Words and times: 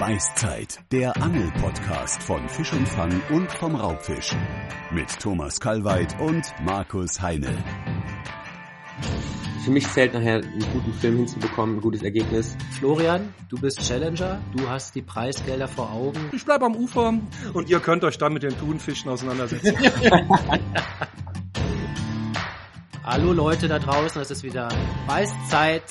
Beißzeit, 0.00 0.80
der 0.92 1.14
Angel-Podcast 1.22 2.22
von 2.22 2.48
Fisch 2.48 2.72
und 2.72 2.88
Fang 2.88 3.20
und 3.28 3.52
vom 3.52 3.74
Raubfisch. 3.74 4.34
Mit 4.90 5.10
Thomas 5.20 5.60
Kalweit 5.60 6.18
und 6.18 6.42
Markus 6.64 7.20
Heine. 7.20 7.62
Für 9.62 9.70
mich 9.70 9.86
zählt 9.88 10.14
nachher 10.14 10.36
einen 10.36 10.64
guten 10.72 10.94
Film 10.94 11.18
hinzubekommen, 11.18 11.76
ein 11.76 11.82
gutes 11.82 12.02
Ergebnis. 12.02 12.56
Florian, 12.78 13.34
du 13.50 13.60
bist 13.60 13.86
Challenger, 13.86 14.40
du 14.56 14.66
hast 14.66 14.94
die 14.94 15.02
Preisgelder 15.02 15.68
vor 15.68 15.92
Augen. 15.92 16.30
Ich 16.32 16.46
bleibe 16.46 16.64
am 16.64 16.76
Ufer 16.76 17.12
und 17.52 17.68
ihr 17.68 17.80
könnt 17.80 18.02
euch 18.02 18.16
dann 18.16 18.32
mit 18.32 18.42
den 18.42 18.58
Thunfischen 18.58 19.10
auseinandersetzen. 19.10 19.76
Hallo 23.04 23.34
Leute 23.34 23.68
da 23.68 23.78
draußen, 23.78 24.22
es 24.22 24.30
ist 24.30 24.44
wieder 24.44 24.70
Beißzeit, 25.06 25.84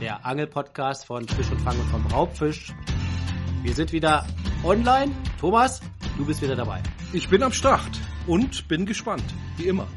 der 0.00 0.24
Angelpodcast 0.24 1.04
von 1.04 1.28
Fisch 1.28 1.50
und 1.50 1.60
Fang 1.60 1.78
und 1.78 1.90
vom 1.90 2.06
Raubfisch. 2.06 2.72
Wir 3.64 3.72
sind 3.72 3.94
wieder 3.94 4.26
online. 4.62 5.10
Thomas, 5.40 5.80
du 6.18 6.26
bist 6.26 6.42
wieder 6.42 6.54
dabei. 6.54 6.82
Ich 7.14 7.30
bin 7.30 7.42
am 7.42 7.50
Start 7.50 7.98
und 8.26 8.68
bin 8.68 8.84
gespannt, 8.84 9.24
wie 9.56 9.68
immer. 9.68 9.88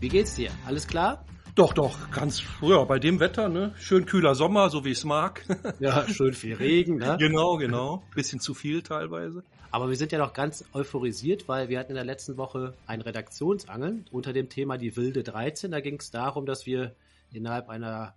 Wie 0.00 0.08
geht's 0.08 0.34
dir? 0.34 0.50
Alles 0.64 0.86
klar? 0.86 1.22
Doch, 1.54 1.74
doch, 1.74 2.10
ganz 2.10 2.40
früher 2.40 2.86
bei 2.86 2.98
dem 2.98 3.20
Wetter, 3.20 3.50
ne? 3.50 3.74
Schön 3.78 4.06
kühler 4.06 4.34
Sommer, 4.34 4.70
so 4.70 4.86
wie 4.86 4.92
ich 4.92 4.98
es 4.98 5.04
mag. 5.04 5.44
Ja, 5.78 6.08
schön 6.08 6.32
viel 6.32 6.54
Regen, 6.54 6.96
ne? 6.96 7.18
genau, 7.18 7.58
genau. 7.58 8.02
Bisschen 8.14 8.40
zu 8.40 8.54
viel 8.54 8.80
teilweise. 8.80 9.44
Aber 9.70 9.90
wir 9.90 9.96
sind 9.96 10.10
ja 10.10 10.18
noch 10.18 10.32
ganz 10.32 10.64
euphorisiert, 10.72 11.48
weil 11.48 11.68
wir 11.68 11.78
hatten 11.78 11.90
in 11.90 11.96
der 11.96 12.04
letzten 12.06 12.38
Woche 12.38 12.72
ein 12.86 13.02
Redaktionsangeln 13.02 14.06
unter 14.10 14.32
dem 14.32 14.48
Thema 14.48 14.78
die 14.78 14.96
wilde 14.96 15.22
13. 15.22 15.70
Da 15.70 15.80
ging 15.80 15.98
es 16.00 16.10
darum, 16.10 16.46
dass 16.46 16.64
wir 16.64 16.96
innerhalb 17.30 17.68
einer, 17.68 18.14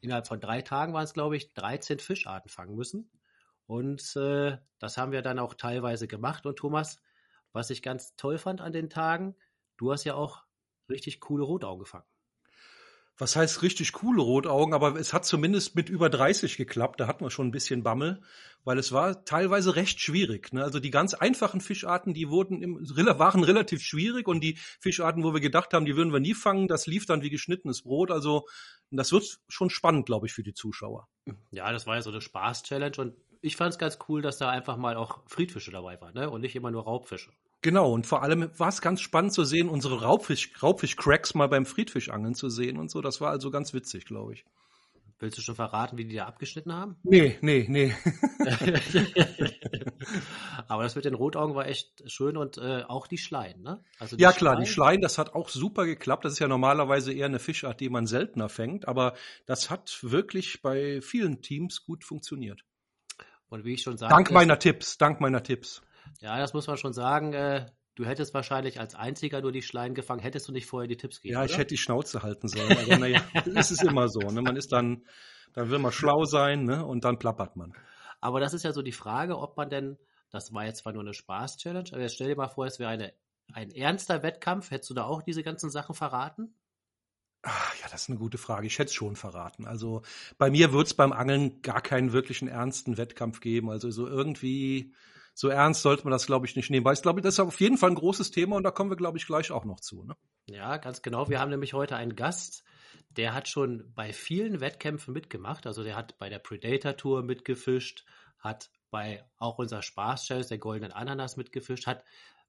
innerhalb 0.00 0.26
von 0.26 0.40
drei 0.40 0.62
Tagen 0.62 0.94
waren 0.94 1.04
es, 1.04 1.12
glaube 1.12 1.36
ich, 1.36 1.52
13 1.52 1.98
Fischarten 1.98 2.48
fangen 2.48 2.76
müssen. 2.76 3.10
Und 3.66 4.14
äh, 4.16 4.58
das 4.78 4.96
haben 4.96 5.12
wir 5.12 5.22
dann 5.22 5.38
auch 5.38 5.54
teilweise 5.54 6.06
gemacht. 6.06 6.46
Und 6.46 6.56
Thomas, 6.56 7.00
was 7.52 7.70
ich 7.70 7.82
ganz 7.82 8.14
toll 8.16 8.38
fand 8.38 8.60
an 8.60 8.72
den 8.72 8.90
Tagen, 8.90 9.36
du 9.76 9.92
hast 9.92 10.04
ja 10.04 10.14
auch 10.14 10.44
richtig 10.88 11.20
coole 11.20 11.44
Rotaugen 11.44 11.80
gefangen. 11.80 12.04
Was 13.18 13.34
heißt 13.34 13.62
richtig 13.62 13.94
coole 13.94 14.20
Rotaugen, 14.20 14.74
aber 14.74 14.94
es 14.96 15.14
hat 15.14 15.24
zumindest 15.24 15.74
mit 15.74 15.88
über 15.88 16.10
30 16.10 16.58
geklappt. 16.58 17.00
Da 17.00 17.06
hatten 17.06 17.24
wir 17.24 17.30
schon 17.30 17.48
ein 17.48 17.52
bisschen 17.52 17.82
Bammel, 17.82 18.20
weil 18.64 18.78
es 18.78 18.92
war 18.92 19.24
teilweise 19.24 19.74
recht 19.74 20.02
schwierig. 20.02 20.52
Ne? 20.52 20.62
Also 20.62 20.80
die 20.80 20.90
ganz 20.90 21.14
einfachen 21.14 21.62
Fischarten, 21.62 22.12
die 22.12 22.28
wurden 22.28 22.60
im, 22.60 22.76
waren 23.18 23.42
relativ 23.42 23.80
schwierig 23.80 24.28
und 24.28 24.40
die 24.40 24.58
Fischarten, 24.80 25.24
wo 25.24 25.32
wir 25.32 25.40
gedacht 25.40 25.72
haben, 25.72 25.86
die 25.86 25.96
würden 25.96 26.12
wir 26.12 26.20
nie 26.20 26.34
fangen, 26.34 26.68
das 26.68 26.86
lief 26.86 27.06
dann 27.06 27.22
wie 27.22 27.30
geschnittenes 27.30 27.82
Brot. 27.82 28.10
Also 28.10 28.46
das 28.90 29.12
wird 29.12 29.38
schon 29.48 29.70
spannend, 29.70 30.04
glaube 30.04 30.26
ich, 30.26 30.34
für 30.34 30.42
die 30.42 30.52
Zuschauer. 30.54 31.08
Ja, 31.50 31.72
das 31.72 31.86
war 31.86 31.94
ja 31.94 32.02
so 32.02 32.10
eine 32.10 32.20
Spaß-Challenge 32.20 32.96
und 32.98 33.14
ich 33.40 33.56
fand 33.56 33.72
es 33.72 33.78
ganz 33.78 33.98
cool, 34.08 34.22
dass 34.22 34.38
da 34.38 34.50
einfach 34.50 34.76
mal 34.76 34.96
auch 34.96 35.20
Friedfische 35.26 35.70
dabei 35.70 36.00
waren 36.00 36.14
ne? 36.14 36.30
und 36.30 36.40
nicht 36.40 36.56
immer 36.56 36.70
nur 36.70 36.84
Raubfische. 36.84 37.30
Genau, 37.62 37.92
und 37.92 38.06
vor 38.06 38.22
allem 38.22 38.50
war 38.58 38.68
es 38.68 38.80
ganz 38.80 39.00
spannend 39.00 39.32
zu 39.32 39.44
sehen, 39.44 39.68
unsere 39.68 40.02
Raubfisch, 40.02 40.52
Raubfisch-Cracks 40.62 41.34
mal 41.34 41.48
beim 41.48 41.66
Friedfischangeln 41.66 42.34
zu 42.34 42.48
sehen 42.48 42.78
und 42.78 42.90
so. 42.90 43.00
Das 43.00 43.20
war 43.20 43.30
also 43.30 43.50
ganz 43.50 43.74
witzig, 43.74 44.04
glaube 44.04 44.34
ich. 44.34 44.44
Willst 45.18 45.38
du 45.38 45.42
schon 45.42 45.54
verraten, 45.54 45.96
wie 45.96 46.04
die 46.04 46.14
da 46.14 46.26
abgeschnitten 46.26 46.74
haben? 46.74 46.96
Nee, 47.02 47.38
nee, 47.40 47.64
nee. 47.68 47.94
Aber 50.68 50.82
das 50.82 50.94
mit 50.94 51.06
den 51.06 51.14
Rotaugen 51.14 51.54
war 51.54 51.66
echt 51.66 52.02
schön 52.10 52.36
und 52.36 52.58
äh, 52.58 52.82
auch 52.86 53.06
die 53.06 53.16
Schleien, 53.16 53.62
ne? 53.62 53.82
Also 53.98 54.16
die 54.16 54.22
ja 54.22 54.32
klar, 54.32 54.52
Schleien, 54.52 54.64
die 54.64 54.70
Schleien, 54.70 55.00
das 55.00 55.16
hat 55.16 55.34
auch 55.34 55.48
super 55.48 55.86
geklappt. 55.86 56.26
Das 56.26 56.34
ist 56.34 56.38
ja 56.38 56.48
normalerweise 56.48 57.14
eher 57.14 57.26
eine 57.26 57.38
Fischart, 57.38 57.80
die 57.80 57.88
man 57.88 58.06
seltener 58.06 58.50
fängt, 58.50 58.86
aber 58.86 59.14
das 59.46 59.70
hat 59.70 59.98
wirklich 60.02 60.60
bei 60.60 61.00
vielen 61.00 61.40
Teams 61.40 61.86
gut 61.86 62.04
funktioniert. 62.04 62.62
Und 63.48 63.64
wie 63.64 63.74
ich 63.74 63.82
schon 63.82 63.96
sagte. 63.96 64.14
Dank 64.14 64.30
meiner 64.32 64.58
Tipps, 64.58 64.98
dank 64.98 65.20
meiner 65.20 65.42
Tipps. 65.42 65.82
Ja, 66.20 66.38
das 66.38 66.52
muss 66.52 66.66
man 66.66 66.76
schon 66.76 66.92
sagen. 66.92 67.32
Äh, 67.32 67.66
du 67.94 68.04
hättest 68.04 68.34
wahrscheinlich 68.34 68.80
als 68.80 68.94
einziger 68.94 69.40
nur 69.40 69.52
die 69.52 69.62
Schleien 69.62 69.94
gefangen. 69.94 70.20
Hättest 70.20 70.48
du 70.48 70.52
nicht 70.52 70.66
vorher 70.66 70.88
die 70.88 70.96
Tipps 70.96 71.20
gegeben? 71.20 71.34
Ja, 71.34 71.44
ich 71.44 71.52
oder? 71.52 71.60
hätte 71.60 71.74
die 71.74 71.78
Schnauze 71.78 72.22
halten 72.22 72.48
sollen. 72.48 72.76
Aber 72.76 72.98
naja, 72.98 73.22
das 73.54 73.70
ist 73.70 73.84
immer 73.84 74.08
so. 74.08 74.20
Ne? 74.20 74.42
Man 74.42 74.56
ist 74.56 74.72
dann, 74.72 75.04
dann 75.52 75.70
will 75.70 75.78
man 75.78 75.92
schlau 75.92 76.24
sein 76.24 76.64
ne? 76.64 76.84
und 76.84 77.04
dann 77.04 77.18
plappert 77.18 77.56
man. 77.56 77.72
Aber 78.20 78.40
das 78.40 78.54
ist 78.54 78.64
ja 78.64 78.72
so 78.72 78.82
die 78.82 78.92
Frage, 78.92 79.38
ob 79.38 79.56
man 79.56 79.68
denn, 79.68 79.98
das 80.30 80.52
war 80.52 80.64
jetzt 80.64 80.78
zwar 80.78 80.92
nur 80.92 81.02
eine 81.02 81.14
Spaß-Challenge, 81.14 81.90
aber 81.92 82.00
jetzt 82.00 82.14
stell 82.14 82.28
dir 82.28 82.36
mal 82.36 82.48
vor, 82.48 82.66
es 82.66 82.78
wäre 82.78 82.90
eine, 82.90 83.12
ein 83.52 83.70
ernster 83.70 84.22
Wettkampf. 84.22 84.70
Hättest 84.70 84.90
du 84.90 84.94
da 84.94 85.04
auch 85.04 85.22
diese 85.22 85.42
ganzen 85.42 85.70
Sachen 85.70 85.94
verraten? 85.94 86.54
Ach, 87.48 87.74
ja, 87.80 87.86
das 87.90 88.02
ist 88.02 88.10
eine 88.10 88.18
gute 88.18 88.38
Frage. 88.38 88.66
Ich 88.66 88.80
hätte 88.80 88.88
es 88.88 88.94
schon 88.94 89.14
verraten. 89.14 89.66
Also 89.66 90.02
bei 90.36 90.50
mir 90.50 90.72
wird 90.72 90.88
es 90.88 90.94
beim 90.94 91.12
Angeln 91.12 91.62
gar 91.62 91.80
keinen 91.80 92.12
wirklichen 92.12 92.48
ernsten 92.48 92.96
Wettkampf 92.96 93.40
geben. 93.40 93.70
Also 93.70 93.88
so 93.92 94.08
irgendwie 94.08 94.92
so 95.32 95.48
ernst 95.48 95.82
sollte 95.82 96.02
man 96.02 96.10
das, 96.10 96.26
glaube 96.26 96.46
ich, 96.46 96.56
nicht 96.56 96.70
nehmen. 96.70 96.84
Weil 96.84 96.94
ich 96.94 97.02
glaube, 97.02 97.20
das 97.20 97.34
ist 97.34 97.40
auf 97.40 97.60
jeden 97.60 97.78
Fall 97.78 97.90
ein 97.90 97.96
großes 97.96 98.32
Thema 98.32 98.56
und 98.56 98.64
da 98.64 98.72
kommen 98.72 98.90
wir, 98.90 98.96
glaube 98.96 99.18
ich, 99.18 99.26
gleich 99.26 99.52
auch 99.52 99.64
noch 99.64 99.78
zu. 99.78 100.02
Ne? 100.02 100.16
Ja, 100.46 100.78
ganz 100.78 101.02
genau. 101.02 101.28
Wir 101.28 101.38
haben 101.38 101.50
nämlich 101.50 101.72
heute 101.72 101.94
einen 101.94 102.16
Gast, 102.16 102.64
der 103.10 103.32
hat 103.32 103.46
schon 103.46 103.92
bei 103.94 104.12
vielen 104.12 104.60
Wettkämpfen 104.60 105.14
mitgemacht. 105.14 105.68
Also 105.68 105.84
der 105.84 105.94
hat 105.94 106.18
bei 106.18 106.28
der 106.28 106.40
Predator 106.40 106.96
Tour 106.96 107.22
mitgefischt, 107.22 108.04
hat 108.38 108.70
bei 108.90 109.24
auch 109.38 109.58
unserer 109.58 109.82
Spaß-Challenge, 109.82 110.46
der 110.46 110.58
Goldenen 110.58 110.92
Ananas 110.92 111.36
mitgefischt, 111.36 111.86
hat 111.86 112.02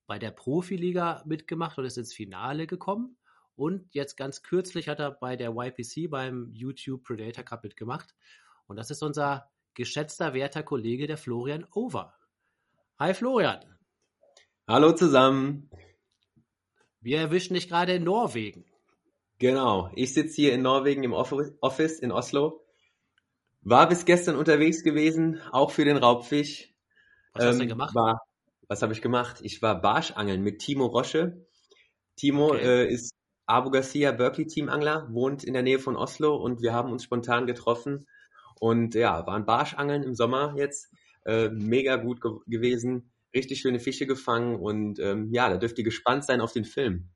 bei 0.08 0.18
der 0.18 0.31
Profiliga 0.31 1.22
mitgemacht 1.25 1.78
und 1.78 1.85
ist 1.85 1.97
ins 1.97 2.14
Finale 2.14 2.66
gekommen. 2.66 3.18
Und 3.57 3.91
jetzt 3.91 4.18
ganz 4.18 4.44
kürzlich 4.44 4.88
hat 4.88 5.00
er 5.00 5.12
bei 5.12 5.35
der 5.35 5.50
YPC 5.50 6.12
beim 6.12 6.51
YouTube 6.53 7.03
Predator 7.03 7.44
Cup 7.44 7.63
mitgemacht. 7.63 8.13
Und 8.68 8.75
das 8.75 8.91
ist 8.91 9.01
unser 9.01 9.50
geschätzter, 9.73 10.35
werter 10.35 10.62
Kollege, 10.62 11.07
der 11.07 11.18
Florian 11.18 11.66
Over. 11.73 12.13
Hi 13.00 13.16
Florian. 13.16 13.59
Hallo 14.67 14.91
zusammen. 14.94 15.72
Wir 17.01 17.17
erwischen 17.17 17.56
dich 17.56 17.67
gerade 17.67 17.94
in 17.96 18.03
Norwegen. 18.03 18.66
Genau, 19.40 19.90
ich 19.96 20.13
sitze 20.13 20.35
hier 20.35 20.53
in 20.53 20.62
Norwegen 20.62 21.03
im 21.03 21.13
Office 21.13 22.00
in 22.00 22.12
Oslo. 22.12 22.63
War 23.62 23.90
bis 23.90 24.06
gestern 24.06 24.35
unterwegs 24.35 24.84
gewesen, 24.84 25.41
auch 25.51 25.72
für 25.72 25.84
den 25.84 25.97
Raubfisch. 25.97 26.75
Was 27.34 27.44
ähm, 27.44 27.50
hast 27.50 27.57
du 27.57 27.63
ähm, 27.63 27.69
gemacht? 27.69 27.96
War, 27.96 28.22
was 28.67 28.84
habe 28.84 28.94
ich 28.94 29.01
gemacht? 29.01 29.40
Ich 29.41 29.63
war 29.63 29.81
Barschangeln 29.81 30.44
mit 30.44 30.59
Timo 30.59 30.85
Rosche. 30.85 31.44
Timo 32.16 32.50
okay. 32.50 32.84
äh, 32.84 32.94
ist 32.94 33.16
Abu 33.47 33.72
Garcia 33.72 34.12
Berkeley 34.12 34.46
Teamangler, 34.46 35.08
wohnt 35.09 35.44
in 35.44 35.53
der 35.53 35.63
Nähe 35.63 35.80
von 35.80 35.96
Oslo 35.96 36.35
und 36.35 36.62
wir 36.62 36.74
haben 36.74 36.91
uns 36.91 37.03
spontan 37.03 37.47
getroffen 37.47 38.08
und 38.59 38.94
ja, 38.94 39.25
waren 39.25 39.46
Barschangeln 39.46 40.03
im 40.03 40.16
Sommer 40.16 40.53
jetzt. 40.58 40.94
Äh, 41.25 41.50
mega 41.50 41.97
gut 41.97 42.22
ge 42.22 42.31
gewesen, 42.47 43.12
richtig 43.34 43.59
schöne 43.59 43.80
Fische 43.80 44.08
gefangen 44.08 44.56
und 44.56 45.00
ähm, 45.00 45.30
ja, 45.34 45.50
da 45.50 45.58
dürft 45.58 45.78
ihr 45.78 45.84
gespannt 45.84 46.24
sein 46.24 46.40
auf 46.40 46.53
den 46.53 46.63
Film. 46.63 47.09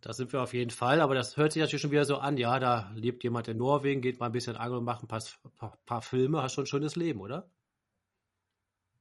Da 0.00 0.12
sind 0.12 0.32
wir 0.32 0.42
auf 0.42 0.54
jeden 0.54 0.70
Fall, 0.70 1.00
aber 1.00 1.14
das 1.14 1.36
hört 1.36 1.52
sich 1.52 1.60
natürlich 1.60 1.82
schon 1.82 1.90
wieder 1.90 2.04
so 2.04 2.16
an, 2.16 2.36
ja, 2.36 2.58
da 2.58 2.92
lebt 2.94 3.24
jemand 3.24 3.48
in 3.48 3.56
Norwegen, 3.56 4.00
geht 4.00 4.20
mal 4.20 4.26
ein 4.26 4.32
bisschen 4.32 4.56
angeln 4.56 4.78
und 4.78 4.84
macht 4.84 5.02
ein 5.02 5.08
paar, 5.08 5.22
paar, 5.56 5.78
paar 5.84 6.02
Filme, 6.02 6.42
hast 6.42 6.54
schon 6.54 6.64
ein 6.64 6.68
schönes 6.68 6.96
Leben, 6.96 7.20
oder? 7.20 7.50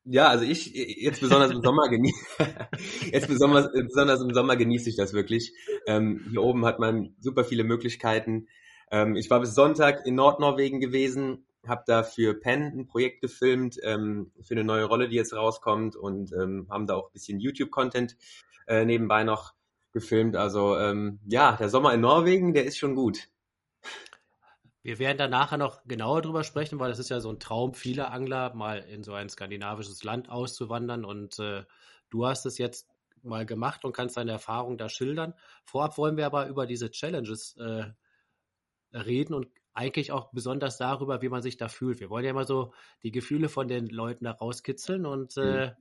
Ja, 0.08 0.28
also 0.28 0.46
ich 0.46 0.72
jetzt 0.74 1.20
besonders 1.20 1.52
im 1.52 1.64
Sommer 1.64 1.90
genieße 1.90 2.20
jetzt 3.12 3.28
besonders, 3.28 3.72
besonders 3.74 4.22
im 4.22 4.34
Sommer 4.36 4.56
genieße 4.56 4.90
ich 4.90 4.96
das 4.96 5.14
wirklich. 5.14 5.52
Ähm, 5.88 6.28
hier 6.30 6.44
oben 6.44 6.64
hat 6.66 6.78
man 6.78 7.16
super 7.20 7.44
viele 7.44 7.64
Möglichkeiten. 7.64 8.48
Ähm, 8.92 9.16
ich 9.16 9.32
war 9.32 9.40
bis 9.40 9.56
Sonntag 9.56 10.06
in 10.06 10.14
Nordnorwegen 10.14 10.80
gewesen, 10.80 11.48
habe 11.66 11.84
da 11.88 12.04
für 12.04 12.36
Penn 12.36 12.62
ein 12.78 12.86
Projekt 12.86 13.22
gefilmt 13.22 13.80
ähm, 13.82 14.32
für 14.42 14.54
eine 14.54 14.64
neue 14.64 14.86
Rolle, 14.86 15.10
die 15.10 15.16
jetzt 15.16 15.34
rauskommt 15.34 15.96
und 15.96 16.32
ähm, 16.34 16.68
haben 16.70 16.86
da 16.86 16.96
auch 16.96 17.08
ein 17.08 17.14
bisschen 17.14 17.40
YouTube-Content 17.40 18.16
äh, 18.68 18.86
nebenbei 18.86 19.24
noch 19.24 19.54
gefilmt. 19.92 20.36
Also 20.36 20.78
ähm, 20.78 21.20
ja, 21.26 21.54
der 21.54 21.70
Sommer 21.70 21.96
in 21.96 22.02
Norwegen, 22.02 22.54
der 22.54 22.66
ist 22.66 22.78
schon 22.78 22.94
gut. 22.94 23.30
Wir 24.86 25.00
werden 25.00 25.18
da 25.18 25.28
nachher 25.28 25.58
noch 25.58 25.84
genauer 25.86 26.22
drüber 26.22 26.44
sprechen, 26.44 26.78
weil 26.78 26.92
es 26.92 27.00
ist 27.00 27.10
ja 27.10 27.20
so 27.20 27.32
ein 27.32 27.40
Traum 27.40 27.74
vieler 27.74 28.12
Angler, 28.12 28.54
mal 28.54 28.78
in 28.78 29.02
so 29.04 29.14
ein 29.14 29.30
skandinavisches 29.30 30.04
Land 30.04 30.30
auszuwandern. 30.30 31.06
Und 31.06 31.40
äh, 31.40 31.64
du 32.12 32.28
hast 32.28 32.46
es 32.46 32.60
jetzt 32.60 32.88
mal 33.24 33.48
gemacht 33.48 33.84
und 33.84 33.94
kannst 33.94 34.16
deine 34.16 34.34
Erfahrung 34.34 34.78
da 34.78 34.88
schildern. 34.88 35.34
Vorab 35.64 35.98
wollen 35.98 36.18
wir 36.18 36.28
aber 36.28 36.46
über 36.46 36.68
diese 36.68 36.92
Challenges 36.92 37.58
äh, 37.58 37.86
reden 38.96 39.34
und 39.34 39.48
eigentlich 39.74 40.12
auch 40.12 40.30
besonders 40.32 40.78
darüber, 40.78 41.24
wie 41.24 41.30
man 41.30 41.42
sich 41.42 41.58
da 41.58 41.68
fühlt. 41.68 42.00
Wir 42.00 42.12
wollen 42.12 42.26
ja 42.26 42.30
immer 42.30 42.46
so 42.46 42.72
die 43.02 43.12
Gefühle 43.12 43.50
von 43.50 43.68
den 43.68 43.88
Leuten 43.88 44.26
da 44.26 44.34
rauskitzeln 44.34 45.08
und 45.08 45.36
äh, 45.38 45.66
mhm. 45.66 45.72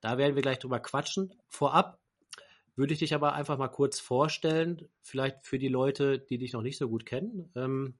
da 0.00 0.16
werden 0.16 0.34
wir 0.34 0.40
gleich 0.40 0.60
drüber 0.60 0.80
quatschen. 0.80 1.34
Vorab 1.46 2.00
würde 2.74 2.94
ich 2.94 3.00
dich 3.00 3.14
aber 3.14 3.34
einfach 3.34 3.58
mal 3.58 3.68
kurz 3.68 4.00
vorstellen, 4.00 4.88
vielleicht 5.02 5.44
für 5.44 5.58
die 5.58 5.68
Leute, 5.68 6.18
die 6.18 6.38
dich 6.38 6.54
noch 6.54 6.62
nicht 6.62 6.78
so 6.78 6.88
gut 6.88 7.04
kennen. 7.04 7.52
Ähm, 7.54 7.98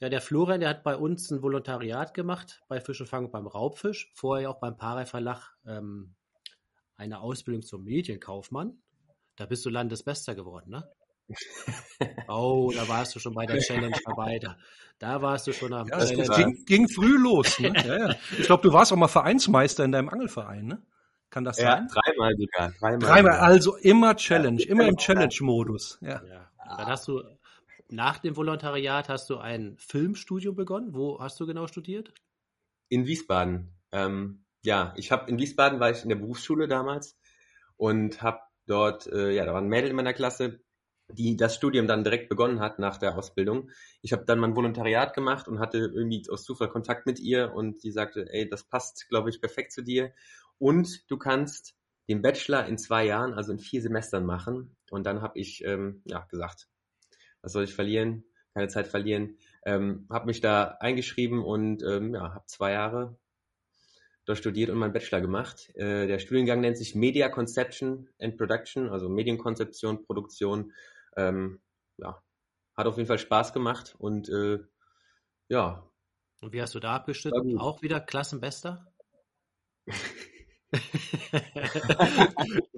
ja, 0.00 0.08
der 0.08 0.20
Florian, 0.20 0.60
der 0.60 0.68
hat 0.68 0.84
bei 0.84 0.96
uns 0.96 1.30
ein 1.30 1.42
Volontariat 1.42 2.14
gemacht 2.14 2.60
bei 2.68 2.80
Fisch 2.80 3.00
und 3.00 3.08
Fang 3.08 3.30
beim 3.30 3.46
Raubfisch, 3.46 4.12
vorher 4.14 4.50
auch 4.50 4.60
beim 4.60 4.76
Parei 4.76 5.06
Verlag 5.06 5.56
ähm, 5.66 6.14
eine 6.96 7.20
Ausbildung 7.20 7.62
zum 7.62 7.84
Medienkaufmann. 7.84 8.78
Da 9.36 9.46
bist 9.46 9.64
du 9.64 9.70
Landesbester 9.70 10.34
geworden, 10.34 10.70
ne? 10.70 10.90
Oh, 12.28 12.72
da 12.74 12.88
warst 12.88 13.14
du 13.14 13.20
schon 13.20 13.34
bei 13.34 13.46
der 13.46 13.58
Challenge 13.58 13.96
vorbei. 14.04 14.38
Da, 14.38 14.56
da 14.98 15.20
warst 15.20 15.46
du 15.46 15.52
schon 15.52 15.72
am 15.72 15.88
Ja, 15.88 16.04
ging, 16.04 16.64
ging 16.64 16.88
früh 16.88 17.16
los. 17.16 17.58
Ne? 17.58 17.72
Ja, 17.84 18.08
ja. 18.08 18.14
Ich 18.38 18.46
glaube, 18.46 18.62
du 18.62 18.72
warst 18.72 18.92
auch 18.92 18.96
mal 18.96 19.08
Vereinsmeister 19.08 19.84
in 19.84 19.92
deinem 19.92 20.08
Angelverein, 20.08 20.66
ne? 20.66 20.82
Kann 21.30 21.44
das 21.44 21.58
Ja, 21.58 21.72
sein? 21.72 21.88
dreimal 21.88 22.34
sogar. 22.36 22.72
Dreimal. 22.78 22.98
Dreimal, 22.98 23.32
sogar. 23.32 23.46
also 23.46 23.76
immer 23.76 24.16
Challenge, 24.16 24.62
immer 24.62 24.86
im 24.86 24.96
Challenge-Modus. 24.96 25.98
Ja. 26.00 26.22
Ja. 26.24 26.50
Dann 26.76 26.86
hast 26.86 27.08
du 27.08 27.22
nach 27.88 28.18
dem 28.18 28.36
Volontariat 28.36 29.08
hast 29.08 29.30
du 29.30 29.38
ein 29.38 29.76
Filmstudium 29.78 30.54
begonnen. 30.54 30.94
Wo 30.94 31.20
hast 31.20 31.40
du 31.40 31.46
genau 31.46 31.66
studiert? 31.66 32.12
In 32.88 33.06
Wiesbaden. 33.06 33.74
Ähm, 33.92 34.44
ja, 34.62 34.92
ich 34.96 35.10
habe 35.12 35.30
in 35.30 35.38
Wiesbaden 35.38 35.80
war 35.80 35.90
ich 35.90 36.02
in 36.02 36.08
der 36.08 36.16
Berufsschule 36.16 36.68
damals 36.68 37.18
und 37.76 38.22
habe 38.22 38.40
dort, 38.66 39.06
äh, 39.06 39.32
ja, 39.32 39.44
da 39.44 39.52
war 39.52 39.60
ein 39.60 39.68
Mädel 39.68 39.90
in 39.90 39.96
meiner 39.96 40.12
Klasse, 40.12 40.60
die 41.10 41.36
das 41.36 41.54
Studium 41.54 41.86
dann 41.86 42.04
direkt 42.04 42.28
begonnen 42.28 42.60
hat 42.60 42.78
nach 42.78 42.98
der 42.98 43.16
Ausbildung. 43.16 43.70
Ich 44.02 44.12
habe 44.12 44.24
dann 44.26 44.38
mein 44.38 44.54
Volontariat 44.54 45.14
gemacht 45.14 45.48
und 45.48 45.58
hatte 45.58 45.78
irgendwie 45.78 46.22
aus 46.30 46.44
Zufall 46.44 46.68
Kontakt 46.68 47.06
mit 47.06 47.18
ihr 47.18 47.54
und 47.54 47.82
die 47.82 47.90
sagte, 47.90 48.26
ey, 48.30 48.48
das 48.48 48.64
passt, 48.64 49.08
glaube 49.08 49.30
ich, 49.30 49.40
perfekt 49.40 49.72
zu 49.72 49.82
dir. 49.82 50.12
Und 50.58 51.10
du 51.10 51.16
kannst 51.16 51.74
den 52.08 52.20
Bachelor 52.20 52.66
in 52.66 52.76
zwei 52.76 53.06
Jahren, 53.06 53.32
also 53.32 53.52
in 53.52 53.58
vier 53.58 53.80
Semestern 53.80 54.26
machen. 54.26 54.76
Und 54.90 55.06
dann 55.06 55.22
habe 55.22 55.38
ich 55.38 55.64
ähm, 55.64 56.02
ja 56.04 56.26
gesagt, 56.30 56.68
was 57.42 57.52
soll 57.52 57.64
ich 57.64 57.74
verlieren? 57.74 58.24
Keine 58.54 58.68
Zeit 58.68 58.86
verlieren. 58.86 59.38
Ähm, 59.64 60.06
habe 60.10 60.26
mich 60.26 60.40
da 60.40 60.76
eingeschrieben 60.80 61.42
und 61.42 61.82
ähm, 61.82 62.14
ja, 62.14 62.34
habe 62.34 62.46
zwei 62.46 62.72
Jahre 62.72 63.18
dort 64.24 64.38
studiert 64.38 64.70
und 64.70 64.78
meinen 64.78 64.92
Bachelor 64.92 65.20
gemacht. 65.20 65.70
Äh, 65.74 66.06
der 66.06 66.18
Studiengang 66.18 66.60
nennt 66.60 66.76
sich 66.76 66.94
Media 66.94 67.28
Conception 67.28 68.08
and 68.20 68.36
Production, 68.36 68.88
also 68.90 69.08
Medienkonzeption, 69.08 70.04
Produktion. 70.04 70.72
Ähm, 71.16 71.60
ja, 71.96 72.22
hat 72.76 72.86
auf 72.86 72.96
jeden 72.96 73.06
Fall 73.06 73.18
Spaß 73.18 73.52
gemacht 73.52 73.94
und 73.98 74.28
äh, 74.28 74.58
ja, 75.48 75.90
Und 76.40 76.52
wie 76.52 76.60
hast 76.60 76.74
du 76.74 76.80
da 76.80 76.96
abgeschnitten? 76.96 77.52
gut. 77.52 77.60
Auch 77.60 77.82
wieder 77.82 78.00
Klassenbester? 78.00 78.86
du 80.72 80.80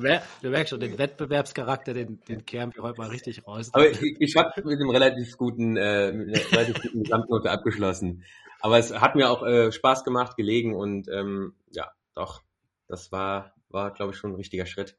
mer- 0.02 0.22
du 0.42 0.50
merkst 0.50 0.70
schon, 0.70 0.80
den 0.80 0.96
Wettbewerbscharakter, 0.96 1.92
den, 1.94 2.20
den 2.28 2.44
kehren 2.44 2.72
wir 2.74 2.82
heute 2.82 3.00
mal 3.00 3.08
richtig 3.10 3.46
raus. 3.46 3.70
aber 3.72 3.90
ich, 3.90 4.00
ich 4.20 4.36
habe 4.36 4.52
mit 4.62 4.78
einem 4.80 4.90
relativ 4.90 5.36
guten, 5.36 5.76
äh, 5.76 6.12
mit 6.12 6.28
einer 6.28 6.52
relativ 6.52 6.82
guten 6.82 7.02
Gesamtnote 7.02 7.50
abgeschlossen. 7.50 8.24
Aber 8.60 8.78
es 8.78 8.92
hat 8.92 9.16
mir 9.16 9.30
auch 9.30 9.42
äh, 9.42 9.72
Spaß 9.72 10.04
gemacht, 10.04 10.36
gelegen 10.36 10.74
und 10.74 11.08
ähm, 11.08 11.54
ja, 11.70 11.90
doch, 12.14 12.42
das 12.86 13.10
war, 13.10 13.54
war 13.68 13.92
glaube 13.92 14.12
ich 14.12 14.18
schon 14.18 14.32
ein 14.32 14.36
richtiger 14.36 14.66
Schritt. 14.66 14.96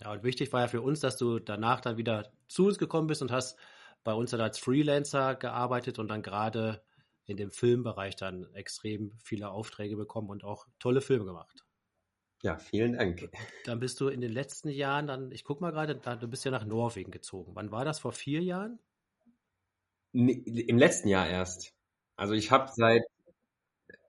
Ja, 0.00 0.12
und 0.12 0.22
wichtig 0.22 0.52
war 0.52 0.60
ja 0.62 0.68
für 0.68 0.80
uns, 0.80 1.00
dass 1.00 1.16
du 1.16 1.40
danach 1.40 1.80
dann 1.80 1.96
wieder 1.96 2.30
zu 2.46 2.66
uns 2.66 2.78
gekommen 2.78 3.08
bist 3.08 3.20
und 3.20 3.32
hast 3.32 3.58
bei 4.04 4.12
uns 4.12 4.30
dann 4.30 4.40
als 4.40 4.58
Freelancer 4.58 5.34
gearbeitet 5.34 5.98
und 5.98 6.08
dann 6.08 6.22
gerade 6.22 6.82
in 7.26 7.36
dem 7.36 7.50
Filmbereich 7.50 8.16
dann 8.16 8.46
extrem 8.54 9.12
viele 9.22 9.50
Aufträge 9.50 9.96
bekommen 9.96 10.30
und 10.30 10.44
auch 10.44 10.66
tolle 10.78 11.00
Filme 11.00 11.26
gemacht. 11.26 11.64
Ja, 12.42 12.56
vielen 12.56 12.92
Dank. 12.92 13.28
Dann 13.64 13.80
bist 13.80 14.00
du 14.00 14.08
in 14.08 14.20
den 14.20 14.32
letzten 14.32 14.68
Jahren 14.68 15.08
dann, 15.08 15.32
ich 15.32 15.42
guck 15.42 15.60
mal 15.60 15.72
gerade, 15.72 15.96
du 15.96 16.28
bist 16.28 16.44
ja 16.44 16.52
nach 16.52 16.64
Norwegen 16.64 17.10
gezogen. 17.10 17.52
Wann 17.54 17.72
war 17.72 17.84
das? 17.84 17.98
Vor 17.98 18.12
vier 18.12 18.40
Jahren? 18.40 18.78
Nee, 20.12 20.32
Im 20.68 20.78
letzten 20.78 21.08
Jahr 21.08 21.28
erst. 21.28 21.74
Also 22.16 22.34
ich 22.34 22.50
habe 22.50 22.70
seit, 22.72 23.02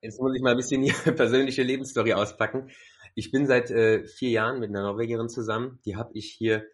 jetzt 0.02 0.20
muss 0.20 0.36
ich 0.36 0.42
mal 0.42 0.52
ein 0.52 0.58
bisschen 0.58 0.82
die 0.84 0.92
persönliche 1.12 1.64
Lebensstory 1.64 2.14
auspacken. 2.14 2.70
Ich 3.16 3.32
bin 3.32 3.48
seit 3.48 3.72
äh, 3.72 4.06
vier 4.06 4.30
Jahren 4.30 4.60
mit 4.60 4.70
einer 4.70 4.84
Norwegerin 4.84 5.30
zusammen. 5.30 5.80
Die 5.86 5.96
habe 5.96 6.12
ich 6.14 6.32
hier, 6.32 6.66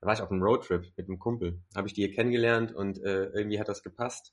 da 0.00 0.06
war 0.06 0.14
ich 0.14 0.22
auf 0.22 0.30
einem 0.30 0.42
Roadtrip 0.42 0.92
mit 0.96 1.08
einem 1.08 1.18
Kumpel. 1.18 1.60
Habe 1.74 1.88
ich 1.88 1.94
die 1.94 2.02
hier 2.02 2.14
kennengelernt 2.14 2.72
und 2.72 3.02
äh, 3.02 3.26
irgendwie 3.26 3.58
hat 3.58 3.68
das 3.68 3.82
gepasst. 3.82 4.32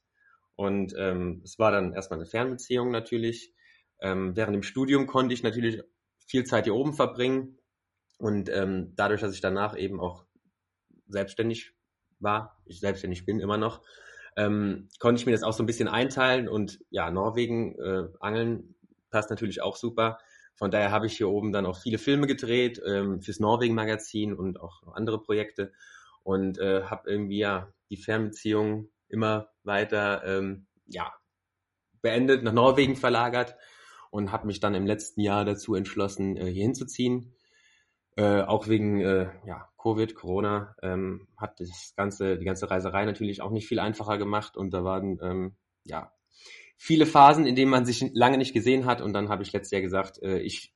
Und 0.55 0.93
ähm, 0.97 1.41
es 1.43 1.57
war 1.57 1.71
dann 1.71 1.93
erstmal 1.93 2.19
eine 2.19 2.29
Fernbeziehung 2.29 2.91
natürlich. 2.91 3.53
Ähm, 3.99 4.35
während 4.35 4.55
dem 4.55 4.63
Studium 4.63 5.07
konnte 5.07 5.33
ich 5.33 5.43
natürlich 5.43 5.81
viel 6.27 6.43
Zeit 6.43 6.65
hier 6.65 6.75
oben 6.75 6.93
verbringen. 6.93 7.57
Und 8.19 8.49
ähm, 8.49 8.93
dadurch, 8.95 9.21
dass 9.21 9.33
ich 9.33 9.41
danach 9.41 9.75
eben 9.77 9.99
auch 9.99 10.25
selbstständig 11.07 11.73
war, 12.19 12.61
ich 12.65 12.79
selbstständig 12.79 13.25
bin 13.25 13.39
immer 13.39 13.57
noch, 13.57 13.81
ähm, 14.35 14.89
konnte 14.99 15.19
ich 15.19 15.25
mir 15.25 15.31
das 15.31 15.43
auch 15.43 15.53
so 15.53 15.63
ein 15.63 15.67
bisschen 15.67 15.87
einteilen 15.87 16.47
und 16.47 16.79
ja, 16.89 17.09
Norwegen, 17.09 17.75
äh, 17.79 18.07
Angeln 18.19 18.75
passt 19.09 19.29
natürlich 19.29 19.61
auch 19.61 19.75
super. 19.75 20.19
Von 20.55 20.71
daher 20.71 20.91
habe 20.91 21.05
ich 21.05 21.17
hier 21.17 21.29
oben 21.29 21.51
dann 21.51 21.65
auch 21.65 21.79
viele 21.79 21.97
Filme 21.99 22.27
gedreht 22.27 22.81
ähm, 22.85 23.21
fürs 23.21 23.39
Norwegen-Magazin 23.39 24.33
und 24.33 24.59
auch 24.59 24.81
andere 24.93 25.21
Projekte 25.21 25.71
und 26.23 26.57
äh, 26.59 26.83
habe 26.83 27.09
irgendwie 27.09 27.39
ja 27.39 27.71
die 27.89 27.97
Fernbeziehung 27.97 28.89
immer 29.07 29.49
weiter 29.63 30.23
ähm, 30.25 30.67
ja 30.87 31.13
beendet, 32.01 32.43
nach 32.43 32.53
Norwegen 32.53 32.95
verlagert 32.95 33.55
und 34.11 34.31
habe 34.31 34.47
mich 34.47 34.59
dann 34.59 34.75
im 34.75 34.85
letzten 34.85 35.21
Jahr 35.21 35.45
dazu 35.45 35.75
entschlossen, 35.75 36.37
äh, 36.37 36.45
hier 36.45 36.63
hinzuziehen. 36.63 37.33
Äh, 38.15 38.41
auch 38.41 38.67
wegen 38.67 38.99
äh, 39.01 39.29
ja, 39.45 39.69
Covid, 39.77 40.15
Corona 40.15 40.75
ähm, 40.81 41.27
hat 41.37 41.59
das 41.59 41.93
ganze, 41.95 42.37
die 42.37 42.45
ganze 42.45 42.69
Reiserei 42.69 43.05
natürlich 43.05 43.41
auch 43.41 43.51
nicht 43.51 43.67
viel 43.67 43.79
einfacher 43.79 44.17
gemacht 44.17 44.57
und 44.57 44.71
da 44.73 44.83
waren 44.83 45.19
ähm, 45.21 45.55
ja 45.83 46.11
viele 46.77 47.05
Phasen, 47.05 47.45
in 47.45 47.55
denen 47.55 47.71
man 47.71 47.85
sich 47.85 48.09
lange 48.13 48.37
nicht 48.37 48.53
gesehen 48.53 48.85
hat 48.85 49.01
und 49.01 49.13
dann 49.13 49.29
habe 49.29 49.43
ich 49.43 49.53
letztes 49.53 49.71
Jahr 49.71 49.81
gesagt, 49.81 50.21
äh, 50.23 50.39
ich 50.39 50.73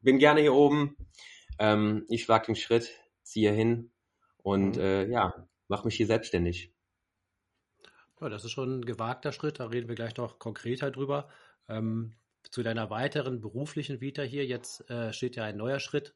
bin 0.00 0.18
gerne 0.18 0.42
hier 0.42 0.54
oben, 0.54 0.96
ähm, 1.58 2.04
ich 2.08 2.28
wage 2.28 2.46
den 2.46 2.56
Schritt, 2.56 2.90
ziehe 3.22 3.52
hin 3.52 3.90
und 4.42 4.76
Mhm. 4.76 4.82
äh, 4.82 5.06
ja, 5.08 5.48
mache 5.68 5.86
mich 5.86 5.96
hier 5.96 6.06
selbstständig. 6.06 6.72
Ja, 8.20 8.28
das 8.28 8.44
ist 8.44 8.52
schon 8.52 8.80
ein 8.80 8.84
gewagter 8.84 9.32
Schritt, 9.32 9.60
da 9.60 9.66
reden 9.66 9.88
wir 9.88 9.94
gleich 9.96 10.16
noch 10.16 10.38
konkreter 10.38 10.90
drüber. 10.90 11.28
Ähm, 11.68 12.14
zu 12.54 12.62
deiner 12.62 12.88
weiteren 12.88 13.40
beruflichen 13.40 14.00
Vita 14.00 14.22
hier, 14.22 14.46
jetzt 14.46 14.88
äh, 14.88 15.12
steht 15.12 15.34
ja 15.34 15.42
ein 15.42 15.56
neuer 15.56 15.80
Schritt 15.80 16.14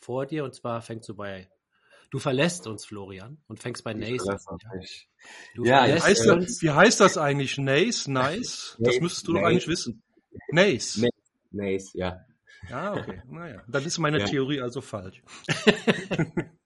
vor 0.00 0.24
dir 0.24 0.42
und 0.44 0.54
zwar 0.54 0.80
fängst 0.80 1.06
du 1.10 1.14
bei, 1.14 1.50
du 2.10 2.18
verlässt 2.18 2.66
uns, 2.66 2.86
Florian, 2.86 3.36
und 3.48 3.60
fängst 3.60 3.84
bei 3.84 3.92
Nace 3.92 4.26
an. 4.26 4.38
Ja? 5.62 5.84
Ja, 5.86 6.02
heißt, 6.02 6.24
äh, 6.24 6.40
das, 6.40 6.62
wie 6.62 6.70
heißt 6.70 7.00
das 7.00 7.18
eigentlich? 7.18 7.58
Nice, 7.58 8.08
nice? 8.08 8.76
Das 8.78 8.94
Nace, 8.94 9.00
müsstest 9.02 9.28
du 9.28 9.34
doch 9.34 9.42
Nace. 9.42 9.50
eigentlich 9.50 9.68
wissen. 9.68 10.02
Nice. 10.48 10.96
Nace. 10.96 11.10
Nice, 11.50 11.92
ja. 11.92 12.24
Ah, 12.70 12.94
okay. 12.94 13.20
Naja, 13.28 13.62
dann 13.68 13.84
ist 13.84 13.98
meine 13.98 14.20
Ja. 14.20 14.24
Theorie 14.24 14.62
also 14.62 14.80
falsch. 14.80 15.22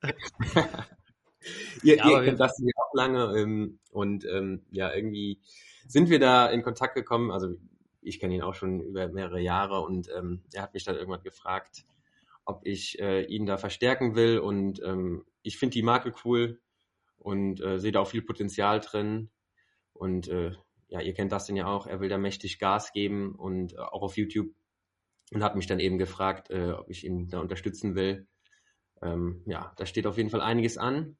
Ihr, 1.82 1.97
Ja, 1.97 2.05
aber 2.05 2.12
ihr 2.12 2.19
wir- 2.19 2.25
kennt 2.26 2.38
das 2.38 2.56
ja 2.61 2.70
auch 2.76 2.94
lange 2.94 3.37
ähm, 3.37 3.81
und 3.91 4.25
ähm, 4.26 4.65
ja, 4.70 4.94
irgendwie 4.94 5.41
sind 5.88 6.09
wir 6.09 6.20
da 6.20 6.47
in 6.49 6.62
Kontakt 6.62 6.94
gekommen. 6.94 7.32
Also 7.32 7.56
ich 8.00 8.20
kenne 8.20 8.34
ihn 8.34 8.43
auch 8.43 8.55
schon 8.55 8.81
über 8.81 9.08
mehrere 9.08 9.40
Jahre 9.40 9.81
und 9.81 10.08
ähm, 10.17 10.43
er 10.52 10.62
hat 10.62 10.74
mich 10.74 10.84
dann 10.84 10.96
irgendwann 10.96 11.22
gefragt, 11.22 11.84
ob 12.44 12.67
ich 12.67 12.98
äh, 13.00 13.24
ihn 13.24 13.46
da 13.46 13.58
verstärken 13.58 14.14
will 14.14 14.38
und 14.38 14.82
ähm, 14.82 15.24
ich 15.43 15.58
finde 15.58 15.74
die 15.74 15.82
Marke 15.82 16.14
cool 16.24 16.60
und 17.19 17.60
äh, 17.60 17.78
sehe 17.78 17.93
da 17.93 18.00
auch 18.00 18.08
viel 18.08 18.22
Potenzial 18.22 18.81
drin 18.81 19.31
und 19.93 20.28
äh, 20.28 20.52
ja, 20.88 21.00
ihr 21.00 21.12
kennt 21.12 21.32
das 21.32 21.46
denn 21.46 21.56
ja 21.56 21.67
auch, 21.67 21.86
er 21.86 22.00
will 22.00 22.08
da 22.08 22.19
mächtig 22.19 22.58
Gas 22.58 22.93
geben 22.93 23.34
und 23.34 23.74
äh, 23.74 23.78
auch 23.78 24.02
auf 24.02 24.17
YouTube 24.17 24.55
und 25.32 25.43
hat 25.43 25.56
mich 25.56 25.67
dann 25.67 25.81
eben 25.81 25.98
gefragt, 25.98 26.50
äh, 26.50 26.72
ob 26.72 26.90
ich 26.90 27.05
ihn 27.05 27.28
da 27.28 27.40
unterstützen 27.40 27.94
will. 27.94 28.26
Ähm, 29.02 29.43
ja, 29.46 29.72
da 29.76 29.86
steht 29.86 30.06
auf 30.06 30.17
jeden 30.17 30.31
Fall 30.31 30.40
einiges 30.40 30.78
an. 30.78 31.17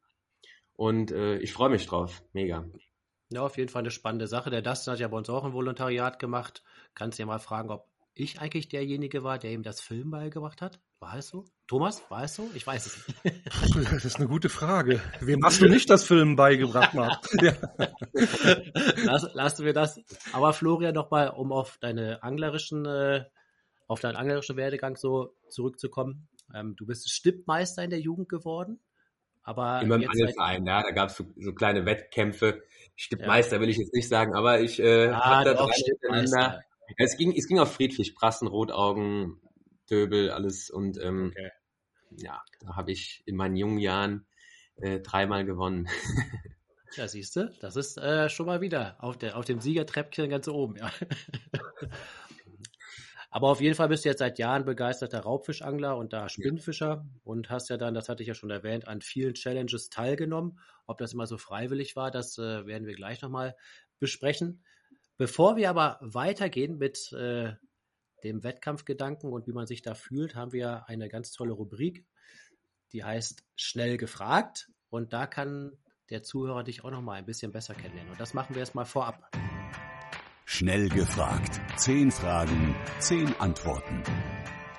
Und 0.73 1.11
äh, 1.11 1.37
ich 1.37 1.53
freue 1.53 1.69
mich 1.69 1.85
drauf. 1.85 2.23
Mega. 2.33 2.65
Ja, 3.31 3.43
auf 3.43 3.57
jeden 3.57 3.69
Fall 3.69 3.81
eine 3.81 3.91
spannende 3.91 4.27
Sache. 4.27 4.49
Der 4.49 4.63
Dustin 4.63 4.93
hat 4.93 4.99
ja 4.99 5.07
bei 5.07 5.17
uns 5.17 5.29
auch 5.29 5.45
ein 5.45 5.53
Volontariat 5.53 6.17
gemacht. 6.17 6.63
Kannst 6.95 7.19
ja 7.19 7.27
mal 7.27 7.37
fragen, 7.37 7.69
ob 7.69 7.87
ich 8.15 8.41
eigentlich 8.41 8.69
derjenige 8.69 9.23
war, 9.23 9.37
der 9.37 9.51
ihm 9.51 9.63
das 9.63 9.81
Film 9.81 10.09
beigebracht 10.09 10.61
hat. 10.61 10.79
War 10.99 11.15
es 11.17 11.29
so? 11.29 11.45
Thomas, 11.67 12.01
war 12.09 12.23
es 12.23 12.35
so? 12.35 12.49
Ich 12.53 12.65
weiß 12.65 12.85
es 12.87 13.07
nicht. 13.23 13.41
Das 13.91 14.03
ist 14.03 14.17
eine 14.17 14.27
gute 14.27 14.49
Frage. 14.49 14.99
Wem 15.21 15.43
hast 15.45 15.61
du 15.61 15.69
nicht 15.69 15.89
das 15.89 16.03
Film 16.03 16.35
beigebracht, 16.35 16.93
Marc? 16.93 17.25
Ja. 17.41 17.53
Lass, 19.05 19.33
lassen 19.33 19.65
wir 19.65 19.73
das. 19.73 20.01
Aber 20.33 20.51
Florian, 20.51 20.93
nochmal, 20.93 21.29
um 21.29 21.51
auf 21.51 21.77
deine 21.79 22.21
anglerischen, 22.23 22.85
äh, 22.85 23.23
auf 23.87 24.01
deinen 24.01 24.17
anglerischen 24.17 24.57
Werdegang 24.57 24.97
so 24.97 25.35
zurückzukommen. 25.49 26.27
Ähm, 26.53 26.75
du 26.75 26.85
bist 26.85 27.09
Stippmeister 27.09 27.83
in 27.83 27.91
der 27.91 27.99
Jugend 27.99 28.27
geworden. 28.27 28.79
Aber 29.43 29.81
Immer 29.81 29.95
im 29.95 30.09
Angelverein, 30.09 30.65
ja, 30.65 30.83
da 30.83 30.91
gab 30.91 31.09
es 31.09 31.17
so, 31.17 31.25
so 31.37 31.53
kleine 31.53 31.85
Wettkämpfe. 31.85 32.63
Stippmeister 32.95 33.59
will 33.61 33.69
ich 33.69 33.77
jetzt 33.77 33.93
nicht 33.93 34.09
sagen, 34.09 34.35
aber 34.35 34.59
ich 34.59 34.79
äh, 34.79 35.07
ah, 35.07 35.37
hab 35.37 35.45
da 35.45 35.53
drei. 35.53 36.59
Ja, 36.97 37.05
es 37.05 37.17
ging, 37.17 37.33
es 37.35 37.47
ging 37.47 37.59
auf 37.59 37.73
Friedfisch, 37.73 38.13
Brassen, 38.13 38.47
Rotaugen, 38.47 39.39
Döbel, 39.89 40.31
alles 40.31 40.69
und 40.69 40.99
ähm, 41.01 41.31
Okay. 41.31 41.51
ja, 42.17 42.41
da 42.59 42.75
habe 42.75 42.91
ich 42.91 43.23
in 43.25 43.35
meinen 43.35 43.55
jungen 43.55 43.79
Jahren 43.79 44.25
äh, 44.77 44.99
dreimal 44.99 45.45
gewonnen. 45.45 45.87
Ja, 46.95 47.07
siehst 47.07 47.35
du, 47.35 47.53
das 47.59 47.75
ist 47.75 47.97
äh, 47.99 48.29
schon 48.29 48.47
mal 48.47 48.61
wieder 48.61 48.95
auf, 48.99 49.15
der, 49.15 49.37
auf 49.37 49.45
dem 49.45 49.59
Siegertreppchen 49.59 50.27
ganz 50.27 50.47
oben. 50.47 50.75
Ja. 50.77 50.91
Aber 53.31 53.49
auf 53.49 53.61
jeden 53.61 53.75
Fall 53.75 53.89
bist 53.89 54.05
du 54.05 54.09
jetzt 54.09 54.19
seit 54.19 54.39
Jahren 54.39 54.65
begeisterter 54.65 55.19
Raubfischangler 55.19 55.95
und 55.97 56.13
da 56.13 56.29
Spinnfischer 56.29 57.05
und 57.23 57.49
hast 57.49 57.69
ja 57.69 57.77
dann, 57.77 57.93
das 57.93 58.09
hatte 58.09 58.23
ich 58.23 58.27
ja 58.27 58.33
schon 58.33 58.49
erwähnt, 58.49 58.87
an 58.87 59.01
vielen 59.01 59.35
Challenges 59.35 59.89
teilgenommen. 59.89 60.59
Ob 60.87 60.97
das 60.97 61.13
immer 61.13 61.27
so 61.27 61.37
freiwillig 61.37 61.95
war, 61.95 62.09
das 62.09 62.37
äh, 62.39 62.65
werden 62.65 62.87
wir 62.87 62.95
gleich 62.95 63.21
nochmal 63.21 63.55
besprechen. 63.99 64.63
Bevor 65.17 65.57
wir 65.57 65.69
aber 65.69 65.99
weitergehen 66.01 66.77
mit 66.77 67.11
äh, 67.13 67.53
dem 68.23 68.43
Wettkampfgedanken 68.43 69.31
und 69.31 69.47
wie 69.47 69.53
man 69.53 69.67
sich 69.67 69.81
da 69.81 69.93
fühlt, 69.93 70.33
haben 70.33 70.51
wir 70.51 70.87
eine 70.87 71.07
ganz 71.07 71.31
tolle 71.31 71.53
Rubrik, 71.53 72.05
die 72.93 73.03
heißt 73.03 73.43
Schnell 73.55 73.97
gefragt. 73.97 74.69
Und 74.89 75.13
da 75.13 75.27
kann 75.27 75.77
der 76.09 76.23
Zuhörer 76.23 76.63
dich 76.63 76.83
auch 76.83 76.91
nochmal 76.91 77.19
ein 77.19 77.25
bisschen 77.25 77.51
besser 77.51 77.75
kennenlernen. 77.75 78.11
Und 78.11 78.19
das 78.19 78.33
machen 78.33 78.55
wir 78.55 78.61
erstmal 78.61 78.85
vorab. 78.85 79.29
Schnell 80.59 80.89
gefragt. 80.89 81.61
Zehn 81.77 82.11
Fragen, 82.11 82.75
zehn 82.99 83.33
Antworten. 83.39 84.03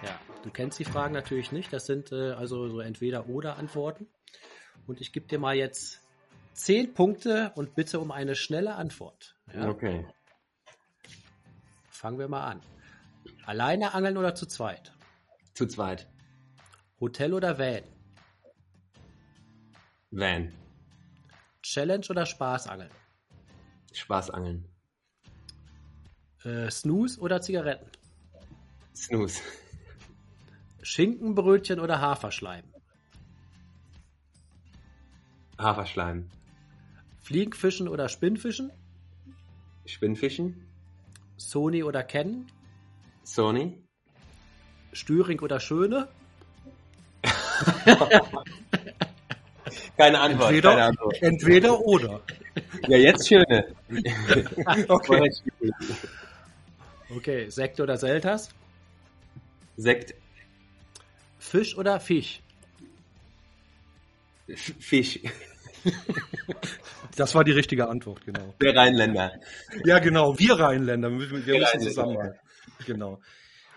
Ja, 0.04 0.20
du 0.42 0.50
kennst 0.50 0.78
die 0.78 0.84
Fragen 0.84 1.14
natürlich 1.14 1.52
nicht. 1.52 1.72
Das 1.72 1.86
sind 1.86 2.12
äh, 2.12 2.32
also 2.32 2.68
so 2.68 2.80
entweder 2.80 3.30
oder 3.30 3.56
Antworten. 3.56 4.06
Und 4.86 5.00
ich 5.00 5.10
gebe 5.10 5.26
dir 5.26 5.38
mal 5.38 5.56
jetzt 5.56 6.02
zehn 6.52 6.92
Punkte 6.92 7.52
und 7.54 7.76
bitte 7.76 7.98
um 7.98 8.10
eine 8.10 8.34
schnelle 8.34 8.74
Antwort. 8.74 9.36
Ja? 9.54 9.70
Okay. 9.70 10.06
Fangen 11.88 12.18
wir 12.18 12.28
mal 12.28 12.44
an. 12.44 12.60
Alleine 13.46 13.94
angeln 13.94 14.18
oder 14.18 14.34
zu 14.34 14.44
zweit? 14.44 14.92
Zu 15.54 15.66
zweit. 15.66 16.10
Hotel 17.00 17.32
oder 17.32 17.58
Van? 17.58 17.84
Van. 20.10 20.52
Challenge 21.62 22.04
oder 22.10 22.26
Spaßangeln? 22.26 22.90
Spaßangeln. 23.94 24.69
Äh, 26.44 26.70
Snooze 26.70 27.20
oder 27.20 27.40
Zigaretten? 27.40 27.86
Snooze. 28.94 29.42
Schinkenbrötchen 30.82 31.78
oder 31.80 32.00
Haferschleim? 32.00 32.64
Haferschleim. 35.58 36.30
Fliegenfischen 37.20 37.88
oder 37.88 38.08
Spinnfischen? 38.08 38.72
Spinnfischen. 39.84 40.66
Sony 41.36 41.82
oder 41.82 42.02
Canon? 42.02 42.46
Sony. 43.24 43.82
Stüring 44.92 45.40
oder 45.40 45.60
Schöne? 45.60 46.08
Keine 49.96 50.18
Antwort. 50.20 50.48
Entweder, 50.48 50.70
keine 50.70 50.84
Antwort. 50.84 51.22
entweder 51.22 51.80
oder. 51.80 52.20
Ja, 52.88 52.96
jetzt 52.96 53.28
schöne. 53.28 53.74
Okay. 54.88 55.30
Okay, 57.16 57.48
Sekt 57.50 57.80
oder 57.80 57.96
Selters? 57.96 58.50
Sekt. 59.76 60.14
Fisch 61.38 61.76
oder 61.76 61.98
Fisch? 62.00 62.40
F- 64.46 64.74
Fisch. 64.78 65.18
Das 67.16 67.34
war 67.34 67.44
die 67.44 67.52
richtige 67.52 67.88
Antwort, 67.88 68.24
genau. 68.24 68.54
Der 68.60 68.76
Rheinländer. 68.76 69.32
Ja, 69.84 69.98
genau. 69.98 70.38
Wir 70.38 70.54
Rheinländer, 70.58 71.10
wir, 71.10 71.18
wir 71.18 71.26
müssen 71.38 71.42
Rheinländer. 71.50 71.78
zusammenhalten. 71.80 72.38
Genau. 72.86 73.20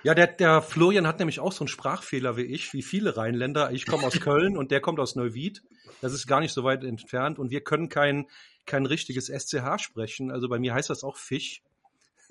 Ja, 0.04 0.14
der, 0.14 0.28
der 0.28 0.62
Florian 0.62 1.08
hat 1.08 1.20
nämlich 1.20 1.40
auch 1.40 1.54
so 1.54 1.62
einen 1.64 1.70
Sprachfehler 1.70 2.36
wie 2.36 2.42
ich, 2.42 2.74
wie 2.74 2.82
viele 2.82 3.16
Rheinländer. 3.16 3.72
Ich 3.72 3.86
komme 3.86 4.06
aus 4.06 4.20
Köln 4.20 4.58
und 4.58 4.70
der 4.72 4.82
kommt 4.82 5.00
aus 5.00 5.16
Neuwied. 5.16 5.64
Das 6.02 6.12
ist 6.14 6.28
gar 6.28 6.42
nicht 6.42 6.52
so 6.52 6.64
weit 6.66 6.84
entfernt 6.84 7.40
und 7.40 7.52
wir 7.52 7.62
können 7.62 7.88
kein, 7.88 8.28
kein 8.66 8.86
richtiges 8.86 9.28
SCH 9.28 9.80
sprechen. 9.80 10.30
Also 10.30 10.50
bei 10.50 10.60
mir 10.60 10.74
heißt 10.74 10.90
das 10.90 11.04
auch 11.06 11.16
Fisch. 11.18 11.62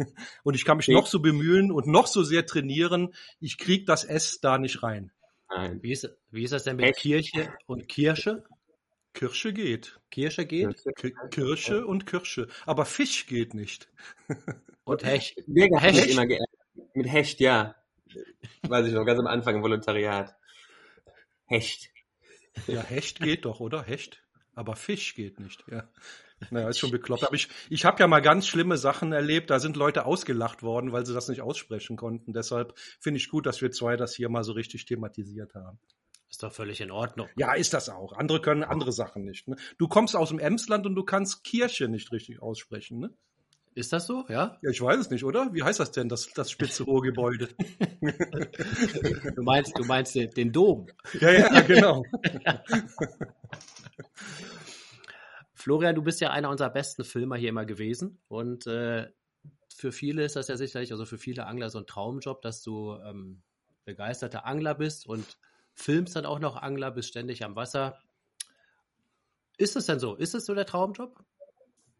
Und 0.42 0.54
ich 0.54 0.64
kann 0.64 0.76
mich 0.76 0.88
noch 0.88 1.06
so 1.06 1.20
bemühen 1.20 1.70
und 1.72 1.86
noch 1.86 2.06
so 2.06 2.22
sehr 2.22 2.46
trainieren. 2.46 3.14
Ich 3.40 3.58
krieg 3.58 3.86
das 3.86 4.04
S 4.04 4.40
da 4.40 4.58
nicht 4.58 4.82
rein. 4.82 5.12
Nein. 5.48 5.82
Wie 5.82 5.92
ist, 5.92 6.08
wie 6.30 6.44
ist 6.44 6.52
das 6.52 6.64
denn 6.64 6.76
mit 6.76 6.86
Hecht. 6.86 6.98
Kirche 7.00 7.52
und 7.66 7.88
Kirsche? 7.88 8.44
Kirsche 9.14 9.52
geht. 9.52 10.00
Kirsche 10.10 10.46
geht 10.46 10.82
Ki- 10.96 11.14
Kirsche 11.30 11.86
und 11.86 12.06
Kirsche. 12.06 12.48
Aber 12.64 12.86
Fisch 12.86 13.26
geht 13.26 13.52
nicht. 13.52 13.88
und 14.84 15.04
Hecht. 15.04 15.36
Mega 15.46 15.78
Hecht. 15.78 15.98
Hecht. 15.98 16.10
Immer. 16.10 16.26
Mit 16.94 17.06
Hecht, 17.06 17.40
ja. 17.40 17.74
Weiß 18.62 18.86
ich 18.86 18.94
noch, 18.94 19.04
ganz 19.04 19.20
am 19.20 19.26
Anfang 19.26 19.56
im 19.56 19.62
Volontariat. 19.62 20.34
Hecht. 21.46 21.90
Ja, 22.66 22.82
Hecht 22.82 23.20
geht 23.20 23.44
doch, 23.44 23.60
oder? 23.60 23.82
Hecht. 23.82 24.22
Aber 24.54 24.76
Fisch 24.76 25.14
geht 25.14 25.40
nicht, 25.40 25.64
ja. 25.70 25.88
Naja, 26.50 26.68
ist 26.68 26.78
schon 26.78 26.90
bekloppt. 26.90 27.24
Aber 27.24 27.34
ich, 27.34 27.48
ich 27.70 27.84
habe 27.84 28.00
ja 28.00 28.06
mal 28.06 28.20
ganz 28.20 28.46
schlimme 28.46 28.76
Sachen 28.76 29.12
erlebt. 29.12 29.50
Da 29.50 29.58
sind 29.58 29.76
Leute 29.76 30.06
ausgelacht 30.06 30.62
worden, 30.62 30.92
weil 30.92 31.06
sie 31.06 31.14
das 31.14 31.28
nicht 31.28 31.40
aussprechen 31.40 31.96
konnten. 31.96 32.32
Deshalb 32.32 32.74
finde 33.00 33.18
ich 33.18 33.28
gut, 33.28 33.46
dass 33.46 33.60
wir 33.60 33.70
zwei 33.70 33.96
das 33.96 34.14
hier 34.14 34.28
mal 34.28 34.44
so 34.44 34.52
richtig 34.52 34.84
thematisiert 34.84 35.54
haben. 35.54 35.78
Ist 36.30 36.42
doch 36.42 36.52
völlig 36.52 36.80
in 36.80 36.90
Ordnung. 36.90 37.28
Ja, 37.36 37.52
ist 37.52 37.74
das 37.74 37.90
auch. 37.90 38.14
Andere 38.14 38.40
können 38.40 38.64
andere 38.64 38.90
Sachen 38.92 39.24
nicht. 39.24 39.48
Ne? 39.48 39.56
Du 39.76 39.86
kommst 39.86 40.16
aus 40.16 40.30
dem 40.30 40.38
Emsland 40.38 40.86
und 40.86 40.94
du 40.94 41.04
kannst 41.04 41.44
Kirche 41.44 41.88
nicht 41.88 42.10
richtig 42.10 42.40
aussprechen. 42.40 43.00
Ne? 43.00 43.10
Ist 43.74 43.92
das 43.92 44.06
so? 44.06 44.24
Ja? 44.28 44.58
Ja, 44.62 44.70
ich 44.70 44.80
weiß 44.80 44.98
es 44.98 45.10
nicht, 45.10 45.24
oder? 45.24 45.50
Wie 45.52 45.62
heißt 45.62 45.80
das 45.80 45.92
denn, 45.92 46.08
das, 46.08 46.28
das 46.34 46.50
spitze 46.50 46.84
Rohrgebäude? 46.84 47.48
Du 49.34 49.42
meinst, 49.42 49.78
du 49.78 49.84
meinst 49.84 50.14
den, 50.14 50.30
den 50.30 50.52
Dom. 50.52 50.86
ja, 51.20 51.30
ja, 51.30 51.60
genau. 51.60 52.04
Florian, 55.62 55.94
du 55.94 56.02
bist 56.02 56.20
ja 56.20 56.30
einer 56.30 56.50
unserer 56.50 56.70
besten 56.70 57.04
Filmer 57.04 57.36
hier 57.36 57.50
immer 57.50 57.64
gewesen 57.64 58.18
und 58.26 58.66
äh, 58.66 59.06
für 59.72 59.92
viele 59.92 60.24
ist 60.24 60.34
das 60.34 60.48
ja 60.48 60.56
sicherlich, 60.56 60.90
also 60.90 61.06
für 61.06 61.18
viele 61.18 61.46
Angler 61.46 61.70
so 61.70 61.78
ein 61.78 61.86
Traumjob, 61.86 62.42
dass 62.42 62.62
du 62.62 62.96
ähm, 62.96 63.42
begeisterter 63.84 64.44
Angler 64.44 64.74
bist 64.74 65.06
und 65.06 65.38
filmst 65.74 66.16
dann 66.16 66.26
auch 66.26 66.40
noch 66.40 66.56
Angler, 66.56 66.90
bist 66.90 67.10
ständig 67.10 67.44
am 67.44 67.54
Wasser. 67.54 67.96
Ist 69.56 69.76
es 69.76 69.86
denn 69.86 70.00
so? 70.00 70.16
Ist 70.16 70.34
es 70.34 70.46
so 70.46 70.54
der 70.56 70.66
Traumjob? 70.66 71.16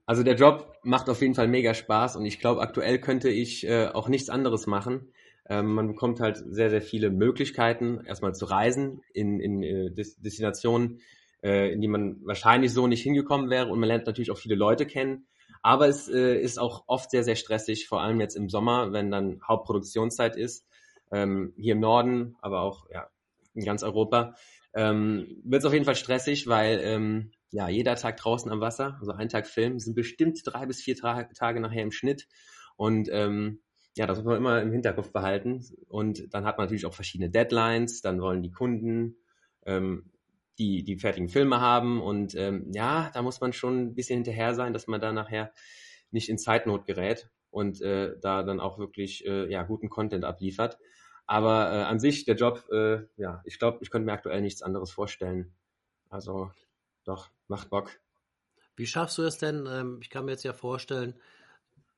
Also 0.06 0.24
der 0.24 0.34
Job 0.34 0.76
macht 0.82 1.08
auf 1.08 1.20
jeden 1.20 1.36
Fall 1.36 1.46
mega 1.46 1.72
Spaß 1.72 2.16
und 2.16 2.26
ich 2.26 2.40
glaube, 2.40 2.62
aktuell 2.62 3.00
könnte 3.00 3.30
ich 3.30 3.64
äh, 3.64 3.86
auch 3.86 4.08
nichts 4.08 4.28
anderes 4.28 4.66
machen. 4.66 5.12
Ähm, 5.48 5.72
man 5.72 5.86
bekommt 5.86 6.18
halt 6.18 6.36
sehr, 6.36 6.70
sehr 6.70 6.82
viele 6.82 7.10
Möglichkeiten, 7.10 8.04
erstmal 8.04 8.34
zu 8.34 8.44
reisen 8.46 9.02
in, 9.14 9.38
in 9.38 9.62
äh, 9.62 9.90
Des 9.92 10.16
Destinationen, 10.20 11.00
äh, 11.42 11.72
in 11.72 11.80
die 11.80 11.88
man 11.88 12.20
wahrscheinlich 12.24 12.72
so 12.72 12.86
nicht 12.86 13.02
hingekommen 13.02 13.50
wäre 13.50 13.68
und 13.68 13.78
man 13.78 13.88
lernt 13.88 14.06
natürlich 14.06 14.30
auch 14.30 14.38
viele 14.38 14.54
Leute 14.54 14.86
kennen. 14.86 15.26
Aber 15.62 15.88
es 15.88 16.08
äh, 16.08 16.36
ist 16.36 16.58
auch 16.58 16.84
oft 16.86 17.10
sehr, 17.10 17.24
sehr 17.24 17.36
stressig, 17.36 17.86
vor 17.86 18.00
allem 18.00 18.20
jetzt 18.20 18.36
im 18.36 18.48
Sommer, 18.48 18.92
wenn 18.92 19.10
dann 19.10 19.40
Hauptproduktionszeit 19.46 20.36
ist. 20.36 20.66
Ähm, 21.12 21.52
hier 21.56 21.74
im 21.74 21.80
Norden, 21.80 22.36
aber 22.40 22.62
auch 22.62 22.86
ja, 22.90 23.08
in 23.54 23.64
ganz 23.64 23.82
Europa, 23.82 24.34
ähm, 24.74 25.42
wird 25.44 25.62
es 25.62 25.66
auf 25.66 25.72
jeden 25.72 25.84
Fall 25.84 25.94
stressig, 25.94 26.46
weil 26.46 26.80
ähm, 26.82 27.32
ja, 27.50 27.68
jeder 27.68 27.96
Tag 27.96 28.16
draußen 28.16 28.50
am 28.50 28.60
Wasser, 28.60 28.96
also 28.98 29.12
ein 29.12 29.28
Tag 29.28 29.46
Film, 29.46 29.78
sind 29.78 29.94
bestimmt 29.94 30.40
drei 30.44 30.64
bis 30.64 30.80
vier 30.80 30.96
Tra 30.96 31.24
Tage 31.24 31.60
nachher 31.60 31.82
im 31.82 31.92
Schnitt. 31.92 32.26
Und 32.76 33.08
ähm, 33.12 33.60
ja, 33.94 34.06
das 34.06 34.18
muss 34.18 34.26
man 34.26 34.38
immer 34.38 34.62
im 34.62 34.72
Hinterkopf 34.72 35.12
behalten. 35.12 35.62
Und 35.88 36.32
dann 36.32 36.46
hat 36.46 36.56
man 36.56 36.66
natürlich 36.66 36.86
auch 36.86 36.94
verschiedene 36.94 37.30
Deadlines, 37.30 38.00
dann 38.00 38.22
wollen 38.22 38.42
die 38.42 38.50
Kunden 38.50 39.16
ähm, 39.66 40.11
die, 40.58 40.82
die 40.84 40.98
fertigen 40.98 41.28
Filme 41.28 41.60
haben. 41.60 42.00
Und 42.00 42.34
ähm, 42.34 42.70
ja, 42.72 43.10
da 43.14 43.22
muss 43.22 43.40
man 43.40 43.52
schon 43.52 43.78
ein 43.80 43.94
bisschen 43.94 44.16
hinterher 44.18 44.54
sein, 44.54 44.72
dass 44.72 44.86
man 44.86 45.00
da 45.00 45.12
nachher 45.12 45.52
nicht 46.10 46.28
in 46.28 46.38
Zeitnot 46.38 46.86
gerät 46.86 47.30
und 47.50 47.80
äh, 47.80 48.18
da 48.20 48.42
dann 48.42 48.60
auch 48.60 48.78
wirklich 48.78 49.26
äh, 49.26 49.50
ja, 49.50 49.62
guten 49.62 49.88
Content 49.88 50.24
abliefert. 50.24 50.78
Aber 51.26 51.72
äh, 51.72 51.82
an 51.82 51.98
sich, 52.00 52.24
der 52.24 52.36
Job, 52.36 52.64
äh, 52.70 53.04
ja, 53.16 53.42
ich 53.44 53.58
glaube, 53.58 53.78
ich 53.80 53.90
könnte 53.90 54.06
mir 54.06 54.12
aktuell 54.12 54.40
nichts 54.40 54.62
anderes 54.62 54.90
vorstellen. 54.90 55.54
Also 56.10 56.50
doch, 57.04 57.30
macht 57.48 57.70
Bock. 57.70 57.90
Wie 58.76 58.86
schaffst 58.86 59.18
du 59.18 59.22
es 59.22 59.38
denn? 59.38 59.66
Ähm, 59.66 59.98
ich 60.02 60.10
kann 60.10 60.24
mir 60.24 60.32
jetzt 60.32 60.44
ja 60.44 60.52
vorstellen, 60.52 61.14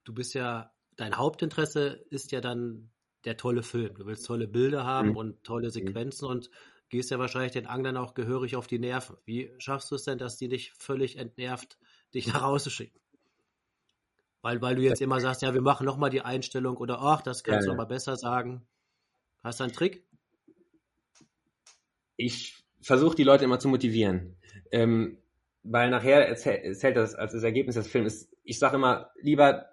du 0.04 0.12
bist 0.14 0.34
ja, 0.34 0.72
dein 0.96 1.16
Hauptinteresse 1.16 2.04
ist 2.10 2.32
ja 2.32 2.40
dann 2.40 2.90
der 3.24 3.36
tolle 3.36 3.62
Film. 3.62 3.94
Du 3.94 4.06
willst 4.06 4.26
tolle 4.26 4.46
Bilder 4.46 4.84
haben 4.84 5.10
Mhm. 5.10 5.16
und 5.16 5.44
tolle 5.44 5.70
Sequenzen 5.70 6.28
und 6.28 6.50
gehst 6.94 7.10
ja 7.10 7.18
wahrscheinlich 7.18 7.52
den 7.52 7.66
Anglern 7.66 7.96
auch 7.96 8.14
gehörig 8.14 8.56
auf 8.56 8.66
die 8.66 8.78
Nerven. 8.78 9.16
Wie 9.24 9.52
schaffst 9.58 9.90
du 9.90 9.96
es 9.96 10.04
denn, 10.04 10.18
dass 10.18 10.36
die 10.36 10.48
nicht 10.48 10.72
völlig 10.78 11.16
entnervt 11.18 11.78
dich 12.14 12.26
nach 12.26 12.42
Hause 12.42 12.70
schicken? 12.70 13.00
Weil, 14.42 14.60
weil 14.60 14.76
du 14.76 14.82
jetzt 14.82 15.00
immer 15.00 15.20
sagst, 15.20 15.42
ja, 15.42 15.54
wir 15.54 15.62
machen 15.62 15.86
nochmal 15.86 16.10
die 16.10 16.20
Einstellung 16.20 16.76
oder 16.76 17.00
ach, 17.00 17.22
das 17.22 17.44
kannst 17.44 17.66
Ja, 17.66 17.74
du 17.74 17.78
ja. 17.78 17.84
besser 17.84 18.16
sagen. 18.16 18.66
Hast 19.42 19.60
du 19.60 19.64
einen 19.64 19.72
Trick? 19.72 20.06
ich 22.16 22.64
versuche 22.80 23.16
die 23.16 23.24
Leute 23.24 23.44
immer 23.44 23.58
zu 23.58 23.68
motivieren. 23.68 24.36
Ähm, 24.70 25.18
weil 25.62 25.90
nachher 25.90 26.28
erzähl- 26.28 26.62
erzählt 26.62 26.96
das 26.96 27.14
als 27.14 27.32
das 27.32 27.42
Ergebnis 27.42 27.74
des 27.76 27.88
Films 27.88 28.14
ist, 28.14 28.36
ich 28.44 28.58
sage 28.58 28.76
immer, 28.76 29.10
lieber 29.20 29.70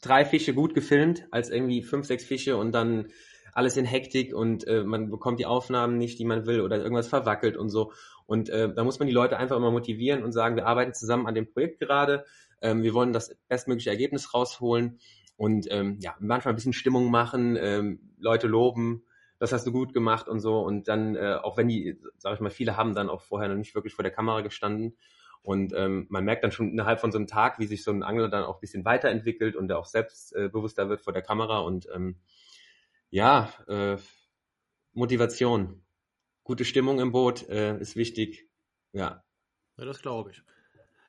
drei 0.00 0.24
Fische 0.24 0.54
gut 0.54 0.74
gefilmt, 0.74 1.26
als 1.30 1.50
irgendwie 1.50 1.82
fünf, 1.82 2.06
sechs 2.06 2.24
Fische 2.24 2.56
und 2.56 2.72
dann 2.72 3.08
alles 3.56 3.78
in 3.78 3.86
Hektik 3.86 4.34
und 4.34 4.66
äh, 4.68 4.84
man 4.84 5.10
bekommt 5.10 5.40
die 5.40 5.46
Aufnahmen 5.46 5.96
nicht, 5.96 6.18
die 6.18 6.26
man 6.26 6.44
will 6.44 6.60
oder 6.60 6.76
irgendwas 6.76 7.08
verwackelt 7.08 7.56
und 7.56 7.70
so. 7.70 7.90
Und 8.26 8.50
äh, 8.50 8.72
da 8.72 8.84
muss 8.84 8.98
man 8.98 9.08
die 9.08 9.14
Leute 9.14 9.38
einfach 9.38 9.56
immer 9.56 9.70
motivieren 9.70 10.22
und 10.22 10.32
sagen, 10.32 10.56
wir 10.56 10.66
arbeiten 10.66 10.92
zusammen 10.92 11.26
an 11.26 11.34
dem 11.34 11.50
Projekt 11.50 11.80
gerade, 11.80 12.26
ähm, 12.60 12.82
wir 12.82 12.92
wollen 12.92 13.14
das 13.14 13.34
bestmögliche 13.48 13.88
Ergebnis 13.88 14.34
rausholen 14.34 14.98
und 15.38 15.68
ähm, 15.70 15.98
ja, 16.02 16.14
manchmal 16.20 16.52
ein 16.52 16.56
bisschen 16.56 16.74
Stimmung 16.74 17.10
machen, 17.10 17.56
ähm, 17.58 18.12
Leute 18.18 18.46
loben, 18.46 19.04
das 19.38 19.52
hast 19.52 19.66
du 19.66 19.72
gut 19.72 19.94
gemacht 19.94 20.28
und 20.28 20.40
so. 20.40 20.60
Und 20.60 20.86
dann, 20.88 21.16
äh, 21.16 21.38
auch 21.42 21.56
wenn 21.56 21.68
die, 21.68 21.98
sag 22.18 22.34
ich 22.34 22.40
mal, 22.40 22.50
viele 22.50 22.76
haben 22.76 22.94
dann 22.94 23.08
auch 23.08 23.22
vorher 23.22 23.48
noch 23.48 23.56
nicht 23.56 23.74
wirklich 23.74 23.94
vor 23.94 24.02
der 24.02 24.12
Kamera 24.12 24.42
gestanden. 24.42 24.98
Und 25.42 25.72
ähm, 25.74 26.06
man 26.10 26.24
merkt 26.24 26.44
dann 26.44 26.52
schon 26.52 26.72
innerhalb 26.72 27.00
von 27.00 27.10
so 27.10 27.16
einem 27.16 27.26
Tag, 27.26 27.58
wie 27.58 27.66
sich 27.66 27.84
so 27.84 27.90
ein 27.90 28.02
Angler 28.02 28.28
dann 28.28 28.44
auch 28.44 28.56
ein 28.56 28.60
bisschen 28.60 28.84
weiterentwickelt 28.84 29.56
und 29.56 29.68
der 29.68 29.78
auch 29.78 29.86
selbstbewusster 29.86 30.82
äh, 30.82 30.88
wird 30.90 31.00
vor 31.00 31.14
der 31.14 31.22
Kamera. 31.22 31.60
Und 31.60 31.86
ähm, 31.94 32.16
ja, 33.10 33.52
äh, 33.68 33.96
Motivation, 34.92 35.84
gute 36.42 36.64
Stimmung 36.64 37.00
im 37.00 37.12
Boot 37.12 37.48
äh, 37.48 37.78
ist 37.78 37.96
wichtig. 37.96 38.48
Ja. 38.92 39.22
Ja, 39.76 39.84
das 39.84 40.00
glaube 40.00 40.30
ich. 40.30 40.42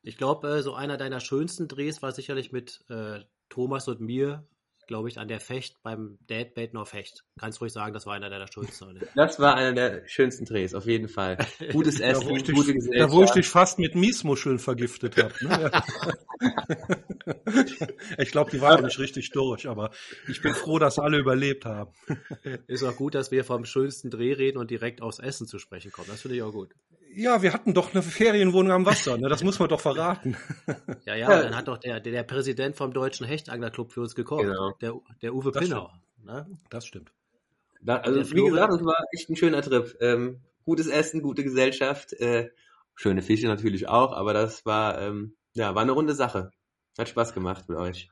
Ich 0.04 0.18
glaube, 0.18 0.48
äh, 0.50 0.62
so 0.62 0.74
einer 0.74 0.98
deiner 0.98 1.20
schönsten 1.20 1.68
Drehs 1.68 2.02
war 2.02 2.12
sicherlich 2.12 2.52
mit 2.52 2.84
äh, 2.90 3.22
Thomas 3.50 3.88
und 3.88 4.02
mir 4.02 4.48
glaube 4.88 5.10
ich, 5.10 5.20
an 5.20 5.28
der 5.28 5.40
Fecht 5.40 5.82
beim 5.84 6.18
Dead 6.30 6.54
Bait 6.54 6.74
Nor 6.74 6.86
Fecht. 6.86 7.24
Kannst 7.40 7.62
ruhig 7.62 7.72
sagen, 7.72 7.94
das 7.94 8.06
war 8.06 8.16
einer 8.16 8.30
der 8.30 8.48
schönsten. 8.48 9.00
Das 9.16 9.40
war 9.40 9.56
einer 9.56 9.74
der 9.74 10.08
schönsten 10.08 10.46
Drehs, 10.46 10.74
auf 10.74 10.86
jeden 10.86 11.08
Fall. 11.10 11.38
Gutes 11.72 12.00
Essen, 12.00 12.28
da, 12.28 12.30
gute 12.30 12.54
dich, 12.54 12.66
Gesellschaft. 12.66 13.12
Da, 13.12 13.16
wo 13.16 13.24
ich 13.24 13.32
dich 13.32 13.48
fast 13.48 13.80
mit 13.80 13.96
Miesmuscheln 13.96 14.60
vergiftet 14.60 15.18
habe. 15.18 15.34
Ne? 15.42 15.72
ich 18.18 18.32
glaube, 18.32 18.52
die 18.52 18.62
waren 18.62 18.84
nicht 18.84 19.00
richtig 19.00 19.32
durch, 19.32 19.68
aber 19.68 19.92
ich 20.28 20.42
bin 20.42 20.54
froh, 20.54 20.80
dass 20.80 21.00
alle 21.00 21.18
überlebt 21.18 21.66
haben. 21.66 21.92
Ist 22.68 22.84
auch 22.84 22.96
gut, 22.96 23.16
dass 23.16 23.32
wir 23.32 23.44
vom 23.44 23.66
schönsten 23.66 24.10
Dreh 24.10 24.34
reden 24.34 24.58
und 24.58 24.72
direkt 24.72 25.02
aufs 25.02 25.20
Essen 25.20 25.48
zu 25.48 25.60
sprechen 25.60 25.92
kommen. 25.92 26.08
Das 26.10 26.22
finde 26.22 26.38
ich 26.38 26.44
auch 26.44 26.54
gut. 26.54 26.74
Ja, 27.18 27.42
wir 27.42 27.52
hatten 27.52 27.74
doch 27.74 27.94
eine 27.94 28.04
Ferienwohnung 28.04 28.72
am 28.72 28.86
Wasser, 28.86 29.18
ne? 29.18 29.28
das 29.28 29.44
muss 29.44 29.58
man 29.58 29.70
doch 29.70 29.80
verraten. 29.80 30.38
Ja, 31.06 31.16
ja, 31.16 31.42
dann 31.42 31.56
hat 31.56 31.68
doch 31.68 31.78
der, 31.78 32.00
der, 32.00 32.12
der 32.12 32.24
Präsident 32.24 32.76
vom 32.76 32.94
Deutschen 32.94 33.26
Hechtanglerclub 33.26 33.92
für 33.92 34.02
uns 34.02 34.14
gekocht, 34.14 34.44
genau. 34.44 34.72
der, 34.82 34.94
der 35.22 35.34
Uwe 35.34 35.52
das 35.52 35.64
Pinner. 35.64 36.00
Ne? 36.24 36.46
Das 36.70 36.86
stimmt. 36.86 37.12
Da, 37.82 37.98
also, 37.98 38.20
wie 38.36 38.44
gesagt, 38.44 38.74
es 38.74 38.86
war 38.86 38.98
echt 39.14 39.30
ein 39.30 39.36
schöner 39.36 39.62
Trip. 39.64 39.98
Ähm, 40.00 40.42
gutes 40.64 40.88
Essen, 40.88 41.24
gute 41.24 41.44
Gesellschaft, 41.44 42.14
äh, 42.14 42.52
schöne 42.94 43.24
Fische 43.24 43.48
natürlich 43.48 43.88
auch, 43.88 44.12
aber 44.14 44.34
das 44.34 44.66
war, 44.66 45.02
ähm, 45.02 45.36
ja, 45.54 45.74
war 45.74 45.82
eine 45.82 45.94
runde 45.94 46.14
Sache. 46.14 46.52
Hat 47.00 47.10
Spaß 47.10 47.34
gemacht 47.34 47.68
mit 47.68 47.80
euch. 47.80 48.12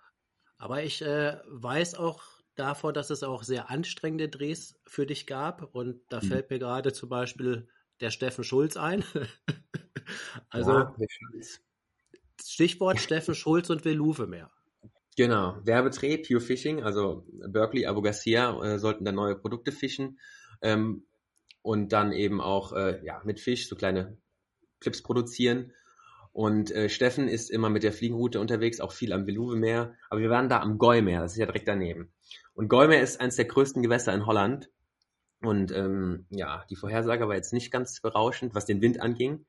Aber 0.58 0.84
ich 0.84 1.04
äh, 1.04 1.38
weiß 1.48 1.96
auch 1.96 2.24
davon, 2.56 2.94
dass 2.94 3.12
es 3.12 3.22
auch 3.22 3.44
sehr 3.44 3.70
anstrengende 3.70 4.30
Drehs 4.30 4.80
für 4.88 5.06
dich 5.06 5.28
gab. 5.28 5.76
Und 5.76 6.02
da 6.10 6.22
hm. 6.22 6.28
fällt 6.28 6.50
mir 6.50 6.60
gerade 6.60 6.92
zum 6.92 7.10
Beispiel 7.10 7.68
der 8.02 8.12
Steffen 8.12 8.44
Schulz 8.44 8.78
ein. 8.78 9.04
also 10.50 10.72
ja, 10.72 10.96
Stichwort 12.44 13.00
Steffen 13.00 13.36
Schulz 13.36 13.70
und 13.70 13.86
Veluve 13.86 14.28
mehr. 14.28 14.52
Genau, 15.18 15.58
Werbedreh, 15.64 16.18
Pure 16.18 16.42
Fishing, 16.42 16.84
also 16.84 17.26
Berkeley, 17.48 17.86
Abu 17.86 18.02
Garcia 18.02 18.62
äh, 18.62 18.80
sollten 18.80 19.06
dann 19.06 19.16
neue 19.16 19.36
Produkte 19.36 19.72
fischen 19.72 20.20
ähm, 20.62 21.06
und 21.62 21.94
dann 21.94 22.12
eben 22.12 22.42
auch 22.42 22.74
äh, 22.74 23.04
ja, 23.06 23.22
mit 23.24 23.40
Fisch 23.40 23.70
so 23.70 23.76
kleine 23.76 24.18
Clips 24.82 25.02
produzieren. 25.02 25.72
Und 26.34 26.70
äh, 26.72 26.90
Steffen 26.90 27.30
ist 27.30 27.50
immer 27.50 27.70
mit 27.70 27.84
der 27.84 27.94
Fliegenroute 27.94 28.42
unterwegs, 28.42 28.82
auch 28.82 28.92
viel 28.92 29.14
am 29.14 29.26
Veluwe-Meer. 29.26 29.96
Aber 30.10 30.20
wir 30.20 30.30
waren 30.30 30.50
da 30.50 30.60
am 30.60 30.78
Gäumeer, 30.78 31.22
das 31.22 31.32
ist 31.32 31.38
ja 31.38 31.46
direkt 31.46 31.70
daneben. 31.70 32.12
Und 32.54 32.68
Gäumeer 32.68 33.02
ist 33.02 33.22
eines 33.22 33.38
der 33.38 33.46
größten 33.46 33.82
Gewässer 33.82 34.14
in 34.14 34.26
Holland. 34.26 34.70
Und 35.48 35.72
ähm, 35.72 36.26
ja, 36.30 36.66
die 36.70 36.76
Vorhersage 36.76 37.28
war 37.28 37.36
jetzt 37.36 37.54
nicht 37.54 37.72
ganz 37.72 38.00
berauschend, 38.02 38.56
was 38.56 38.66
den 38.66 38.82
Wind 38.82 39.02
anging. 39.02 39.46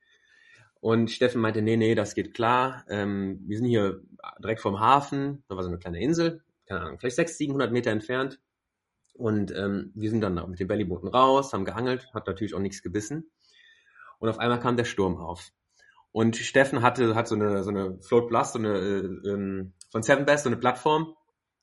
Und 0.80 1.10
Steffen 1.10 1.40
meinte, 1.40 1.62
nee, 1.62 1.76
nee, 1.76 1.94
das 1.94 2.14
geht 2.14 2.34
klar. 2.34 2.84
Ähm, 2.88 3.40
wir 3.46 3.56
sind 3.56 3.66
hier 3.66 4.02
direkt 4.42 4.60
vom 4.60 4.78
Hafen, 4.80 5.42
da 5.48 5.56
war 5.56 5.62
so 5.62 5.68
eine 5.68 5.78
kleine 5.78 6.00
Insel, 6.00 6.42
keine 6.66 6.80
Ahnung, 6.80 6.98
vielleicht 6.98 7.16
600, 7.16 7.36
700 7.36 7.72
Meter 7.72 7.90
entfernt. 7.90 8.40
Und 9.14 9.50
ähm, 9.56 9.92
wir 9.94 10.10
sind 10.10 10.20
dann 10.20 10.34
mit 10.50 10.60
den 10.60 10.68
Bellybooten 10.68 11.08
raus, 11.08 11.52
haben 11.52 11.64
geangelt, 11.64 12.06
hat 12.12 12.26
natürlich 12.26 12.54
auch 12.54 12.60
nichts 12.60 12.82
gebissen. 12.82 13.30
Und 14.18 14.28
auf 14.28 14.38
einmal 14.38 14.60
kam 14.60 14.76
der 14.76 14.84
Sturm 14.84 15.16
auf. 15.16 15.52
Und 16.12 16.36
Steffen 16.36 16.82
hatte 16.82 17.14
hat 17.14 17.28
so 17.28 17.34
eine 17.34 17.62
so 17.62 17.70
eine 17.70 17.98
Float 18.02 18.28
Plus, 18.28 18.52
so 18.52 18.58
eine 18.58 18.78
äh, 18.78 19.28
ähm, 19.28 19.72
von 19.90 20.02
Seven 20.02 20.24
Best, 20.24 20.44
so 20.44 20.50
eine 20.50 20.56
Plattform 20.56 21.14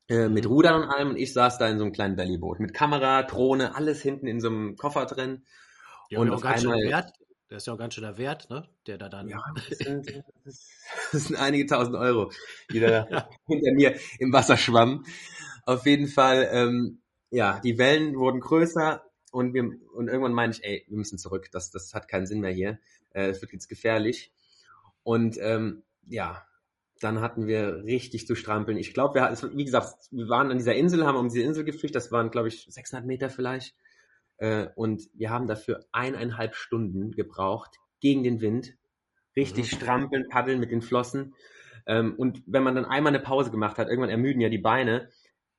äh, 0.09 0.29
mit 0.29 0.47
Rudern 0.47 0.83
und 0.83 0.89
allem. 0.89 1.09
Und 1.09 1.17
ich 1.17 1.33
saß 1.33 1.57
da 1.57 1.67
in 1.67 1.77
so 1.77 1.83
einem 1.83 1.93
kleinen 1.93 2.15
Bellyboot 2.15 2.59
mit 2.59 2.73
Kamera, 2.73 3.23
Drohne, 3.23 3.75
alles 3.75 4.01
hinten 4.01 4.27
in 4.27 4.41
so 4.41 4.49
einem 4.49 4.75
Koffer 4.75 5.05
drin. 5.05 5.43
Ja, 6.09 6.19
und 6.19 6.29
auf 6.29 6.43
einmal 6.43 6.79
Wert, 6.83 7.13
der 7.49 7.57
ist 7.57 7.67
ja 7.67 7.73
auch 7.73 7.77
ganz 7.77 7.93
schön 7.93 8.03
der 8.03 8.17
Wert, 8.17 8.49
ne? 8.49 8.67
Der 8.87 8.97
da 8.97 9.09
dann. 9.09 9.27
Ja, 9.29 9.43
das 9.69 9.77
sind, 9.77 10.23
das 10.43 11.23
sind 11.25 11.35
einige 11.35 11.65
tausend 11.67 11.95
Euro, 11.95 12.31
die 12.71 12.79
da 12.81 13.07
ja. 13.07 13.29
hinter 13.47 13.73
mir 13.73 13.95
im 14.19 14.33
Wasser 14.33 14.57
schwammen. 14.57 15.05
Auf 15.65 15.85
jeden 15.85 16.07
Fall, 16.07 16.49
ähm, 16.51 17.01
ja, 17.29 17.59
die 17.59 17.77
Wellen 17.77 18.15
wurden 18.15 18.39
größer 18.39 19.03
und 19.31 19.53
wir 19.53 19.63
und 19.93 20.07
irgendwann 20.07 20.33
meine 20.33 20.51
ich, 20.53 20.63
ey, 20.63 20.83
wir 20.87 20.97
müssen 20.97 21.17
zurück. 21.17 21.49
Das, 21.51 21.71
das 21.71 21.93
hat 21.93 22.07
keinen 22.07 22.25
Sinn 22.25 22.41
mehr 22.41 22.51
hier. 22.51 22.79
Äh, 23.11 23.27
es 23.27 23.41
wird 23.41 23.53
jetzt 23.53 23.69
gefährlich. 23.69 24.33
Und 25.03 25.37
ähm, 25.39 25.83
ja, 26.07 26.45
dann 27.03 27.21
hatten 27.21 27.47
wir 27.47 27.83
richtig 27.83 28.27
zu 28.27 28.35
strampeln. 28.35 28.77
Ich 28.77 28.93
glaube, 28.93 29.15
wir, 29.15 29.37
wie 29.55 29.65
gesagt, 29.65 29.95
wir 30.11 30.29
waren 30.29 30.51
an 30.51 30.57
dieser 30.57 30.75
Insel, 30.75 31.05
haben 31.05 31.17
um 31.17 31.29
diese 31.29 31.41
Insel 31.41 31.63
gefischt. 31.63 31.95
Das 31.95 32.11
waren, 32.11 32.31
glaube 32.31 32.47
ich, 32.47 32.65
600 32.69 33.05
Meter 33.05 33.29
vielleicht. 33.29 33.75
Äh, 34.37 34.67
und 34.75 35.09
wir 35.13 35.29
haben 35.29 35.47
dafür 35.47 35.85
eineinhalb 35.91 36.55
Stunden 36.55 37.11
gebraucht 37.11 37.77
gegen 37.99 38.23
den 38.23 38.41
Wind. 38.41 38.75
Richtig 39.35 39.71
mhm. 39.71 39.77
strampeln, 39.77 40.29
paddeln 40.29 40.59
mit 40.59 40.71
den 40.71 40.81
Flossen. 40.81 41.33
Ähm, 41.85 42.15
und 42.17 42.43
wenn 42.45 42.63
man 42.63 42.75
dann 42.75 42.85
einmal 42.85 43.13
eine 43.13 43.23
Pause 43.23 43.51
gemacht 43.51 43.77
hat, 43.77 43.89
irgendwann 43.89 44.09
ermüden 44.09 44.41
ja 44.41 44.49
die 44.49 44.57
Beine, 44.57 45.09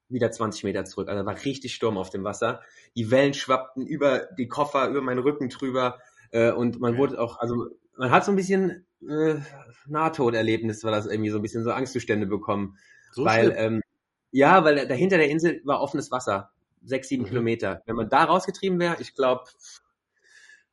wieder 0.09 0.31
20 0.31 0.65
Meter 0.65 0.85
zurück. 0.85 1.09
Also 1.09 1.25
war 1.27 1.45
richtig 1.45 1.75
Sturm 1.75 1.99
auf 1.99 2.11
dem 2.11 2.25
Wasser. 2.25 2.63
Die 2.97 3.11
Wellen 3.11 3.35
schwappten 3.35 3.87
über 3.87 4.29
die 4.39 4.49
Koffer, 4.49 4.89
über 4.89 5.03
meinen 5.03 5.19
Rücken 5.19 5.49
drüber. 5.49 5.99
Äh, 6.31 6.53
und 6.53 6.81
man 6.81 6.97
wurde 6.97 7.21
auch, 7.21 7.39
also 7.39 7.69
man 7.97 8.11
hat 8.11 8.25
so 8.25 8.33
ein 8.33 8.37
bisschen 8.37 8.87
äh, 9.09 9.41
Nahtoderlebnis, 9.87 10.85
war 10.85 10.93
das 10.93 11.07
irgendwie 11.07 11.31
so 11.31 11.39
ein 11.39 11.43
bisschen 11.43 11.65
so 11.65 11.73
Angstzustände 11.73 12.27
bekommen. 12.27 12.79
So 13.13 13.25
weil, 13.25 13.55
ähm, 13.57 13.83
ja, 14.31 14.65
weil 14.65 14.87
dahinter 14.89 15.19
der 15.19 15.31
Insel 15.31 15.61
war 15.65 15.81
offenes 15.81 16.11
Wasser. 16.11 16.51
Sechs, 16.83 17.09
sieben 17.09 17.25
mhm. 17.25 17.29
Kilometer. 17.29 17.83
Wenn 17.87 17.97
man 17.97 18.09
da 18.09 18.25
rausgetrieben 18.25 18.79
wäre, 18.79 18.97
ich 19.01 19.15
glaube, 19.15 19.45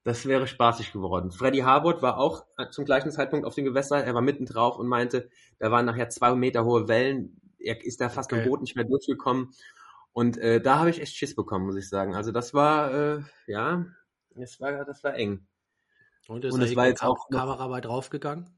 das 0.04 0.26
wäre 0.26 0.48
spaßig 0.48 0.94
geworden. 0.94 1.32
Freddy 1.32 1.60
Harwood 1.60 2.02
war 2.02 2.18
auch 2.18 2.46
zum 2.72 2.86
gleichen 2.86 3.12
Zeitpunkt 3.12 3.46
auf 3.46 3.56
dem 3.56 3.66
Gewässer. 3.66 4.04
Er 4.04 4.16
war 4.16 4.22
mitten 4.22 4.46
drauf 4.46 4.78
und 4.78 4.88
meinte, 4.88 5.30
da 5.60 5.72
waren 5.72 5.86
nachher 5.86 6.10
zwei 6.10 6.34
Meter 6.34 6.66
hohe 6.66 6.88
Wellen. 6.88 7.40
Er 7.60 7.84
ist 7.86 8.02
da 8.02 8.10
fast 8.10 8.34
okay. 8.34 8.42
im 8.42 8.50
Boot 8.50 8.62
nicht 8.62 8.76
mehr 8.76 8.86
durchgekommen. 8.86 9.52
Und 10.12 10.38
äh, 10.38 10.60
da 10.60 10.80
habe 10.80 10.90
ich 10.90 11.00
echt 11.00 11.16
Schiss 11.16 11.36
bekommen, 11.36 11.66
muss 11.66 11.78
ich 11.78 11.88
sagen. 11.88 12.16
Also 12.16 12.32
das 12.32 12.54
war, 12.54 12.94
äh, 12.94 13.22
ja, 13.46 13.86
das 14.36 14.60
war, 14.60 14.86
das 14.86 15.04
war 15.04 15.16
eng. 15.16 15.46
Und 16.28 16.46
ist 16.46 16.54
und 16.54 16.62
es 16.62 16.76
war 16.76 16.88
jetzt 16.88 17.04
auch 17.04 17.30
Kamera 17.30 17.68
bei 17.68 17.82
draufgegangen? 17.82 18.50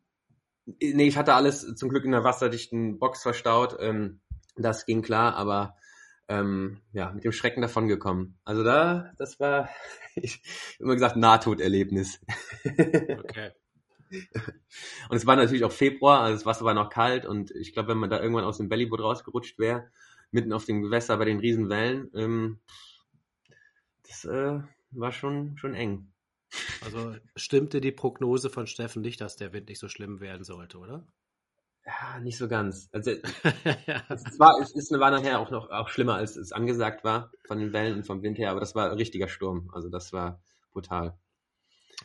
Nee, 0.66 1.08
ich 1.08 1.18
hatte 1.18 1.34
alles 1.34 1.76
zum 1.76 1.90
Glück 1.90 2.06
in 2.06 2.12
der 2.12 2.24
wasserdichten 2.24 3.00
Box 3.00 3.22
verstaut. 3.22 3.76
Ähm, 3.80 4.22
das 4.56 4.86
ging 4.86 5.02
klar, 5.02 5.36
aber 5.36 5.76
ähm, 6.28 6.82
ja, 6.94 7.12
mit 7.12 7.24
dem 7.24 7.32
Schrecken 7.32 7.62
davon 7.62 7.88
gekommen. 7.88 8.38
Also 8.46 8.64
da, 8.64 9.12
das 9.18 9.40
war, 9.40 9.70
ich 10.16 10.42
immer 10.80 10.94
gesagt, 10.94 11.18
Nahtoderlebnis. 11.18 12.20
Okay. 12.64 13.52
Und 15.10 15.18
es 15.18 15.26
war 15.26 15.36
natürlich 15.36 15.64
auch 15.64 15.72
Februar, 15.72 16.22
also 16.22 16.36
das 16.36 16.46
Wasser 16.46 16.66
war 16.66 16.76
noch 16.76 16.92
kalt 16.92 17.26
und 17.26 17.50
ich 17.50 17.74
glaube, 17.74 17.90
wenn 17.90 17.98
man 17.98 18.12
da 18.12 18.22
irgendwann 18.22 18.44
aus 18.44 18.58
dem 18.58 18.70
Bellyboot 18.70 19.02
rausgerutscht 19.02 19.58
wäre, 19.58 19.90
mitten 20.30 20.54
auf 20.54 20.66
dem 20.66 20.84
Gewässer 20.84 21.18
bei 21.18 21.26
den 21.26 21.40
Riesenwellen, 21.40 22.12
ähm, 22.14 22.60
das 24.08 24.26
äh, 24.26 24.60
war 24.92 25.12
schon, 25.12 25.58
schon 25.58 25.74
eng. 25.74 26.13
Also 26.84 27.16
stimmte 27.36 27.82
die 27.82 27.92
Prognose 27.92 28.50
von 28.50 28.68
Steffen 28.68 29.02
nicht, 29.02 29.22
dass 29.22 29.36
der 29.36 29.54
Wind 29.54 29.70
nicht 29.70 29.80
so 29.80 29.88
schlimm 29.88 30.20
werden 30.20 30.44
sollte, 30.44 30.78
oder? 30.78 31.08
Ja, 31.86 32.20
nicht 32.22 32.38
so 32.38 32.48
ganz. 32.48 32.90
Also 32.92 33.12
es 33.44 34.40
war, 34.40 34.60
es 34.62 34.74
ist, 34.74 34.92
war 34.92 35.12
nachher 35.12 35.40
auch 35.40 35.52
noch 35.52 35.70
auch 35.70 35.90
schlimmer, 35.90 36.16
als 36.16 36.38
es 36.38 36.52
angesagt 36.52 37.04
war 37.04 37.32
von 37.46 37.60
den 37.60 37.74
Wellen 37.74 37.98
und 37.98 38.08
vom 38.08 38.22
Wind 38.24 38.38
her, 38.38 38.52
aber 38.52 38.60
das 38.60 38.76
war 38.76 38.90
ein 38.90 38.98
richtiger 38.98 39.28
Sturm. 39.28 39.70
Also 39.74 39.90
das 39.90 40.14
war 40.14 40.42
brutal. 40.72 41.18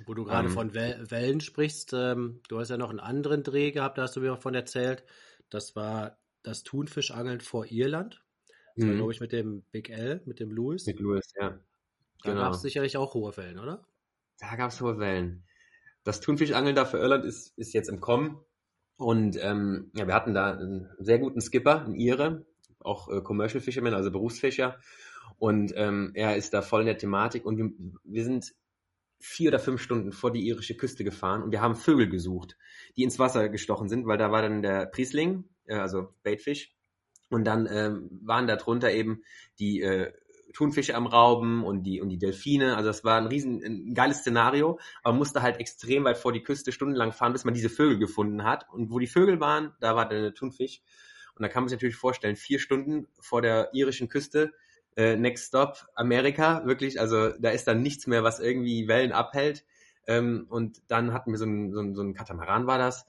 Wo 0.07 0.15
du 0.15 0.25
gerade 0.25 0.49
ähm, 0.49 0.55
von 0.55 0.75
Wellen 0.75 1.41
sprichst, 1.41 1.93
ähm, 1.93 2.41
du 2.49 2.59
hast 2.59 2.71
ja 2.71 2.77
noch 2.77 2.91
einen 2.91 3.01
anderen 3.01 3.43
Dreh 3.43 3.71
gehabt, 3.71 3.99
da 3.99 4.03
hast 4.03 4.17
du 4.17 4.21
mir 4.21 4.33
auch 4.33 4.41
von 4.41 4.55
erzählt. 4.55 5.05
Das 5.49 5.77
war 5.77 6.19
das 6.43 6.63
Thunfischangeln 6.63 7.41
vor 7.41 7.67
Irland. 7.67 8.23
Das 8.77 8.85
war, 8.85 8.93
mhm. 8.93 8.97
glaube 8.99 9.13
ich, 9.13 9.21
mit 9.21 9.33
dem 9.33 9.63
Big 9.73 9.91
L, 9.91 10.23
mit 10.25 10.41
dem 10.41 10.51
Louis. 10.51 10.87
Mit 10.87 11.01
Louis, 11.01 11.33
ja. 11.41 11.51
Da 12.23 12.31
genau. 12.31 12.43
gab 12.43 12.55
es 12.55 12.63
sicherlich 12.63 12.97
auch 12.97 13.15
hohe 13.15 13.37
Wellen, 13.37 13.59
oder? 13.59 13.85
Da 14.39 14.57
gab 14.57 14.71
es 14.71 14.81
hohe 14.81 14.99
Wellen. 14.99 15.45
Das 16.05 16.21
Thunfischangeln 16.21 16.77
da 16.77 16.85
für 16.85 16.99
Irland 16.99 17.25
ist, 17.25 17.57
ist 17.59 17.75
jetzt 17.75 17.89
im 17.89 18.01
Kommen. 18.01 18.39
Und 18.97 19.37
ähm, 19.41 19.91
ja, 19.95 20.07
wir 20.07 20.15
hatten 20.15 20.35
da 20.35 20.53
einen 20.53 20.89
sehr 20.99 21.19
guten 21.19 21.41
Skipper, 21.41 21.85
einen 21.85 21.95
Ire, 21.95 22.47
auch 22.81 23.09
äh, 23.09 23.21
Commercial 23.21 23.61
Fisherman, 23.61 23.95
also 23.95 24.11
Berufsfischer. 24.11 24.81
Und 25.39 25.73
ähm, 25.77 26.13
er 26.15 26.37
ist 26.37 26.55
da 26.55 26.63
voll 26.63 26.81
in 26.81 26.87
der 26.87 26.99
Thematik. 26.99 27.45
Und 27.45 27.59
wir, 27.59 27.71
wir 28.05 28.25
sind 28.25 28.55
vier 29.21 29.51
oder 29.51 29.59
fünf 29.59 29.81
Stunden 29.81 30.13
vor 30.13 30.33
die 30.33 30.47
irische 30.47 30.77
Küste 30.77 31.05
gefahren 31.05 31.43
und 31.43 31.51
wir 31.51 31.61
haben 31.61 31.75
Vögel 31.75 32.09
gesucht, 32.09 32.57
die 32.97 33.03
ins 33.03 33.19
Wasser 33.19 33.49
gestochen 33.49 33.89
sind, 33.89 34.07
weil 34.07 34.19
da 34.19 34.31
war 34.31 34.43
dann 34.43 34.63
der 34.63 34.87
Priesling, 34.87 35.45
äh, 35.67 35.75
also 35.75 36.15
Baitfish. 36.23 36.75
Und 37.31 37.45
dann 37.45 37.69
ähm, 37.71 38.09
waren 38.23 38.47
da 38.47 38.57
drunter 38.57 38.91
eben 38.91 39.23
die 39.59 39.83
äh, 39.83 40.13
Thunfische 40.53 40.95
am 40.95 41.07
Rauben 41.07 41.65
und 41.65 41.83
die, 41.85 42.01
und 42.01 42.09
die 42.09 42.19
Delfine. 42.19 42.77
Also 42.77 42.89
das 42.89 43.05
war 43.05 43.19
ein 43.19 43.27
riesen, 43.27 43.63
ein 43.63 43.95
geiles 43.95 44.19
Szenario, 44.19 44.79
aber 45.03 45.13
man 45.13 45.19
musste 45.19 45.43
halt 45.43 45.59
extrem 45.61 46.05
weit 46.05 46.19
vor 46.19 46.33
die 46.33 46.43
Küste 46.43 46.73
stundenlang 46.73 47.13
fahren, 47.13 47.33
bis 47.33 47.45
man 47.45 47.55
diese 47.55 47.71
Vögel 47.71 47.99
gefunden 47.99 48.45
hat. 48.45 48.67
Und 48.71 48.91
wo 48.91 48.99
die 48.99 49.07
Vögel 49.07 49.41
waren, 49.41 49.73
da 49.81 49.97
war 49.97 50.09
der 50.09 50.35
Thunfisch. 50.35 50.81
Und 51.35 51.43
da 51.43 51.49
kann 51.49 51.63
man 51.63 51.69
sich 51.69 51.77
natürlich 51.77 51.97
vorstellen, 51.97 52.37
vier 52.37 52.59
Stunden 52.59 53.07
vor 53.21 53.43
der 53.43 53.71
irischen 53.73 54.09
Küste, 54.09 54.53
äh, 54.97 55.17
Next 55.17 55.49
Stop, 55.49 55.87
Amerika, 55.95 56.67
wirklich, 56.67 57.01
also 57.01 57.31
da 57.39 57.51
ist 57.51 57.69
dann 57.69 57.83
nichts 57.83 58.09
mehr, 58.09 58.25
was 58.25 58.41
irgendwie 58.41 58.89
Wellen 58.89 59.13
abhält. 59.13 59.65
Ähm, 60.09 60.47
und 60.49 60.83
dann 60.89 61.13
hatten 61.13 61.31
wir 61.31 61.39
so 61.39 61.45
ein, 61.45 61.73
so 61.73 61.95
so 61.95 62.03
ein 62.03 62.15
Katamaran 62.15 62.67
war 62.67 62.79
das. 62.79 63.07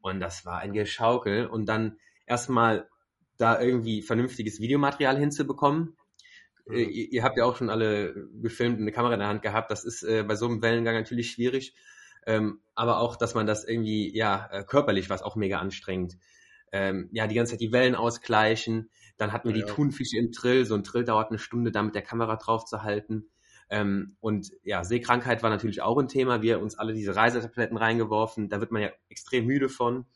Und 0.00 0.20
das 0.20 0.44
war 0.44 0.58
ein 0.58 0.72
Geschaukel. 0.72 1.46
Und 1.46 1.66
dann 1.66 1.96
erstmal 2.26 2.88
da 3.38 3.60
irgendwie 3.60 4.02
vernünftiges 4.02 4.60
Videomaterial 4.60 5.18
hinzubekommen. 5.18 5.96
Mhm. 6.66 6.76
Ihr, 6.76 7.12
ihr, 7.12 7.22
habt 7.22 7.36
ja 7.36 7.44
auch 7.44 7.56
schon 7.56 7.70
alle 7.70 8.14
gefilmt 8.40 8.76
und 8.76 8.82
eine 8.82 8.92
Kamera 8.92 9.14
in 9.14 9.20
der 9.20 9.28
Hand 9.28 9.42
gehabt. 9.42 9.70
Das 9.70 9.84
ist 9.84 10.02
äh, 10.02 10.22
bei 10.22 10.36
so 10.36 10.46
einem 10.46 10.62
Wellengang 10.62 10.94
natürlich 10.94 11.30
schwierig. 11.30 11.74
Ähm, 12.26 12.60
aber 12.74 12.98
auch, 12.98 13.16
dass 13.16 13.34
man 13.34 13.46
das 13.46 13.64
irgendwie, 13.64 14.16
ja, 14.16 14.48
äh, 14.52 14.64
körperlich 14.64 15.10
was 15.10 15.22
auch 15.22 15.36
mega 15.36 15.58
anstrengend. 15.58 16.18
Ähm, 16.70 17.08
ja, 17.12 17.26
die 17.26 17.34
ganze 17.34 17.52
Zeit 17.52 17.60
die 17.60 17.72
Wellen 17.72 17.94
ausgleichen. 17.94 18.90
Dann 19.16 19.32
hatten 19.32 19.48
wir 19.48 19.56
ja, 19.56 19.62
die 19.62 19.68
ja. 19.68 19.74
Thunfische 19.74 20.18
im 20.18 20.32
Trill. 20.32 20.64
So 20.64 20.74
ein 20.74 20.84
Trill 20.84 21.04
dauert 21.04 21.30
eine 21.30 21.38
Stunde, 21.38 21.72
da 21.72 21.82
mit 21.82 21.94
der 21.94 22.02
Kamera 22.02 22.36
drauf 22.36 22.64
zu 22.64 22.82
halten. 22.82 23.30
Ähm, 23.68 24.16
und 24.20 24.50
ja, 24.62 24.84
Seekrankheit 24.84 25.42
war 25.42 25.50
natürlich 25.50 25.82
auch 25.82 25.98
ein 25.98 26.08
Thema. 26.08 26.42
Wir 26.42 26.60
uns 26.60 26.78
alle 26.78 26.92
diese 26.92 27.16
Reisetabletten 27.16 27.76
reingeworfen. 27.76 28.48
Da 28.48 28.60
wird 28.60 28.70
man 28.70 28.82
ja 28.82 28.90
extrem 29.08 29.46
müde 29.46 29.68
von. 29.68 30.06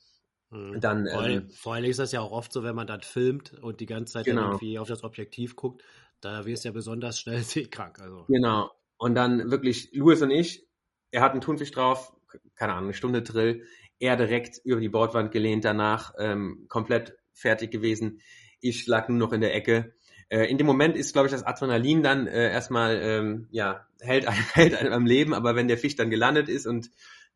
Mhm. 0.50 0.80
Dann, 0.80 1.08
vor, 1.08 1.26
ähm, 1.26 1.50
vor 1.50 1.74
allem 1.74 1.84
ist 1.86 1.98
das 1.98 2.12
ja 2.12 2.20
auch 2.20 2.30
oft 2.30 2.52
so, 2.52 2.62
wenn 2.62 2.76
man 2.76 2.86
dann 2.86 3.00
filmt 3.00 3.54
und 3.60 3.80
die 3.80 3.86
ganze 3.86 4.14
Zeit 4.14 4.26
genau. 4.26 4.44
irgendwie 4.44 4.78
auf 4.78 4.88
das 4.88 5.04
Objektiv 5.04 5.56
guckt, 5.56 5.82
da 6.20 6.46
wirst 6.46 6.64
du 6.64 6.68
ja 6.68 6.72
besonders 6.72 7.20
schnell 7.20 7.42
seekrank. 7.42 7.98
Also. 8.00 8.24
Genau. 8.28 8.70
Und 8.98 9.14
dann 9.14 9.50
wirklich 9.50 9.90
Louis 9.92 10.22
und 10.22 10.30
ich, 10.30 10.66
er 11.10 11.22
hat 11.22 11.32
einen 11.32 11.40
Thunfisch 11.40 11.70
drauf, 11.70 12.12
keine 12.54 12.72
Ahnung, 12.72 12.84
eine 12.84 12.94
Stunde 12.94 13.22
Drill, 13.22 13.64
er 13.98 14.16
direkt 14.16 14.60
über 14.64 14.80
die 14.80 14.88
Bordwand 14.88 15.32
gelehnt 15.32 15.64
danach, 15.64 16.14
ähm, 16.18 16.66
komplett 16.68 17.16
fertig 17.32 17.70
gewesen. 17.70 18.20
Ich 18.60 18.86
lag 18.86 19.08
nur 19.08 19.18
noch 19.18 19.32
in 19.32 19.40
der 19.40 19.54
Ecke. 19.54 19.94
Äh, 20.28 20.46
in 20.46 20.58
dem 20.58 20.66
Moment 20.66 20.96
ist, 20.96 21.12
glaube 21.12 21.26
ich, 21.26 21.32
das 21.32 21.44
Adrenalin 21.44 22.02
dann 22.02 22.26
äh, 22.26 22.50
erstmal, 22.50 22.96
ähm, 23.00 23.48
ja, 23.50 23.86
hält, 24.00 24.26
hält 24.54 24.74
einem 24.74 24.92
am 24.92 25.06
Leben, 25.06 25.34
aber 25.34 25.54
wenn 25.54 25.68
der 25.68 25.78
Fisch 25.78 25.96
dann 25.96 26.10
gelandet 26.10 26.48
ist 26.48 26.66
und 26.66 26.90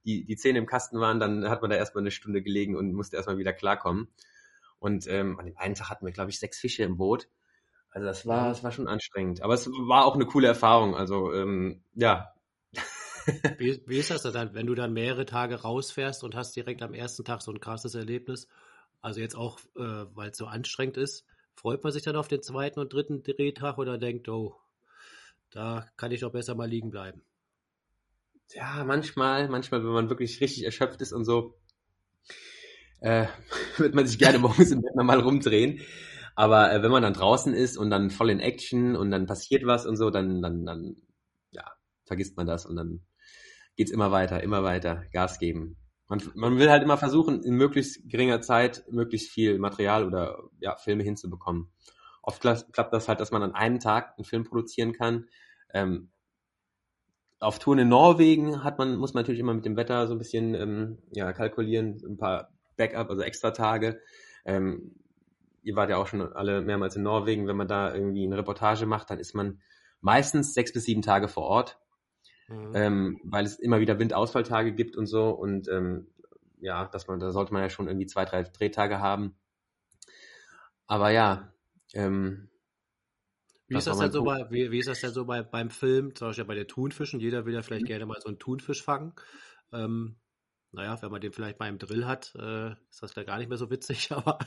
die, 0.05 0.25
die 0.25 0.37
Zähne 0.37 0.59
im 0.59 0.67
Kasten 0.67 0.99
waren, 0.99 1.21
dann 1.21 1.49
hat 1.49 1.61
man 1.63 1.71
da 1.71 1.77
erstmal 1.77 2.03
eine 2.03 2.11
Stunde 2.11 2.43
gelegen 2.43 2.77
und 2.77 2.93
musste 2.93 3.17
erstmal 3.17 3.39
wieder 3.39 3.53
klarkommen. 3.53 4.09
Und 4.79 5.07
ähm, 5.09 5.39
an 5.39 5.47
dem 5.47 5.59
einen 5.59 5.75
Tag 5.75 5.91
hatten 5.91 6.07
wir, 6.07 6.13
glaube 6.13 6.31
ich, 6.31 6.39
sechs 6.39 6.59
Fische 6.59 6.83
im 6.83 6.97
Boot. 6.97 7.29
Also 7.91 8.07
das 8.07 8.27
war, 8.27 8.49
das 8.49 8.63
war 8.63 8.73
schon 8.73 8.89
anstrengend. 8.89 9.43
Aber 9.43 9.55
es 9.55 9.67
war 9.69 10.05
auch 10.05 10.15
eine 10.15 10.27
coole 10.27 10.49
Erfahrung. 10.49 10.95
Also 10.95 11.33
ähm, 11.33 11.83
ja. 11.95 12.33
wie, 13.59 13.83
wie 13.87 13.99
ist 13.99 14.11
das 14.11 14.23
dann, 14.23 14.55
wenn 14.55 14.67
du 14.67 14.75
dann 14.75 14.93
mehrere 14.93 15.27
Tage 15.27 15.57
rausfährst 15.63 16.23
und 16.23 16.35
hast 16.35 16.55
direkt 16.55 16.83
am 16.83 16.95
ersten 16.95 17.25
Tag 17.25 17.43
so 17.43 17.51
ein 17.51 17.61
krasses 17.61 17.95
Erlebnis? 17.95 18.47
Also 19.01 19.21
jetzt 19.21 19.35
auch, 19.35 19.59
äh, 19.77 20.07
weil 20.15 20.31
es 20.31 20.39
so 20.39 20.47
anstrengend 20.47 20.97
ist, 20.97 21.25
freut 21.55 21.83
man 21.83 21.93
sich 21.93 22.03
dann 22.03 22.17
auf 22.17 22.29
den 22.29 22.43
zweiten 22.43 22.81
und 22.81 22.93
dritten 22.93 23.23
Drehtag 23.23 23.79
oder 23.79 23.99
denkt, 23.99 24.29
oh, 24.29 24.57
da 25.51 25.87
kann 25.97 26.13
ich 26.13 26.21
doch 26.21 26.33
besser 26.33 26.55
mal 26.55 26.69
liegen 26.69 26.91
bleiben? 26.91 27.23
Ja, 28.53 28.85
manchmal, 28.85 29.49
manchmal, 29.49 29.83
wenn 29.83 29.93
man 29.93 30.09
wirklich 30.09 30.41
richtig 30.41 30.65
erschöpft 30.65 31.01
ist 31.01 31.13
und 31.13 31.25
so, 31.25 31.55
äh, 33.01 33.27
wird 33.79 33.95
man 33.95 34.07
sich 34.07 34.19
gerne 34.19 34.39
morgens 34.39 34.71
im 34.71 34.83
Bett 34.83 34.95
nochmal 34.95 35.21
rumdrehen. 35.21 35.81
Aber 36.41 36.73
äh, 36.73 36.83
wenn 36.83 36.91
man 36.91 37.03
dann 37.03 37.13
draußen 37.13 37.53
ist 37.53 37.77
und 37.77 37.91
dann 37.91 38.09
voll 38.09 38.31
in 38.31 38.41
Action 38.41 38.97
und 38.97 39.11
dann 39.11 39.27
passiert 39.27 39.67
was 39.67 39.85
und 39.85 39.99
so, 39.99 40.09
dann, 40.09 40.41
dann, 40.41 40.65
dann, 40.65 40.97
ja, 41.51 41.71
vergisst 42.07 42.39
man 42.39 42.47
das 42.47 42.65
und 42.65 42.77
dann 42.77 43.03
geht's 43.77 43.91
immer 43.91 44.11
weiter, 44.11 44.43
immer 44.43 44.63
weiter, 44.63 45.05
Gas 45.13 45.39
geben. 45.39 45.77
Man, 46.09 46.23
man 46.35 46.57
will 46.57 46.71
halt 46.71 46.83
immer 46.83 46.97
versuchen, 46.97 47.43
in 47.43 47.57
möglichst 47.57 48.09
geringer 48.09 48.41
Zeit 48.41 48.85
möglichst 48.91 49.31
viel 49.31 49.59
Material 49.59 50.07
oder 50.07 50.39
ja, 50.61 50.77
Filme 50.77 51.03
hinzubekommen. 51.03 51.75
Oft 52.23 52.41
klappt 52.41 52.95
das 52.95 53.07
halt, 53.07 53.21
dass 53.21 53.33
man 53.33 53.43
an 53.43 53.55
einem 53.55 53.79
Tag 53.79 54.15
einen 54.17 54.25
Film 54.25 54.45
produzieren 54.45 54.95
kann. 54.95 55.27
Ähm, 55.75 56.11
auf 57.39 57.59
Touren 57.59 57.81
in 57.81 57.89
Norwegen 57.91 58.65
hat 58.65 58.79
man, 58.79 58.97
muss 58.97 59.13
man 59.13 59.25
natürlich 59.25 59.41
immer 59.41 59.53
mit 59.53 59.67
dem 59.67 59.77
Wetter 59.77 60.07
so 60.07 60.15
ein 60.15 60.19
bisschen 60.19 60.55
ähm, 60.55 61.03
ja, 61.13 61.35
kalkulieren, 61.35 62.01
ein 62.03 62.17
paar 62.17 62.49
Backup, 62.79 63.11
also 63.11 63.21
extra 63.21 63.51
Tage. 63.51 64.01
Ähm, 64.47 64.95
ihr 65.63 65.77
wart 65.77 65.91
ja 65.91 65.97
auch 65.97 66.07
schon 66.07 66.21
alle 66.21 66.61
mehrmals 66.63 66.97
in 66.97 67.03
Norwegen, 67.03 67.47
wenn 67.47 67.57
man 67.57 67.69
da 67.69 67.95
irgendwie 67.95 68.25
eine 68.25 68.39
Reportage 68.39 68.87
macht, 68.87 69.11
dann 69.11 69.19
ist 69.19 69.35
man 69.35 69.61
meistens 70.01 70.55
sechs 70.55 70.73
bis 70.73 70.85
sieben 70.85 71.03
Tage 71.03 71.29
vor 71.29 71.45
Ort, 71.45 71.79
mhm. 72.49 72.73
ähm, 72.75 73.21
weil 73.25 73.45
es 73.45 73.59
immer 73.59 73.81
wieder 73.81 73.99
Windausfalltage 73.99 74.73
gibt 74.73 74.97
und 74.97 75.07
so 75.07 75.31
und 75.31 75.69
ähm, 75.69 76.09
ja, 76.61 76.87
dass 76.87 77.07
man, 77.07 77.21
da 77.21 77.31
sollte 77.33 77.53
man 77.53 77.63
ja 77.63 77.71
schon 77.71 77.89
irgendwie 77.89 78.07
zwei, 78.07 78.25
drei 78.25 78.43
Drehtage 78.43 79.01
haben. 79.01 79.35
Aber 80.87 81.11
ja, 81.11 81.53
ähm, 81.95 82.51
wie 83.71 83.77
ist, 83.77 83.87
das 83.87 83.99
denn 83.99 84.11
so 84.11 84.25
bei, 84.25 84.47
wie, 84.51 84.73
wie, 84.73 84.81
ist 84.81 84.89
das 84.89 85.01
denn 85.01 85.13
so 85.13 85.25
bei, 85.25 85.43
beim 85.43 85.71
Film, 85.71 86.15
zum 86.17 86.29
Beispiel 86.29 86.45
bei 86.45 86.57
den 86.57 86.67
Thunfischen? 86.67 87.21
Jeder 87.21 87.47
will 87.47 87.55
ja 87.55 87.63
vielleicht 87.63 87.85
mhm. 87.85 87.89
gerne 87.89 88.07
mal 88.07 88.21
so 88.21 88.29
einen 88.29 88.41
Thunfisch 88.41 88.83
fangen. 88.83 89.15
Ähm, 89.73 90.17
naja, 90.73 91.01
wenn 91.03 91.11
man 91.11 91.21
den 91.21 91.33
vielleicht 91.33 91.59
mal 91.59 91.69
im 91.69 91.79
Drill 91.79 92.07
hat, 92.07 92.33
äh, 92.37 92.71
ist 92.91 93.03
das 93.03 93.13
da 93.13 93.25
gar 93.25 93.39
nicht 93.39 93.49
mehr 93.49 93.59
so 93.59 93.71
witzig, 93.71 94.11
aber 94.13 94.39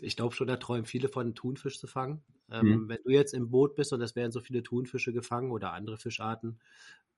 ich 0.00 0.16
glaube 0.16 0.34
schon, 0.34 0.46
da 0.46 0.56
träumen 0.56 0.84
viele 0.84 1.08
von 1.08 1.34
Thunfisch 1.34 1.78
zu 1.78 1.86
fangen. 1.86 2.22
Ähm, 2.50 2.66
mhm. 2.66 2.88
Wenn 2.88 2.98
du 3.04 3.10
jetzt 3.10 3.34
im 3.34 3.50
Boot 3.50 3.74
bist 3.74 3.92
und 3.92 4.00
es 4.00 4.14
werden 4.14 4.32
so 4.32 4.40
viele 4.40 4.62
Thunfische 4.62 5.12
gefangen 5.12 5.50
oder 5.50 5.72
andere 5.72 5.96
Fischarten, 5.96 6.60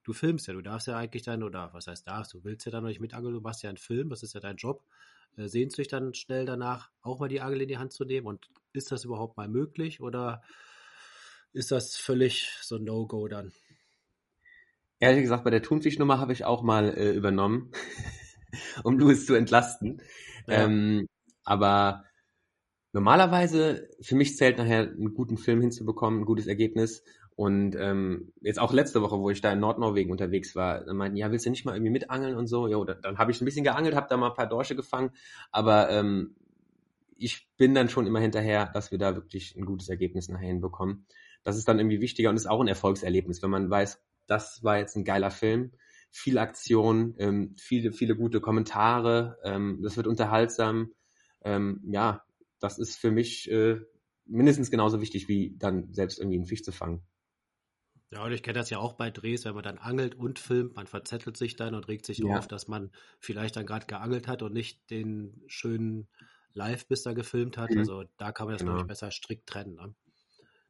du 0.04 0.12
filmst 0.12 0.46
ja, 0.46 0.54
du 0.54 0.62
darfst 0.62 0.86
ja 0.86 0.96
eigentlich 0.96 1.24
dann, 1.24 1.42
oder 1.42 1.70
was 1.72 1.86
heißt 1.86 2.06
darfst, 2.06 2.32
du 2.32 2.44
willst 2.44 2.64
ja 2.64 2.72
dann 2.72 2.82
noch 2.82 2.88
nicht 2.88 3.00
mitangeln, 3.00 3.34
du 3.34 3.40
machst 3.40 3.62
ja 3.62 3.68
einen 3.68 3.76
Film, 3.76 4.08
das 4.08 4.22
ist 4.22 4.34
ja 4.34 4.40
dein 4.40 4.56
Job. 4.56 4.82
Äh, 5.36 5.48
sehnst 5.48 5.76
du 5.76 5.82
dich 5.82 5.88
dann 5.88 6.14
schnell 6.14 6.46
danach, 6.46 6.90
auch 7.02 7.18
mal 7.18 7.28
die 7.28 7.40
Angel 7.40 7.62
in 7.62 7.68
die 7.68 7.78
Hand 7.78 7.92
zu 7.92 8.04
nehmen 8.04 8.26
und 8.26 8.48
ist 8.72 8.90
das 8.92 9.04
überhaupt 9.04 9.36
mal 9.36 9.48
möglich 9.48 10.00
oder 10.00 10.42
ist 11.52 11.72
das 11.72 11.96
völlig 11.96 12.50
so 12.62 12.76
ein 12.76 12.84
No-Go 12.84 13.28
dann? 13.28 13.52
Ehrlich 14.98 15.22
gesagt, 15.22 15.44
bei 15.44 15.50
der 15.50 15.62
Thunfischnummer 15.62 16.18
habe 16.18 16.32
ich 16.32 16.44
auch 16.44 16.62
mal 16.62 16.88
äh, 16.96 17.12
übernommen. 17.12 17.70
um 18.84 18.98
Louis 18.98 19.26
zu 19.26 19.34
entlasten. 19.34 20.00
Ja. 20.46 20.64
Ähm, 20.64 21.06
aber 21.44 22.04
normalerweise, 22.92 23.88
für 24.00 24.16
mich 24.16 24.36
zählt 24.36 24.58
nachher 24.58 24.90
einen 24.90 25.14
guten 25.14 25.36
Film 25.36 25.60
hinzubekommen, 25.60 26.20
ein 26.20 26.26
gutes 26.26 26.46
Ergebnis. 26.46 27.04
Und 27.36 27.76
ähm, 27.78 28.32
jetzt 28.40 28.58
auch 28.58 28.72
letzte 28.72 29.02
Woche, 29.02 29.18
wo 29.18 29.28
ich 29.28 29.42
da 29.42 29.52
in 29.52 29.60
Nordnorwegen 29.60 30.10
unterwegs 30.10 30.56
war, 30.56 30.82
dann 30.84 30.96
meinten, 30.96 31.18
ja, 31.18 31.30
willst 31.30 31.44
du 31.44 31.50
nicht 31.50 31.66
mal 31.66 31.74
irgendwie 31.74 31.92
mitangeln 31.92 32.34
und 32.34 32.46
so? 32.46 32.66
Jo, 32.66 32.84
dann, 32.84 33.02
dann 33.02 33.18
habe 33.18 33.30
ich 33.30 33.40
ein 33.40 33.44
bisschen 33.44 33.64
geangelt, 33.64 33.94
habe 33.94 34.06
da 34.08 34.16
mal 34.16 34.30
ein 34.30 34.34
paar 34.34 34.48
Dorsche 34.48 34.74
gefangen, 34.74 35.10
aber 35.52 35.90
ähm, 35.90 36.34
ich 37.18 37.46
bin 37.58 37.74
dann 37.74 37.90
schon 37.90 38.06
immer 38.06 38.20
hinterher, 38.20 38.70
dass 38.72 38.90
wir 38.90 38.98
da 38.98 39.14
wirklich 39.14 39.54
ein 39.54 39.66
gutes 39.66 39.90
Ergebnis 39.90 40.30
nachher 40.30 40.48
hinbekommen. 40.48 41.06
Das 41.42 41.58
ist 41.58 41.68
dann 41.68 41.78
irgendwie 41.78 42.00
wichtiger 42.00 42.30
und 42.30 42.36
ist 42.36 42.48
auch 42.48 42.60
ein 42.60 42.68
Erfolgserlebnis, 42.68 43.42
wenn 43.42 43.50
man 43.50 43.68
weiß, 43.68 44.02
das 44.26 44.64
war 44.64 44.78
jetzt 44.78 44.96
ein 44.96 45.04
geiler 45.04 45.30
Film 45.30 45.72
viel 46.16 46.38
Aktion, 46.38 47.14
ähm, 47.18 47.54
viele, 47.58 47.92
viele 47.92 48.16
gute 48.16 48.40
Kommentare, 48.40 49.38
ähm, 49.44 49.80
das 49.82 49.96
wird 49.96 50.06
unterhaltsam. 50.06 50.92
Ähm, 51.42 51.82
ja, 51.90 52.24
das 52.58 52.78
ist 52.78 52.96
für 52.96 53.10
mich 53.10 53.50
äh, 53.50 53.80
mindestens 54.24 54.70
genauso 54.70 55.00
wichtig, 55.02 55.28
wie 55.28 55.54
dann 55.58 55.92
selbst 55.92 56.18
irgendwie 56.18 56.38
einen 56.38 56.46
Fisch 56.46 56.62
zu 56.62 56.72
fangen. 56.72 57.02
Ja, 58.10 58.24
und 58.24 58.32
ich 58.32 58.42
kenne 58.42 58.58
das 58.58 58.70
ja 58.70 58.78
auch 58.78 58.94
bei 58.94 59.10
Drehs, 59.10 59.44
wenn 59.44 59.54
man 59.54 59.64
dann 59.64 59.78
angelt 59.78 60.14
und 60.14 60.38
filmt, 60.38 60.74
man 60.74 60.86
verzettelt 60.86 61.36
sich 61.36 61.56
dann 61.56 61.74
und 61.74 61.86
regt 61.88 62.06
sich 62.06 62.18
ja. 62.18 62.36
auf, 62.36 62.48
dass 62.48 62.66
man 62.66 62.90
vielleicht 63.18 63.56
dann 63.56 63.66
gerade 63.66 63.86
geangelt 63.86 64.26
hat 64.26 64.42
und 64.42 64.54
nicht 64.54 64.90
den 64.90 65.42
schönen 65.48 66.08
Live-Biss 66.54 67.02
da 67.02 67.12
gefilmt 67.12 67.58
hat. 67.58 67.72
Mhm. 67.72 67.78
Also 67.80 68.04
da 68.16 68.32
kann 68.32 68.46
man 68.46 68.54
das, 68.54 68.60
genau. 68.62 68.72
glaube 68.72 68.84
ich, 68.84 68.88
besser 68.88 69.10
strikt 69.10 69.46
trennen. 69.46 69.74
Ne? 69.74 69.94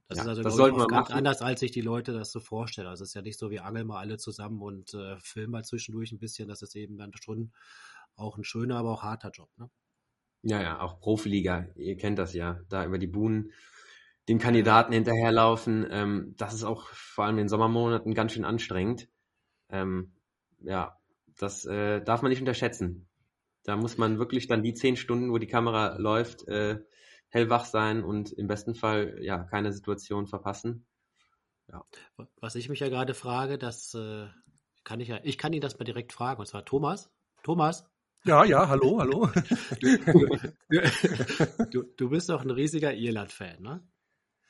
Das 0.09 0.19
ja, 0.19 0.23
ist 0.23 0.29
also 0.29 0.43
das 0.43 0.55
sollte 0.55 0.79
man 0.79 0.87
ganz 0.87 1.11
anders, 1.11 1.43
als 1.43 1.61
sich 1.61 1.73
die 1.73 1.81
Leute 1.81 2.13
das 2.13 2.31
so 2.31 2.39
vorstellen. 2.39 2.87
Also 2.87 3.03
es 3.03 3.11
ist 3.11 3.15
ja 3.15 3.23
nicht 3.23 3.39
so, 3.39 3.51
wir 3.51 3.65
angeln 3.65 3.89
mal 3.89 3.99
alle 3.99 4.19
zusammen 4.19 4.63
und 4.63 4.95
äh, 4.95 5.17
filmen 5.19 5.51
mal 5.51 5.65
zwischendurch 5.65 6.13
ein 6.13 6.21
bisschen. 6.21 6.49
Das 6.49 6.63
ist 6.63 6.77
eben 6.77 6.97
dann 6.97 7.13
schon 7.21 7.53
auch 8.15 8.39
ein 8.39 8.45
schöner, 8.45 8.77
aber 8.77 8.93
auch 8.93 9.03
harter 9.03 9.31
Job. 9.31 9.51
Ne? 9.57 9.69
Ja, 10.43 10.63
ja, 10.63 10.81
auch 10.81 11.01
Profiliga. 11.01 11.67
Ihr 11.75 11.97
kennt 11.97 12.19
das 12.21 12.35
ja. 12.35 12.61
Da 12.69 12.85
über 12.85 12.99
die 12.99 13.09
Buhnen 13.09 13.53
den 14.29 14.39
Kandidaten 14.39 14.93
hinterherlaufen. 14.93 15.87
Ähm, 15.91 16.35
das 16.37 16.55
ist 16.55 16.65
auch 16.65 16.89
vor 16.89 17.25
allem 17.25 17.39
in 17.39 17.49
Sommermonaten 17.49 18.15
ganz 18.15 18.33
schön 18.33 18.45
anstrengend. 18.45 19.09
Ähm, 19.71 20.13
ja, 20.61 20.99
das 21.37 21.65
äh, 21.65 22.01
darf 22.01 22.23
man 22.23 22.31
nicht 22.31 22.41
unterschätzen. 22.41 23.09
Da 23.65 23.77
muss 23.77 23.99
man 23.99 24.19
wirklich 24.19 24.47
dann 24.47 24.63
die 24.63 24.75
zehn 24.75 24.97
Stunden, 24.97 25.33
wo 25.33 25.39
die 25.39 25.49
Kamera 25.49 25.97
läuft, 25.99 26.47
äh, 26.47 26.79
hellwach 27.29 27.65
sein 27.65 28.05
und 28.05 28.33
im 28.33 28.47
besten 28.47 28.75
Fall 28.75 29.19
ja 29.21 29.45
keine 29.45 29.73
Situation 29.73 30.27
verpassen. 30.27 30.87
Ja. 31.69 31.85
Was 32.41 32.55
ich 32.55 32.69
mich 32.69 32.81
ja 32.81 32.89
gerade 32.89 33.15
frage, 33.15 33.59
das 33.59 33.95
äh, 33.95 34.27
kann 34.85 35.01
ich 35.01 35.09
ja, 35.09 35.19
ich 35.23 35.37
kann 35.37 35.53
ihn 35.53 35.61
das 35.61 35.79
mal 35.79 35.85
direkt 35.85 36.13
fragen, 36.13 36.41
und 36.41 36.47
zwar 36.47 36.65
Thomas. 36.65 37.11
Thomas, 37.43 37.85
Ja, 38.25 38.45
ja, 38.45 38.69
hallo, 38.69 38.99
hallo. 38.99 39.31
Du, 41.71 41.83
du 41.97 42.09
bist 42.09 42.29
doch 42.29 42.43
ein 42.43 42.51
riesiger 42.51 42.93
Irland-Fan, 42.93 43.63
ne? 43.63 43.87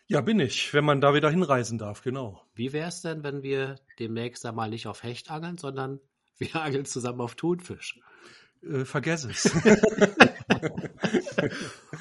Ja, 0.08 0.20
bin 0.20 0.38
ich, 0.38 0.72
wenn 0.72 0.84
man 0.84 1.00
da 1.00 1.14
wieder 1.14 1.30
hinreisen 1.30 1.78
darf, 1.78 2.02
genau. 2.02 2.40
Wie 2.54 2.72
wäre 2.72 2.88
es 2.88 3.02
denn, 3.02 3.24
wenn 3.24 3.42
wir 3.42 3.74
demnächst 3.98 4.46
einmal 4.46 4.70
nicht 4.70 4.86
auf 4.86 5.02
Hecht 5.02 5.30
angeln, 5.30 5.58
sondern 5.58 6.00
wir 6.38 6.54
angeln 6.56 6.84
zusammen 6.84 7.20
auf 7.20 7.34
Thunfisch? 7.34 7.98
Äh, 8.70 8.84
vergess 8.84 9.24
es. 9.24 9.44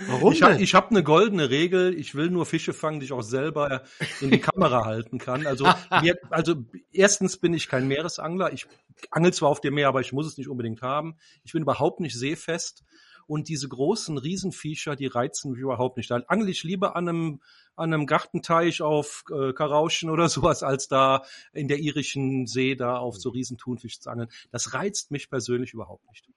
Warum 0.08 0.34
Ich 0.34 0.42
habe 0.44 0.64
hab 0.64 0.92
eine 0.92 1.04
goldene 1.04 1.50
Regel, 1.50 1.98
ich 1.98 2.16
will 2.16 2.30
nur 2.30 2.46
Fische 2.46 2.74
fangen, 2.74 3.00
die 3.00 3.06
ich 3.06 3.12
auch 3.12 3.22
selber 3.22 3.84
in 4.22 4.32
die 4.32 4.40
Kamera 4.40 4.86
halten 4.86 5.18
kann. 5.18 5.46
Also, 5.46 5.66
mir, 6.02 6.18
also 6.30 6.56
erstens 6.92 7.38
bin 7.38 7.54
ich 7.54 7.68
kein 7.68 7.88
Meeresangler. 7.88 8.52
Ich 8.54 8.68
angel 9.12 9.34
zwar 9.34 9.50
auf 9.50 9.62
dem 9.62 9.76
Meer, 9.76 9.90
aber 9.90 10.02
ich 10.02 10.14
muss 10.14 10.28
es 10.28 10.38
nicht 10.38 10.50
unbedingt 10.50 10.82
haben. 10.82 11.18
Ich 11.44 11.54
bin 11.54 11.62
überhaupt 11.62 12.00
nicht 12.00 12.18
seefest. 12.18 12.84
Und 13.28 13.50
diese 13.50 13.68
großen 13.68 14.20
Riesenviecher, 14.20 14.96
die 14.96 15.08
reizen 15.08 15.52
mich 15.52 15.60
überhaupt 15.60 15.98
nicht. 15.98 16.12
Da 16.12 16.18
angel 16.28 16.50
ich 16.50 16.64
lieber 16.64 16.96
an 16.96 17.10
einem, 17.10 17.42
an 17.76 17.92
einem 17.92 18.06
Gartenteich 18.06 18.84
auf 18.84 19.24
äh, 19.32 19.52
Karauschen 19.54 20.12
oder 20.12 20.30
sowas, 20.30 20.62
als 20.62 20.88
da 20.88 21.24
in 21.52 21.68
der 21.68 21.80
irischen 21.80 22.46
See 22.46 22.76
da 22.76 22.98
auf 22.98 23.18
so 23.18 23.30
riesen 23.30 23.58
Thunfisch 23.58 24.00
zu 24.00 24.12
angeln. 24.12 24.30
Das 24.52 24.74
reizt 24.74 25.10
mich 25.10 25.30
persönlich 25.30 25.74
überhaupt 25.74 26.08
nicht. 26.10 26.30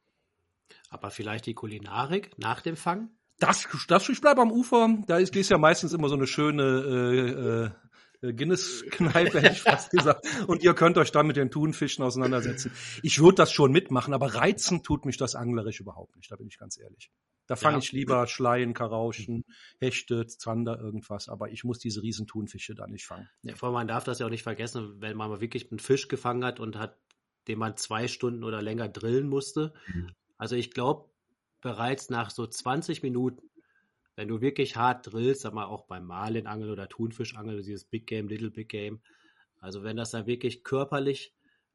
Aber 0.88 1.10
vielleicht 1.10 1.46
die 1.46 1.54
Kulinarik 1.54 2.38
nach 2.38 2.60
dem 2.60 2.76
Fang? 2.76 3.10
Das, 3.38 3.68
das 3.86 4.08
ich 4.08 4.20
bleibe 4.20 4.40
am 4.40 4.50
Ufer. 4.50 4.98
Da 5.06 5.18
ist, 5.18 5.34
ist 5.36 5.50
ja 5.50 5.58
meistens 5.58 5.92
immer 5.92 6.08
so 6.08 6.16
eine 6.16 6.26
schöne 6.26 7.72
äh, 8.22 8.26
äh, 8.26 8.32
Guinness-Kneipe, 8.32 9.40
hätte 9.40 9.52
ich 9.52 9.62
fast 9.62 9.90
gesagt. 9.92 10.26
Und 10.48 10.62
ihr 10.64 10.74
könnt 10.74 10.98
euch 10.98 11.12
da 11.12 11.22
mit 11.22 11.36
den 11.36 11.50
Thunfischen 11.50 12.04
auseinandersetzen. 12.04 12.72
Ich 13.02 13.20
würde 13.20 13.36
das 13.36 13.52
schon 13.52 13.70
mitmachen, 13.70 14.12
aber 14.12 14.34
reizen 14.34 14.82
tut 14.82 15.04
mich 15.06 15.16
das 15.18 15.36
anglerisch 15.36 15.78
überhaupt 15.78 16.16
nicht, 16.16 16.30
da 16.30 16.36
bin 16.36 16.48
ich 16.48 16.58
ganz 16.58 16.78
ehrlich. 16.78 17.10
Da 17.46 17.56
fange 17.56 17.76
Ja. 17.76 17.82
ich 17.82 17.92
lieber 17.92 18.26
Schleien, 18.26 18.74
Karauschen, 18.74 19.44
Hechte, 19.78 20.26
Zander, 20.26 20.78
irgendwas, 20.78 21.28
aber 21.28 21.50
ich 21.50 21.64
muss 21.64 21.78
diese 21.78 22.02
riesen 22.02 22.26
Thunfische 22.26 22.74
da 22.74 22.86
nicht 22.88 23.06
fangen. 23.06 23.28
Ja, 23.42 23.54
vor 23.54 23.68
allem, 23.68 23.74
man 23.74 23.88
darf 23.88 24.04
das 24.04 24.18
ja 24.18 24.26
auch 24.26 24.30
nicht 24.30 24.42
vergessen, 24.42 25.00
wenn 25.00 25.16
man 25.16 25.30
mal 25.30 25.40
wirklich 25.40 25.70
einen 25.70 25.78
Fisch 25.78 26.08
gefangen 26.08 26.44
hat 26.44 26.60
und 26.60 26.76
hat, 26.76 26.98
den 27.46 27.58
man 27.58 27.76
zwei 27.76 28.08
Stunden 28.08 28.42
oder 28.44 28.60
länger 28.60 28.88
drillen 28.88 29.28
musste. 29.28 29.72
Mhm. 29.86 30.10
Also 30.38 30.56
ich 30.56 30.70
glaube, 30.70 31.10
bereits 31.60 32.08
nach 32.08 32.30
so 32.30 32.46
20 32.46 33.02
Minuten, 33.02 33.42
wenn 34.16 34.28
du 34.28 34.40
wirklich 34.40 34.76
hart 34.76 35.12
drillst, 35.12 35.42
sag 35.42 35.52
mal 35.52 35.66
auch 35.66 35.86
beim 35.86 36.06
Malenangel 36.06 36.70
oder 36.70 36.88
Thunfischangel, 36.88 37.62
dieses 37.62 37.84
Big 37.84 38.06
Game, 38.06 38.28
Little 38.28 38.50
Big 38.50 38.68
Game, 38.68 39.00
also 39.60 39.82
wenn 39.82 39.96
das 39.96 40.10
dann 40.10 40.26
wirklich 40.26 40.64
körperlich 40.64 41.34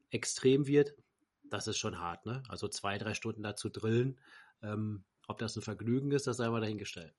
extrem 0.10 0.68
wird, 0.68 0.96
das 1.44 1.68
ist 1.68 1.78
schon 1.78 2.00
hart, 2.00 2.26
ne? 2.26 2.42
Also 2.48 2.68
zwei, 2.68 2.98
drei 2.98 3.14
Stunden 3.14 3.44
da 3.44 3.56
zu 3.56 3.70
drillen, 3.70 4.20
ähm, 4.62 5.04
ob 5.28 5.38
das 5.38 5.56
ein 5.56 5.62
Vergnügen 5.62 6.12
ist, 6.12 6.28
das 6.28 6.38
sei 6.38 6.50
mal 6.50 6.62
dahingestellt. 6.62 7.14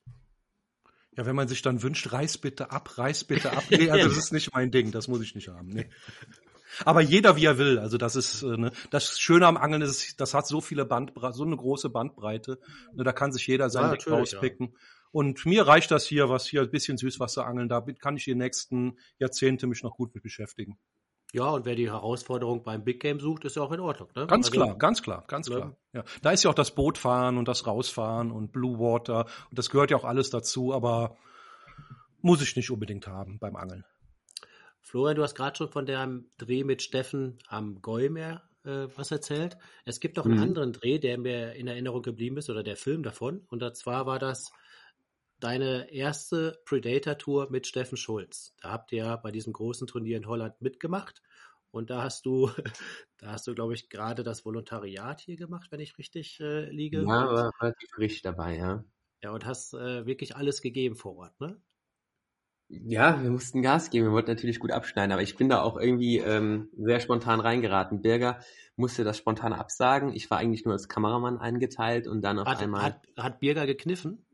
Ja, 1.17 1.27
wenn 1.27 1.37
man 1.37 1.47
sich 1.47 1.63
dann 1.63 1.83
wünscht, 1.83 2.13
reiß 2.13 2.39
bitte 2.39 2.71
ab, 2.71 2.99
reiß 2.99 3.25
bitte 3.25 3.53
ab. 3.53 3.65
Nee, 3.71 3.91
also 3.91 4.09
das 4.09 4.19
ist 4.19 4.33
nicht 4.33 4.53
mein 4.53 4.71
Ding, 4.71 4.91
das 4.91 5.07
muss 5.07 5.23
ich 5.23 5.35
nicht 5.35 5.49
haben. 5.49 5.69
Nee. 5.69 5.89
Aber 6.85 7.01
jeder 7.01 7.37
wie 7.37 7.45
er 7.45 7.59
will. 7.59 7.79
Also 7.79 7.99
das 7.99 8.17
ist 8.17 8.43
äh, 8.43 8.57
ne, 8.57 8.73
das 8.91 9.19
Schöne 9.19 9.47
am 9.47 9.57
Angeln 9.57 9.83
ist, 9.83 10.21
das 10.21 10.35
hat 10.35 10.47
so 10.47 10.61
viele 10.61 10.85
Bandbreite, 10.85 11.35
so 11.37 11.45
eine 11.45 11.57
große 11.57 11.91
Bandbreite. 11.91 12.59
Ne, 12.95 13.05
da 13.05 13.13
kann 13.13 13.33
sich 13.33 13.47
jeder 13.47 13.71
sein 13.71 13.85
Ja, 13.85 13.91
Deck 13.93 14.07
natürlich, 14.07 14.33
ja. 14.33 14.39
rauspicken. 14.39 14.77
Und 15.13 15.47
mir 15.47 15.67
reicht 15.67 15.91
das 15.91 16.07
hier, 16.07 16.29
was 16.29 16.47
hier 16.47 16.63
ein 16.63 16.71
bisschen 16.71 16.97
Süßwasser 16.99 17.47
angeln. 17.47 17.69
Da 17.69 17.81
kann 18.01 18.17
ich 18.17 18.25
die 18.25 18.35
nächsten 18.35 18.99
Jahrzehnte 19.19 19.67
mich 19.69 19.83
noch 19.83 19.97
gut 19.97 20.13
mit 20.15 20.23
beschäftigen. 20.25 20.79
Ja, 21.33 21.49
und 21.51 21.65
wer 21.65 21.75
die 21.75 21.91
Herausforderung 21.91 22.63
beim 22.63 22.85
Big 22.85 23.01
Game 23.01 23.19
sucht, 23.19 23.45
ist 23.45 23.57
ja 23.57 23.63
auch 23.63 23.73
in 23.73 23.81
Ordnung, 23.81 24.09
ne? 24.15 24.27
Ganz 24.27 24.47
Also- 24.47 24.51
klar, 24.61 24.77
ganz 24.79 25.03
klar, 25.03 25.25
ganz 25.27 25.49
Ne? 25.49 25.57
klar. 25.57 25.77
Ja, 25.93 26.05
da 26.23 26.31
ist 26.31 26.45
ja 26.45 26.51
auch 26.51 26.55
das 26.55 26.75
Bootfahren 26.77 27.39
und 27.39 27.49
das 27.49 27.67
Rausfahren 27.67 28.31
und 28.31 28.53
Blue 28.53 28.79
Water 28.79 29.27
und 29.51 29.59
das 29.59 29.69
gehört 29.71 29.91
ja 29.91 29.97
auch 29.97 30.05
alles 30.05 30.31
dazu. 30.31 30.73
Aber 30.73 31.17
muss 32.21 32.41
ich 32.41 32.55
nicht 32.57 32.71
unbedingt 32.71 33.07
haben 33.07 33.39
beim 33.39 33.57
Angeln. 33.57 33.85
Florian, 34.95 35.17
du 35.17 35.25
hast 35.25 35.35
gerade 35.35 35.57
schon 35.57 35.69
von 35.69 35.87
dem 35.87 36.31
Dreh 36.39 36.63
mit 36.63 36.81
Steffen 36.81 37.41
am 37.49 37.83
Gäumer 37.83 38.45
äh, 38.63 38.87
was 38.95 39.11
erzählt. 39.11 39.57
Es 39.85 39.99
gibt 39.99 40.17
noch 40.17 40.25
einen 40.25 40.35
Mhm. 40.37 40.43
anderen 40.45 40.73
Dreh, 40.73 41.01
der 41.01 41.19
mir 41.19 41.55
in 41.55 41.67
Erinnerung 41.67 42.03
geblieben 42.03 42.37
ist, 42.37 42.49
oder 42.49 42.63
der 42.63 42.77
Film 42.77 43.03
davon. 43.03 43.45
Und 43.51 43.77
zwar 43.77 44.07
war 44.07 44.21
das 44.21 44.53
deine 45.41 45.91
erste 45.91 46.61
Predator-Tour 46.65 47.51
mit 47.51 47.67
Steffen 47.67 47.97
Schulz. 47.97 48.55
Da 48.63 48.71
habt 48.71 48.93
ihr 48.93 48.99
ja 48.99 49.17
bei 49.17 49.33
diesem 49.33 49.53
großen 49.53 49.89
Turnier 49.89 50.17
in 50.17 50.29
Holland 50.29 50.61
mitgemacht. 50.61 51.23
Und 51.73 51.91
da 51.91 52.05
hast 52.05 52.25
du, 52.25 52.53
da 53.19 53.33
hast 53.33 53.49
du, 53.49 53.55
glaube 53.57 53.75
ich, 53.75 53.89
gerade 53.91 54.23
das 54.23 54.45
Volontariat 54.45 55.21
hier 55.21 55.35
gemacht, 55.35 55.73
wenn 55.73 55.81
ich 55.81 55.99
richtig 55.99 56.39
äh, 56.39 56.71
liege. 56.71 57.01
Ja, 57.01 57.09
war 57.09 57.51
relativ 57.61 57.91
frisch 57.91 58.23
dabei, 58.23 58.59
ja. 58.59 58.85
ja, 59.25 59.33
und 59.33 59.45
hast 59.45 59.75
äh, 59.75 60.07
wirklich 60.07 60.37
alles 60.37 60.63
gegeben 60.63 60.95
vor 60.95 61.17
Ort, 61.17 61.41
ne? 61.41 61.61
Ja, 62.69 63.23
wir 63.23 63.31
mussten 63.31 63.63
Gas 63.63 63.91
geben. 63.91 64.07
Wir 64.07 64.13
wollten 64.13 64.31
natürlich 64.31 64.59
gut 64.59 64.73
abschneiden, 64.73 65.13
aber 65.13 65.23
ich 65.23 65.37
bin 65.37 65.49
da 65.49 65.61
auch 65.63 65.77
irgendwie 65.77 66.19
ähm, 66.19 66.71
sehr 66.77 67.01
spontan 67.01 67.41
reingeraten. 67.41 68.01
Birger 68.03 68.41
musste 68.77 69.05
das 69.05 69.19
spontan 69.19 69.53
absagen. 69.53 70.13
Ich 70.15 70.31
war 70.31 70.39
eigentlich 70.39 70.65
nur 70.65 70.73
als 70.73 70.89
Kameramann 70.89 71.39
eingeteilt 71.39 72.09
und 72.09 72.23
dann 72.23 72.39
auf 72.39 72.49
Hat, 72.49 72.63
einmal. 72.63 72.83
hat, 72.83 73.07
hat 73.17 73.41
Birger 73.41 73.67
gekniffen? 73.67 74.27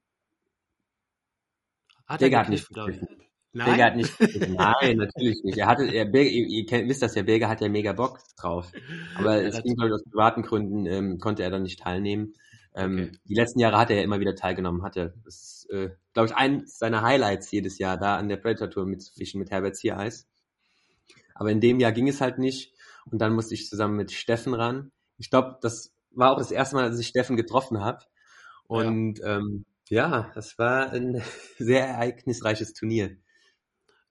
Hat 2.07 2.21
Birger 2.21 2.37
er 2.37 2.40
hat 2.40 2.49
nicht 2.49 2.69
gekniffen, 2.69 3.01
gekniffen. 3.01 3.09
Nein? 3.53 3.66
Birger 3.66 3.85
hat 3.85 3.97
nicht. 3.97 4.21
Nein, 4.49 4.97
natürlich 4.97 5.43
nicht. 5.43 5.59
Er 5.59 5.66
hatte, 5.66 5.85
er, 5.93 6.05
Birger, 6.05 6.31
ihr, 6.31 6.47
ihr 6.47 6.66
kennt, 6.66 6.88
wisst 6.88 7.03
das 7.03 7.14
ja, 7.16 7.23
Birger 7.23 7.49
hat 7.49 7.61
ja 7.61 7.69
mega 7.69 7.93
Bock 7.93 8.21
drauf. 8.37 8.71
Aber 9.16 9.37
Ja, 9.43 9.49
es 9.49 9.62
ging, 9.62 9.75
glaube 9.75 9.88
ich, 9.88 9.95
aus 9.95 10.05
privaten 10.05 10.43
Gründen, 10.43 10.87
ähm, 10.87 11.19
konnte 11.19 11.43
er 11.43 11.51
dann 11.51 11.62
nicht 11.62 11.81
teilnehmen. 11.81 12.35
Ähm, 12.74 12.98
Okay. 12.98 13.18
Die 13.24 13.35
letzten 13.35 13.61
Jahre 13.61 13.78
hat 13.78 13.90
er 13.90 13.96
ja 13.96 14.02
immer 14.02 14.20
wieder 14.20 14.35
teilgenommen, 14.35 14.83
hatte. 14.83 15.14
Das 15.24 15.35
ist, 15.35 15.70
äh, 15.70 15.90
glaube 16.12 16.28
ich, 16.28 16.37
eins 16.37 16.78
seiner 16.78 17.02
Highlights 17.02 17.50
jedes 17.50 17.78
Jahr, 17.78 17.96
da 17.96 18.16
an 18.16 18.28
der 18.28 18.37
Predator 18.37 18.70
Tour 18.70 18.87
mitzufischen 18.87 19.40
mit 19.40 19.50
Herbert 19.50 19.76
Ziereis. 19.76 20.28
Aber 21.35 21.50
in 21.50 21.61
dem 21.61 21.80
Jahr 21.80 21.92
ging 21.92 22.09
es 22.09 22.20
halt 22.20 22.38
nicht. 22.38 22.74
Und 23.11 23.20
dann 23.20 23.35
musste 23.35 23.54
ich 23.54 23.68
zusammen 23.68 23.96
mit 23.96 24.12
Steffen 24.12 24.54
ran. 24.54 24.92
Ich 25.16 25.30
glaube, 25.30 25.59
das 25.62 25.92
war 26.11 26.33
auch 26.33 26.38
das 26.38 26.50
erste 26.50 26.76
Mal, 26.76 26.90
dass 26.90 26.98
ich 26.98 27.09
Steffen 27.09 27.37
getroffen 27.37 27.80
habe. 27.80 28.04
Und 28.66 29.18
ja. 29.18 29.38
Ähm, 29.38 29.64
ja, 29.88 30.30
das 30.35 30.59
war 30.59 30.92
ein 30.92 31.20
sehr 31.59 31.87
ereignisreiches 31.87 32.72
Turnier. 32.74 33.16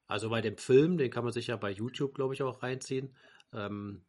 Also 0.07 0.29
bei 0.29 0.41
dem 0.41 0.57
Film, 0.57 0.97
den 0.97 1.11
kann 1.11 1.23
man 1.23 1.33
sich 1.33 1.47
ja 1.47 1.55
bei 1.55 1.71
YouTube, 1.71 2.15
glaube 2.15 2.33
ich, 2.33 2.41
auch 2.41 2.63
reinziehen. 2.63 3.15
Ähm, 3.53 4.03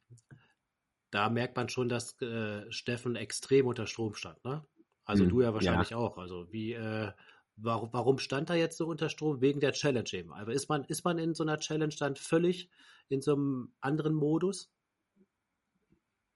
da 1.11 1.29
merkt 1.29 1.57
man 1.57 1.69
schon, 1.69 1.89
dass 1.89 2.21
äh, 2.23 2.71
Steffen 2.71 3.17
extrem 3.17 3.67
unter 3.67 3.87
Strom 3.87 4.15
stand, 4.15 4.45
ne? 4.45 4.65
Also 5.05 5.25
Hm, 5.25 5.31
du 5.31 5.43
ja 5.43 5.53
wahrscheinlich 5.53 5.91
ja. 5.91 5.97
auch. 5.97 6.19
Also 6.19 6.47
wie, 6.53 6.73
äh, 6.73 7.11
warum, 7.57 7.89
warum 7.93 8.19
stand 8.19 8.51
er 8.51 8.57
jetzt 8.57 8.77
so 8.77 8.87
unter 8.87 9.09
Strom? 9.09 9.41
Wegen 9.41 9.61
der 9.61 9.73
Challenge 9.73 10.09
eben. 10.13 10.33
Also 10.33 10.53
ist 10.53 10.69
man, 10.69 10.85
ist 10.85 11.05
man 11.05 11.19
in 11.19 11.35
so 11.35 11.43
einer 11.43 11.59
Challenge 11.59 11.95
dann 11.99 12.17
völlig 12.17 12.71
in 13.09 13.21
so 13.21 13.35
einem 13.35 13.73
anderen 13.81 14.15
Modus? 14.15 14.71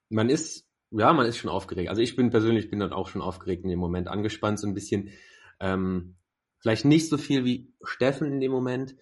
Man 0.09 0.29
ist, 0.29 0.67
ja, 0.91 1.13
man 1.13 1.25
ist 1.25 1.37
schon 1.37 1.49
aufgeregt. 1.49 1.89
Also 1.89 2.01
ich 2.01 2.15
bin 2.15 2.29
persönlich 2.29 2.69
bin 2.69 2.79
dann 2.79 2.93
auch 2.93 3.07
schon 3.07 3.21
aufgeregt 3.21 3.63
in 3.63 3.69
dem 3.69 3.79
Moment, 3.79 4.07
angespannt 4.07 4.59
so 4.59 4.67
ein 4.67 4.73
bisschen. 4.73 5.11
Ähm, 5.59 6.15
vielleicht 6.59 6.85
nicht 6.85 7.09
so 7.09 7.17
viel 7.17 7.45
wie 7.45 7.73
Steffen 7.83 8.27
in 8.27 8.39
dem 8.39 8.51
Moment, 8.51 8.95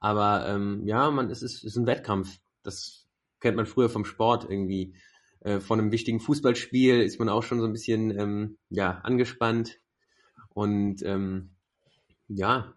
aber 0.00 0.48
ähm, 0.48 0.86
ja, 0.86 1.10
man 1.10 1.30
es 1.30 1.42
ist, 1.42 1.58
es 1.58 1.64
ist 1.64 1.76
ein 1.76 1.86
Wettkampf. 1.86 2.38
Das 2.62 3.08
kennt 3.40 3.56
man 3.56 3.66
früher 3.66 3.88
vom 3.88 4.04
Sport 4.04 4.46
irgendwie. 4.48 4.94
Äh, 5.40 5.60
von 5.60 5.78
einem 5.80 5.92
wichtigen 5.92 6.20
Fußballspiel 6.20 7.00
ist 7.00 7.18
man 7.18 7.28
auch 7.28 7.42
schon 7.42 7.60
so 7.60 7.66
ein 7.66 7.72
bisschen 7.72 8.10
ähm, 8.18 8.58
ja 8.70 8.98
angespannt 9.00 9.78
und 10.50 11.02
ähm, 11.04 11.56
ja, 12.28 12.74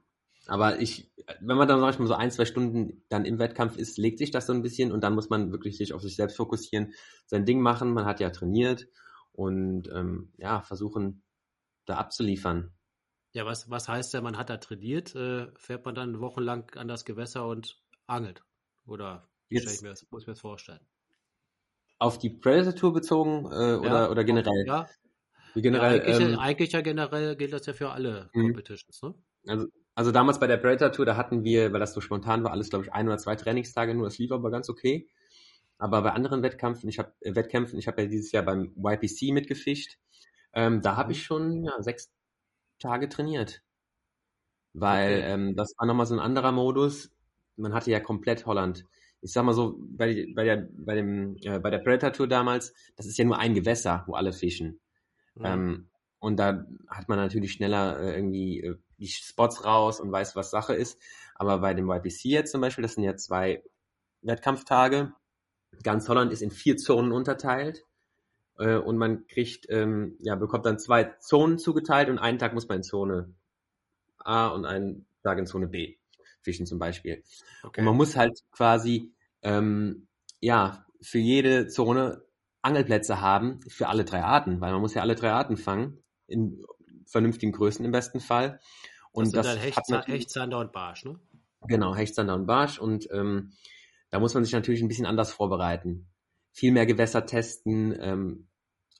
aber 0.47 0.79
ich, 0.79 1.11
wenn 1.41 1.57
man 1.57 1.67
dann 1.67 1.79
sag 1.79 1.93
ich 1.93 1.99
mal 1.99 2.07
so 2.07 2.13
ein 2.15 2.31
zwei 2.31 2.45
Stunden 2.45 3.03
dann 3.09 3.25
im 3.25 3.39
Wettkampf 3.39 3.77
ist, 3.77 3.97
legt 3.97 4.19
sich 4.19 4.31
das 4.31 4.47
so 4.47 4.53
ein 4.53 4.61
bisschen 4.63 4.91
und 4.91 5.03
dann 5.03 5.15
muss 5.15 5.29
man 5.29 5.51
wirklich 5.51 5.77
sich 5.77 5.93
auf 5.93 6.01
sich 6.01 6.15
selbst 6.15 6.37
fokussieren, 6.37 6.93
sein 7.25 7.45
Ding 7.45 7.61
machen. 7.61 7.93
Man 7.93 8.05
hat 8.05 8.19
ja 8.19 8.29
trainiert 8.31 8.87
und 9.33 9.89
ähm, 9.93 10.33
ja 10.37 10.61
versuchen 10.61 11.23
da 11.85 11.97
abzuliefern. 11.97 12.73
Ja, 13.33 13.45
was, 13.45 13.69
was 13.69 13.89
heißt 13.89 14.13
ja, 14.13 14.21
man 14.21 14.37
hat 14.37 14.49
da 14.49 14.55
trainiert, 14.57 15.15
äh, 15.15 15.51
fährt 15.57 15.83
man 15.85 15.95
dann 15.95 16.21
wochenlang 16.21 16.69
an 16.75 16.87
das 16.87 17.03
Gewässer 17.05 17.45
und 17.45 17.81
angelt? 18.07 18.43
Oder 18.85 19.29
wie 19.49 19.59
Jetzt- 19.59 19.75
ich 19.75 19.81
mir 19.81 19.89
das, 19.89 20.09
muss 20.11 20.23
ich 20.23 20.27
mir 20.27 20.33
das 20.33 20.39
vorstellen? 20.41 20.85
Auf 22.01 22.17
die 22.17 22.31
Predator 22.31 22.75
Tour 22.75 22.93
bezogen 22.93 23.45
äh, 23.45 23.75
oder, 23.75 24.09
Ja, 24.09 24.11
oder 24.11 24.23
generell? 24.25 24.65
Ja, 24.65 24.87
Wie 25.53 25.61
ja, 25.71 25.83
generell 25.83 26.01
eigentlich, 26.01 26.21
ähm, 26.21 26.37
eigentlich 26.37 26.71
ja 26.73 26.81
generell 26.81 27.35
gilt 27.37 27.53
das 27.53 27.65
ja 27.67 27.73
für 27.73 27.91
alle 27.91 28.31
Mhm. 28.33 28.53
Competitions, 28.53 29.01
ne? 29.03 29.15
Also, 29.47 29.67
also 29.95 30.11
damals 30.11 30.39
bei 30.39 30.47
der 30.47 30.57
Predator 30.57 30.91
Tour, 30.91 31.05
da 31.05 31.17
hatten 31.17 31.43
wir, 31.43 31.73
weil 31.73 31.79
das 31.79 31.93
so 31.93 32.01
spontan 32.01 32.43
war, 32.43 32.51
alles, 32.51 32.69
glaube 32.69 32.85
ich, 32.85 32.93
ein 32.93 33.07
oder 33.07 33.17
zwei 33.17 33.35
Trainingstage 33.35 33.95
nur. 33.95 34.05
Das 34.07 34.17
lief 34.19 34.31
aber 34.31 34.51
ganz 34.51 34.69
okay. 34.69 35.09
Aber 35.79 36.01
bei 36.03 36.11
anderen 36.13 36.43
Wettkämpfen, 36.43 36.89
ich 36.89 36.99
habe 36.99 37.13
äh, 37.21 37.35
Wettkämpfen, 37.35 37.79
ich 37.79 37.87
habe 37.87 38.03
ja 38.03 38.09
dieses 38.09 38.31
Jahr 38.33 38.43
beim 38.45 38.73
YPC 38.77 39.33
mitgefischt, 39.33 39.99
ähm, 40.53 40.81
da 40.81 40.97
habe 40.97 41.11
Mhm. 41.11 41.13
ich 41.13 41.23
schon 41.23 41.65
ja, 41.65 41.81
sechs 41.83 42.11
Tage 42.79 43.09
trainiert. 43.09 43.63
Weil 44.73 45.21
Okay. 45.21 45.23
ähm, 45.23 45.55
das 45.55 45.73
war 45.77 45.87
nochmal 45.87 46.05
so 46.05 46.15
ein 46.15 46.19
anderer 46.19 46.51
Modus. 46.51 47.11
Man 47.57 47.73
hatte 47.73 47.91
ja 47.91 47.99
komplett 47.99 48.45
Holland. 48.45 48.85
Ich 49.21 49.33
sag 49.33 49.43
mal 49.43 49.53
so, 49.53 49.77
bei, 49.79 50.27
bei, 50.35 50.43
der, 50.43 50.67
bei, 50.73 50.95
dem, 50.95 51.37
äh, 51.43 51.59
bei 51.59 51.69
der 51.69 51.79
Predator 51.79 52.11
Tour 52.11 52.27
damals, 52.27 52.73
das 52.95 53.05
ist 53.05 53.17
ja 53.17 53.25
nur 53.25 53.37
ein 53.37 53.53
Gewässer, 53.53 54.03
wo 54.07 54.13
alle 54.13 54.33
fischen. 54.33 54.79
Mhm. 55.35 55.45
Ähm, 55.45 55.89
und 56.19 56.37
da 56.37 56.65
hat 56.87 57.07
man 57.07 57.17
natürlich 57.17 57.53
schneller 57.53 57.99
äh, 57.99 58.15
irgendwie 58.15 58.61
äh, 58.61 58.77
die 58.97 59.07
Spots 59.07 59.65
raus 59.65 59.99
und 59.99 60.11
weiß, 60.11 60.35
was 60.35 60.51
Sache 60.51 60.73
ist. 60.73 60.99
Aber 61.35 61.59
bei 61.59 61.73
dem 61.73 61.89
YPC 61.89 62.25
jetzt 62.25 62.51
zum 62.51 62.61
Beispiel, 62.61 62.83
das 62.83 62.93
sind 62.93 63.03
ja 63.03 63.15
zwei 63.15 63.63
Wettkampftage. 64.21 65.13
Ganz 65.83 66.07
Holland 66.09 66.31
ist 66.31 66.41
in 66.41 66.51
vier 66.51 66.77
Zonen 66.77 67.11
unterteilt. 67.11 67.85
Äh, 68.57 68.75
und 68.75 68.97
man 68.97 69.25
kriegt, 69.27 69.65
ähm, 69.69 70.15
ja, 70.19 70.35
bekommt 70.35 70.65
dann 70.65 70.79
zwei 70.79 71.05
Zonen 71.19 71.57
zugeteilt 71.57 72.09
und 72.09 72.19
einen 72.19 72.37
Tag 72.37 72.53
muss 72.53 72.67
man 72.67 72.77
in 72.77 72.83
Zone 72.83 73.33
A 74.17 74.47
und 74.49 74.65
einen 74.65 75.05
Tag 75.23 75.39
in 75.39 75.47
Zone 75.47 75.67
B 75.67 75.97
fischen 76.41 76.65
zum 76.65 76.79
Beispiel. 76.79 77.23
Okay. 77.63 77.81
Und 77.81 77.85
man 77.85 77.95
muss 77.95 78.15
halt 78.15 78.39
quasi, 78.51 79.13
ähm, 79.41 80.07
ja, 80.39 80.85
für 81.01 81.19
jede 81.19 81.67
Zone 81.67 82.23
Angelplätze 82.61 83.21
haben 83.21 83.59
für 83.67 83.87
alle 83.87 84.05
drei 84.05 84.23
Arten, 84.23 84.61
weil 84.61 84.71
man 84.71 84.81
muss 84.81 84.93
ja 84.93 85.01
alle 85.01 85.15
drei 85.15 85.31
Arten 85.31 85.57
fangen, 85.57 86.03
in 86.27 86.63
vernünftigen 87.05 87.51
Größen 87.51 87.83
im 87.83 87.91
besten 87.91 88.19
Fall. 88.19 88.59
Und 89.11 89.35
das, 89.35 89.47
das 89.47 89.63
Hecht, 89.63 89.77
hat 89.77 90.07
Hechtsander 90.07 90.59
und 90.59 90.71
Barsch, 90.71 91.05
ne? 91.05 91.19
Genau, 91.67 91.95
Hechtsander 91.95 92.35
und 92.35 92.45
Barsch 92.45 92.79
und 92.79 93.07
ähm, 93.11 93.51
da 94.09 94.19
muss 94.19 94.33
man 94.33 94.43
sich 94.43 94.53
natürlich 94.53 94.81
ein 94.81 94.87
bisschen 94.87 95.05
anders 95.05 95.31
vorbereiten. 95.31 96.07
Viel 96.51 96.71
mehr 96.71 96.85
Gewässer 96.85 97.25
testen 97.25 97.95
ähm, 97.99 98.47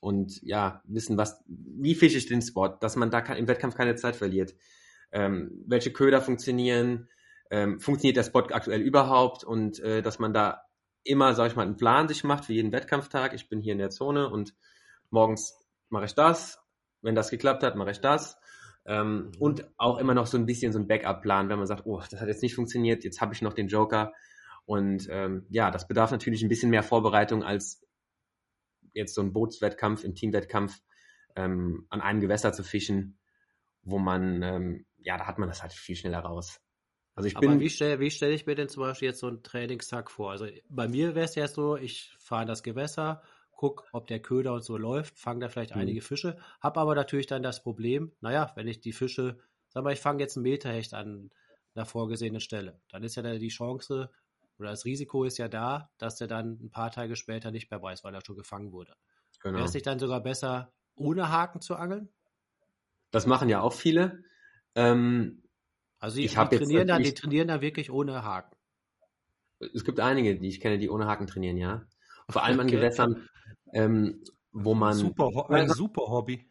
und 0.00 0.40
ja, 0.42 0.82
wissen, 0.84 1.16
was, 1.16 1.42
wie 1.46 1.94
fische 1.94 2.18
ich 2.18 2.26
den 2.26 2.42
Spot, 2.42 2.68
dass 2.68 2.96
man 2.96 3.10
da 3.10 3.20
kann, 3.20 3.36
im 3.36 3.48
Wettkampf 3.48 3.74
keine 3.74 3.96
Zeit 3.96 4.16
verliert. 4.16 4.54
Ähm, 5.12 5.62
welche 5.66 5.92
Köder 5.92 6.20
funktionieren, 6.20 7.08
ähm, 7.52 7.78
funktioniert 7.80 8.16
der 8.16 8.24
Spot 8.24 8.40
aktuell 8.50 8.80
überhaupt 8.80 9.44
und 9.44 9.78
äh, 9.80 10.00
dass 10.00 10.18
man 10.18 10.32
da 10.32 10.62
immer, 11.04 11.34
sag 11.34 11.50
ich 11.50 11.56
mal, 11.56 11.66
einen 11.66 11.76
Plan 11.76 12.08
sich 12.08 12.24
macht 12.24 12.46
für 12.46 12.54
jeden 12.54 12.72
Wettkampftag. 12.72 13.34
Ich 13.34 13.50
bin 13.50 13.60
hier 13.60 13.72
in 13.72 13.78
der 13.78 13.90
Zone 13.90 14.30
und 14.30 14.54
morgens 15.10 15.54
mache 15.90 16.06
ich 16.06 16.14
das. 16.14 16.58
Wenn 17.02 17.14
das 17.14 17.28
geklappt 17.28 17.62
hat, 17.62 17.76
mache 17.76 17.90
ich 17.90 18.00
das. 18.00 18.38
Ähm, 18.86 19.26
mhm. 19.26 19.32
Und 19.38 19.70
auch 19.76 19.98
immer 19.98 20.14
noch 20.14 20.26
so 20.26 20.38
ein 20.38 20.46
bisschen 20.46 20.72
so 20.72 20.78
ein 20.78 20.88
Backup-Plan, 20.88 21.50
wenn 21.50 21.58
man 21.58 21.66
sagt, 21.66 21.84
oh, 21.84 22.00
das 22.10 22.22
hat 22.22 22.28
jetzt 22.28 22.42
nicht 22.42 22.54
funktioniert, 22.54 23.04
jetzt 23.04 23.20
habe 23.20 23.34
ich 23.34 23.42
noch 23.42 23.52
den 23.52 23.68
Joker. 23.68 24.14
Und 24.64 25.08
ähm, 25.10 25.44
ja, 25.50 25.70
das 25.70 25.86
bedarf 25.86 26.10
natürlich 26.10 26.42
ein 26.42 26.48
bisschen 26.48 26.70
mehr 26.70 26.82
Vorbereitung 26.82 27.44
als 27.44 27.84
jetzt 28.94 29.14
so 29.14 29.20
ein 29.20 29.34
Bootswettkampf, 29.34 30.04
im 30.04 30.14
Teamwettkampf 30.14 30.80
ähm, 31.36 31.86
an 31.90 32.00
einem 32.00 32.20
Gewässer 32.20 32.54
zu 32.54 32.64
fischen, 32.64 33.18
wo 33.82 33.98
man, 33.98 34.42
ähm, 34.42 34.86
ja, 34.96 35.18
da 35.18 35.26
hat 35.26 35.38
man 35.38 35.50
das 35.50 35.60
halt 35.60 35.74
viel 35.74 35.96
schneller 35.96 36.20
raus. 36.20 36.58
Also 37.14 37.28
ich 37.28 37.36
Aber 37.36 37.48
bin. 37.48 37.60
Wie 37.60 37.70
stelle 37.70 38.00
wie 38.00 38.10
stell 38.10 38.32
ich 38.32 38.46
mir 38.46 38.54
denn 38.54 38.68
zum 38.68 38.82
Beispiel 38.82 39.08
jetzt 39.08 39.20
so 39.20 39.26
einen 39.26 39.42
Trainingstag 39.42 40.10
vor? 40.10 40.30
Also 40.30 40.46
bei 40.68 40.88
mir 40.88 41.14
wäre 41.14 41.26
es 41.26 41.34
ja 41.34 41.46
so, 41.46 41.76
ich 41.76 42.16
fahre 42.18 42.46
das 42.46 42.62
Gewässer, 42.62 43.22
guck, 43.52 43.86
ob 43.92 44.06
der 44.06 44.20
Köder 44.20 44.54
und 44.54 44.64
so 44.64 44.76
läuft, 44.76 45.18
fange 45.18 45.40
da 45.40 45.48
vielleicht 45.48 45.74
mhm. 45.74 45.82
einige 45.82 46.00
Fische, 46.00 46.36
habe 46.60 46.80
aber 46.80 46.94
natürlich 46.94 47.26
dann 47.26 47.42
das 47.42 47.62
Problem, 47.62 48.12
naja, 48.20 48.50
wenn 48.56 48.66
ich 48.66 48.80
die 48.80 48.92
Fische, 48.92 49.38
sag 49.68 49.84
mal, 49.84 49.92
ich 49.92 50.00
fange 50.00 50.20
jetzt 50.20 50.36
einen 50.36 50.44
Meterhecht 50.44 50.94
an 50.94 51.30
einer 51.74 51.84
vorgesehenen 51.84 52.40
Stelle, 52.40 52.80
dann 52.90 53.02
ist 53.02 53.14
ja 53.14 53.22
da 53.22 53.34
die 53.34 53.48
Chance 53.48 54.10
oder 54.58 54.70
das 54.70 54.84
Risiko 54.84 55.24
ist 55.24 55.38
ja 55.38 55.48
da, 55.48 55.90
dass 55.98 56.16
der 56.16 56.28
dann 56.28 56.58
ein 56.62 56.70
paar 56.70 56.90
Tage 56.90 57.16
später 57.16 57.50
nicht 57.50 57.70
mehr 57.70 57.82
weiß, 57.82 58.04
weil 58.04 58.14
er 58.14 58.24
schon 58.24 58.36
gefangen 58.36 58.72
wurde. 58.72 58.94
Genau. 59.40 59.56
Wäre 59.56 59.66
es 59.66 59.74
nicht 59.74 59.86
dann 59.86 59.98
sogar 59.98 60.22
besser, 60.22 60.72
ohne 60.94 61.30
Haken 61.30 61.60
zu 61.60 61.74
angeln? 61.74 62.08
Das 63.10 63.26
machen 63.26 63.48
ja 63.48 63.60
auch 63.60 63.72
viele. 63.72 64.24
Ähm, 64.74 65.42
also 66.02 66.16
die, 66.16 66.26
die 66.26 66.34
trainieren 66.34 66.88
da, 66.88 66.98
die 66.98 67.14
trainieren 67.14 67.46
da 67.46 67.60
wirklich 67.60 67.88
ohne 67.88 68.24
Haken. 68.24 68.56
Es 69.72 69.84
gibt 69.84 70.00
einige, 70.00 70.36
die 70.36 70.48
ich 70.48 70.58
kenne, 70.58 70.76
die 70.76 70.90
ohne 70.90 71.06
Haken 71.06 71.28
trainieren, 71.28 71.56
ja. 71.56 71.86
Vor 72.28 72.42
allem 72.42 72.58
okay. 72.58 72.62
an 72.62 72.70
Gewässern, 72.72 73.28
ähm, 73.72 74.24
wo 74.50 74.74
man. 74.74 74.94
Super, 74.94 75.48
ein 75.50 75.68
super 75.68 76.02
Hobby. 76.08 76.44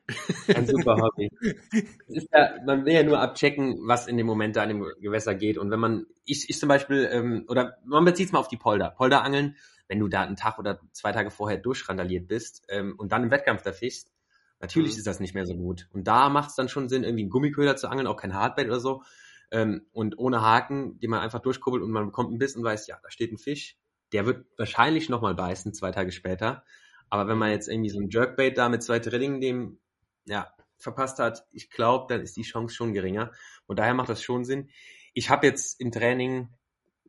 Ein 0.48 0.68
super 0.68 0.96
Hobby. 0.96 1.30
ja, 2.08 2.64
man 2.66 2.86
will 2.86 2.94
ja 2.94 3.04
nur 3.04 3.20
abchecken, 3.20 3.86
was 3.86 4.08
in 4.08 4.16
dem 4.16 4.26
Moment 4.26 4.56
da 4.56 4.64
in 4.64 4.70
dem 4.70 4.88
Gewässer 5.02 5.36
geht. 5.36 5.58
Und 5.58 5.70
wenn 5.70 5.82
man, 5.82 6.06
ich, 6.24 6.50
ich 6.50 6.58
zum 6.58 6.70
Beispiel, 6.70 7.10
ähm, 7.12 7.44
oder 7.50 7.78
man 7.84 8.06
bezieht 8.06 8.28
es 8.28 8.32
mal 8.32 8.40
auf 8.40 8.48
die 8.48 8.56
Polder. 8.58 8.92
Polderangeln, 8.92 9.58
wenn 9.90 10.00
du 10.00 10.08
da 10.08 10.22
einen 10.22 10.38
Tag 10.38 10.60
oder 10.60 10.80
zwei 10.94 11.12
Tage 11.12 11.30
vorher 11.30 11.58
durchrandaliert 11.58 12.30
bist 12.30 12.64
ähm, 12.70 12.96
und 12.98 13.12
dann 13.12 13.24
im 13.24 13.32
Wettkampf 13.32 13.64
da 13.64 13.74
fischst, 13.74 14.14
natürlich 14.62 14.94
mhm. 14.94 15.00
ist 15.00 15.08
das 15.08 15.20
nicht 15.20 15.36
mehr 15.36 15.46
so 15.46 15.56
gut. 15.56 15.90
Und 15.92 16.08
da 16.08 16.30
macht 16.30 16.52
es 16.52 16.56
dann 16.56 16.70
schon 16.70 16.88
Sinn, 16.88 17.04
irgendwie 17.04 17.24
einen 17.24 17.32
Gummiköder 17.32 17.76
zu 17.76 17.90
angeln, 17.90 18.08
auch 18.08 18.16
kein 18.16 18.34
Hardbait 18.34 18.68
oder 18.68 18.80
so. 18.80 19.04
Ähm, 19.52 19.86
und 19.92 20.18
ohne 20.18 20.42
Haken, 20.42 21.00
den 21.00 21.10
man 21.10 21.20
einfach 21.20 21.40
durchkurbelt 21.40 21.84
und 21.84 21.92
man 21.92 22.06
bekommt 22.06 22.30
einen 22.30 22.40
Biss 22.40 22.56
und 22.56 22.64
weiß, 22.64 22.88
ja, 22.88 23.00
da 23.04 23.12
steht 23.12 23.32
ein 23.32 23.38
Fisch. 23.38 23.78
Der 24.14 24.26
wird 24.26 24.46
wahrscheinlich 24.58 25.10
nochmal 25.10 25.36
beißen, 25.36 25.74
zwei 25.74 25.92
Tage 25.92 26.12
später. 26.12 26.64
Aber 27.10 27.28
wenn 27.28 27.38
man 27.38 27.52
jetzt 27.52 27.68
irgendwie 27.68 27.90
so 27.90 28.00
ein 28.00 28.10
Jerkbait 28.10 28.58
da 28.58 28.70
mit 28.70 28.82
zwei 28.82 29.00
Drillingen 29.00 29.42
dem, 29.42 29.80
ja, 30.26 30.54
verpasst 30.78 31.20
hat, 31.20 31.46
ich 31.52 31.70
glaube, 31.70 32.12
dann 32.12 32.22
ist 32.22 32.38
die 32.38 32.44
Chance 32.44 32.74
schon 32.74 32.94
geringer. 32.94 33.32
Und 33.68 33.80
daher 33.80 33.94
macht 33.94 34.10
das 34.10 34.24
schon 34.24 34.46
Sinn. 34.46 34.70
Ich 35.14 35.30
habe 35.30 35.46
jetzt 35.46 35.80
im 35.80 35.92
Training, 35.92 36.50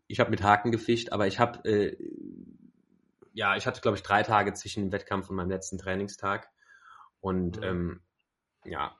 ich 0.09 0.21
habe 0.21 0.31
mit 0.31 0.43
Haken 0.43 0.73
gefischt, 0.73 1.13
aber 1.13 1.27
ich 1.27 1.39
habe, 1.39 1.65
äh, 1.69 1.97
ja, 3.33 3.57
ich 3.57 3.67
hatte, 3.67 3.81
glaube 3.81 3.97
ich, 3.97 4.03
drei 4.03 4.23
Tage 4.25 4.53
zwischen 4.53 4.83
dem 4.83 4.93
Wettkampf 4.93 5.31
und 5.31 5.37
meinem 5.37 5.51
letzten 5.51 5.79
Trainingstag. 5.79 6.51
Und 7.21 7.59
mhm. 7.59 7.63
ähm, 7.63 8.01
ja, 8.65 8.97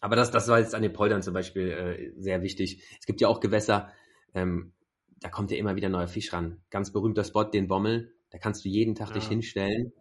aber 0.00 0.16
das, 0.16 0.30
das 0.30 0.48
war 0.48 0.58
jetzt 0.58 0.74
an 0.74 0.82
den 0.82 0.92
Poldern 0.92 1.22
zum 1.22 1.34
Beispiel 1.34 1.68
äh, 1.70 2.12
sehr 2.20 2.42
wichtig. 2.42 2.82
Es 2.98 3.06
gibt 3.06 3.20
ja 3.20 3.28
auch 3.28 3.40
Gewässer, 3.40 3.92
ähm, 4.34 4.72
da 5.20 5.28
kommt 5.28 5.50
ja 5.50 5.56
immer 5.56 5.76
wieder 5.76 5.88
neuer 5.88 6.08
Fisch 6.08 6.32
ran. 6.32 6.60
Ganz 6.70 6.92
berühmter 6.92 7.24
Spot, 7.24 7.44
den 7.44 7.68
Bommel, 7.68 8.12
da 8.30 8.38
kannst 8.38 8.64
du 8.64 8.68
jeden 8.68 8.94
Tag 8.94 9.08
ja. 9.08 9.14
dich 9.14 9.28
hinstellen 9.28 9.92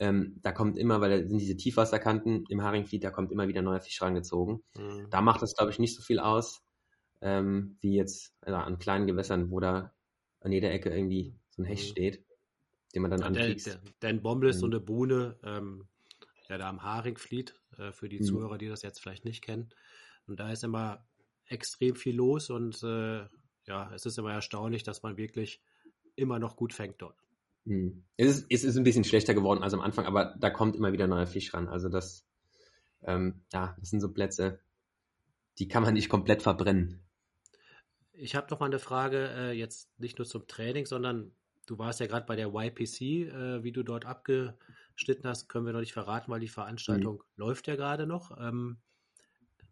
ähm, 0.00 0.40
da 0.42 0.50
kommt 0.50 0.78
immer, 0.78 1.02
weil 1.02 1.10
da 1.10 1.28
sind 1.28 1.38
diese 1.38 1.58
Tiefwasserkanten 1.58 2.44
im 2.48 2.62
Haringfliet, 2.62 3.04
da 3.04 3.10
kommt 3.10 3.30
immer 3.30 3.48
wieder 3.48 3.60
neuer 3.60 3.80
Fisch 3.80 4.00
rangezogen. 4.00 4.62
Mhm. 4.74 5.08
Da 5.10 5.20
macht 5.20 5.42
das, 5.42 5.54
glaube 5.54 5.70
ich, 5.70 5.78
nicht 5.78 5.94
so 5.94 6.02
viel 6.02 6.18
aus, 6.18 6.64
ähm, 7.20 7.76
wie 7.80 7.96
jetzt 7.96 8.34
also 8.40 8.56
an 8.56 8.78
kleinen 8.78 9.06
Gewässern, 9.06 9.50
wo 9.50 9.60
da 9.60 9.92
an 10.40 10.52
jeder 10.52 10.72
Ecke 10.72 10.88
irgendwie 10.88 11.34
so 11.50 11.60
ein 11.60 11.66
Hecht 11.66 11.84
mhm. 11.84 11.90
steht, 11.90 12.24
den 12.94 13.02
man 13.02 13.10
dann 13.10 13.20
ja, 13.20 13.26
ankriegt. 13.26 13.66
Der, 13.66 13.74
der, 14.00 14.12
der 14.14 14.20
Bommel 14.20 14.48
ist 14.48 14.56
mhm. 14.56 14.60
so 14.60 14.66
eine 14.66 14.80
Buhne, 14.80 15.38
ähm, 15.44 15.86
ja, 16.50 16.58
da 16.58 16.68
am 16.68 16.82
Haringfliet, 16.82 17.54
äh, 17.78 17.92
für 17.92 18.08
die 18.08 18.18
mhm. 18.18 18.24
Zuhörer, 18.24 18.58
die 18.58 18.68
das 18.68 18.82
jetzt 18.82 19.00
vielleicht 19.00 19.24
nicht 19.24 19.42
kennen. 19.42 19.70
Und 20.26 20.40
da 20.40 20.50
ist 20.50 20.64
immer 20.64 21.06
extrem 21.46 21.94
viel 21.94 22.16
los 22.16 22.50
und 22.50 22.82
äh, 22.82 23.26
ja, 23.66 23.92
es 23.94 24.04
ist 24.04 24.18
immer 24.18 24.32
erstaunlich, 24.32 24.82
dass 24.82 25.02
man 25.02 25.16
wirklich 25.16 25.62
immer 26.16 26.38
noch 26.38 26.56
gut 26.56 26.72
fängt 26.72 27.00
dort. 27.00 27.16
Hm. 27.66 28.04
Es, 28.16 28.38
ist, 28.38 28.46
es 28.50 28.64
ist 28.64 28.76
ein 28.76 28.84
bisschen 28.84 29.04
schlechter 29.04 29.34
geworden 29.34 29.62
als 29.62 29.74
am 29.74 29.80
Anfang, 29.80 30.06
aber 30.06 30.34
da 30.38 30.50
kommt 30.50 30.76
immer 30.76 30.92
wieder 30.92 31.06
neuer 31.06 31.26
Fisch 31.26 31.54
ran. 31.54 31.68
Also 31.68 31.88
das, 31.88 32.26
ähm, 33.02 33.42
ja, 33.52 33.76
das 33.78 33.90
sind 33.90 34.00
so 34.00 34.12
Plätze, 34.12 34.60
die 35.58 35.68
kann 35.68 35.82
man 35.82 35.94
nicht 35.94 36.08
komplett 36.08 36.42
verbrennen. 36.42 37.00
Ich 38.12 38.34
habe 38.34 38.48
noch 38.50 38.60
mal 38.60 38.66
eine 38.66 38.78
Frage, 38.78 39.30
äh, 39.36 39.52
jetzt 39.52 39.88
nicht 39.98 40.18
nur 40.18 40.26
zum 40.26 40.46
Training, 40.46 40.86
sondern 40.86 41.32
du 41.66 41.78
warst 41.78 42.00
ja 42.00 42.06
gerade 42.06 42.26
bei 42.26 42.36
der 42.36 42.52
YPC, 42.52 43.00
äh, 43.00 43.62
wie 43.62 43.72
du 43.72 43.82
dort 43.82 44.04
abgeschnitten 45.00 45.28
hast, 45.28 45.48
können 45.48 45.66
wir 45.66 45.72
noch 45.72 45.80
nicht 45.80 45.92
verraten, 45.92 46.30
weil 46.30 46.40
die 46.40 46.48
Veranstaltung 46.48 47.16
mhm. 47.16 47.22
läuft 47.36 47.66
ja 47.68 47.76
gerade 47.76 48.06
noch. 48.06 48.36
Ähm, 48.38 48.78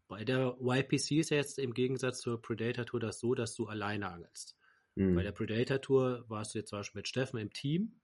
bei 0.06 0.24
der 0.24 0.56
YPC 0.58 1.18
ist 1.18 1.30
ja 1.30 1.36
jetzt 1.36 1.58
im 1.58 1.74
Gegensatz 1.74 2.20
zur 2.20 2.40
Predator 2.40 2.86
Tour 2.86 3.00
das 3.00 3.20
so, 3.20 3.34
dass 3.34 3.54
du 3.54 3.66
alleine 3.66 4.08
angelst. 4.08 4.56
Mhm. 4.94 5.14
Bei 5.14 5.22
der 5.22 5.32
Predator 5.32 5.80
Tour 5.82 6.24
warst 6.28 6.54
du 6.54 6.58
jetzt 6.58 6.70
zum 6.70 6.78
Beispiel 6.78 7.00
mit 7.00 7.08
Steffen 7.08 7.38
im 7.38 7.52
Team. 7.52 8.00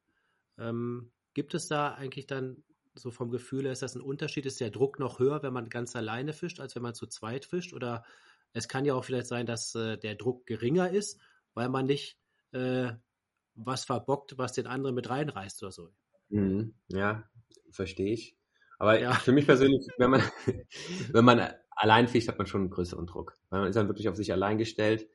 Ähm, 0.59 1.13
gibt 1.33 1.55
es 1.55 1.67
da 1.67 1.95
eigentlich 1.95 2.27
dann 2.27 2.63
so 2.95 3.11
vom 3.11 3.31
Gefühl, 3.31 3.67
ist 3.67 3.83
das 3.83 3.95
ein 3.95 4.03
Unterschied? 4.03 4.45
Ist 4.45 4.61
der 4.61 4.71
Druck 4.71 4.99
noch 4.99 5.19
höher, 5.19 5.43
wenn 5.43 5.55
man 5.55 5.71
ganz 5.71 5.97
alleine 5.97 6.35
fischt, 6.35 6.61
als 6.61 6.75
wenn 6.75 6.83
man 6.83 6.95
zu 6.95 7.07
zweit 7.07 7.47
fischt? 7.47 7.73
Oder 7.73 8.05
es 8.53 8.69
kann 8.69 8.85
ja 8.85 8.95
auch 8.95 9.05
vielleicht 9.05 9.29
sein, 9.29 9.47
dass 9.47 9.75
äh, 9.75 9.97
der 9.97 10.15
Druck 10.15 10.47
geringer 10.47 10.91
ist, 10.91 11.19
weil 11.55 11.71
man 11.71 11.87
nicht 11.87 12.19
äh, 12.53 12.93
was 13.55 13.85
verbockt, 13.87 14.37
was 14.37 14.53
den 14.53 14.67
anderen 14.67 14.95
mit 14.95 15.09
reinreißt 15.09 15.63
oder 15.63 15.73
so. 15.73 15.91
Mhm. 16.29 16.75
Ja, 16.89 17.29
verstehe 17.71 18.13
ich. 18.13 18.37
Aber 18.79 19.01
ja. 19.01 19.13
für 19.15 19.33
mich 19.33 19.47
persönlich, 19.47 19.87
wenn 19.99 20.11
man, 20.11 20.23
wenn 21.13 21.25
man 21.25 21.51
allein 21.71 22.09
fischt, 22.09 22.29
hat 22.29 22.39
man 22.39 22.47
schon 22.47 22.63
einen 22.63 22.71
größeren 22.71 23.07
Druck. 23.07 23.39
Weil 23.51 23.61
man 23.61 23.69
ist 23.69 23.77
dann 23.77 23.89
wirklich 23.89 24.09
auf 24.09 24.17
sich 24.17 24.33
allein 24.33 24.59
gestellt. 24.59 25.09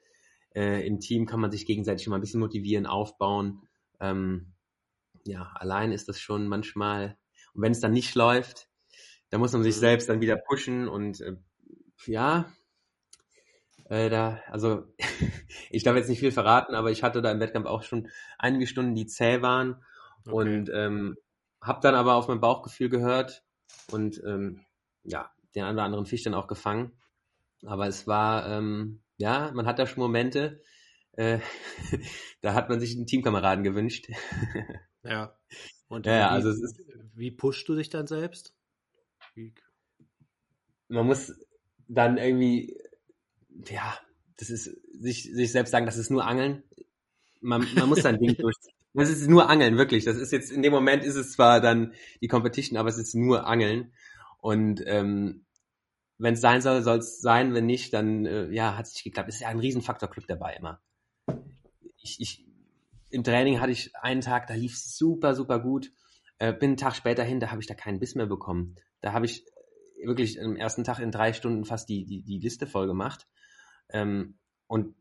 Äh, 0.56 0.86
Im 0.88 1.00
Team 1.00 1.26
kann 1.26 1.40
man 1.40 1.52
sich 1.52 1.66
gegenseitig 1.66 2.04
schon 2.04 2.12
mal 2.12 2.18
ein 2.18 2.22
bisschen 2.22 2.40
motivieren, 2.40 2.86
aufbauen. 2.86 3.62
Ähm, 4.00 4.54
ja, 5.26 5.52
allein 5.56 5.92
ist 5.92 6.10
das 6.10 6.20
schon 6.20 6.48
manchmal, 6.48 7.18
und 7.54 7.62
wenn 7.62 7.72
es 7.72 7.80
dann 7.80 7.92
nicht 7.92 8.16
läuft, 8.16 8.70
dann 9.30 9.40
muss 9.40 9.54
man 9.54 9.64
sich 9.64 9.76
mhm. 9.76 9.80
selbst 9.80 10.10
dann 10.10 10.22
wieder 10.22 10.38
pushen 10.38 10.88
und 10.88 11.22
äh, 11.22 11.36
ja, 12.06 12.52
äh, 13.86 14.10
da, 14.10 14.40
also 14.48 14.86
ich 15.70 15.84
darf 15.84 15.96
jetzt 15.96 16.10
nicht 16.10 16.20
viel 16.20 16.32
verraten, 16.32 16.74
aber 16.74 16.92
ich 16.92 17.04
hatte 17.04 17.22
da 17.22 17.32
im 17.32 17.40
Wettkampf 17.40 17.68
auch 17.68 17.84
schon 17.84 18.10
einige 18.38 18.68
Stunden, 18.68 18.96
die 18.96 19.08
zäh 19.08 19.42
waren 19.42 19.84
okay. 20.26 20.36
und 20.36 20.70
ähm, 20.74 21.16
habe 21.62 21.82
dann 21.82 21.96
aber 21.96 22.16
auf 22.16 22.28
mein 22.28 22.40
Bauchgefühl 22.40 22.90
gehört 22.90 23.44
und 23.92 24.22
ähm, 24.26 24.66
ja, 25.04 25.32
den 25.56 25.64
einen 25.64 25.78
oder 25.78 25.86
anderen 25.86 26.06
Fisch 26.06 26.24
dann 26.24 26.34
auch 26.34 26.48
gefangen. 26.48 26.94
Aber 27.66 27.88
es 27.88 28.08
war 28.08 28.48
ähm, 28.48 29.02
ja, 29.20 29.52
man 29.54 29.68
hat 29.68 29.78
da 29.78 29.86
schon 29.86 30.02
Momente, 30.02 30.64
äh, 31.12 31.40
da 32.42 32.54
hat 32.56 32.70
man 32.70 32.80
sich 32.80 32.96
einen 32.96 33.06
Teamkameraden 33.06 33.64
gewünscht. 33.64 34.10
ja. 35.04 35.38
Und 35.90 36.06
ja, 36.06 36.14
wie, 36.14 36.34
also 36.34 36.50
es 36.50 36.62
ist, 36.62 36.82
wie 37.14 37.32
pushst 37.32 37.68
du 37.68 37.76
dich 37.76 37.90
dann 37.90 38.08
selbst? 38.08 38.56
Wie? 39.36 39.54
Man 40.88 41.06
muss 41.06 41.34
dann 41.88 42.18
irgendwie, 42.18 42.78
ja, 43.68 44.00
das 44.38 44.50
ist 44.50 44.66
sich, 44.94 45.24
sich 45.24 45.52
selbst 45.52 45.72
sagen, 45.72 45.86
das 45.86 45.98
ist 45.98 46.10
nur 46.10 46.26
Angeln. 46.26 46.64
Man, 47.42 47.68
man 47.76 47.90
muss 47.90 48.02
sein 48.02 48.20
Ding 48.20 48.36
durchziehen. 48.38 48.76
Das 49.00 49.10
ist 49.10 49.28
nur 49.28 49.50
Angeln, 49.50 49.78
wirklich. 49.78 50.06
Das 50.06 50.18
ist 50.18 50.32
jetzt, 50.32 50.52
in 50.52 50.62
dem 50.62 50.74
Moment 50.74 51.04
ist 51.04 51.16
es 51.16 51.32
zwar 51.32 51.62
dann 51.62 51.94
die 52.22 52.28
Competition, 52.28 52.78
aber 52.78 52.90
es 52.90 52.98
ist 52.98 53.16
nur 53.16 53.48
Angeln. 53.48 53.94
Und 54.40 54.84
ähm, 54.86 55.46
wenn 56.18 56.34
es 56.34 56.42
sein 56.42 56.62
soll, 56.62 56.84
soll 56.84 57.00
es 57.00 57.22
sein. 57.22 57.54
Wenn 57.54 57.66
nicht, 57.66 57.94
dann 57.94 58.26
äh, 58.26 58.50
ja, 58.52 58.78
hat 58.78 58.86
es 58.86 58.94
nicht 58.94 59.04
geklappt. 59.04 59.30
Ist 59.30 59.40
ja 59.40 59.48
ein 59.48 59.60
Riesenfaktor 59.60 60.10
Glück 60.10 60.28
dabei 60.28 60.56
immer. 60.56 60.82
Ich, 62.02 62.20
ich, 62.20 62.46
Im 63.10 63.24
Training 63.24 63.60
hatte 63.60 63.72
ich 63.72 63.96
einen 63.96 64.22
Tag, 64.22 64.48
da 64.48 64.54
lief 64.54 64.74
es 64.74 64.98
super, 64.98 65.34
super 65.34 65.60
gut. 65.60 65.92
Äh, 66.38 66.54
bin 66.54 66.72
einen 66.72 66.78
Tag 66.78 66.96
später 66.96 67.24
hin, 67.24 67.40
da 67.40 67.52
habe 67.52 67.62
ich 67.62 67.68
da 67.68 67.74
keinen 67.74 68.00
Biss 68.00 68.16
mehr 68.16 68.28
bekommen. 68.28 68.76
Da 69.02 69.14
habe 69.14 69.26
ich 69.26 69.46
wirklich 70.04 70.42
am 70.42 70.56
ersten 70.56 70.84
Tag 70.84 71.00
in 71.00 71.12
drei 71.12 71.34
Stunden 71.34 71.66
fast 71.66 71.90
die, 71.90 72.06
die, 72.06 72.22
die 72.22 72.40
Liste 72.40 72.68
voll 72.68 72.88
gemacht. 72.88 73.28
Ähm, 73.90 74.38
und 74.68 74.96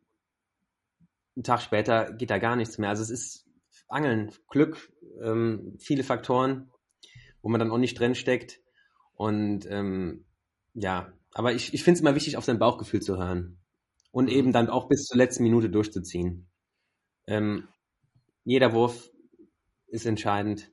einen 1.37 1.45
Tag 1.45 1.61
später 1.61 2.13
geht 2.13 2.31
da 2.31 2.39
gar 2.39 2.57
nichts 2.57 2.79
mehr. 2.79 2.91
Also 2.91 3.03
es 3.03 3.11
ist 3.11 3.48
Angeln, 3.89 4.33
Glück, 4.49 4.93
ähm, 5.23 5.77
viele 5.79 6.05
Faktoren, 6.05 6.71
wo 7.43 7.49
man 7.49 7.59
dann 7.59 7.71
auch 7.71 7.79
nicht 7.79 7.99
drin 7.99 8.15
steckt. 8.15 8.61
Und 9.15 9.67
ähm, 9.67 10.25
ja, 10.75 11.13
aber 11.33 11.53
ich, 11.53 11.75
ich 11.75 11.83
finde 11.83 11.97
es 11.97 12.01
immer 12.01 12.15
wichtig, 12.15 12.37
auf 12.37 12.45
sein 12.45 12.59
Bauchgefühl 12.59 13.01
zu 13.01 13.17
hören. 13.17 13.59
Und 14.11 14.27
mhm. 14.27 14.31
eben 14.31 14.53
dann 14.53 14.69
auch 14.69 14.89
bis 14.89 15.05
zur 15.05 15.17
letzten 15.17 15.43
Minute 15.43 15.71
durchzuziehen. 15.71 16.49
Ähm, 17.27 17.69
jeder 18.45 18.73
Wurf 18.73 19.11
ist 19.89 20.07
entscheidend. 20.07 20.71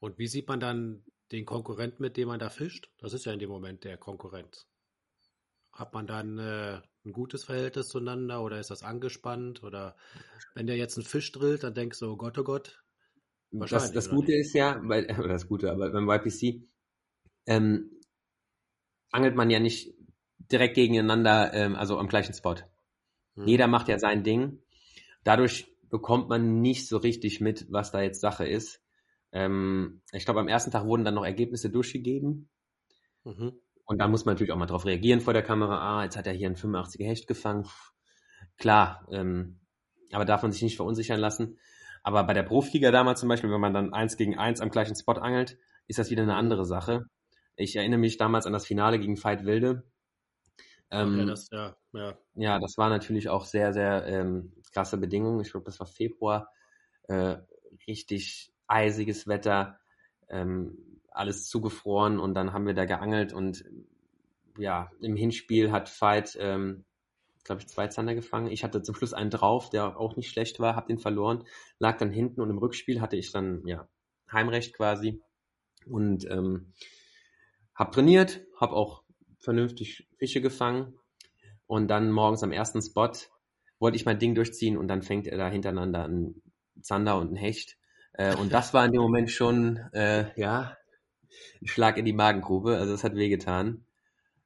Und 0.00 0.18
wie 0.18 0.28
sieht 0.28 0.48
man 0.48 0.60
dann 0.60 1.04
den 1.32 1.44
Konkurrent, 1.44 2.00
mit 2.00 2.16
dem 2.16 2.28
man 2.28 2.38
da 2.38 2.48
fischt? 2.48 2.90
Das 2.98 3.12
ist 3.12 3.26
ja 3.26 3.32
in 3.32 3.38
dem 3.38 3.50
Moment 3.50 3.84
der 3.84 3.96
Konkurrent. 3.96 4.66
Hat 5.78 5.94
man 5.94 6.08
dann 6.08 6.38
äh, 6.38 6.80
ein 7.04 7.12
gutes 7.12 7.44
Verhältnis 7.44 7.86
zueinander 7.86 8.42
oder 8.42 8.58
ist 8.58 8.70
das 8.70 8.82
angespannt? 8.82 9.62
Oder 9.62 9.94
wenn 10.54 10.66
der 10.66 10.76
jetzt 10.76 10.98
einen 10.98 11.06
Fisch 11.06 11.30
drillt, 11.30 11.62
dann 11.62 11.74
denkst 11.74 12.00
du, 12.00 12.10
oh 12.10 12.16
Gott, 12.16 12.36
oh 12.36 12.42
Gott. 12.42 12.82
Das, 13.52 13.92
das 13.92 14.10
Gute 14.10 14.32
nicht? 14.32 14.40
ist 14.40 14.54
ja, 14.54 14.80
weil, 14.82 15.04
oder 15.04 15.28
das 15.28 15.46
Gute, 15.46 15.70
aber 15.70 15.90
beim 15.90 16.10
YPC 16.10 16.66
ähm, 17.46 17.92
angelt 19.12 19.36
man 19.36 19.50
ja 19.50 19.60
nicht 19.60 19.94
direkt 20.50 20.74
gegeneinander, 20.74 21.54
ähm, 21.54 21.76
also 21.76 21.96
am 21.96 22.08
gleichen 22.08 22.34
Spot. 22.34 22.56
Hm. 23.36 23.46
Jeder 23.46 23.68
macht 23.68 23.86
ja 23.86 24.00
sein 24.00 24.24
Ding. 24.24 24.60
Dadurch 25.22 25.72
bekommt 25.88 26.28
man 26.28 26.60
nicht 26.60 26.88
so 26.88 26.96
richtig 26.96 27.40
mit, 27.40 27.70
was 27.70 27.92
da 27.92 28.02
jetzt 28.02 28.20
Sache 28.20 28.48
ist. 28.48 28.82
Ähm, 29.30 30.02
ich 30.10 30.24
glaube, 30.24 30.40
am 30.40 30.48
ersten 30.48 30.72
Tag 30.72 30.86
wurden 30.86 31.04
dann 31.04 31.14
noch 31.14 31.24
Ergebnisse 31.24 31.70
durchgegeben. 31.70 32.48
Mhm. 33.22 33.52
Und 33.88 33.98
da 33.98 34.06
muss 34.06 34.26
man 34.26 34.34
natürlich 34.34 34.52
auch 34.52 34.58
mal 34.58 34.66
drauf 34.66 34.84
reagieren 34.84 35.22
vor 35.22 35.32
der 35.32 35.42
Kamera. 35.42 35.78
Ah, 35.78 36.04
jetzt 36.04 36.18
hat 36.18 36.26
er 36.26 36.34
hier 36.34 36.46
ein 36.46 36.56
85er 36.56 37.06
Hecht 37.06 37.26
gefangen. 37.26 37.66
Klar, 38.58 39.08
ähm, 39.10 39.60
aber 40.12 40.26
darf 40.26 40.42
man 40.42 40.52
sich 40.52 40.60
nicht 40.60 40.76
verunsichern 40.76 41.18
lassen. 41.18 41.58
Aber 42.02 42.22
bei 42.24 42.34
der 42.34 42.42
Profliga 42.42 42.90
damals 42.90 43.20
zum 43.20 43.30
Beispiel, 43.30 43.50
wenn 43.50 43.62
man 43.62 43.72
dann 43.72 43.94
eins 43.94 44.18
gegen 44.18 44.38
eins 44.38 44.60
am 44.60 44.68
gleichen 44.68 44.94
Spot 44.94 45.12
angelt, 45.12 45.56
ist 45.86 45.98
das 45.98 46.10
wieder 46.10 46.22
eine 46.22 46.34
andere 46.34 46.66
Sache. 46.66 47.06
Ich 47.56 47.76
erinnere 47.76 47.98
mich 47.98 48.18
damals 48.18 48.44
an 48.44 48.52
das 48.52 48.66
Finale 48.66 48.98
gegen 48.98 49.22
Veit 49.22 49.46
Wilde. 49.46 49.90
Ähm, 50.90 51.20
ja, 51.20 51.24
das, 51.24 51.48
ja, 51.50 51.76
ja. 51.92 52.18
ja, 52.34 52.58
das 52.58 52.76
war 52.76 52.90
natürlich 52.90 53.30
auch 53.30 53.46
sehr, 53.46 53.72
sehr 53.72 54.06
ähm, 54.06 54.52
krasse 54.70 54.98
Bedingungen. 54.98 55.40
Ich 55.40 55.50
glaube, 55.50 55.64
das 55.64 55.80
war 55.80 55.86
Februar. 55.86 56.52
Äh, 57.04 57.38
richtig 57.86 58.52
eisiges 58.66 59.26
Wetter, 59.26 59.80
ähm, 60.28 60.97
alles 61.18 61.46
zugefroren 61.48 62.18
und 62.18 62.34
dann 62.34 62.52
haben 62.52 62.66
wir 62.66 62.74
da 62.74 62.84
geangelt 62.84 63.32
und 63.32 63.64
ja, 64.56 64.90
im 65.00 65.16
Hinspiel 65.16 65.70
hat 65.70 65.88
Veit, 66.00 66.36
ähm, 66.40 66.84
glaube 67.44 67.60
ich, 67.60 67.68
zwei 67.68 67.86
Zander 67.86 68.14
gefangen. 68.14 68.50
Ich 68.50 68.64
hatte 68.64 68.82
zum 68.82 68.94
Schluss 68.94 69.14
einen 69.14 69.30
drauf, 69.30 69.70
der 69.70 69.98
auch 69.98 70.16
nicht 70.16 70.30
schlecht 70.30 70.58
war, 70.60 70.74
habe 70.76 70.88
den 70.88 70.98
verloren, 70.98 71.44
lag 71.78 71.96
dann 71.98 72.10
hinten 72.10 72.40
und 72.40 72.50
im 72.50 72.58
Rückspiel 72.58 73.00
hatte 73.00 73.16
ich 73.16 73.30
dann 73.32 73.66
ja 73.66 73.88
Heimrecht 74.30 74.74
quasi 74.74 75.20
und 75.86 76.28
ähm, 76.30 76.72
habe 77.74 77.90
trainiert, 77.92 78.40
habe 78.60 78.74
auch 78.74 79.04
vernünftig 79.38 80.08
Fische 80.18 80.40
gefangen 80.40 80.94
und 81.66 81.88
dann 81.88 82.10
morgens 82.10 82.42
am 82.42 82.52
ersten 82.52 82.82
Spot 82.82 83.12
wollte 83.78 83.96
ich 83.96 84.04
mein 84.04 84.18
Ding 84.18 84.34
durchziehen 84.34 84.76
und 84.76 84.88
dann 84.88 85.02
fängt 85.02 85.28
er 85.28 85.38
da 85.38 85.48
hintereinander 85.48 86.04
ein 86.06 86.42
Zander 86.82 87.18
und 87.18 87.32
ein 87.32 87.36
Hecht 87.36 87.78
äh, 88.18 88.34
und 88.36 88.52
das 88.52 88.74
war 88.74 88.84
in 88.84 88.92
dem 88.92 89.00
Moment 89.00 89.30
schon, 89.30 89.78
äh, 89.92 90.26
ja, 90.38 90.76
Schlag 91.64 91.96
in 91.98 92.04
die 92.04 92.12
Magengrube. 92.12 92.76
Also 92.76 92.94
es 92.94 93.04
hat 93.04 93.14
wehgetan. 93.14 93.84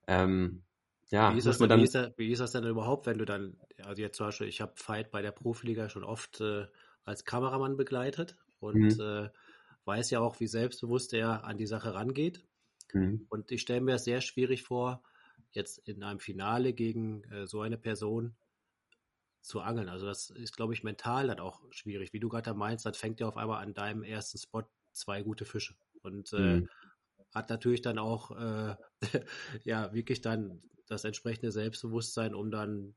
Ähm, 0.06 0.62
ja, 1.10 1.34
wie 1.34 1.38
ist, 1.38 1.46
das 1.46 1.58
denn, 1.58 1.68
dann, 1.68 1.80
wie, 1.80 1.84
ist 1.84 1.94
das, 1.94 2.12
wie 2.16 2.32
ist 2.32 2.40
das 2.40 2.52
denn 2.52 2.64
überhaupt, 2.64 3.06
wenn 3.06 3.18
du 3.18 3.24
dann, 3.24 3.56
also 3.82 4.00
jetzt 4.00 4.16
zum 4.16 4.26
Beispiel, 4.26 4.48
ich 4.48 4.60
habe 4.60 4.72
Fight 4.76 5.10
bei 5.10 5.20
der 5.20 5.32
Profiliga 5.32 5.88
schon 5.88 6.04
oft 6.04 6.40
äh, 6.40 6.66
als 7.04 7.24
Kameramann 7.24 7.76
begleitet 7.76 8.36
und 8.60 8.96
mhm. 8.96 9.00
äh, 9.00 9.28
weiß 9.84 10.10
ja 10.10 10.20
auch, 10.20 10.40
wie 10.40 10.46
selbstbewusst 10.46 11.12
er 11.12 11.44
an 11.44 11.58
die 11.58 11.66
Sache 11.66 11.94
rangeht. 11.94 12.44
Mhm. 12.94 13.26
Und 13.28 13.52
ich 13.52 13.60
stelle 13.60 13.80
mir 13.80 13.92
das 13.92 14.04
sehr 14.04 14.20
schwierig 14.20 14.62
vor, 14.62 15.02
jetzt 15.50 15.78
in 15.86 16.02
einem 16.02 16.18
Finale 16.18 16.72
gegen 16.72 17.24
äh, 17.24 17.46
so 17.46 17.60
eine 17.60 17.76
Person 17.76 18.34
zu 19.42 19.60
angeln. 19.60 19.88
Also 19.88 20.06
das 20.06 20.30
ist, 20.30 20.56
glaube 20.56 20.72
ich, 20.72 20.84
mental 20.84 21.26
dann 21.26 21.40
auch 21.40 21.60
schwierig. 21.70 22.12
Wie 22.12 22.20
du 22.20 22.28
gerade 22.28 22.54
meinst, 22.54 22.86
dann 22.86 22.94
fängt 22.94 23.20
er 23.20 23.28
auf 23.28 23.36
einmal 23.36 23.62
an 23.62 23.74
deinem 23.74 24.02
ersten 24.02 24.38
Spot 24.38 24.62
zwei 24.92 25.22
gute 25.22 25.44
Fische. 25.44 25.74
Und 26.02 26.32
äh, 26.32 26.60
mhm. 26.60 26.68
hat 27.34 27.50
natürlich 27.50 27.82
dann 27.82 27.98
auch 27.98 28.30
äh, 28.32 28.76
ja 29.64 29.92
wirklich 29.92 30.20
dann 30.20 30.62
das 30.88 31.04
entsprechende 31.04 31.52
Selbstbewusstsein, 31.52 32.34
um 32.34 32.50
dann 32.50 32.94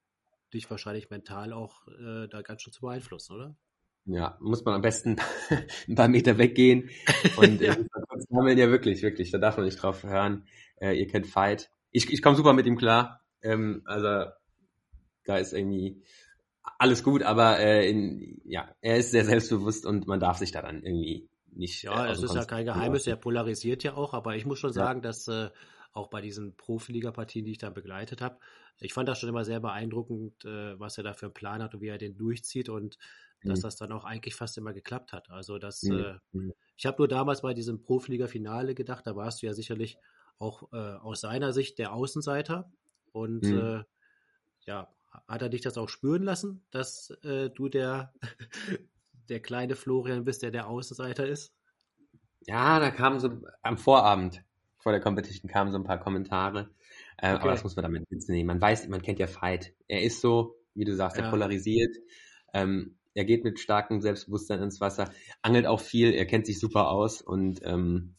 dich 0.53 0.69
wahrscheinlich 0.69 1.09
mental 1.09 1.53
auch 1.53 1.87
äh, 1.87 2.27
da 2.27 2.41
ganz 2.41 2.61
schön 2.61 2.73
zu 2.73 2.81
beeinflussen, 2.81 3.35
oder? 3.35 3.55
Ja, 4.05 4.37
muss 4.39 4.63
man 4.63 4.75
am 4.75 4.81
besten 4.81 5.17
ein 5.87 5.95
paar 5.95 6.07
Meter 6.07 6.37
weggehen. 6.37 6.89
Und 7.37 7.61
äh, 7.61 7.67
ja. 7.67 7.77
sammeln 8.29 8.57
ja 8.57 8.69
wirklich, 8.69 9.01
wirklich. 9.01 9.31
Da 9.31 9.39
darf 9.39 9.57
man 9.57 9.65
nicht 9.65 9.81
drauf 9.81 10.03
hören. 10.03 10.45
Äh, 10.75 10.93
ihr 10.93 11.07
kennt 11.07 11.27
Fight. 11.27 11.71
Ich, 11.91 12.11
ich 12.11 12.21
komme 12.21 12.35
super 12.35 12.53
mit 12.53 12.67
ihm 12.67 12.77
klar. 12.77 13.21
Ähm, 13.41 13.81
also 13.85 14.31
da 15.25 15.37
ist 15.37 15.53
irgendwie 15.53 16.03
alles 16.77 17.03
gut, 17.03 17.23
aber 17.23 17.59
äh, 17.59 17.89
in, 17.89 18.41
ja, 18.45 18.69
er 18.81 18.97
ist 18.97 19.11
sehr 19.11 19.25
selbstbewusst 19.25 19.85
und 19.85 20.07
man 20.07 20.19
darf 20.19 20.37
sich 20.37 20.51
da 20.51 20.61
dann 20.61 20.83
irgendwie 20.83 21.29
nicht. 21.55 21.83
Ja, 21.83 22.07
äh, 22.07 22.11
es 22.11 22.21
ist 22.21 22.35
ja 22.35 22.45
kein 22.45 22.65
Geheimnis, 22.65 23.07
er 23.07 23.15
polarisiert 23.15 23.83
ja 23.83 23.95
auch, 23.95 24.13
aber 24.13 24.35
ich 24.35 24.45
muss 24.45 24.59
schon 24.59 24.73
sagen, 24.73 24.99
ja. 24.99 25.03
dass 25.09 25.27
äh, 25.27 25.49
auch 25.93 26.07
bei 26.09 26.21
diesen 26.21 26.55
Profiliga-Partien, 26.55 27.45
die 27.45 27.51
ich 27.51 27.57
dann 27.57 27.73
begleitet 27.73 28.21
habe, 28.21 28.37
ich 28.79 28.93
fand 28.93 29.07
das 29.07 29.19
schon 29.19 29.29
immer 29.29 29.45
sehr 29.45 29.59
beeindruckend, 29.59 30.43
äh, 30.45 30.79
was 30.79 30.97
er 30.97 31.03
da 31.03 31.13
für 31.13 31.27
einen 31.27 31.33
Plan 31.33 31.63
hat 31.63 31.73
und 31.73 31.81
wie 31.81 31.87
er 31.87 31.97
den 31.97 32.17
durchzieht 32.17 32.69
und 32.69 32.97
mhm. 33.43 33.49
dass 33.49 33.61
das 33.61 33.77
dann 33.77 33.91
auch 33.91 34.03
eigentlich 34.03 34.35
fast 34.35 34.57
immer 34.57 34.73
geklappt 34.73 35.13
hat. 35.13 35.29
Also 35.29 35.57
das, 35.57 35.83
mhm. 35.83 35.99
äh, 35.99 36.13
mhm. 36.33 36.53
ich 36.75 36.85
habe 36.85 36.97
nur 36.97 37.07
damals 37.07 37.41
bei 37.41 37.53
diesem 37.53 37.81
Profiliga-Finale 37.81 38.75
gedacht, 38.75 39.07
da 39.07 39.15
warst 39.15 39.41
du 39.41 39.45
ja 39.45 39.53
sicherlich 39.53 39.97
auch 40.37 40.71
äh, 40.73 40.75
aus 40.75 41.21
seiner 41.21 41.53
Sicht 41.53 41.79
der 41.79 41.93
Außenseiter 41.93 42.71
und 43.13 43.43
mhm. 43.43 43.57
äh, 43.57 43.83
ja, 44.65 44.89
hat 45.27 45.41
er 45.41 45.49
dich 45.49 45.61
das 45.61 45.77
auch 45.77 45.87
spüren 45.87 46.23
lassen, 46.23 46.65
dass 46.71 47.11
äh, 47.23 47.49
du 47.49 47.69
der, 47.69 48.13
der 49.29 49.39
kleine 49.39 49.75
Florian 49.75 50.23
bist, 50.23 50.43
der 50.43 50.51
der 50.51 50.67
Außenseiter 50.67 51.27
ist? 51.27 51.53
Ja, 52.47 52.79
da 52.79 52.91
kamen 52.91 53.19
so 53.19 53.41
am 53.63 53.77
Vorabend 53.77 54.43
vor 54.85 54.91
der 54.91 55.01
Competition 55.01 55.49
kamen 55.49 55.71
so 55.71 55.79
ein 55.79 55.83
paar 55.83 55.99
Kommentare. 55.99 56.69
Äh, 57.17 57.33
okay. 57.33 57.41
Aber 57.41 57.49
das 57.49 57.63
muss 57.63 57.75
man 57.75 57.81
damit 57.81 58.07
nehmen. 58.29 58.45
Man 58.45 58.61
weiß, 58.61 58.87
man 58.87 59.01
kennt 59.01 59.17
ja 59.17 59.25
Fight. 59.25 59.73
Er 59.87 60.03
ist 60.03 60.21
so, 60.21 60.57
wie 60.75 60.85
du 60.85 60.93
sagst, 60.95 61.17
er 61.17 61.31
polarisiert. 61.31 61.95
Ähm, 62.53 62.95
er 63.15 63.25
geht 63.25 63.43
mit 63.43 63.59
starkem 63.59 63.99
Selbstbewusstsein 63.99 64.61
ins 64.61 64.79
Wasser, 64.81 65.11
angelt 65.41 65.65
auch 65.65 65.79
viel, 65.79 66.13
er 66.13 66.27
kennt 66.27 66.45
sich 66.45 66.59
super 66.59 66.91
aus 66.91 67.23
und 67.23 67.61
ähm, 67.63 68.13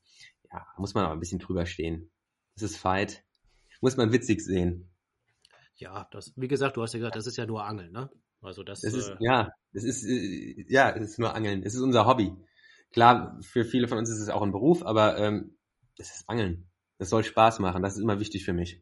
ja, 0.51 0.67
muss 0.77 0.95
man 0.95 1.05
aber 1.05 1.13
ein 1.13 1.21
bisschen 1.21 1.39
drüber 1.39 1.67
stehen. 1.67 2.11
Es 2.57 2.63
ist 2.63 2.79
Fight. 2.79 3.23
Muss 3.81 3.97
man 3.97 4.11
witzig 4.11 4.41
sehen. 4.41 4.91
Ja, 5.77 6.09
das, 6.11 6.33
wie 6.35 6.49
gesagt, 6.49 6.77
du 6.77 6.83
hast 6.83 6.95
ja 6.95 6.99
gesagt, 6.99 7.15
das 7.15 7.29
ist 7.29 7.37
ja 7.37 7.47
nur 7.47 7.65
Angeln, 7.65 7.93
ne? 7.93 8.11
Also 8.47 8.63
das, 8.63 8.81
das 8.81 8.95
ist, 8.95 9.09
äh, 9.09 9.17
ja, 9.19 9.53
das 9.73 9.85
ist, 9.85 10.05
äh, 10.05 10.65
ja, 10.69 10.91
es 10.91 11.11
ist 11.11 11.19
nur 11.19 11.35
Angeln. 11.35 11.63
Es 11.65 11.75
ist 11.75 11.81
unser 11.81 12.07
Hobby. 12.07 12.33
Klar, 12.93 13.39
für 13.43 13.65
viele 13.65 13.89
von 13.89 13.99
uns 13.99 14.09
ist 14.09 14.21
es 14.21 14.29
auch 14.29 14.43
ein 14.43 14.53
Beruf, 14.53 14.85
aber 14.85 15.19
ähm, 15.19 15.57
es 15.99 16.15
ist 16.15 16.29
Angeln. 16.29 16.71
Das 16.99 17.11
soll 17.11 17.25
Spaß 17.25 17.59
machen. 17.59 17.83
Das 17.83 17.97
ist 17.97 18.03
immer 18.03 18.21
wichtig 18.21 18.45
für 18.45 18.53
mich. 18.53 18.81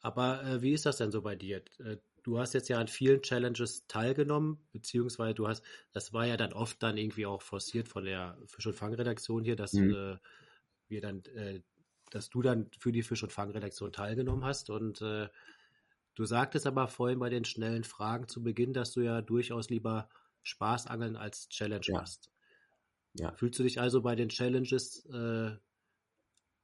Aber 0.00 0.42
äh, 0.44 0.62
wie 0.62 0.72
ist 0.72 0.86
das 0.86 0.96
denn 0.96 1.12
so 1.12 1.22
bei 1.22 1.36
dir? 1.36 1.62
Äh, 1.78 1.98
du 2.22 2.38
hast 2.38 2.54
jetzt 2.54 2.68
ja 2.68 2.78
an 2.78 2.88
vielen 2.88 3.22
Challenges 3.22 3.86
teilgenommen, 3.86 4.58
beziehungsweise 4.72 5.34
du 5.34 5.46
hast, 5.46 5.62
das 5.92 6.12
war 6.12 6.26
ja 6.26 6.36
dann 6.36 6.52
oft 6.52 6.82
dann 6.82 6.96
irgendwie 6.96 7.26
auch 7.26 7.42
forciert 7.42 7.88
von 7.88 8.04
der 8.04 8.38
Fisch- 8.46 8.66
und 8.66 8.74
Fangredaktion 8.74 9.44
hier, 9.44 9.56
dass 9.56 9.74
mhm. 9.74 9.94
äh, 9.94 10.16
wir 10.88 11.00
dann, 11.02 11.22
äh, 11.34 11.60
dass 12.10 12.30
du 12.30 12.40
dann 12.40 12.70
für 12.78 12.92
die 12.92 13.02
Fisch- 13.02 13.22
und 13.22 13.32
Fangredaktion 13.32 13.92
teilgenommen 13.92 14.44
hast 14.44 14.70
und 14.70 15.02
Du 16.16 16.24
sagtest 16.24 16.66
aber 16.66 16.88
vorhin 16.88 17.18
bei 17.18 17.28
den 17.28 17.44
schnellen 17.44 17.84
Fragen 17.84 18.26
zu 18.26 18.42
Beginn, 18.42 18.72
dass 18.72 18.92
du 18.92 19.02
ja 19.02 19.20
durchaus 19.20 19.68
lieber 19.68 20.08
Spaßangeln 20.42 21.14
als 21.14 21.48
Challenge 21.50 21.84
ja. 21.84 22.00
hast. 22.00 22.32
Ja. 23.12 23.32
Fühlst 23.32 23.58
du 23.58 23.62
dich 23.62 23.80
also 23.80 24.00
bei 24.02 24.16
den 24.16 24.30
Challenges 24.30 25.04
äh, 25.06 25.52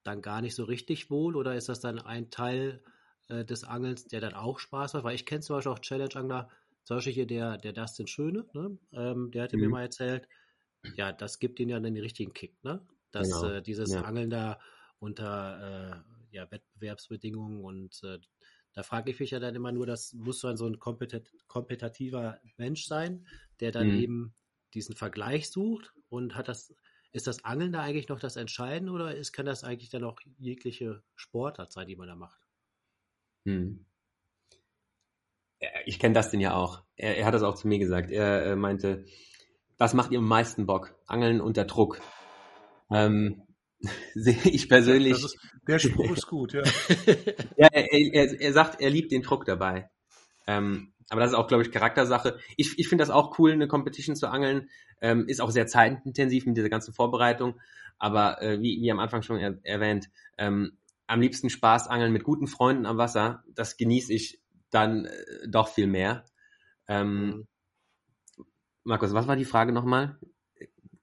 dann 0.02 0.22
gar 0.22 0.40
nicht 0.40 0.54
so 0.54 0.64
richtig 0.64 1.10
wohl 1.10 1.36
oder 1.36 1.54
ist 1.54 1.68
das 1.68 1.80
dann 1.80 1.98
ein 1.98 2.30
Teil 2.30 2.82
äh, 3.28 3.44
des 3.44 3.62
Angelns, 3.64 4.06
der 4.06 4.20
dann 4.20 4.34
auch 4.34 4.58
Spaß 4.58 4.94
macht? 4.94 5.04
Weil 5.04 5.14
ich 5.14 5.26
kenne 5.26 5.42
zum 5.42 5.56
Beispiel 5.56 5.72
auch 5.72 5.80
Challenge-Angler, 5.80 6.48
zum 6.84 6.96
Beispiel 6.96 7.12
hier 7.12 7.26
der, 7.26 7.58
der 7.58 7.74
Dustin 7.74 8.06
Schöne, 8.06 8.46
ne? 8.54 8.78
ähm, 8.92 9.30
der 9.32 9.44
hatte 9.44 9.56
mhm. 9.56 9.64
mir 9.64 9.68
mal 9.68 9.82
erzählt, 9.82 10.28
ja, 10.96 11.12
das 11.12 11.38
gibt 11.38 11.60
ihnen 11.60 11.70
ja 11.70 11.78
dann 11.78 11.94
den 11.94 12.02
richtigen 12.02 12.32
Kick, 12.32 12.62
ne? 12.64 12.84
Dass 13.12 13.28
genau. 13.28 13.54
äh, 13.54 13.62
dieses 13.62 13.92
ja. 13.92 14.02
Angeln 14.02 14.30
da 14.30 14.58
unter 14.98 16.02
äh, 16.32 16.34
ja, 16.34 16.50
Wettbewerbsbedingungen 16.50 17.62
und 17.62 18.02
äh, 18.02 18.18
da 18.74 18.82
frage 18.82 19.10
ich 19.10 19.20
mich 19.20 19.30
ja 19.30 19.38
dann 19.38 19.54
immer 19.54 19.72
nur, 19.72 19.86
das 19.86 20.12
muss 20.14 20.40
dann 20.40 20.56
so 20.56 20.66
ein 20.66 20.78
kompetit 20.78 21.30
kompetitiver 21.46 22.40
Mensch 22.56 22.86
sein, 22.86 23.26
der 23.60 23.72
dann 23.72 23.88
mhm. 23.88 24.00
eben 24.00 24.34
diesen 24.74 24.96
Vergleich 24.96 25.50
sucht 25.50 25.92
und 26.08 26.34
hat 26.34 26.48
das, 26.48 26.74
ist 27.12 27.26
das 27.26 27.44
Angeln 27.44 27.72
da 27.72 27.80
eigentlich 27.82 28.08
noch 28.08 28.20
das 28.20 28.36
Entscheidende 28.36 28.92
oder 28.92 29.14
ist, 29.14 29.32
kann 29.32 29.46
das 29.46 29.64
eigentlich 29.64 29.90
dann 29.90 30.04
auch 30.04 30.18
jegliche 30.38 31.02
Sportart 31.14 31.72
sein, 31.72 31.86
die 31.86 31.96
man 31.96 32.08
da 32.08 32.16
macht? 32.16 32.40
Hm. 33.44 33.84
Ich 35.84 35.98
kenne 35.98 36.14
Dustin 36.14 36.40
ja 36.40 36.54
auch. 36.54 36.82
Er, 36.96 37.18
er, 37.18 37.26
hat 37.26 37.34
das 37.34 37.42
auch 37.42 37.54
zu 37.54 37.68
mir 37.68 37.78
gesagt. 37.78 38.10
Er, 38.10 38.42
er 38.42 38.56
meinte, 38.56 39.04
was 39.78 39.94
macht 39.94 40.10
ihr 40.10 40.18
am 40.18 40.26
meisten 40.26 40.66
Bock? 40.66 40.94
Angeln 41.06 41.40
unter 41.40 41.64
Druck. 41.64 42.00
Ähm, 42.90 43.42
sehe 44.14 44.38
ich 44.44 44.68
persönlich. 44.68 45.12
Ist, 45.12 45.36
der 45.66 45.78
Spruch 45.78 46.10
ist 46.10 46.26
gut, 46.26 46.52
ja. 46.52 46.62
ja 47.56 47.68
er, 47.72 47.92
er, 47.92 48.40
er, 48.40 48.52
sagt, 48.52 48.80
er 48.80 48.90
liebt 48.90 49.12
den 49.12 49.22
Druck 49.22 49.44
dabei. 49.44 49.90
Ähm, 50.46 50.92
aber 51.10 51.20
das 51.20 51.32
ist 51.32 51.36
auch, 51.36 51.48
glaube 51.48 51.62
ich, 51.62 51.70
Charaktersache. 51.70 52.38
Ich, 52.56 52.78
ich 52.78 52.88
finde 52.88 53.02
das 53.02 53.10
auch 53.10 53.38
cool, 53.38 53.52
eine 53.52 53.68
Competition 53.68 54.16
zu 54.16 54.28
angeln. 54.28 54.70
Ähm, 55.00 55.28
ist 55.28 55.40
auch 55.40 55.50
sehr 55.50 55.66
zeitintensiv 55.66 56.46
mit 56.46 56.56
dieser 56.56 56.70
ganzen 56.70 56.94
Vorbereitung. 56.94 57.60
Aber 57.98 58.40
äh, 58.40 58.60
wie, 58.60 58.80
wie 58.80 58.90
am 58.90 58.98
Anfang 58.98 59.22
schon 59.22 59.38
er, 59.38 59.58
erwähnt, 59.64 60.08
ähm, 60.38 60.78
am 61.06 61.20
liebsten 61.20 61.50
Spaß 61.50 61.88
angeln 61.88 62.12
mit 62.12 62.24
guten 62.24 62.46
Freunden 62.46 62.86
am 62.86 62.98
Wasser. 62.98 63.44
Das 63.54 63.76
genieße 63.76 64.12
ich 64.12 64.40
dann 64.70 65.04
äh, 65.04 65.48
doch 65.48 65.68
viel 65.68 65.86
mehr. 65.86 66.24
Ähm, 66.88 67.26
mhm. 67.26 67.48
Markus, 68.84 69.12
was 69.12 69.28
war 69.28 69.36
die 69.36 69.44
Frage 69.44 69.72
nochmal? 69.72 70.18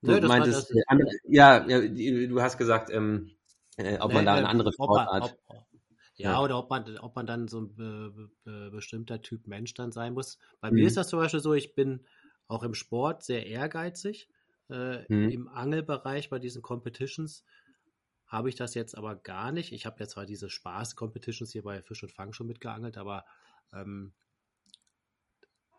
Du 0.01 0.11
Nö, 0.11 0.27
meintest, 0.27 0.71
äh, 0.71 0.81
andere, 0.87 1.09
ja, 1.23 1.67
ja 1.67 1.81
du 1.81 2.41
hast 2.41 2.57
gesagt, 2.57 2.89
ähm, 2.89 3.31
äh, 3.77 3.97
ob 3.99 4.09
nee, 4.09 4.15
man 4.15 4.25
da 4.25 4.35
eine 4.35 4.47
andere 4.47 4.71
Sportart. 4.71 5.23
Ob, 5.23 5.39
ob, 5.47 5.65
ja, 6.15 6.31
ja, 6.31 6.41
oder 6.41 6.57
ob 6.57 6.69
man, 6.69 6.97
ob 6.99 7.15
man 7.15 7.25
dann 7.25 7.47
so 7.47 7.61
ein 7.61 7.75
be, 7.75 8.29
be, 8.43 8.71
bestimmter 8.71 9.21
Typ 9.21 9.47
Mensch 9.47 9.73
dann 9.73 9.91
sein 9.91 10.13
muss. 10.13 10.37
Bei 10.59 10.69
mhm. 10.69 10.75
mir 10.75 10.87
ist 10.87 10.97
das 10.97 11.09
zum 11.09 11.19
Beispiel 11.19 11.39
so, 11.39 11.53
ich 11.53 11.75
bin 11.75 12.05
auch 12.47 12.63
im 12.63 12.73
Sport 12.73 13.23
sehr 13.23 13.45
ehrgeizig. 13.45 14.29
Äh, 14.69 15.03
mhm. 15.07 15.29
Im 15.29 15.47
Angelbereich 15.47 16.29
bei 16.29 16.39
diesen 16.39 16.61
Competitions 16.61 17.43
habe 18.27 18.49
ich 18.49 18.55
das 18.55 18.75
jetzt 18.75 18.97
aber 18.97 19.15
gar 19.15 19.51
nicht. 19.51 19.71
Ich 19.71 19.85
habe 19.85 19.99
ja 19.99 20.07
zwar 20.07 20.25
diese 20.25 20.49
Spaß-Competitions 20.49 21.51
hier 21.51 21.63
bei 21.63 21.81
Fisch 21.81 22.03
und 22.03 22.11
Fang 22.11 22.31
schon 22.31 22.47
mitgeangelt, 22.47 22.97
aber 22.97 23.25
ähm, 23.73 24.13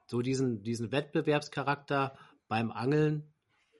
so 0.06 0.22
diesen, 0.22 0.62
diesen 0.62 0.90
Wettbewerbscharakter 0.90 2.18
beim 2.48 2.72
Angeln, 2.72 3.32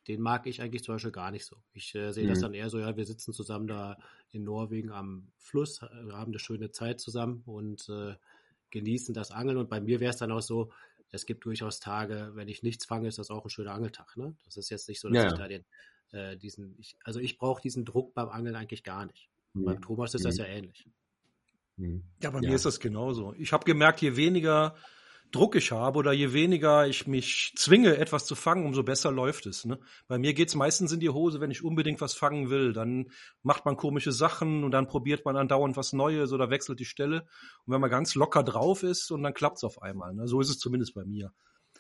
den 0.09 0.20
mag 0.20 0.46
ich 0.46 0.62
eigentlich 0.62 0.82
zum 0.82 0.94
Beispiel 0.94 1.12
gar 1.12 1.30
nicht 1.30 1.44
so. 1.44 1.57
Ich 1.72 1.94
äh, 1.94 2.12
sehe 2.12 2.24
mhm. 2.24 2.30
das 2.30 2.40
dann 2.40 2.55
eher 2.55 2.70
so, 2.70 2.78
ja, 2.78 2.96
wir 2.96 3.05
sitzen 3.05 3.32
zusammen 3.32 3.66
da 3.66 3.98
in 4.30 4.44
Norwegen 4.44 4.90
am 4.90 5.28
Fluss, 5.36 5.82
haben 5.82 6.30
eine 6.30 6.38
schöne 6.38 6.70
Zeit 6.70 7.01
zusammen 7.01 7.42
und 7.44 7.88
äh, 7.88 8.14
genießen 8.70 9.14
das 9.14 9.30
Angeln. 9.30 9.59
Und 9.59 9.68
bei 9.68 9.80
mir 9.80 10.01
wäre 10.01 10.11
es 10.11 10.16
dann 10.16 10.32
auch 10.32 10.40
so, 10.40 10.70
es 11.11 11.26
gibt 11.26 11.44
durchaus 11.44 11.80
Tage, 11.80 12.30
wenn 12.34 12.48
ich 12.48 12.62
nichts 12.62 12.86
fange, 12.86 13.09
ist 13.09 13.18
das 13.18 13.30
auch 13.30 13.44
ein 13.44 13.51
schöner 13.51 13.72
Angeltag. 13.72 14.16
Ne? 14.16 14.36
Das 14.44 14.57
ist 14.57 14.70
jetzt 14.70 14.88
nicht 14.88 15.01
so, 15.01 15.09
dass 15.09 15.24
ja. 15.24 15.28
ich 15.28 15.38
da 15.38 15.48
den, 15.48 15.64
äh, 16.12 16.36
diesen, 16.36 16.76
ich, 16.78 16.96
also 17.05 17.20
ich 17.20 17.36
brauche 17.36 17.61
diesen 17.61 17.84
Druck 17.84 18.14
beim 18.14 18.28
Angeln 18.28 18.55
eigentlich 18.57 18.84
gar 18.84 19.07
nicht. 19.07 19.28
Mhm. 19.55 19.64
Beim 19.64 19.82
Thomas 19.82 20.14
ist 20.14 20.22
mhm. 20.22 20.28
das 20.28 20.38
ja 20.38 20.46
ähnlich. 20.46 20.86
Mhm. 21.76 22.05
Ja, 22.22 22.30
bei 22.30 22.40
ja. 22.40 22.48
mir 22.48 22.55
ist 22.55 22.64
das 22.64 22.80
genauso. 22.80 23.34
Ich 23.34 23.53
habe 23.53 23.64
gemerkt, 23.64 24.01
je 24.03 24.16
weniger 24.16 24.76
Druck 25.31 25.55
ich 25.57 25.70
habe 25.70 25.99
oder 25.99 26.12
je 26.12 26.33
weniger 26.33 26.87
ich 26.87 27.07
mich 27.07 27.53
zwinge, 27.57 27.97
etwas 27.97 28.26
zu 28.26 28.35
fangen, 28.35 28.66
umso 28.66 28.83
besser 28.83 29.12
läuft 29.12 29.47
es. 29.47 29.64
Ne? 29.64 29.78
Bei 30.09 30.18
mir 30.18 30.35
geht's 30.35 30.55
meistens 30.55 30.93
in 30.93 31.01
die 31.01 31.11
Hose, 31.11 31.41
wenn 31.41 31.51
ich 31.51 31.64
unbedingt 31.64 32.01
was 32.01 32.14
fangen 32.14 32.51
will. 32.51 32.72
Dann 32.72 33.11
macht 33.43 33.64
man 33.64 33.76
komische 33.76 34.12
Sachen 34.12 34.64
und 34.64 34.72
dann 34.72 34.89
probiert 34.89 35.24
man 35.24 35.37
andauernd 35.37 35.76
was 35.76 35.93
Neues 35.93 36.33
oder 36.33 36.51
wechselt 36.51 36.81
die 36.81 36.85
Stelle. 36.85 37.26
Und 37.64 37.74
wenn 37.74 37.81
man 37.81 37.91
ganz 37.91 38.14
locker 38.14 38.43
drauf 38.43 38.83
ist 38.83 39.11
und 39.11 39.22
dann 39.22 39.35
klappt's 39.35 39.64
auf 39.64 39.83
einmal. 39.83 40.14
Ne? 40.14 40.26
So 40.26 40.41
ist 40.41 40.51
es 40.51 40.59
zumindest 40.59 40.95
bei 40.95 41.05
mir. 41.05 41.33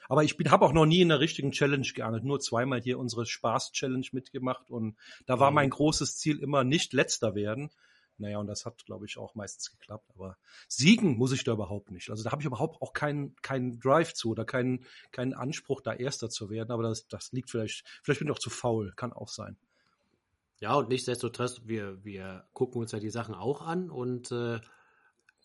Aber 0.08 0.24
ich 0.24 0.36
habe 0.48 0.64
auch 0.64 0.72
noch 0.72 0.86
nie 0.86 1.02
in 1.02 1.08
der 1.08 1.20
richtigen 1.20 1.52
Challenge 1.52 1.86
geangelt, 1.94 2.24
nur 2.24 2.40
zweimal 2.40 2.80
hier 2.80 2.98
unsere 2.98 3.26
Spaß-Challenge 3.26 4.06
mitgemacht 4.10 4.68
und 4.68 4.96
da 5.26 5.38
war 5.38 5.52
mhm. 5.52 5.54
mein 5.54 5.70
großes 5.70 6.18
Ziel 6.18 6.40
immer 6.40 6.64
nicht 6.64 6.92
letzter 6.92 7.36
werden, 7.36 7.70
naja, 8.20 8.38
und 8.38 8.46
das 8.46 8.66
hat, 8.66 8.84
glaube 8.84 9.06
ich, 9.06 9.18
auch 9.18 9.34
meistens 9.34 9.70
geklappt. 9.70 10.10
Aber 10.14 10.36
siegen 10.68 11.16
muss 11.16 11.32
ich 11.32 11.44
da 11.44 11.52
überhaupt 11.52 11.90
nicht. 11.90 12.10
Also 12.10 12.22
da 12.22 12.30
habe 12.30 12.42
ich 12.42 12.46
überhaupt 12.46 12.80
auch 12.82 12.92
keinen 12.92 13.34
keinen 13.42 13.80
Drive 13.80 14.14
zu 14.14 14.30
oder 14.30 14.44
keinen 14.44 14.84
keinen 15.12 15.34
Anspruch, 15.34 15.80
da 15.80 15.92
Erster 15.92 16.30
zu 16.30 16.50
werden. 16.50 16.70
Aber 16.70 16.82
das, 16.82 17.08
das 17.08 17.32
liegt 17.32 17.50
vielleicht, 17.50 17.84
vielleicht 18.02 18.20
bin 18.20 18.28
ich 18.28 18.34
auch 18.34 18.38
zu 18.38 18.50
faul, 18.50 18.92
kann 18.96 19.12
auch 19.12 19.28
sein. 19.28 19.56
Ja, 20.60 20.74
und 20.74 20.90
nichtsdestotrotz, 20.90 21.62
wir, 21.64 22.04
wir 22.04 22.46
gucken 22.52 22.82
uns 22.82 22.92
ja 22.92 23.00
die 23.00 23.10
Sachen 23.10 23.34
auch 23.34 23.62
an 23.62 23.90
und 23.90 24.30
äh, 24.30 24.60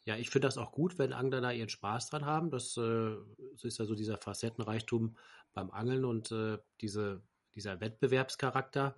ja, 0.03 0.17
ich 0.17 0.29
finde 0.29 0.47
das 0.47 0.57
auch 0.57 0.71
gut, 0.71 0.99
wenn 0.99 1.13
Angler 1.13 1.41
da 1.41 1.51
ihren 1.51 1.69
Spaß 1.69 2.09
dran 2.09 2.25
haben. 2.25 2.51
Das, 2.51 2.77
äh, 2.77 3.15
das 3.53 3.63
ist 3.63 3.79
ja 3.79 3.85
so 3.85 3.95
dieser 3.95 4.17
Facettenreichtum 4.17 5.17
beim 5.53 5.71
Angeln 5.71 6.05
und 6.05 6.31
äh, 6.31 6.59
diese, 6.81 7.23
dieser 7.55 7.79
Wettbewerbscharakter, 7.79 8.95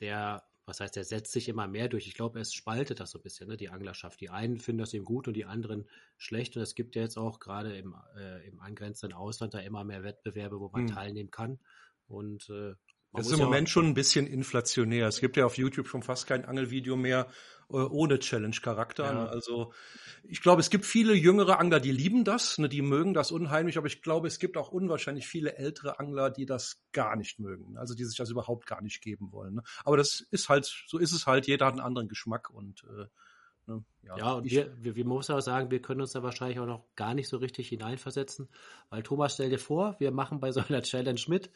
der 0.00 0.47
was 0.68 0.80
heißt, 0.80 0.98
er 0.98 1.04
setzt 1.04 1.32
sich 1.32 1.48
immer 1.48 1.66
mehr 1.66 1.88
durch. 1.88 2.06
Ich 2.06 2.14
glaube, 2.14 2.38
es 2.38 2.52
spaltet 2.52 3.00
das 3.00 3.12
so 3.12 3.18
ein 3.18 3.22
bisschen, 3.22 3.48
ne, 3.48 3.56
die 3.56 3.70
Anglerschaft. 3.70 4.20
Die 4.20 4.28
einen 4.28 4.58
finden 4.58 4.80
das 4.80 4.92
eben 4.92 5.06
gut 5.06 5.26
und 5.26 5.34
die 5.34 5.46
anderen 5.46 5.88
schlecht. 6.18 6.56
Und 6.56 6.62
es 6.62 6.74
gibt 6.74 6.94
ja 6.94 7.02
jetzt 7.02 7.16
auch 7.16 7.40
gerade 7.40 7.76
im, 7.76 7.96
äh, 8.16 8.46
im 8.46 8.60
angrenzenden 8.60 9.16
Ausland 9.16 9.54
da 9.54 9.60
immer 9.60 9.82
mehr 9.82 10.04
Wettbewerbe, 10.04 10.60
wo 10.60 10.68
man 10.68 10.86
hm. 10.86 10.94
teilnehmen 10.94 11.30
kann. 11.30 11.58
Und 12.06 12.50
äh, 12.50 12.74
das 13.12 13.26
ist 13.26 13.32
im 13.32 13.38
Moment 13.38 13.68
schon 13.68 13.86
ein 13.86 13.94
bisschen 13.94 14.26
inflationär. 14.26 15.08
Es 15.08 15.20
gibt 15.20 15.36
ja 15.36 15.46
auf 15.46 15.56
YouTube 15.56 15.88
schon 15.88 16.02
fast 16.02 16.26
kein 16.26 16.44
Angelvideo 16.44 16.96
mehr 16.96 17.28
äh, 17.70 17.76
ohne 17.76 18.18
Challenge-Charakter. 18.18 19.04
Ja. 19.04 19.26
Also 19.26 19.72
ich 20.24 20.42
glaube, 20.42 20.60
es 20.60 20.70
gibt 20.70 20.84
viele 20.84 21.14
jüngere 21.14 21.58
Angler, 21.58 21.80
die 21.80 21.92
lieben 21.92 22.24
das, 22.24 22.58
ne, 22.58 22.68
die 22.68 22.82
mögen 22.82 23.14
das 23.14 23.30
unheimlich, 23.30 23.78
aber 23.78 23.86
ich 23.86 24.02
glaube, 24.02 24.28
es 24.28 24.38
gibt 24.38 24.56
auch 24.56 24.70
unwahrscheinlich 24.70 25.26
viele 25.26 25.56
ältere 25.56 25.98
Angler, 25.98 26.30
die 26.30 26.46
das 26.46 26.82
gar 26.92 27.16
nicht 27.16 27.38
mögen. 27.38 27.78
Also 27.78 27.94
die 27.94 28.04
sich 28.04 28.16
das 28.16 28.30
überhaupt 28.30 28.66
gar 28.66 28.82
nicht 28.82 29.00
geben 29.00 29.32
wollen. 29.32 29.54
Ne? 29.54 29.62
Aber 29.84 29.96
das 29.96 30.20
ist 30.30 30.48
halt, 30.48 30.64
so 30.86 30.98
ist 30.98 31.12
es 31.12 31.26
halt, 31.26 31.46
jeder 31.46 31.66
hat 31.66 31.72
einen 31.72 31.82
anderen 31.82 32.08
Geschmack 32.08 32.50
und 32.50 32.84
äh, 32.84 33.06
Ne? 33.68 33.84
Ja, 34.02 34.16
ja, 34.16 34.32
und 34.32 34.46
ich, 34.46 34.52
wir, 34.52 34.72
wir, 34.82 34.96
wir 34.96 35.04
müssen 35.04 35.34
auch 35.34 35.40
sagen, 35.40 35.70
wir 35.70 35.82
können 35.82 36.00
uns 36.00 36.12
da 36.12 36.22
wahrscheinlich 36.22 36.58
auch 36.58 36.66
noch 36.66 36.84
gar 36.96 37.14
nicht 37.14 37.28
so 37.28 37.36
richtig 37.36 37.68
hineinversetzen, 37.68 38.48
weil 38.88 39.02
Thomas, 39.02 39.34
stell 39.34 39.50
dir 39.50 39.58
vor, 39.58 39.96
wir 39.98 40.10
machen 40.10 40.40
bei 40.40 40.50
so 40.52 40.60
einer 40.66 40.82
Challenge 40.82 41.20
mit, 41.28 41.50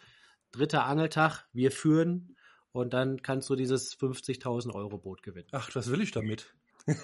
dritter 0.53 0.87
Angeltag, 0.87 1.47
wir 1.53 1.71
führen 1.71 2.37
und 2.73 2.95
dann 2.95 3.23
kannst 3.23 3.51
du 3.51 3.57
dieses 3.57 3.99
50.000 3.99 4.73
Euro 4.75 4.99
Boot 4.99 5.23
gewinnen. 5.23 5.49
Ach, 5.53 5.71
was 5.75 5.91
will 5.91 6.01
ich 6.01 6.13
damit? 6.13 6.55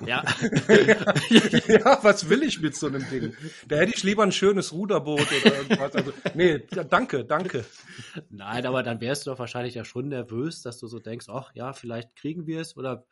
Ja. 0.05 0.25
ja, 1.69 1.99
was 2.03 2.29
will 2.29 2.43
ich 2.43 2.61
mit 2.61 2.75
so 2.75 2.89
einem 2.89 3.09
Ding? 3.11 3.37
Da 3.69 3.77
hätte 3.77 3.93
ich 3.95 4.03
lieber 4.03 4.25
ein 4.25 4.33
schönes 4.33 4.73
Ruderboot 4.73 5.21
oder 5.21 5.57
irgendwas. 5.57 5.95
Also, 5.95 6.13
nee, 6.35 6.59
danke, 6.91 7.25
danke. 7.25 7.65
Nein, 8.29 8.67
aber 8.67 8.83
dann 8.83 9.01
wärst 9.01 9.27
du 9.27 9.31
doch 9.31 9.39
wahrscheinlich 9.39 9.75
ja 9.75 9.85
schon 9.85 10.09
nervös, 10.09 10.63
dass 10.63 10.79
du 10.79 10.89
so 10.89 10.99
denkst, 10.99 11.27
ach 11.29 11.53
ja, 11.55 11.73
vielleicht 11.73 12.17
kriegen 12.17 12.47
wir 12.47 12.61
es 12.61 12.77
oder 12.77 13.07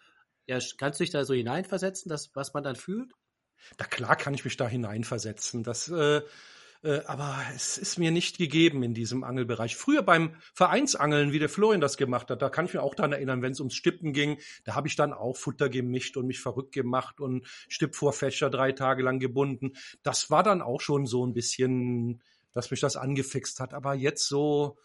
ja, 0.46 0.58
kannst 0.78 1.00
du 1.00 1.04
dich 1.04 1.10
da 1.10 1.24
so 1.24 1.34
hineinversetzen, 1.34 2.08
dass, 2.08 2.34
was 2.34 2.52
man 2.54 2.64
dann 2.64 2.76
fühlt? 2.76 3.12
Da 3.76 3.84
klar 3.84 4.16
kann 4.16 4.34
ich 4.34 4.44
mich 4.44 4.56
da 4.56 4.68
hineinversetzen. 4.68 5.62
Das, 5.62 5.88
äh, 5.88 6.22
äh, 6.86 7.02
aber 7.06 7.36
es 7.52 7.78
ist 7.78 7.98
mir 7.98 8.12
nicht 8.12 8.38
gegeben 8.38 8.84
in 8.84 8.94
diesem 8.94 9.24
Angelbereich. 9.24 9.74
Früher 9.74 10.02
beim 10.02 10.36
Vereinsangeln, 10.54 11.32
wie 11.32 11.40
der 11.40 11.48
Florian 11.48 11.80
das 11.80 11.96
gemacht 11.96 12.30
hat, 12.30 12.40
da 12.42 12.48
kann 12.48 12.66
ich 12.66 12.74
mir 12.74 12.82
auch 12.82 12.94
daran 12.94 13.12
erinnern, 13.12 13.42
wenn 13.42 13.50
es 13.50 13.58
ums 13.58 13.74
Stippen 13.74 14.12
ging, 14.12 14.38
da 14.64 14.76
habe 14.76 14.86
ich 14.86 14.94
dann 14.94 15.12
auch 15.12 15.36
Futter 15.36 15.68
gemischt 15.68 16.16
und 16.16 16.28
mich 16.28 16.38
verrückt 16.38 16.72
gemacht 16.72 17.20
und 17.20 17.44
Stippvorfächer 17.68 18.50
drei 18.50 18.70
Tage 18.70 19.02
lang 19.02 19.18
gebunden. 19.18 19.72
Das 20.04 20.30
war 20.30 20.44
dann 20.44 20.62
auch 20.62 20.80
schon 20.80 21.06
so 21.06 21.26
ein 21.26 21.32
bisschen, 21.32 22.22
dass 22.52 22.70
mich 22.70 22.78
das 22.78 22.96
angefixt 22.96 23.58
hat. 23.58 23.74
Aber 23.74 23.94
jetzt 23.94 24.28
so, 24.28 24.78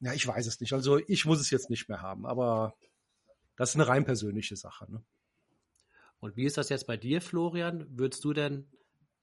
ja, 0.00 0.12
ich 0.14 0.26
weiß 0.26 0.44
es 0.48 0.60
nicht. 0.60 0.72
Also 0.72 0.98
ich 1.06 1.24
muss 1.24 1.38
es 1.38 1.50
jetzt 1.50 1.70
nicht 1.70 1.88
mehr 1.88 2.02
haben, 2.02 2.26
aber 2.26 2.74
das 3.56 3.70
ist 3.70 3.76
eine 3.76 3.86
rein 3.86 4.04
persönliche 4.04 4.56
Sache. 4.56 4.90
Ne? 4.90 5.04
Und 6.18 6.36
wie 6.36 6.46
ist 6.46 6.56
das 6.56 6.68
jetzt 6.68 6.88
bei 6.88 6.96
dir, 6.96 7.20
Florian? 7.20 7.86
Würdest 7.90 8.24
du 8.24 8.32
denn 8.32 8.66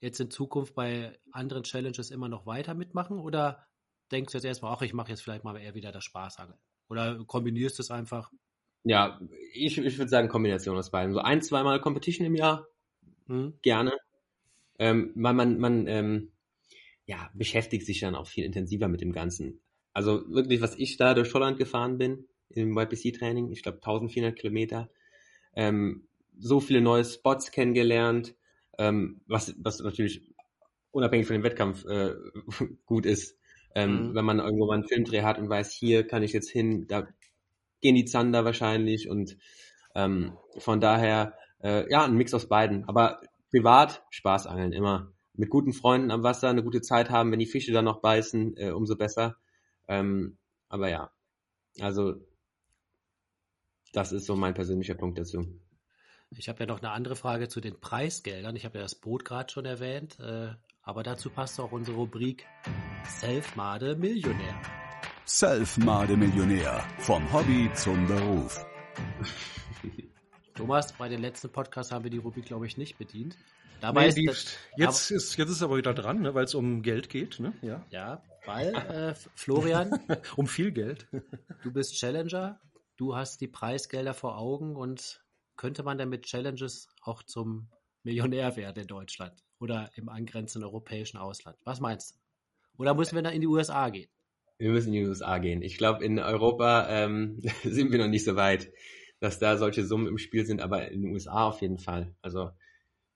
jetzt 0.05 0.19
in 0.19 0.29
Zukunft 0.29 0.75
bei 0.75 1.17
anderen 1.31 1.63
Challenges 1.63 2.11
immer 2.11 2.29
noch 2.29 2.45
weiter 2.45 2.73
mitmachen 2.73 3.19
oder 3.19 3.67
denkst 4.11 4.31
du 4.31 4.37
jetzt 4.37 4.45
erstmal, 4.45 4.73
ach, 4.73 4.81
ich 4.81 4.93
mache 4.93 5.09
jetzt 5.09 5.21
vielleicht 5.21 5.43
mal 5.43 5.57
eher 5.57 5.75
wieder 5.75 5.91
das 5.91 6.03
Spaßangeln? 6.03 6.59
Oder 6.89 7.23
kombinierst 7.25 7.79
du 7.79 7.83
es 7.83 7.91
einfach? 7.91 8.31
Ja, 8.83 9.19
ich, 9.53 9.77
ich 9.77 9.97
würde 9.97 10.09
sagen 10.09 10.29
Kombination 10.29 10.77
aus 10.77 10.91
beiden. 10.91 11.13
So 11.13 11.19
ein, 11.19 11.41
zweimal 11.41 11.81
Competition 11.81 12.27
im 12.27 12.35
Jahr, 12.35 12.67
hm. 13.27 13.57
gerne. 13.63 13.97
Ähm, 14.77 15.11
man 15.15 15.35
man, 15.35 15.57
man 15.57 15.87
ähm, 15.87 16.31
ja, 17.05 17.29
beschäftigt 17.33 17.85
sich 17.85 17.99
dann 17.99 18.15
auch 18.15 18.27
viel 18.27 18.45
intensiver 18.45 18.87
mit 18.87 19.01
dem 19.01 19.11
Ganzen. 19.11 19.61
Also 19.93 20.23
wirklich, 20.29 20.61
was 20.61 20.75
ich 20.75 20.97
da 20.97 21.13
durch 21.13 21.33
Holland 21.33 21.57
gefahren 21.57 21.97
bin, 21.97 22.27
im 22.49 22.77
YPC-Training, 22.77 23.51
ich 23.51 23.63
glaube 23.63 23.77
1400 23.77 24.35
Kilometer, 24.35 24.89
ähm, 25.55 26.07
so 26.37 26.59
viele 26.59 26.81
neue 26.81 27.05
Spots 27.05 27.51
kennengelernt, 27.51 28.35
ähm, 28.77 29.21
was, 29.27 29.53
was 29.59 29.79
natürlich 29.79 30.21
unabhängig 30.91 31.27
von 31.27 31.35
dem 31.35 31.43
Wettkampf 31.43 31.85
äh, 31.85 32.13
gut 32.85 33.05
ist. 33.05 33.37
Ähm, 33.73 34.09
mhm. 34.09 34.15
Wenn 34.15 34.25
man 34.25 34.39
irgendwo 34.39 34.67
mal 34.67 34.75
einen 34.75 34.87
Filmdreh 34.87 35.23
hat 35.23 35.37
und 35.37 35.49
weiß, 35.49 35.73
hier 35.73 36.07
kann 36.07 36.23
ich 36.23 36.31
jetzt 36.31 36.49
hin, 36.49 36.87
da 36.87 37.07
gehen 37.81 37.95
die 37.95 38.05
Zander 38.05 38.45
wahrscheinlich 38.45 39.09
und 39.09 39.37
ähm, 39.93 40.37
von 40.57 40.79
daher, 40.79 41.33
äh, 41.61 41.89
ja, 41.89 42.05
ein 42.05 42.15
Mix 42.15 42.33
aus 42.33 42.47
beiden. 42.47 42.87
Aber 42.87 43.21
privat 43.51 44.03
Spaß 44.09 44.47
angeln 44.47 44.73
immer. 44.73 45.11
Mit 45.33 45.49
guten 45.49 45.73
Freunden 45.73 46.11
am 46.11 46.23
Wasser 46.23 46.49
eine 46.49 46.63
gute 46.63 46.81
Zeit 46.81 47.09
haben, 47.09 47.31
wenn 47.31 47.39
die 47.39 47.45
Fische 47.45 47.73
dann 47.73 47.85
noch 47.85 48.01
beißen, 48.01 48.55
äh, 48.57 48.71
umso 48.71 48.95
besser. 48.95 49.35
Ähm, 49.87 50.37
aber 50.69 50.89
ja, 50.89 51.11
also 51.79 52.15
das 53.93 54.11
ist 54.11 54.25
so 54.25 54.35
mein 54.35 54.53
persönlicher 54.53 54.95
Punkt 54.95 55.17
dazu. 55.17 55.45
Ich 56.31 56.49
habe 56.49 56.61
ja 56.61 56.65
noch 56.65 56.79
eine 56.79 56.91
andere 56.91 57.15
Frage 57.15 57.47
zu 57.47 57.61
den 57.61 57.79
Preisgeldern. 57.79 58.55
Ich 58.55 58.65
habe 58.65 58.77
ja 58.77 58.83
das 58.83 58.95
Boot 58.95 59.25
gerade 59.25 59.51
schon 59.51 59.65
erwähnt, 59.65 60.19
äh, 60.19 60.49
aber 60.81 61.03
dazu 61.03 61.29
passt 61.29 61.59
auch 61.59 61.71
unsere 61.71 61.97
Rubrik 61.97 62.45
Selfmade 63.07 63.95
Millionär. 63.95 64.59
Selfmade 65.25 66.17
Millionär. 66.17 66.83
Vom 66.99 67.31
Hobby 67.31 67.69
zum 67.73 68.07
Beruf. 68.07 68.65
Thomas, 70.55 70.93
bei 70.93 71.09
den 71.09 71.21
letzten 71.21 71.49
Podcasts 71.51 71.91
haben 71.91 72.03
wir 72.03 72.11
die 72.11 72.17
Rubrik, 72.17 72.45
glaube 72.45 72.65
ich, 72.65 72.77
nicht 72.77 72.97
bedient. 72.97 73.37
Dabei 73.81 74.03
nee, 74.03 74.07
ist 74.07 74.17
das, 74.17 74.57
jetzt, 74.77 75.11
aber, 75.11 75.17
ist, 75.17 75.37
jetzt 75.37 75.49
ist 75.49 75.61
aber 75.61 75.77
wieder 75.77 75.93
dran, 75.93 76.21
ne, 76.21 76.33
weil 76.33 76.45
es 76.45 76.55
um 76.55 76.81
Geld 76.81 77.09
geht. 77.09 77.39
Ne? 77.39 77.53
Ja. 77.61 77.85
ja, 77.91 78.23
weil, 78.45 78.73
äh, 78.73 79.15
Florian. 79.35 79.99
um 80.37 80.47
viel 80.47 80.71
Geld. 80.71 81.07
du 81.63 81.71
bist 81.71 81.95
Challenger, 81.95 82.59
du 82.97 83.15
hast 83.15 83.41
die 83.41 83.47
Preisgelder 83.47 84.13
vor 84.13 84.37
Augen 84.37 84.75
und 84.75 85.24
könnte 85.55 85.83
man 85.83 85.97
denn 85.97 86.09
mit 86.09 86.23
Challenges 86.23 86.87
auch 87.01 87.23
zum 87.23 87.69
Millionär 88.03 88.55
werden 88.55 88.81
in 88.81 88.87
Deutschland 88.87 89.43
oder 89.59 89.89
im 89.95 90.09
angrenzenden 90.09 90.67
europäischen 90.67 91.17
Ausland? 91.17 91.57
Was 91.63 91.79
meinst 91.79 92.11
du? 92.11 92.15
Oder 92.77 92.93
müssen 92.93 93.15
wir 93.15 93.23
da 93.23 93.29
in 93.29 93.41
die 93.41 93.47
USA 93.47 93.89
gehen? 93.89 94.09
Wir 94.57 94.71
müssen 94.71 94.93
in 94.93 95.03
die 95.03 95.07
USA 95.07 95.37
gehen. 95.37 95.61
Ich 95.61 95.77
glaube, 95.77 96.03
in 96.03 96.19
Europa 96.19 96.87
ähm, 96.89 97.41
sind 97.63 97.91
wir 97.91 97.99
noch 97.99 98.07
nicht 98.07 98.25
so 98.25 98.35
weit, 98.35 98.71
dass 99.19 99.39
da 99.39 99.57
solche 99.57 99.85
Summen 99.85 100.07
im 100.07 100.17
Spiel 100.17 100.45
sind, 100.45 100.61
aber 100.61 100.89
in 100.89 101.01
den 101.01 101.11
USA 101.11 101.47
auf 101.47 101.61
jeden 101.61 101.79
Fall. 101.79 102.15
Also 102.21 102.51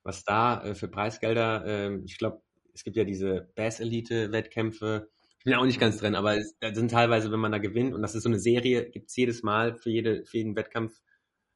was 0.04 0.24
da 0.24 0.64
äh, 0.64 0.76
für 0.76 0.88
Preisgelder, 0.88 1.66
äh, 1.66 2.00
ich 2.06 2.18
glaube, 2.18 2.42
es 2.74 2.84
gibt 2.84 2.98
ja 2.98 3.04
diese 3.04 3.52
Bass 3.56 3.80
Elite 3.80 4.32
Wettkämpfe. 4.32 5.10
Ich 5.38 5.44
bin 5.44 5.54
ja 5.54 5.60
auch 5.60 5.66
nicht 5.66 5.80
ganz 5.80 5.98
drin, 5.98 6.16
aber 6.16 6.38
es 6.38 6.58
da 6.60 6.74
sind 6.74 6.92
teilweise, 6.92 7.32
wenn 7.32 7.40
man 7.40 7.52
da 7.52 7.58
gewinnt, 7.58 7.94
und 7.94 8.02
das 8.02 8.16
ist 8.16 8.24
so 8.24 8.30
eine 8.30 8.40
Serie, 8.40 8.90
gibt 8.90 9.10
es 9.10 9.16
jedes 9.16 9.44
Mal 9.44 9.76
für, 9.76 9.90
jede, 9.90 10.26
für 10.26 10.38
jeden 10.38 10.56
Wettkampf, 10.56 11.00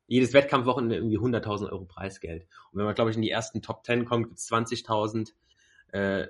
jedes 0.08 0.34
Wettkampfwochenende 0.34 0.96
irgendwie 0.96 1.18
100.000 1.18 1.72
Euro 1.72 1.86
Preisgeld. 1.86 2.48
Und 2.72 2.80
wenn 2.80 2.86
man, 2.86 2.96
glaube 2.96 3.12
ich, 3.12 3.16
in 3.16 3.22
die 3.22 3.30
ersten 3.30 3.62
Top 3.62 3.86
10 3.86 4.06
kommt, 4.06 4.28
gibt 4.28 4.40
es 4.40 4.50
20.000 4.52 5.34
äh, 5.92 6.28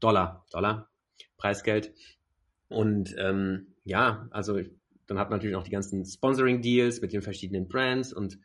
Dollar, 0.00 0.44
Dollar 0.50 0.88
Preisgeld. 1.36 1.92
Und 2.68 3.14
ähm, 3.18 3.74
ja, 3.84 4.28
also 4.30 4.60
dann 5.06 5.18
hat 5.18 5.30
man 5.30 5.38
natürlich 5.38 5.54
noch 5.54 5.62
die 5.62 5.70
ganzen 5.70 6.04
Sponsoring-Deals 6.04 7.00
mit 7.00 7.12
den 7.12 7.22
verschiedenen 7.22 7.68
Brands 7.68 8.12
und 8.12 8.38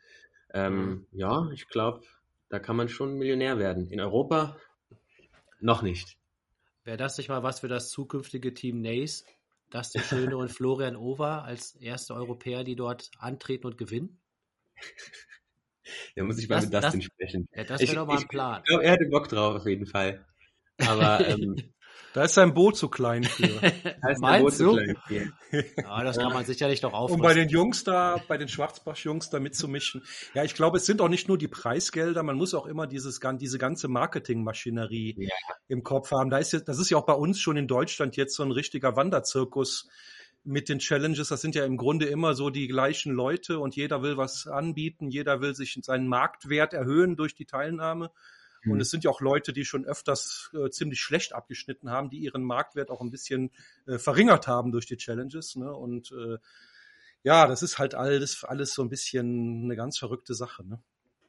ähm, 0.54 0.76
mhm. 0.76 1.06
ja, 1.12 1.48
ich 1.52 1.68
glaube, 1.68 2.02
da 2.48 2.58
kann 2.58 2.76
man 2.76 2.88
schon 2.88 3.14
Millionär 3.14 3.58
werden. 3.58 3.88
In 3.88 4.00
Europa 4.00 4.56
noch 5.60 5.82
nicht. 5.82 6.18
Wäre 6.84 6.96
das 6.96 7.16
nicht 7.18 7.28
mal 7.28 7.42
was 7.42 7.60
für 7.60 7.68
das 7.68 7.90
zukünftige 7.90 8.54
Team 8.54 8.80
Nace? 8.80 9.24
Dusty 9.72 10.00
Schöne 10.00 10.36
und 10.36 10.50
Florian 10.50 10.96
Over 10.96 11.44
als 11.44 11.74
erste 11.74 12.14
Europäer, 12.14 12.62
die 12.62 12.76
dort 12.76 13.10
antreten 13.18 13.66
und 13.66 13.78
gewinnen? 13.78 14.20
Da 16.14 16.22
muss 16.22 16.38
ich 16.38 16.48
mal 16.48 16.56
das, 16.56 16.64
mit 16.66 16.74
Dustin 16.74 17.00
das, 17.00 17.04
sprechen. 17.04 17.48
Ja, 17.52 17.64
das 17.64 17.80
wäre 17.80 17.96
doch 17.96 18.06
mal 18.06 18.18
ein 18.18 18.28
Plan. 18.28 18.60
Ich 18.62 18.68
glaube, 18.68 18.84
er 18.84 18.92
hätte 18.92 19.06
Bock 19.10 19.28
drauf, 19.28 19.56
auf 19.56 19.66
jeden 19.66 19.84
Fall. 19.84 20.24
Aber 20.78 21.20
ähm, 21.28 21.56
da 22.14 22.24
ist 22.24 22.34
sein 22.34 22.54
Boot 22.54 22.76
zu 22.76 22.88
klein 22.88 23.24
für. 23.24 23.46
da 24.02 24.10
ist 24.10 24.20
Meinst 24.20 24.58
Boot? 24.58 24.76
Zu 24.76 24.76
klein 24.76 24.96
für. 25.06 25.64
Ja, 25.82 26.04
das 26.04 26.18
kann 26.18 26.32
man 26.32 26.44
sicherlich 26.44 26.80
doch 26.80 26.92
aufrüsten. 26.92 27.20
Um 27.20 27.26
bei 27.26 27.34
den 27.34 27.48
Jungs 27.48 27.84
da, 27.84 28.20
bei 28.28 28.38
den 28.38 28.48
Schwarzbach-Jungs 28.48 29.30
da 29.30 29.40
mitzumischen. 29.40 30.02
Ja, 30.34 30.44
ich 30.44 30.54
glaube, 30.54 30.78
es 30.78 30.86
sind 30.86 31.00
auch 31.00 31.08
nicht 31.08 31.28
nur 31.28 31.38
die 31.38 31.48
Preisgelder, 31.48 32.22
man 32.22 32.36
muss 32.36 32.54
auch 32.54 32.66
immer 32.66 32.86
dieses, 32.86 33.20
diese 33.38 33.58
ganze 33.58 33.88
Marketingmaschinerie 33.88 35.16
ja. 35.18 35.34
im 35.68 35.82
Kopf 35.82 36.10
haben. 36.10 36.30
Da 36.30 36.38
ist, 36.38 36.52
das 36.66 36.78
ist 36.78 36.90
ja 36.90 36.98
auch 36.98 37.06
bei 37.06 37.14
uns 37.14 37.40
schon 37.40 37.56
in 37.56 37.66
Deutschland 37.66 38.16
jetzt 38.16 38.34
so 38.34 38.42
ein 38.42 38.52
richtiger 38.52 38.96
Wanderzirkus 38.96 39.88
mit 40.44 40.68
den 40.68 40.78
Challenges. 40.78 41.28
Das 41.28 41.40
sind 41.40 41.54
ja 41.54 41.64
im 41.64 41.76
Grunde 41.76 42.06
immer 42.06 42.34
so 42.34 42.50
die 42.50 42.68
gleichen 42.68 43.12
Leute 43.12 43.58
und 43.58 43.76
jeder 43.76 44.02
will 44.02 44.16
was 44.16 44.46
anbieten, 44.46 45.08
jeder 45.08 45.40
will 45.40 45.54
sich 45.54 45.78
seinen 45.82 46.08
Marktwert 46.08 46.72
erhöhen 46.72 47.16
durch 47.16 47.34
die 47.34 47.46
Teilnahme. 47.46 48.10
Und 48.64 48.74
mhm. 48.74 48.80
es 48.80 48.90
sind 48.90 49.04
ja 49.04 49.10
auch 49.10 49.20
Leute, 49.20 49.52
die 49.52 49.64
schon 49.64 49.84
öfters 49.84 50.50
äh, 50.54 50.70
ziemlich 50.70 51.00
schlecht 51.00 51.32
abgeschnitten 51.32 51.90
haben, 51.90 52.10
die 52.10 52.18
ihren 52.18 52.44
Marktwert 52.44 52.90
auch 52.90 53.00
ein 53.00 53.10
bisschen 53.10 53.50
äh, 53.86 53.98
verringert 53.98 54.46
haben 54.46 54.70
durch 54.70 54.86
die 54.86 54.96
Challenges. 54.96 55.56
Ne? 55.56 55.72
Und 55.74 56.12
äh, 56.12 56.38
ja, 57.24 57.46
das 57.46 57.62
ist 57.62 57.78
halt 57.78 57.94
alles, 57.94 58.44
alles 58.44 58.72
so 58.72 58.82
ein 58.82 58.88
bisschen 58.88 59.64
eine 59.64 59.74
ganz 59.74 59.98
verrückte 59.98 60.34
Sache. 60.34 60.64
Ne? 60.64 60.82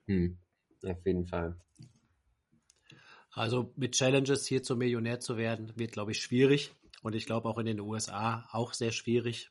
Hm. 0.05 0.37
Auf 0.83 1.05
jeden 1.05 1.25
Fall. 1.25 1.55
Also 3.31 3.73
mit 3.75 3.93
Challenges 3.93 4.45
hier 4.45 4.61
zum 4.61 4.77
Millionär 4.77 5.19
zu 5.19 5.37
werden, 5.37 5.71
wird, 5.75 5.91
glaube 5.91 6.11
ich, 6.11 6.21
schwierig. 6.21 6.75
Und 7.01 7.15
ich 7.15 7.25
glaube 7.25 7.49
auch 7.49 7.57
in 7.57 7.65
den 7.65 7.79
USA 7.79 8.47
auch 8.51 8.73
sehr 8.73 8.91
schwierig. 8.91 9.49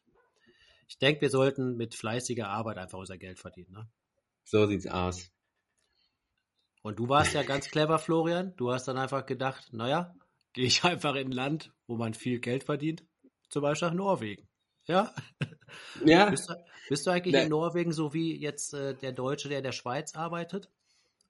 Ich 0.88 0.98
denke, 0.98 1.22
wir 1.22 1.30
sollten 1.30 1.76
mit 1.76 1.94
fleißiger 1.94 2.48
Arbeit 2.48 2.78
einfach 2.78 2.98
unser 2.98 3.18
Geld 3.18 3.40
verdienen. 3.40 3.72
Ne? 3.72 3.88
So 4.44 4.66
sieht's 4.66 4.86
aus. 4.86 5.31
Und 6.82 6.98
du 6.98 7.08
warst 7.08 7.34
ja 7.34 7.42
ganz 7.42 7.68
clever, 7.68 7.98
Florian. 7.98 8.54
Du 8.56 8.72
hast 8.72 8.86
dann 8.88 8.98
einfach 8.98 9.24
gedacht, 9.24 9.72
naja, 9.72 10.14
gehe 10.52 10.66
ich 10.66 10.84
einfach 10.84 11.14
in 11.14 11.28
ein 11.28 11.32
Land, 11.32 11.72
wo 11.86 11.96
man 11.96 12.14
viel 12.14 12.40
Geld 12.40 12.64
verdient, 12.64 13.04
zum 13.48 13.62
Beispiel 13.62 13.88
nach 13.88 13.94
Norwegen. 13.94 14.48
Ja? 14.86 15.14
Ja. 16.04 16.28
Bist 16.28 16.50
du, 16.50 16.54
bist 16.90 17.06
du 17.06 17.10
eigentlich 17.10 17.34
ne. 17.34 17.44
in 17.44 17.48
Norwegen 17.48 17.92
so 17.92 18.12
wie 18.12 18.38
jetzt 18.38 18.74
äh, 18.74 18.94
der 18.94 19.12
Deutsche, 19.12 19.48
der 19.48 19.56
in 19.56 19.64
der 19.64 19.72
Schweiz 19.72 20.14
arbeitet? 20.14 20.68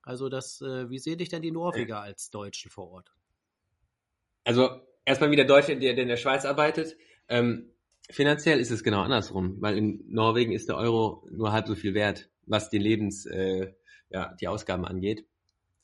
Also 0.02 0.28
das, 0.28 0.60
äh, 0.62 0.90
wie 0.90 0.98
sehen 0.98 1.18
dich 1.18 1.28
denn 1.28 1.42
die 1.42 1.52
Norweger 1.52 2.00
als 2.00 2.30
Deutschen 2.30 2.68
vor 2.68 2.90
Ort? 2.90 3.12
Also 4.42 4.80
erstmal 5.04 5.30
wie 5.30 5.36
der 5.36 5.44
Deutsche, 5.44 5.76
der, 5.76 5.94
der 5.94 6.02
in 6.02 6.08
der 6.08 6.16
Schweiz 6.16 6.44
arbeitet. 6.44 6.96
Ähm, 7.28 7.70
finanziell 8.10 8.58
ist 8.58 8.72
es 8.72 8.82
genau 8.82 9.02
andersrum, 9.02 9.58
weil 9.60 9.78
in 9.78 10.02
Norwegen 10.08 10.50
ist 10.50 10.68
der 10.68 10.76
Euro 10.76 11.28
nur 11.30 11.52
halb 11.52 11.68
so 11.68 11.76
viel 11.76 11.94
wert, 11.94 12.28
was 12.46 12.68
die 12.68 12.78
Lebens, 12.78 13.26
äh, 13.26 13.72
ja, 14.10 14.34
die 14.40 14.48
Ausgaben 14.48 14.84
angeht. 14.84 15.24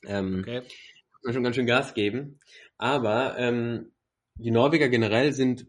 Ähm, 0.05 0.39
okay. 0.41 0.61
Muss 0.61 1.23
man 1.23 1.33
schon 1.33 1.43
ganz 1.43 1.55
schön 1.55 1.65
Gas 1.65 1.93
geben. 1.93 2.39
Aber 2.77 3.37
ähm, 3.37 3.91
die 4.35 4.51
Norweger 4.51 4.89
generell 4.89 5.33
sind, 5.33 5.67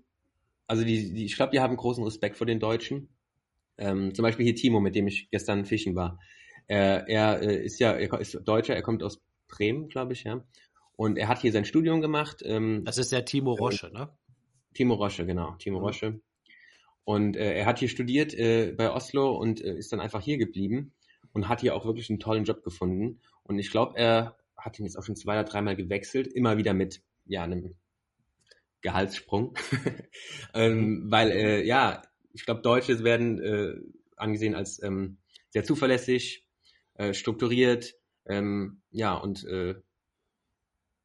also 0.67 0.85
die, 0.85 1.13
die 1.13 1.25
ich 1.25 1.37
glaube, 1.37 1.53
die 1.53 1.61
haben 1.61 1.77
großen 1.77 2.05
Respekt 2.05 2.37
vor 2.37 2.47
den 2.47 2.61
Deutschen. 2.61 3.09
Ähm, 3.79 4.15
zum 4.15 4.23
Beispiel 4.23 4.45
hier 4.45 4.55
Timo, 4.55 4.81
mit 4.81 4.95
dem 4.95 5.07
ich 5.07 5.31
gestern 5.31 5.65
fischen 5.65 5.97
war. 5.97 6.19
Äh, 6.69 7.03
er 7.11 7.43
äh, 7.43 7.65
ist 7.65 7.81
ja, 7.81 7.93
er 7.93 8.21
ist 8.21 8.39
Deutscher, 8.45 8.77
er 8.77 8.83
kommt 8.83 9.03
aus 9.03 9.21
Bremen, 9.49 9.89
glaube 9.89 10.13
ich, 10.13 10.25
ja. 10.25 10.45
Und 10.95 11.19
er 11.19 11.29
hat 11.29 11.41
hier 11.41 11.51
sein 11.51 11.65
Studium 11.65 12.01
gemacht. 12.01 12.43
Ähm, 12.45 12.85
das 12.85 12.99
ist 12.99 13.11
der 13.11 13.25
Timo 13.25 13.55
Rosche, 13.55 13.91
ne? 13.91 14.11
Timo 14.75 14.95
Rosche, 14.95 15.27
genau, 15.27 15.55
Timo 15.57 15.79
mhm. 15.79 15.85
Rosche. 15.85 16.21
Und 17.05 17.37
äh, 17.37 17.55
er 17.55 17.67
hat 17.67 17.79
hier 17.79 17.89
studiert 17.89 18.35
äh, 18.35 18.73
bei 18.77 18.93
Oslo 18.93 19.33
und 19.37 19.61
äh, 19.61 19.75
ist 19.75 19.93
dann 19.93 20.01
einfach 20.01 20.23
hier 20.23 20.39
geblieben 20.39 20.93
und 21.33 21.49
hat 21.49 21.63
hier 21.63 21.75
auch 21.75 21.85
wirklich 21.85 22.09
einen 22.11 22.21
tollen 22.21 22.45
Job 22.45 22.63
gefunden. 22.63 23.21
Und 23.51 23.59
ich 23.59 23.73
glaube, 23.73 23.99
er 23.99 24.37
hat 24.57 24.79
ihn 24.79 24.85
jetzt 24.85 24.97
auch 24.97 25.03
schon 25.03 25.17
zwei 25.17 25.33
oder 25.33 25.43
dreimal 25.43 25.75
gewechselt, 25.75 26.29
immer 26.29 26.57
wieder 26.57 26.73
mit 26.73 27.03
ja 27.27 27.43
einem 27.43 27.75
Gehaltssprung, 28.81 29.59
ähm, 30.55 31.11
weil 31.11 31.33
äh, 31.33 31.67
ja, 31.67 32.01
ich 32.33 32.45
glaube, 32.45 32.63
Deutsche 32.63 33.03
werden 33.03 33.43
äh, 33.43 33.75
angesehen 34.15 34.55
als 34.55 34.81
ähm, 34.85 35.19
sehr 35.49 35.65
zuverlässig, 35.65 36.47
äh, 36.95 37.13
strukturiert, 37.13 37.97
ähm, 38.25 38.83
ja 38.93 39.15
und 39.15 39.43
äh, 39.47 39.75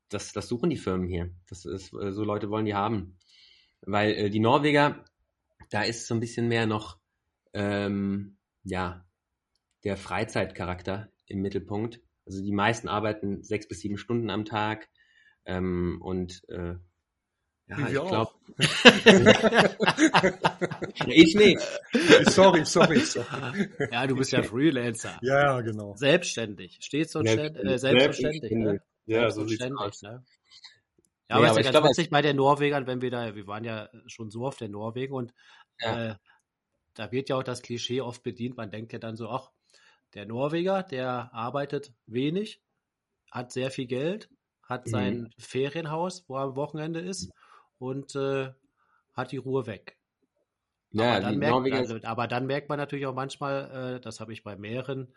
das, 0.10 0.32
das 0.32 0.48
suchen 0.48 0.70
die 0.70 0.78
Firmen 0.78 1.08
hier. 1.08 1.34
Das 1.50 1.66
ist, 1.66 1.94
äh, 1.94 2.12
so 2.12 2.24
Leute 2.24 2.52
wollen 2.52 2.68
die 2.68 2.76
haben, 2.76 3.18
weil 3.82 4.12
äh, 4.12 4.30
die 4.30 4.40
Norweger, 4.40 5.04
da 5.72 5.82
ist 5.82 6.06
so 6.06 6.14
ein 6.14 6.20
bisschen 6.20 6.48
mehr 6.48 6.68
noch 6.68 7.00
ähm, 7.54 8.38
ja 8.64 9.04
der 9.84 9.98
Freizeitcharakter 9.98 11.12
im 11.26 11.42
Mittelpunkt. 11.42 12.05
Also 12.26 12.42
die 12.42 12.52
meisten 12.52 12.88
arbeiten 12.88 13.44
sechs 13.44 13.68
bis 13.68 13.80
sieben 13.80 13.98
Stunden 13.98 14.30
am 14.30 14.46
Tag 14.46 14.90
ähm, 15.46 16.00
und 16.02 16.44
äh, 16.50 16.76
ja, 17.68 17.80
ich 17.80 17.94
glaube. 17.94 18.32
ich 21.08 21.36
nicht. 21.36 21.68
Sorry, 22.30 22.64
sorry, 22.64 23.00
sorry. 23.00 23.70
Ja, 23.92 24.06
du 24.06 24.16
bist 24.16 24.32
ja 24.32 24.44
Freelancer. 24.44 25.18
Ja, 25.24 25.60
genau. 25.62 25.96
Selbstständig. 25.96 26.78
Stets 26.82 27.16
und 27.16 27.26
äh, 27.26 27.80
selbstverständlich. 27.80 28.52
Ne? 28.52 28.84
Ja, 29.08 29.32
so 29.32 29.48
sieht's 29.48 29.66
aus. 29.78 30.04
Ne? 30.04 30.24
Ja, 31.28 31.38
aber 31.38 31.46
ja, 31.46 31.52
es 31.54 31.58
ist 31.58 31.66
ja 31.66 31.72
ganz 31.72 31.90
witzig 31.90 32.12
bei 32.12 32.22
den 32.22 32.36
Norwegern, 32.36 32.86
wenn 32.86 33.02
wir 33.02 33.10
da, 33.10 33.36
wir 33.36 33.48
waren 33.48 33.64
ja 33.64 33.90
schon 34.06 34.30
so 34.30 34.42
oft 34.42 34.62
in 34.62 34.70
Norwegen 34.72 35.16
und 35.16 35.34
ja. 35.80 36.12
äh, 36.12 36.16
da 36.94 37.12
wird 37.12 37.30
ja 37.30 37.38
auch 37.38 37.44
das 37.44 37.64
Klischee 37.64 38.02
oft 38.02 38.22
bedient. 38.22 38.58
Man 38.58 38.70
denkt 38.70 38.94
ja 38.94 39.00
dann 39.00 39.16
so, 39.16 39.30
ach, 39.30 39.50
der 40.16 40.26
Norweger, 40.26 40.84
der 40.84 41.34
arbeitet 41.34 41.94
wenig, 42.08 42.62
hat 43.32 43.52
sehr 43.52 43.70
viel 43.70 43.86
Geld, 43.86 44.30
hat 44.64 44.88
sein 44.88 45.20
mhm. 45.20 45.30
Ferienhaus, 45.38 46.26
wo 46.28 46.38
er 46.38 46.44
am 46.44 46.56
Wochenende 46.56 47.00
ist 47.00 47.32
und 47.78 48.16
äh, 48.16 48.52
hat 49.14 49.32
die 49.32 49.38
Ruhe 49.38 49.68
weg. 49.68 49.98
Ja, 50.92 51.18
aber, 51.18 51.20
dann 51.20 51.38
merkt, 51.38 51.74
also, 51.74 52.00
aber 52.04 52.28
dann 52.28 52.48
merkt 52.48 52.70
man 52.70 52.78
natürlich 52.78 53.06
auch 53.06 53.14
manchmal, 53.14 53.98
äh, 53.98 54.00
das 54.00 54.20
habe 54.22 54.32
ich 54.32 54.44
bei 54.44 54.56
mehreren 54.56 55.14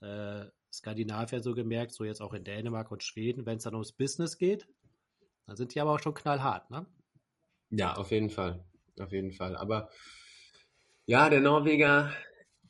äh, 0.00 0.46
Skandinaviern 0.72 1.42
so 1.42 1.54
gemerkt, 1.54 1.92
so 1.92 2.04
jetzt 2.04 2.22
auch 2.22 2.32
in 2.32 2.44
Dänemark 2.44 2.90
und 2.90 3.02
Schweden, 3.02 3.44
wenn 3.46 3.58
es 3.58 3.64
dann 3.64 3.74
ums 3.74 3.92
Business 3.92 4.38
geht, 4.38 4.66
dann 5.46 5.56
sind 5.56 5.74
die 5.74 5.80
aber 5.80 5.92
auch 5.92 6.00
schon 6.00 6.14
knallhart, 6.14 6.70
ne? 6.70 6.86
Ja, 7.70 7.94
auf 7.94 8.10
jeden 8.10 8.30
Fall. 8.30 8.64
Auf 8.98 9.12
jeden 9.12 9.32
Fall. 9.32 9.56
Aber 9.56 9.90
ja, 11.06 11.28
der 11.28 11.40
Norweger, 11.40 12.12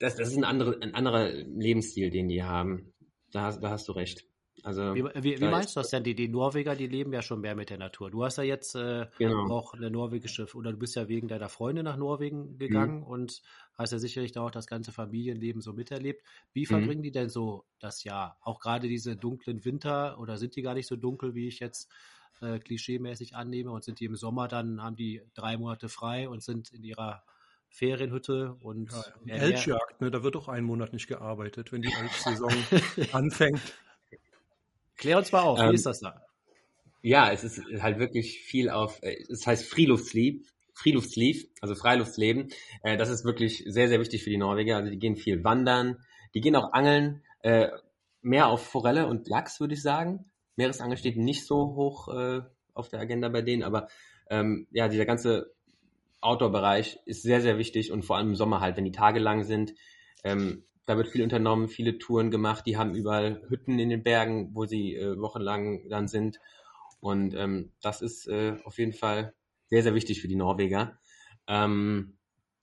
das, 0.05 0.16
das 0.16 0.28
ist 0.28 0.36
ein, 0.36 0.44
andere, 0.44 0.80
ein 0.82 0.94
anderer 0.94 1.30
Lebensstil, 1.30 2.11
den 2.11 2.28
die 2.28 2.42
haben. 2.42 2.92
Da, 3.32 3.50
da 3.52 3.70
hast 3.70 3.88
du 3.88 3.92
recht. 3.92 4.24
Also, 4.62 4.94
wie, 4.94 5.05
wie, 5.05 5.40
wie 5.40 5.48
meinst 5.48 5.74
du 5.74 5.80
das 5.80 5.90
denn? 5.90 6.05
Die, 6.05 6.14
die 6.14 6.28
Norweger, 6.28 6.74
die 6.74 6.86
leben 6.86 7.12
ja 7.12 7.20
schon 7.20 7.40
mehr 7.40 7.55
mit 7.55 7.68
der 7.68 7.78
Natur. 7.78 8.11
Du 8.11 8.24
hast 8.24 8.38
ja 8.38 8.44
jetzt 8.44 8.74
äh, 8.74 9.07
genau. 9.18 9.50
auch 9.50 9.74
eine 9.74 9.90
norwegische, 9.90 10.46
oder 10.55 10.72
du 10.72 10.78
bist 10.78 10.94
ja 10.96 11.09
wegen 11.09 11.28
deiner 11.28 11.48
Freundin 11.48 11.84
nach 11.84 11.96
Norwegen 11.96 12.57
gegangen 12.57 12.98
mhm. 12.98 13.07
und 13.07 13.42
hast 13.76 13.92
ja 13.92 13.98
sicherlich 13.98 14.32
da 14.32 14.42
auch 14.42 14.50
das 14.50 14.66
ganze 14.66 14.92
Familienleben 14.92 15.61
so 15.61 15.72
miterlebt. 15.72 16.22
Wie 16.52 16.62
mhm. 16.62 16.66
verbringen 16.66 17.02
die 17.02 17.12
denn 17.12 17.28
so 17.28 17.64
das 17.78 18.05
Jahr? 18.05 18.38
Auch 18.40 18.61
gerade 18.61 18.88
diese 18.88 19.16
dunklen 19.16 19.64
Winter 19.64 20.18
oder 20.18 20.38
sind 20.38 20.57
die 20.57 20.62
gar 20.62 20.74
nicht 20.74 20.86
so 20.86 20.96
dunkel, 20.96 21.34
wie 21.34 21.48
ich 21.48 21.61
jetzt 21.61 21.90
äh, 22.40 22.59
klischeemäßig 22.59 23.36
annehme 23.36 23.70
und 23.70 23.84
sind 23.84 24.00
die 24.00 24.07
im 24.07 24.16
Sommer 24.16 24.48
dann, 24.48 24.82
haben 24.82 24.96
die 24.96 25.22
drei 25.34 25.59
Monate 25.59 25.88
frei 25.88 26.28
und 26.28 26.42
sind 26.42 26.72
in 26.72 26.84
ihrer 26.84 27.22
Ferienhütte 27.75 28.55
und 28.61 28.93
ja, 29.25 29.35
Elchjagd, 29.35 30.01
ne? 30.01 30.12
Da 30.12 30.22
wird 30.22 30.37
auch 30.37 30.47
einen 30.47 30.64
Monat 30.64 30.93
nicht 30.93 31.09
gearbeitet, 31.09 31.72
wenn 31.72 31.83
die 31.83 31.93
Elchsaison 31.93 32.53
anfängt. 33.12 33.61
Klär 34.97 35.18
uns 35.18 35.33
mal 35.33 35.41
auf, 35.41 35.59
ähm, 35.59 35.70
wie 35.70 35.75
ist 35.75 35.85
das 35.85 35.99
da? 35.99 36.22
Ja, 37.03 37.33
es 37.33 37.43
ist 37.43 37.61
halt 37.83 37.99
wirklich 37.99 38.39
viel 38.43 38.70
auf, 38.70 39.03
äh, 39.03 39.16
es 39.29 39.45
heißt 39.45 39.64
Freeluftslieb, 39.64 40.47
Freeluftslieb, 40.72 41.51
also 41.61 41.75
Freiluftleben. 41.75 42.51
Äh, 42.85 42.97
das 42.97 43.11
ist 43.11 43.25
wirklich 43.25 43.64
sehr, 43.66 43.89
sehr 43.89 43.99
wichtig 43.99 44.22
für 44.22 44.31
die 44.31 44.37
Norweger. 44.37 44.77
Also 44.77 44.91
die 44.91 44.99
gehen 44.99 45.16
viel 45.16 45.43
wandern, 45.43 45.99
die 46.33 46.41
gehen 46.41 46.55
auch 46.55 46.72
angeln, 46.72 47.25
äh, 47.41 47.70
mehr 48.22 48.47
auf 48.47 48.64
Forelle 48.64 49.09
und 49.09 49.27
Lachs, 49.27 49.59
würde 49.59 49.75
ich 49.75 49.83
sagen. 49.83 50.31
Meeresangeln 50.55 50.97
steht 50.97 51.16
nicht 51.16 51.45
so 51.45 51.75
hoch 51.75 52.07
äh, 52.14 52.43
auf 52.72 52.89
der 52.89 53.01
Agenda 53.01 53.29
bei 53.31 53.43
denen, 53.43 53.64
aber 53.64 53.89
ähm, 54.31 54.68
ja, 54.70 54.87
dieser 54.87 55.07
ganze 55.07 55.53
Outdoor-Bereich 56.25 56.99
ist 57.05 57.22
sehr, 57.22 57.41
sehr 57.41 57.59
wichtig 57.59 57.93
und 57.93 58.05
vor 58.05 58.16
allem 58.16 58.31
im 58.31 58.37
Sommer 58.37 58.61
halt, 58.61 58.77
wenn 58.77 58.85
die 58.85 58.93
Tage 58.93 59.20
lang 59.20 59.45
sind. 59.45 59.75
Ähm, 60.25 60.64
da 60.87 60.97
wird 60.97 61.09
viel 61.09 61.22
unternommen, 61.22 61.68
viele 61.68 61.99
Touren 61.99 62.31
gemacht. 62.31 62.66
Die 62.66 62.77
haben 62.77 62.95
überall 62.95 63.43
Hütten 63.49 63.79
in 63.79 63.89
den 63.89 64.03
Bergen, 64.03 64.55
wo 64.55 64.66
sie 64.66 64.95
äh, 64.95 65.18
wochenlang 65.18 65.89
dann 65.89 66.09
sind. 66.09 66.41
Und 67.01 67.35
ähm, 67.35 67.72
das 67.83 68.03
ist 68.03 68.27
äh, 68.29 68.57
auf 68.64 68.79
jeden 68.79 68.93
Fall 68.93 69.35
sehr, 69.70 69.83
sehr 69.83 69.95
wichtig 69.95 70.20
für 70.20 70.29
die 70.29 70.37
Norweger. 70.37 70.99
Ähm, 71.47 72.16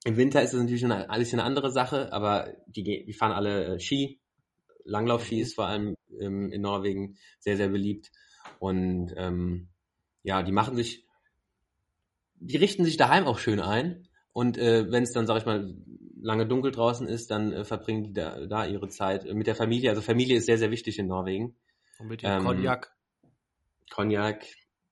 Im 0.04 0.18
Winter 0.18 0.42
ist 0.42 0.54
es 0.54 0.60
natürlich 0.60 0.86
eine, 0.86 1.10
alles 1.10 1.34
eine 1.34 1.44
andere 1.44 1.72
Sache, 1.72 2.12
aber 2.12 2.54
die, 2.68 2.84
die 2.84 3.14
fahren 3.14 3.32
alle 3.32 3.76
äh, 3.76 3.80
Ski. 3.80 4.20
Langlaufski 4.84 5.40
ist 5.40 5.56
vor 5.56 5.68
allem 5.68 5.96
ähm, 6.20 6.52
in 6.52 6.62
Norwegen 6.62 7.18
sehr, 7.40 7.58
sehr 7.58 7.70
beliebt. 7.70 8.12
Und 8.60 9.14
ähm, 9.18 9.70
ja, 10.24 10.44
die 10.44 10.52
machen 10.52 10.76
sich, 10.76 11.06
die 12.42 12.58
richten 12.58 12.84
sich 12.84 12.98
daheim 12.98 13.26
auch 13.26 13.40
schön 13.40 13.60
ein. 13.60 14.08
Und 14.34 14.58
äh, 14.58 14.92
wenn 14.92 15.04
es 15.04 15.12
dann, 15.12 15.28
sag 15.28 15.38
ich 15.38 15.46
mal, 15.46 15.76
lange 16.22 16.48
dunkel 16.48 16.72
draußen 16.72 17.08
ist, 17.08 17.32
dann 17.32 17.54
äh, 17.54 17.64
verbringen 17.66 18.04
die 18.04 18.14
da, 18.14 18.46
da 18.46 18.66
ihre 18.66 18.88
Zeit 18.90 19.26
äh, 19.26 19.34
mit 19.34 19.48
der 19.48 19.56
Familie. 19.56 19.90
Also 19.90 20.02
Familie 20.02 20.38
ist 20.38 20.46
sehr, 20.46 20.58
sehr 20.58 20.72
wichtig 20.72 20.98
in 21.00 21.08
Norwegen. 21.08 21.56
Und 22.00 22.08
mit 22.08 22.24
dem 22.24 22.32
ähm, 22.32 22.44
Cognac. 22.44 22.96
Cognac, 23.92 24.46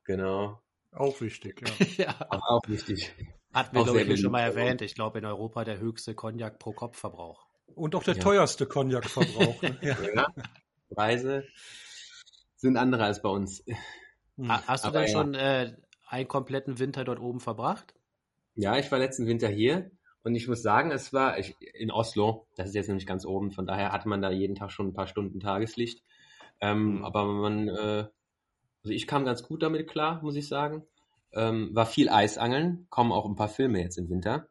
genau. 0.03 0.61
Auch 0.91 1.19
wichtig, 1.21 1.61
ja. 1.61 1.85
ja. 2.05 2.27
Auch, 2.29 2.41
auch 2.47 2.61
wichtig. 2.67 3.13
Hatten 3.53 3.75
wir, 3.75 3.83
glaube 3.83 4.01
ich, 4.01 4.19
schon 4.19 4.31
mal 4.31 4.41
erwähnt. 4.41 4.81
Ich 4.81 4.93
glaube, 4.93 5.19
in 5.19 5.25
Europa 5.25 5.63
der 5.63 5.79
höchste 5.79 6.13
Cognac 6.13 6.59
pro 6.59 6.73
Kopfverbrauch. 6.73 7.47
Und 7.75 7.95
auch 7.95 8.03
der 8.03 8.15
ja. 8.15 8.21
teuerste 8.21 8.65
Cognac-Verbrauch. 8.65 9.61
Ne? 9.61 9.77
ja. 9.81 9.97
ja. 10.15 10.27
Preise 10.93 11.45
sind 12.57 12.77
andere 12.77 13.05
als 13.05 13.21
bei 13.21 13.29
uns. 13.29 13.63
Hm. 14.37 14.49
Hast 14.49 14.83
du 14.83 14.89
Aber 14.89 15.01
denn 15.01 15.11
schon 15.11 15.33
äh, 15.33 15.75
einen 16.09 16.27
kompletten 16.27 16.79
Winter 16.79 17.03
dort 17.03 17.19
oben 17.19 17.39
verbracht? 17.39 17.93
Ja, 18.55 18.77
ich 18.77 18.91
war 18.91 18.99
letzten 18.99 19.27
Winter 19.27 19.47
hier 19.47 19.91
und 20.23 20.35
ich 20.35 20.47
muss 20.47 20.61
sagen, 20.61 20.91
es 20.91 21.13
war 21.13 21.37
ich, 21.37 21.55
in 21.73 21.91
Oslo, 21.91 22.47
das 22.55 22.69
ist 22.69 22.75
jetzt 22.75 22.87
nämlich 22.87 23.05
ganz 23.05 23.25
oben, 23.25 23.51
von 23.51 23.65
daher 23.65 23.91
hatte 23.91 24.09
man 24.09 24.21
da 24.21 24.31
jeden 24.31 24.55
Tag 24.55 24.71
schon 24.71 24.87
ein 24.87 24.93
paar 24.93 25.07
Stunden 25.07 25.39
Tageslicht. 25.39 26.03
Ähm, 26.59 26.97
mhm. 26.97 27.05
Aber 27.05 27.25
man, 27.25 27.67
äh, 27.69 28.07
also 28.83 28.93
ich 28.93 29.07
kam 29.07 29.23
ganz 29.23 29.43
gut 29.43 29.63
damit 29.63 29.87
klar, 29.87 30.21
muss 30.21 30.35
ich 30.35 30.47
sagen. 30.47 30.83
Ähm, 31.31 31.69
war 31.73 31.85
viel 31.85 32.09
Eisangeln, 32.09 32.87
kommen 32.89 33.11
auch 33.11 33.25
ein 33.25 33.35
paar 33.35 33.49
Filme 33.49 33.81
jetzt 33.81 33.97
im 33.97 34.09
Winter. 34.09 34.47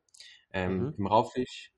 Ähm, 0.53 0.79
mhm. 0.79 0.95
Im 0.97 1.07
Raubfisch, 1.07 1.73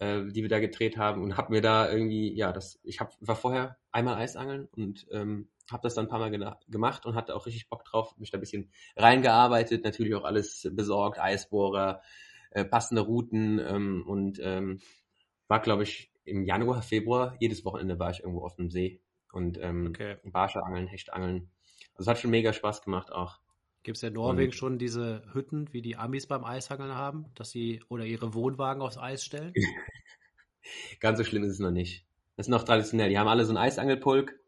äh, 0.00 0.24
die 0.24 0.42
wir 0.42 0.48
da 0.48 0.58
gedreht 0.58 0.96
haben 0.96 1.22
und 1.22 1.36
hab 1.36 1.50
mir 1.50 1.60
da 1.60 1.90
irgendwie, 1.90 2.34
ja, 2.34 2.52
das, 2.52 2.80
ich 2.82 3.00
hab, 3.00 3.12
war 3.20 3.36
vorher 3.36 3.76
einmal 3.92 4.14
Eisangeln 4.16 4.66
und 4.74 5.06
ähm, 5.12 5.48
habe 5.70 5.82
das 5.82 5.94
dann 5.94 6.06
ein 6.06 6.08
paar 6.08 6.18
Mal 6.18 6.56
gemacht 6.68 7.06
und 7.06 7.14
hatte 7.14 7.34
auch 7.34 7.46
richtig 7.46 7.68
Bock 7.68 7.84
drauf, 7.84 8.16
mich 8.18 8.30
da 8.30 8.38
ein 8.38 8.40
bisschen 8.40 8.70
reingearbeitet, 8.96 9.84
natürlich 9.84 10.14
auch 10.14 10.24
alles 10.24 10.68
besorgt, 10.72 11.18
Eisbohrer, 11.18 12.02
äh, 12.50 12.64
passende 12.64 13.02
Routen 13.02 13.58
ähm, 13.58 14.04
und 14.06 14.38
ähm, 14.42 14.80
war, 15.48 15.60
glaube 15.60 15.82
ich, 15.82 16.12
im 16.24 16.44
Januar, 16.44 16.82
Februar, 16.82 17.36
jedes 17.40 17.64
Wochenende 17.64 17.98
war 17.98 18.10
ich 18.10 18.20
irgendwo 18.20 18.44
auf 18.44 18.56
dem 18.56 18.70
See 18.70 19.00
und 19.32 19.58
ähm, 19.60 19.88
okay. 19.88 20.16
Barsche 20.24 20.62
angeln, 20.62 20.86
Hecht 20.86 21.12
angeln. 21.12 21.50
Also 21.94 22.10
hat 22.10 22.18
schon 22.18 22.30
mega 22.30 22.52
Spaß 22.52 22.82
gemacht 22.82 23.12
auch. 23.12 23.40
Gibt 23.82 23.98
es 23.98 24.02
in 24.02 24.14
Norwegen 24.14 24.50
und, 24.50 24.56
schon 24.56 24.78
diese 24.78 25.22
Hütten, 25.32 25.72
wie 25.72 25.82
die 25.82 25.96
Amis 25.96 26.26
beim 26.26 26.44
Eishangeln 26.44 26.94
haben, 26.94 27.26
dass 27.36 27.50
sie 27.50 27.82
oder 27.88 28.04
ihre 28.04 28.34
Wohnwagen 28.34 28.82
aufs 28.82 28.98
Eis 28.98 29.24
stellen? 29.24 29.54
Ganz 31.00 31.18
so 31.18 31.24
schlimm 31.24 31.44
ist 31.44 31.52
es 31.52 31.58
noch 31.60 31.70
nicht. 31.70 32.04
Das 32.36 32.46
ist 32.46 32.50
noch 32.50 32.64
traditionell. 32.64 33.08
Die 33.10 33.18
haben 33.18 33.28
alle 33.28 33.44
so 33.44 33.50
einen 33.50 33.58
Eisangelpulk, 33.58 34.38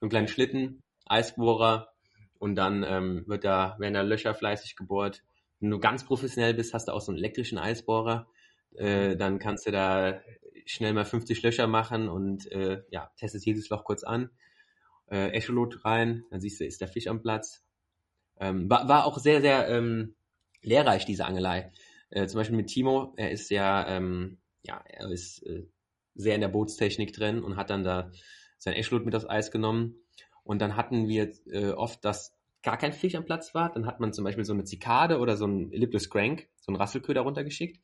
einen 0.00 0.10
kleinen 0.10 0.28
Schlitten, 0.28 0.82
Eisbohrer 1.06 1.92
und 2.38 2.54
dann 2.54 2.84
ähm, 2.86 3.24
wird 3.26 3.44
da, 3.44 3.76
werden 3.78 3.94
da 3.94 4.02
Löcher 4.02 4.34
fleißig 4.34 4.76
gebohrt. 4.76 5.22
Wenn 5.60 5.70
du 5.70 5.80
ganz 5.80 6.04
professionell 6.04 6.54
bist, 6.54 6.74
hast 6.74 6.88
du 6.88 6.92
auch 6.92 7.00
so 7.00 7.10
einen 7.10 7.18
elektrischen 7.18 7.58
Eisbohrer. 7.58 8.28
Äh, 8.74 9.16
dann 9.16 9.38
kannst 9.38 9.66
du 9.66 9.72
da 9.72 10.20
schnell 10.66 10.92
mal 10.92 11.04
50 11.04 11.42
Löcher 11.42 11.66
machen 11.66 12.08
und 12.08 12.50
äh, 12.52 12.82
ja, 12.90 13.10
testest 13.16 13.46
jedes 13.46 13.68
Loch 13.70 13.84
kurz 13.84 14.04
an. 14.04 14.30
Äh, 15.10 15.30
Echolot 15.30 15.84
rein, 15.84 16.24
dann 16.30 16.40
siehst 16.40 16.60
du, 16.60 16.66
ist 16.66 16.80
der 16.80 16.88
Fisch 16.88 17.08
am 17.08 17.22
Platz. 17.22 17.64
Ähm, 18.38 18.68
war, 18.68 18.88
war 18.88 19.06
auch 19.06 19.18
sehr, 19.18 19.40
sehr 19.40 19.68
ähm, 19.68 20.14
lehrreich, 20.62 21.06
diese 21.06 21.24
Angelei. 21.24 21.72
Äh, 22.10 22.26
zum 22.26 22.38
Beispiel 22.38 22.56
mit 22.56 22.68
Timo, 22.68 23.14
er 23.16 23.30
ist 23.30 23.50
ja, 23.50 23.88
ähm, 23.88 24.38
ja, 24.62 24.82
er 24.86 25.10
ist 25.10 25.42
äh, 25.44 25.66
sehr 26.14 26.34
in 26.34 26.40
der 26.40 26.48
Bootstechnik 26.48 27.12
drin 27.12 27.42
und 27.42 27.56
hat 27.56 27.70
dann 27.70 27.84
da 27.84 28.12
sein 28.58 28.74
Echolot 28.74 29.04
mit 29.04 29.14
aufs 29.14 29.28
Eis 29.28 29.50
genommen. 29.50 29.96
Und 30.44 30.60
dann 30.60 30.76
hatten 30.76 31.08
wir 31.08 31.32
äh, 31.46 31.70
oft, 31.70 32.04
dass 32.04 32.36
gar 32.62 32.76
kein 32.76 32.92
Fisch 32.92 33.14
am 33.14 33.24
Platz 33.24 33.54
war. 33.54 33.72
Dann 33.72 33.86
hat 33.86 34.00
man 34.00 34.12
zum 34.12 34.24
Beispiel 34.24 34.44
so 34.44 34.52
eine 34.52 34.64
Zikade 34.64 35.18
oder 35.18 35.36
so 35.36 35.46
ein 35.46 35.70
Lipless 35.70 36.10
Crank, 36.10 36.48
so 36.56 36.72
einen 36.72 36.76
Rasselköder 36.76 37.22
runtergeschickt. 37.22 37.80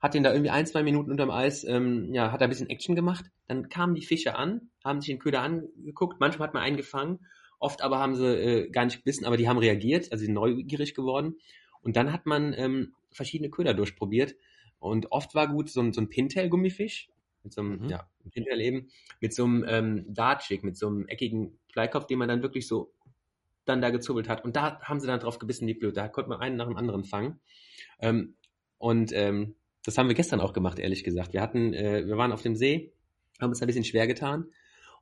Hat 0.00 0.14
den 0.14 0.22
da 0.22 0.32
irgendwie 0.32 0.50
ein, 0.50 0.66
zwei 0.66 0.82
Minuten 0.82 1.10
unterm 1.10 1.30
Eis, 1.30 1.62
ähm, 1.64 2.12
ja, 2.14 2.32
hat 2.32 2.40
da 2.40 2.46
ein 2.46 2.50
bisschen 2.50 2.70
Action 2.70 2.94
gemacht. 2.94 3.26
Dann 3.48 3.68
kamen 3.68 3.94
die 3.94 4.04
Fische 4.04 4.34
an, 4.34 4.70
haben 4.82 5.00
sich 5.00 5.08
den 5.10 5.18
Köder 5.18 5.42
angeguckt. 5.42 6.20
Manchmal 6.20 6.48
hat 6.48 6.54
man 6.54 6.62
einen 6.62 6.76
gefangen. 6.76 7.20
Oft 7.58 7.82
aber 7.82 7.98
haben 7.98 8.14
sie 8.14 8.26
äh, 8.26 8.70
gar 8.70 8.86
nicht 8.86 8.96
gebissen, 8.96 9.26
aber 9.26 9.36
die 9.36 9.48
haben 9.48 9.58
reagiert, 9.58 10.10
also 10.10 10.24
sind 10.24 10.32
neugierig 10.32 10.94
geworden. 10.94 11.36
Und 11.82 11.96
dann 11.96 12.12
hat 12.12 12.24
man 12.24 12.54
ähm, 12.54 12.94
verschiedene 13.10 13.50
Köder 13.50 13.74
durchprobiert. 13.74 14.34
Und 14.78 15.12
oft 15.12 15.34
war 15.34 15.46
gut 15.46 15.68
so 15.68 15.80
ein, 15.80 15.92
so 15.92 16.00
ein 16.00 16.08
Pintail-Gummifisch, 16.08 17.09
mit 17.42 17.52
so 17.52 17.60
einem, 17.60 17.82
mhm. 17.82 17.88
ja, 17.88 18.08
Pintail 18.30 18.60
eben, 18.60 18.90
mit 19.20 19.34
so 19.34 19.44
einem 19.44 19.64
ähm, 19.66 20.04
Dartjig, 20.08 20.62
mit 20.62 20.76
so 20.76 20.88
einem 20.88 21.06
eckigen 21.08 21.58
Bleikopf, 21.72 22.06
den 22.06 22.18
man 22.18 22.28
dann 22.28 22.42
wirklich 22.42 22.66
so 22.66 22.92
dann 23.64 23.80
da 23.80 23.90
gezubbelt 23.90 24.28
hat. 24.28 24.44
Und 24.44 24.56
da 24.56 24.80
haben 24.80 25.00
sie 25.00 25.06
dann 25.06 25.20
drauf 25.20 25.38
gebissen, 25.38 25.66
die 25.66 25.74
Blöde. 25.74 25.94
Da 25.94 26.08
konnte 26.08 26.30
man 26.30 26.40
einen 26.40 26.56
nach 26.56 26.66
dem 26.66 26.76
anderen 26.76 27.04
fangen. 27.04 27.40
Ähm, 28.00 28.34
und 28.78 29.12
ähm, 29.12 29.54
das 29.84 29.96
haben 29.96 30.08
wir 30.08 30.14
gestern 30.14 30.40
auch 30.40 30.52
gemacht, 30.52 30.78
ehrlich 30.78 31.04
gesagt. 31.04 31.32
Wir 31.32 31.40
hatten, 31.40 31.72
äh, 31.72 32.06
wir 32.06 32.16
waren 32.16 32.32
auf 32.32 32.42
dem 32.42 32.56
See, 32.56 32.92
haben 33.40 33.50
uns 33.50 33.62
ein 33.62 33.66
bisschen 33.66 33.84
schwer 33.84 34.06
getan. 34.06 34.46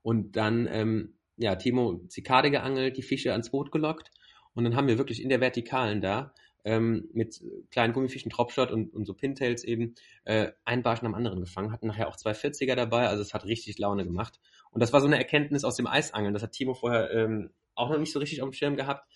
Und 0.03 0.37
dann, 0.37 0.69
ähm, 0.71 1.15
ja, 1.37 1.55
Timo 1.57 2.05
Zikade 2.09 2.51
geangelt, 2.51 2.97
die 2.97 3.03
Fische 3.03 3.33
ans 3.33 3.51
Boot 3.51 3.73
gelockt. 3.73 4.11
Und 4.55 4.65
dann 4.65 4.77
haben 4.77 4.89
wir 4.89 4.99
wirklich 4.99 5.23
in 5.23 5.29
der 5.29 5.41
Vertikalen 5.41 6.01
da 6.01 6.35
ähm, 6.69 7.09
mit 7.15 7.43
kleinen 7.71 7.95
Gummifischen, 7.95 8.31
Dropshot 8.31 8.71
und, 8.71 8.93
und 8.93 9.07
so 9.07 9.15
Pintails 9.15 9.65
eben 9.65 9.95
äh, 10.25 10.53
einen 10.67 10.83
Barsch 10.83 11.01
nach 11.01 11.15
anderen 11.15 11.41
gefangen. 11.41 11.73
Hatten 11.73 11.87
nachher 11.87 12.09
auch 12.09 12.17
zwei 12.17 12.33
40er 12.33 12.75
dabei, 12.75 13.09
also 13.09 13.23
es 13.23 13.33
hat 13.33 13.47
richtig 13.47 13.79
Laune 13.79 14.05
gemacht. 14.05 14.39
Und 14.71 14.83
das 14.83 14.93
war 14.93 15.01
so 15.01 15.07
eine 15.07 15.17
Erkenntnis 15.17 15.65
aus 15.65 15.77
dem 15.77 15.87
Eisangeln. 15.87 16.35
Das 16.35 16.43
hat 16.43 16.53
Timo 16.53 16.75
vorher 16.75 17.11
ähm, 17.11 17.51
auch 17.75 17.89
noch 17.89 17.99
nicht 17.99 18.13
so 18.13 18.19
richtig 18.19 18.43
auf 18.43 18.51
dem 18.51 18.53
Schirm 18.53 18.77
gehabt, 18.77 19.11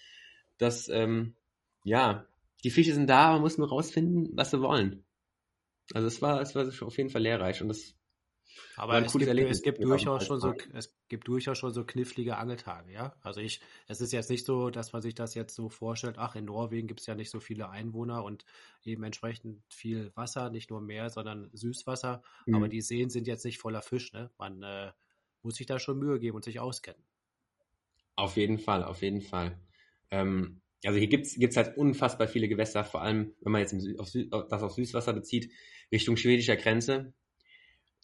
dass, 0.56 0.88
ähm, 0.88 1.34
ja, 1.84 2.24
die 2.64 2.70
Fische 2.70 2.94
sind 2.94 3.10
da, 3.10 3.32
man 3.32 3.42
muss 3.42 3.58
nur 3.58 3.68
rausfinden, 3.68 4.30
was 4.32 4.50
sie 4.50 4.62
wollen. 4.62 5.04
Also 5.92 6.06
es 6.06 6.22
war, 6.22 6.40
es 6.40 6.54
war 6.54 6.64
auf 6.64 6.96
jeden 6.96 7.10
Fall 7.10 7.22
lehrreich 7.22 7.60
und 7.60 7.68
das 7.68 7.94
Aber 8.76 9.04
es 9.04 9.12
gibt, 9.12 9.28
es 9.28 9.62
gibt 9.62 9.82
durchaus 9.82 10.26
schon 10.26 10.40
so, 10.40 10.54
es 10.72 10.94
gibt 11.08 11.28
durchaus 11.28 11.58
schon 11.58 11.72
so 11.72 11.84
knifflige 11.84 12.36
Angeltage, 12.36 12.92
ja. 12.92 13.14
Also 13.22 13.40
ich, 13.40 13.60
es 13.86 14.00
ist 14.00 14.12
jetzt 14.12 14.30
nicht 14.30 14.46
so, 14.46 14.70
dass 14.70 14.92
man 14.92 15.02
sich 15.02 15.14
das 15.14 15.34
jetzt 15.34 15.54
so 15.54 15.68
vorstellt, 15.68 16.16
ach, 16.18 16.34
in 16.34 16.46
Norwegen 16.46 16.88
gibt 16.88 17.00
es 17.00 17.06
ja 17.06 17.14
nicht 17.14 17.30
so 17.30 17.40
viele 17.40 17.68
Einwohner 17.68 18.24
und 18.24 18.44
eben 18.84 19.04
entsprechend 19.04 19.62
viel 19.68 20.12
Wasser, 20.14 20.50
nicht 20.50 20.70
nur 20.70 20.80
Meer, 20.80 21.10
sondern 21.10 21.50
Süßwasser. 21.52 22.22
Mhm. 22.46 22.54
Aber 22.54 22.68
die 22.68 22.80
Seen 22.80 23.10
sind 23.10 23.26
jetzt 23.26 23.44
nicht 23.44 23.58
voller 23.58 23.82
Fisch, 23.82 24.12
ne? 24.12 24.30
Man 24.38 24.62
äh, 24.62 24.92
muss 25.42 25.56
sich 25.56 25.66
da 25.66 25.78
schon 25.78 25.98
Mühe 25.98 26.18
geben 26.18 26.36
und 26.36 26.44
sich 26.44 26.60
auskennen. 26.60 27.02
Auf 28.16 28.36
jeden 28.36 28.58
Fall, 28.58 28.84
auf 28.84 29.02
jeden 29.02 29.22
Fall. 29.22 29.58
Ähm, 30.10 30.60
also 30.84 30.98
hier 30.98 31.08
gibt's 31.08 31.36
gibt's 31.36 31.56
halt 31.56 31.76
unfassbar 31.76 32.26
viele 32.28 32.48
Gewässer, 32.48 32.84
vor 32.84 33.02
allem 33.02 33.34
wenn 33.40 33.52
man 33.52 33.60
jetzt 33.60 33.74
auf 33.98 34.10
das 34.48 34.62
auf 34.62 34.72
Süßwasser 34.72 35.12
bezieht, 35.12 35.52
Richtung 35.90 36.16
schwedischer 36.16 36.56
Grenze. 36.56 37.14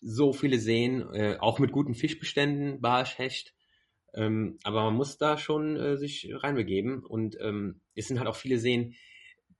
So 0.01 0.33
viele 0.33 0.59
Seen, 0.59 1.03
äh, 1.13 1.37
auch 1.41 1.59
mit 1.59 1.73
guten 1.73 1.95
Fischbeständen, 1.95 2.81
Barsch, 2.81 3.19
Hecht. 3.19 3.55
Ähm, 4.15 4.59
aber 4.63 4.85
man 4.85 4.95
muss 4.95 5.19
da 5.19 5.37
schon 5.39 5.77
äh, 5.77 5.97
sich 5.97 6.31
reinbegeben. 6.33 7.05
Und 7.05 7.37
ähm, 7.41 7.81
es 7.95 8.09
sind 8.09 8.19
halt 8.19 8.29
auch 8.29 8.37
viele 8.37 8.59
Seen, 8.59 8.95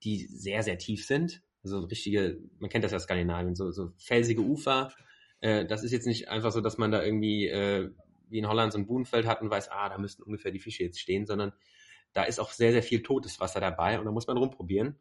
die 0.05 0.27
sehr, 0.27 0.63
sehr 0.63 0.79
tief 0.79 1.07
sind. 1.07 1.43
Also 1.63 1.81
richtige, 1.81 2.39
man 2.59 2.71
kennt 2.71 2.85
das 2.85 2.93
ja 2.93 3.01
Skandinavien, 3.01 3.55
so, 3.55 3.71
so 3.73 3.93
felsige 3.99 4.43
Ufer. 4.43 4.93
Äh, 5.41 5.67
das 5.67 5.83
ist 5.83 5.93
jetzt 5.93 6.07
nicht 6.07 6.29
einfach 6.29 6.53
so, 6.53 6.61
dass 6.61 6.79
man 6.79 6.91
da 6.91 7.03
irgendwie 7.03 7.49
äh, 7.49 7.91
wie 8.31 8.39
in 8.39 8.49
Holland 8.49 8.73
so 8.73 8.79
ein 8.79 8.87
Buhnfeld 8.87 9.27
hat 9.27 9.41
und 9.43 9.51
weiß, 9.51 9.71
ah, 9.71 9.89
da 9.89 9.99
müssten 9.99 10.23
ungefähr 10.23 10.53
die 10.53 10.61
Fische 10.61 10.85
jetzt 10.85 11.01
stehen, 11.01 11.27
sondern 11.27 11.53
da 12.13 12.25
ist 12.25 12.41
auch 12.41 12.51
sehr, 12.51 12.73
sehr 12.73 12.83
viel 12.83 13.03
totes 13.03 13.41
Wasser 13.41 13.61
dabei 13.61 13.99
und 13.99 14.05
da 14.05 14.13
muss 14.13 14.27
man 14.27 14.37
rumprobieren. 14.37 14.99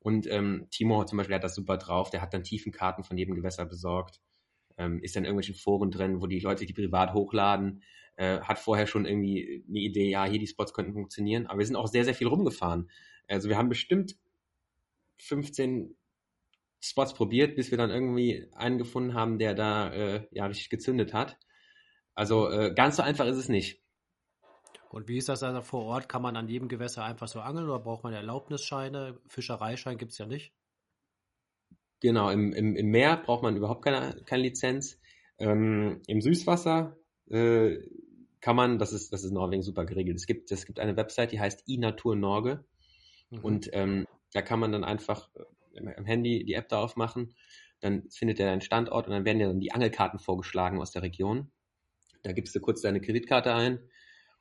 Und 0.00 0.26
ähm, 0.28 0.66
Timo 0.70 1.04
zum 1.04 1.18
Beispiel 1.18 1.34
hat 1.36 1.44
das 1.44 1.54
super 1.54 1.76
drauf, 1.76 2.10
der 2.10 2.22
hat 2.22 2.32
dann 2.32 2.44
Tiefenkarten 2.44 3.04
von 3.04 3.18
jedem 3.18 3.34
Gewässer 3.34 3.66
besorgt, 3.66 4.20
ähm, 4.78 5.02
ist 5.02 5.16
dann 5.16 5.24
in 5.24 5.26
irgendwelchen 5.26 5.54
Foren 5.54 5.90
drin, 5.90 6.22
wo 6.22 6.26
die 6.26 6.40
Leute 6.40 6.64
die 6.64 6.72
privat 6.72 7.12
hochladen, 7.12 7.82
äh, 8.16 8.40
hat 8.40 8.58
vorher 8.58 8.86
schon 8.86 9.04
irgendwie 9.04 9.64
eine 9.68 9.78
Idee, 9.78 10.10
ja, 10.10 10.24
hier 10.24 10.38
die 10.38 10.46
Spots 10.46 10.72
könnten 10.72 10.94
funktionieren, 10.94 11.46
aber 11.46 11.58
wir 11.58 11.66
sind 11.66 11.76
auch 11.76 11.88
sehr, 11.88 12.04
sehr 12.04 12.14
viel 12.14 12.28
rumgefahren. 12.28 12.90
Also 13.28 13.48
wir 13.48 13.58
haben 13.58 13.68
bestimmt 13.68 14.16
15 15.18 15.96
Spots 16.80 17.14
probiert, 17.14 17.56
bis 17.56 17.70
wir 17.70 17.78
dann 17.78 17.90
irgendwie 17.90 18.48
einen 18.54 18.78
gefunden 18.78 19.14
haben, 19.14 19.38
der 19.38 19.54
da 19.54 19.92
äh, 19.92 20.26
ja 20.30 20.46
richtig 20.46 20.70
gezündet 20.70 21.12
hat. 21.12 21.36
Also 22.14 22.50
äh, 22.50 22.72
ganz 22.74 22.96
so 22.96 23.02
einfach 23.02 23.26
ist 23.26 23.36
es 23.36 23.48
nicht. 23.48 23.82
Und 24.90 25.06
wie 25.08 25.18
ist 25.18 25.28
das 25.28 25.42
also 25.42 25.60
vor 25.60 25.84
Ort? 25.84 26.08
Kann 26.08 26.22
man 26.22 26.36
an 26.36 26.48
jedem 26.48 26.68
Gewässer 26.68 27.04
einfach 27.04 27.28
so 27.28 27.40
angeln 27.40 27.68
oder 27.68 27.78
braucht 27.78 28.04
man 28.04 28.14
Erlaubnisscheine? 28.14 29.20
Fischereischein 29.28 29.98
gibt 29.98 30.12
es 30.12 30.18
ja 30.18 30.26
nicht. 30.26 30.54
Genau, 32.00 32.30
im, 32.30 32.52
im, 32.52 32.76
im 32.76 32.86
Meer 32.88 33.16
braucht 33.16 33.42
man 33.42 33.56
überhaupt 33.56 33.82
keine, 33.84 34.22
keine 34.24 34.42
Lizenz. 34.42 35.00
Ähm, 35.38 36.00
Im 36.06 36.20
Süßwasser 36.20 36.96
äh, 37.28 37.78
kann 38.40 38.56
man, 38.56 38.78
das 38.78 38.92
ist, 38.92 39.12
das 39.12 39.22
ist 39.22 39.30
in 39.30 39.34
Norwegen 39.34 39.62
super 39.62 39.84
geregelt. 39.84 40.16
Es 40.16 40.26
gibt, 40.26 40.50
es 40.52 40.64
gibt 40.64 40.78
eine 40.80 40.96
Website, 40.96 41.32
die 41.32 41.40
heißt 41.40 41.68
iNatur 41.68 42.16
Norge. 42.16 42.64
Mhm. 43.30 43.38
Und 43.40 43.70
ähm, 43.72 44.06
da 44.32 44.42
kann 44.42 44.60
man 44.60 44.72
dann 44.72 44.84
einfach 44.84 45.28
äh, 45.34 45.92
im 45.96 46.04
Handy 46.04 46.44
die 46.44 46.54
App 46.54 46.68
da 46.68 46.80
aufmachen. 46.80 47.34
Dann 47.80 48.08
findet 48.10 48.40
er 48.40 48.50
einen 48.50 48.60
Standort 48.60 49.06
und 49.06 49.12
dann 49.12 49.24
werden 49.24 49.40
ja 49.40 49.48
dann 49.48 49.60
die 49.60 49.72
Angelkarten 49.72 50.18
vorgeschlagen 50.18 50.80
aus 50.80 50.90
der 50.90 51.02
Region. 51.02 51.50
Da 52.22 52.32
gibst 52.32 52.54
du 52.54 52.60
kurz 52.60 52.80
deine 52.80 53.00
Kreditkarte 53.00 53.54
ein 53.54 53.78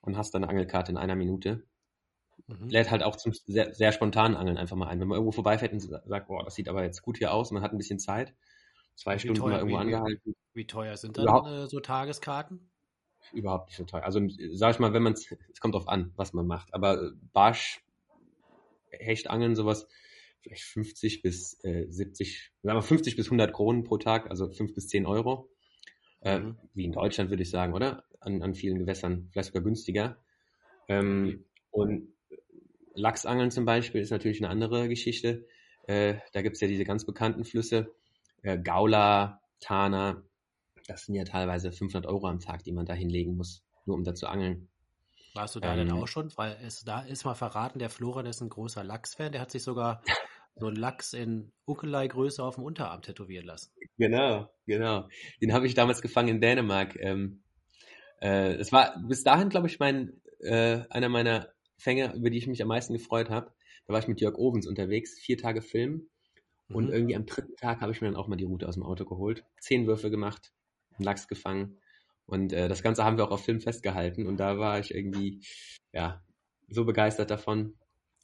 und 0.02 0.18
hast 0.18 0.34
deine 0.34 0.50
Angelkarte 0.50 0.92
in 0.92 0.98
einer 0.98 1.16
Minute. 1.16 1.64
Mhm. 2.48 2.70
Lädt 2.70 2.92
halt 2.92 3.04
auch 3.04 3.18
zum 3.18 3.34
sehr, 3.34 3.74
sehr 3.74 3.92
spontanen 3.92 4.38
Angeln 4.38 4.58
einfach 4.58 4.76
mal 4.76 4.88
ein. 4.88 5.00
Wenn 5.00 5.08
man 5.08 5.18
irgendwo 5.18 5.34
vorbeifährt 5.34 5.74
und 5.74 5.82
sagt, 5.82 6.28
boah, 6.28 6.44
das 6.44 6.56
sieht 6.56 6.70
aber 6.70 6.84
jetzt 6.84 7.02
gut 7.02 7.18
hier 7.18 7.34
aus, 7.34 7.52
man 7.52 7.62
hat 7.62 7.74
ein 7.74 7.78
bisschen 7.78 8.00
Zeit, 8.00 8.34
zwei 8.96 9.16
wie 9.16 9.20
Stunden 9.20 9.42
teuer, 9.42 9.50
mal 9.50 9.58
irgendwo 9.60 9.78
wie, 9.78 9.82
angehalten. 9.82 10.36
Wie 10.54 10.68
teuer 10.68 10.96
sind 10.96 11.18
dann 11.18 11.46
äh, 11.46 11.68
so 11.68 11.80
Tageskarten? 11.82 12.70
Überhaupt 13.34 13.68
nicht 13.68 13.78
so 13.78 13.84
teuer. 13.84 14.04
Also 14.04 14.22
sag 14.54 14.74
ich 14.74 14.80
mal, 14.80 14.94
wenn 14.94 15.04
man 15.04 15.14
es, 15.14 15.30
es 15.52 15.60
kommt 15.60 15.76
drauf 15.76 15.90
an, 15.90 16.14
was 16.16 16.32
man 16.34 16.48
macht. 16.48 16.74
Aber 16.74 17.12
Barsch, 17.34 17.84
Hechtangeln, 18.92 19.56
sowas, 19.56 19.88
vielleicht 20.40 20.64
50 20.64 21.22
bis 21.22 21.62
äh, 21.66 21.86
70, 21.90 22.54
sagen 22.64 22.78
wir 22.78 22.82
50 22.82 23.18
bis 23.18 23.28
100 23.28 23.52
Kronen 23.52 23.84
pro 23.84 23.98
Tag, 23.98 24.30
also 24.30 24.50
5 24.50 24.74
bis 24.74 24.88
10 24.88 25.06
Euro. 25.06 25.50
Äh, 26.22 26.40
mhm. 26.40 26.58
Wie 26.74 26.86
in 26.86 26.94
Deutschland 26.94 27.30
würde 27.30 27.44
ich 27.44 27.50
sagen, 27.50 27.74
oder? 27.74 28.06
An, 28.22 28.42
an 28.42 28.56
vielen 28.56 28.80
Gewässern, 28.80 29.28
vielleicht 29.32 29.50
sogar 29.50 29.64
günstiger. 29.64 30.18
Ähm, 30.88 31.44
und 31.70 32.08
Lachsangeln 32.98 33.52
zum 33.52 33.66
Beispiel 33.66 34.02
ist 34.02 34.12
natürlich 34.12 34.44
eine 34.44 34.50
andere 34.50 34.90
Geschichte. 34.90 35.46
Äh, 35.84 36.16
da 36.34 36.42
gibt 36.42 36.56
es 36.56 36.62
ja 36.62 36.68
diese 36.68 36.84
ganz 36.84 37.06
bekannten 37.06 37.46
Flüsse, 37.46 37.94
äh, 38.44 38.58
Gaula, 38.58 39.42
Tana. 39.60 40.24
Das 40.88 41.06
sind 41.06 41.16
ja 41.16 41.24
teilweise 41.24 41.72
500 41.72 42.06
Euro 42.10 42.28
am 42.28 42.40
Tag, 42.40 42.64
die 42.64 42.72
man 42.72 42.86
da 42.86 42.94
hinlegen 42.94 43.36
muss, 43.36 43.64
nur 43.86 43.96
um 43.96 44.04
da 44.04 44.14
zu 44.14 44.28
angeln. 44.28 44.68
Warst 45.34 45.56
du 45.56 45.60
da 45.60 45.74
ähm, 45.76 45.88
denn 45.88 45.92
auch 45.92 46.08
schon? 46.08 46.32
Weil 46.36 46.58
es 46.64 46.84
da 46.84 47.02
ist 47.02 47.26
mal 47.26 47.36
verraten, 47.36 47.80
der 47.80 47.90
Florian 47.90 48.26
ist 48.26 48.42
ein 48.42 48.50
großer 48.50 48.84
Lachsfan. 48.84 49.32
Der 49.32 49.42
hat 49.42 49.52
sich 49.52 49.64
sogar 49.64 50.02
so 50.56 50.68
einen 50.68 50.76
Lachs 50.76 51.14
in 51.14 51.52
Ukelei-Größe 51.68 52.44
auf 52.44 52.56
dem 52.56 52.64
Unterarm 52.64 53.02
tätowieren 53.02 53.46
lassen. 53.46 53.72
Genau, 53.98 54.50
genau. 54.66 55.08
Den 55.42 55.54
habe 55.54 55.68
ich 55.68 55.76
damals 55.76 56.02
gefangen 56.02 56.30
in 56.30 56.42
Dänemark. 56.42 56.96
Ähm, 57.00 57.44
äh, 58.22 58.56
es 58.56 58.72
war 58.72 58.96
bis 59.08 59.24
dahin, 59.24 59.50
glaube 59.50 59.68
ich, 59.68 59.80
mein 59.80 60.22
äh, 60.40 60.82
einer 60.90 61.10
meiner 61.10 61.50
Fänge, 61.78 62.14
über 62.16 62.30
die 62.30 62.38
ich 62.38 62.48
mich 62.48 62.62
am 62.62 62.68
meisten 62.68 62.94
gefreut 62.94 63.30
habe. 63.30 63.54
Da 63.86 63.94
war 63.94 64.00
ich 64.00 64.08
mit 64.08 64.22
Jörg 64.22 64.38
Ovens 64.38 64.68
unterwegs, 64.68 65.20
vier 65.20 65.38
Tage 65.38 65.62
Film. 65.62 66.10
Und 66.70 66.88
mhm. 66.88 66.94
irgendwie 66.94 67.16
am 67.16 67.26
dritten 67.26 67.56
Tag 67.56 67.82
habe 67.82 67.92
ich 67.92 68.02
mir 68.02 68.08
dann 68.08 68.18
auch 68.18 68.28
mal 68.28 68.36
die 68.36 68.44
Route 68.44 68.68
aus 68.68 68.74
dem 68.74 68.84
Auto 68.84 69.06
geholt, 69.06 69.46
zehn 69.60 69.88
Würfe 69.88 70.10
gemacht, 70.10 70.52
einen 70.96 71.06
Lachs 71.06 71.28
gefangen. 71.28 71.78
Und 72.26 72.52
äh, 72.52 72.68
das 72.68 72.84
Ganze 72.84 73.06
haben 73.06 73.18
wir 73.18 73.26
auch 73.26 73.32
auf 73.32 73.46
Film 73.46 73.62
festgehalten. 73.62 74.28
Und 74.28 74.38
da 74.38 74.60
war 74.60 74.80
ich 74.80 74.94
irgendwie, 74.94 75.42
ja, 75.94 76.22
so 76.68 76.84
begeistert 76.84 77.32
davon. 77.32 77.76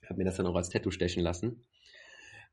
Habe 0.05 0.17
mir 0.17 0.25
das 0.25 0.35
dann 0.35 0.45
auch 0.45 0.55
als 0.55 0.69
Tattoo 0.69 0.91
stechen 0.91 1.23
lassen. 1.23 1.63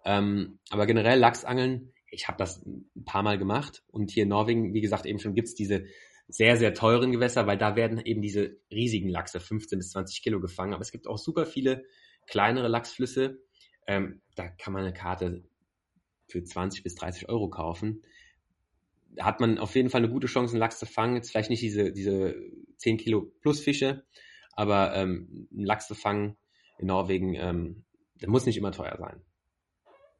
Ähm, 0.05 0.61
aber 0.71 0.87
generell 0.87 1.19
Lachsangeln, 1.19 1.93
ich 2.11 2.29
habe 2.29 2.39
das 2.39 2.65
ein 2.65 3.05
paar 3.05 3.23
Mal 3.23 3.39
gemacht 3.39 3.83
und 3.89 4.11
hier 4.11 4.23
in 4.23 4.29
Norwegen, 4.29 4.73
wie 4.75 4.81
gesagt, 4.81 5.07
eben 5.07 5.19
schon 5.19 5.35
gibt's 5.35 5.55
diese 5.55 5.85
sehr, 6.31 6.57
sehr 6.57 6.75
teuren 6.75 7.13
Gewässer, 7.13 7.47
weil 7.47 7.59
da 7.59 7.77
werden 7.77 7.99
eben 7.99 8.23
diese 8.23 8.57
riesigen 8.71 9.09
Lachse, 9.09 9.41
15 9.41 9.79
bis 9.79 9.91
20 9.91 10.23
Kilo 10.23 10.41
gefangen. 10.41 10.75
Aber 10.75 10.83
es 10.83 10.93
gibt 10.93 11.07
auch 11.07 11.19
super 11.19 11.47
viele 11.47 11.85
kleinere 12.27 12.69
Lachsflüsse. 12.69 13.43
Ähm, 13.87 14.23
da 14.37 14.49
kann 14.49 14.73
man 14.73 14.83
eine 14.83 14.93
Karte 14.93 15.45
für 16.29 16.43
20 16.43 16.83
bis 16.83 16.95
30 16.95 17.29
Euro 17.29 17.51
kaufen. 17.51 18.03
Da 19.13 19.25
hat 19.25 19.41
man 19.41 19.59
auf 19.59 19.75
jeden 19.75 19.91
Fall 19.91 20.03
eine 20.03 20.13
gute 20.13 20.29
Chance, 20.29 20.53
einen 20.53 20.61
Lachs 20.61 20.79
zu 20.79 20.87
fangen. 20.87 21.17
Jetzt 21.17 21.31
vielleicht 21.31 21.51
nicht 21.51 21.63
diese, 21.63 21.93
diese 21.93 22.37
10 22.77 22.99
Kilo 22.99 23.33
plus 23.41 23.61
Fische, 23.61 24.05
aber 24.53 24.95
ähm, 24.95 25.49
einen 25.53 25.65
Lachs 25.65 25.89
zu 25.89 25.95
fangen 25.95 26.37
in 26.79 26.87
Norwegen, 26.87 27.35
ähm, 27.35 27.85
der 28.21 28.31
muss 28.31 28.47
nicht 28.47 28.57
immer 28.57 28.73
teuer 28.73 28.97
sein. 28.99 29.21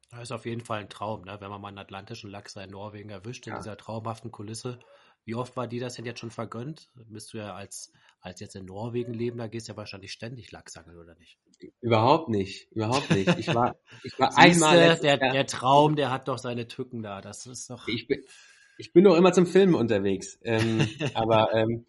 Das 0.09 0.23
ist 0.23 0.31
auf 0.31 0.45
jeden 0.45 0.61
Fall 0.61 0.81
ein 0.81 0.89
Traum, 0.89 1.23
ne? 1.23 1.37
wenn 1.39 1.49
man 1.49 1.61
mal 1.61 1.69
einen 1.69 1.77
atlantischen 1.77 2.29
Lachs 2.29 2.57
in 2.57 2.69
Norwegen 2.69 3.09
erwischt, 3.09 3.47
in 3.47 3.53
ja. 3.53 3.59
dieser 3.59 3.77
traumhaften 3.77 4.29
Kulisse. 4.29 4.79
Wie 5.23 5.35
oft 5.35 5.55
war 5.55 5.67
dir 5.67 5.81
das 5.81 5.95
denn 5.95 6.05
jetzt 6.05 6.19
schon 6.19 6.31
vergönnt? 6.31 6.89
Bist 7.07 7.33
du 7.33 7.37
ja 7.37 7.53
als, 7.53 7.91
als 8.21 8.39
jetzt 8.39 8.55
in 8.55 8.65
Norwegen 8.65 9.13
leben, 9.13 9.37
da 9.37 9.47
gehst 9.47 9.67
du 9.67 9.73
ja 9.73 9.77
wahrscheinlich 9.77 10.11
ständig 10.11 10.51
Lachsangeln, 10.51 10.97
oder 10.97 11.15
nicht? 11.15 11.37
Überhaupt 11.79 12.29
nicht, 12.29 12.71
überhaupt 12.71 13.11
nicht. 13.11 13.37
Ich 13.37 13.53
war, 13.53 13.75
ich 14.03 14.17
war 14.19 14.35
einmal. 14.37 14.97
Der, 14.99 15.17
der 15.17 15.45
Traum, 15.45 15.95
der 15.95 16.09
hat 16.09 16.27
doch 16.27 16.39
seine 16.39 16.67
Tücken 16.67 17.03
da. 17.03 17.21
Das 17.21 17.45
ist 17.45 17.69
doch. 17.69 17.87
Ich 17.87 18.07
bin, 18.07 18.23
ich 18.77 18.93
bin 18.93 19.03
doch 19.03 19.15
immer 19.15 19.31
zum 19.31 19.45
Filmen 19.45 19.75
unterwegs. 19.75 20.39
Ähm, 20.43 20.87
aber 21.13 21.53
ähm, 21.53 21.85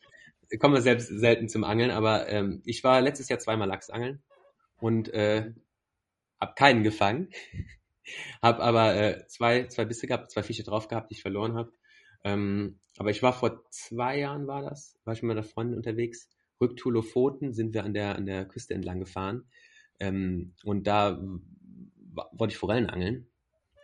kommen 0.59 0.75
wir 0.75 0.83
selbst 0.83 1.09
selten 1.09 1.49
zum 1.49 1.65
Angeln. 1.65 1.91
Aber 1.91 2.29
ähm, 2.29 2.63
ich 2.67 2.85
war 2.85 3.01
letztes 3.01 3.31
Jahr 3.31 3.39
zweimal 3.39 3.69
Lachsangeln 3.69 4.23
und 4.79 5.09
äh, 5.09 5.53
hab 6.39 6.57
keinen 6.57 6.83
gefangen. 6.83 7.31
Hab 8.43 8.59
aber 8.59 8.97
äh, 8.97 9.27
zwei, 9.29 9.69
zwei 9.69 9.85
Bisse 9.85 10.09
gehabt, 10.09 10.33
zwei 10.33 10.43
Fische 10.43 10.65
drauf 10.65 10.89
gehabt, 10.89 11.09
die 11.09 11.15
ich 11.15 11.23
verloren 11.23 11.55
habe. 11.55 11.73
Ähm, 12.25 12.79
aber 12.99 13.11
ich 13.11 13.23
war 13.23 13.33
vor 13.33 13.65
zwei 13.71 14.19
Jahren, 14.19 14.47
war 14.47 14.63
das, 14.63 14.99
war 15.05 15.15
ich 15.15 15.23
mit 15.23 15.29
meiner 15.29 15.43
Freundin 15.43 15.77
unterwegs. 15.77 16.29
Rücktour 16.61 16.93
Lofoten 16.93 17.53
sind 17.53 17.75
wir 17.75 17.85
an 17.85 17.95
der, 17.95 18.17
an 18.17 18.27
der 18.27 18.45
Küste 18.47 18.75
entlang 18.75 19.01
gefahren. 19.01 19.45
Ähm, 19.99 20.55
und 20.65 20.87
da 20.87 21.21
wollte 22.33 22.53
ich 22.53 22.59
Forellen 22.59 22.91
angeln. 22.91 23.27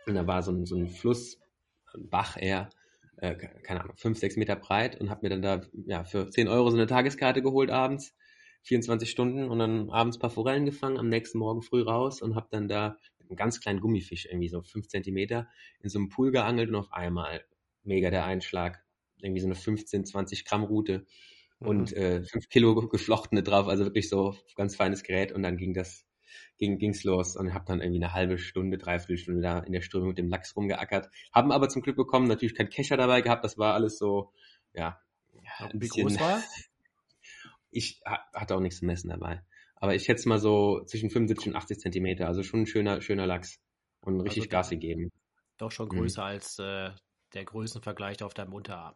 Und 0.05 0.15
da 0.15 0.25
war 0.27 0.43
so 0.43 0.51
ein, 0.51 0.65
so 0.65 0.77
ein 0.77 0.87
Fluss, 0.87 1.39
ein 1.93 2.09
Bach 2.09 2.37
eher, 2.39 2.69
äh, 3.17 3.35
keine 3.35 3.81
Ahnung, 3.81 3.97
fünf, 3.97 4.17
sechs 4.17 4.37
Meter 4.37 4.55
breit 4.55 4.99
und 4.99 5.09
habe 5.09 5.21
mir 5.23 5.29
dann 5.29 5.41
da 5.41 5.61
ja, 5.85 6.03
für 6.03 6.29
zehn 6.29 6.47
Euro 6.47 6.69
so 6.69 6.77
eine 6.77 6.87
Tageskarte 6.87 7.41
geholt 7.41 7.69
abends. 7.69 8.15
24 8.63 9.09
Stunden 9.09 9.45
und 9.45 9.59
dann 9.59 9.89
abends 9.89 10.17
ein 10.17 10.19
paar 10.19 10.29
Forellen 10.29 10.65
gefangen, 10.65 10.97
am 10.97 11.07
nächsten 11.07 11.39
Morgen 11.39 11.61
früh 11.61 11.81
raus 11.81 12.21
und 12.21 12.35
habe 12.35 12.47
dann 12.51 12.67
da 12.67 12.97
einen 13.21 13.37
ganz 13.37 13.61
kleinen 13.61 13.79
Gummifisch, 13.79 14.25
irgendwie 14.25 14.49
so 14.49 14.61
fünf 14.61 14.87
Zentimeter, 14.87 15.47
in 15.81 15.89
so 15.89 15.99
einem 15.99 16.09
Pool 16.09 16.31
geangelt 16.31 16.69
und 16.69 16.75
auf 16.75 16.91
einmal 16.91 17.43
mega 17.83 18.09
der 18.09 18.25
Einschlag. 18.25 18.83
Irgendwie 19.21 19.41
so 19.41 19.47
eine 19.47 19.55
15, 19.55 20.05
20 20.05 20.45
Gramm 20.45 20.63
Route 20.63 21.05
und 21.59 21.91
mhm. 21.91 21.97
äh, 21.97 22.23
5 22.23 22.49
Kilo 22.49 22.75
geflochtene 22.89 23.43
drauf, 23.43 23.67
also 23.67 23.83
wirklich 23.85 24.09
so 24.09 24.35
ganz 24.55 24.75
feines 24.75 25.03
Gerät 25.03 25.31
und 25.31 25.43
dann 25.43 25.57
ging 25.57 25.73
das 25.73 26.05
ging 26.57 26.77
ging's 26.77 27.03
los 27.03 27.35
und 27.35 27.53
habe 27.53 27.65
dann 27.65 27.81
irgendwie 27.81 28.03
eine 28.03 28.13
halbe 28.13 28.37
Stunde, 28.37 28.77
dreiviertel 28.77 29.17
Stunde 29.17 29.41
da 29.41 29.59
in 29.59 29.71
der 29.71 29.81
Strömung 29.81 30.09
mit 30.09 30.17
dem 30.17 30.29
Lachs 30.29 30.55
rumgeackert. 30.55 31.09
Haben 31.33 31.51
aber 31.51 31.69
zum 31.69 31.81
Glück 31.81 31.95
bekommen, 31.95 32.27
natürlich 32.27 32.53
kein 32.53 32.69
Kescher 32.69 32.97
dabei 32.97 33.21
gehabt, 33.21 33.43
das 33.43 33.57
war 33.57 33.73
alles 33.73 33.97
so, 33.97 34.31
ja. 34.73 35.01
ja 35.33 35.69
Wie 35.71 35.77
bisschen, 35.79 36.07
groß 36.07 36.19
war? 36.19 36.43
Ich 37.71 38.01
hatte 38.03 38.55
auch 38.55 38.61
nichts 38.61 38.79
zu 38.79 38.85
messen 38.85 39.11
dabei. 39.11 39.43
Aber 39.75 39.93
ich 39.93 40.03
schätze 40.03 40.27
mal 40.27 40.39
so 40.39 40.83
zwischen 40.85 41.11
75 41.11 41.49
und 41.49 41.55
80 41.55 41.77
Zentimeter, 41.77 42.27
also 42.27 42.41
schon 42.41 42.61
ein 42.61 42.65
schöner, 42.65 42.99
schöner 42.99 43.27
Lachs 43.27 43.59
und 44.01 44.19
richtig 44.21 44.45
also, 44.45 44.49
Gas 44.49 44.69
gegeben. 44.71 45.11
Doch 45.59 45.71
schon 45.71 45.85
mhm. 45.85 45.99
größer 45.99 46.23
mhm. 46.23 46.27
als 46.27 46.57
äh, 46.57 46.89
der 47.33 47.45
Größenvergleich 47.45 48.23
auf 48.23 48.33
deinem 48.33 48.53
Unterarm. 48.53 48.95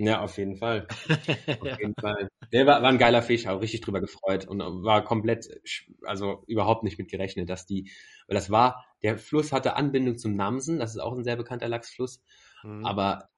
Ja, 0.00 0.20
auf 0.20 0.38
jeden 0.38 0.56
Fall. 0.56 0.86
auf 1.60 1.78
jeden 1.80 1.94
Fall. 2.00 2.28
Der 2.52 2.66
war, 2.66 2.82
war 2.82 2.90
ein 2.90 2.98
geiler 2.98 3.20
Fisch, 3.20 3.48
auch 3.48 3.60
richtig 3.60 3.80
drüber 3.80 4.00
gefreut 4.00 4.46
und 4.46 4.60
war 4.60 5.02
komplett, 5.02 5.60
also 6.02 6.44
überhaupt 6.46 6.84
nicht 6.84 6.98
mit 6.98 7.10
gerechnet, 7.10 7.50
dass 7.50 7.66
die, 7.66 7.90
weil 8.28 8.36
das 8.36 8.48
war, 8.48 8.86
der 9.02 9.18
Fluss 9.18 9.52
hatte 9.52 9.74
Anbindung 9.74 10.16
zum 10.16 10.34
Namsen, 10.36 10.78
das 10.78 10.92
ist 10.92 11.00
auch 11.00 11.16
ein 11.16 11.24
sehr 11.24 11.36
bekannter 11.36 11.68
Lachsfluss, 11.68 12.22
mhm. 12.62 12.86
aber 12.86 13.28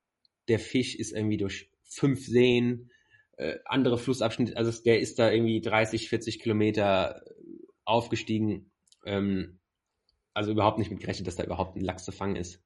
der 0.49 0.59
Fisch 0.59 0.95
ist 0.95 1.13
irgendwie 1.13 1.39
durch 1.39 1.71
fünf 1.83 2.27
Seen, 2.27 2.91
äh, 3.39 3.57
andere 3.65 3.97
Flussabschnitte, 3.97 4.57
also 4.57 4.71
der 4.83 5.01
ist 5.01 5.19
da 5.19 5.31
irgendwie 5.31 5.63
30, 5.63 6.11
40 6.11 6.41
Kilometer 6.41 7.25
aufgestiegen, 7.87 8.71
ähm, 9.07 9.61
also 10.35 10.53
überhaupt 10.53 10.79
nicht 10.79 10.91
mit 10.91 11.01
gerechnet, 11.01 11.27
dass 11.27 11.37
da 11.37 11.45
überhaupt 11.45 11.77
ein 11.77 11.85
Lachs 11.85 12.05
zu 12.05 12.13
fangen 12.13 12.37
ist 12.37 12.63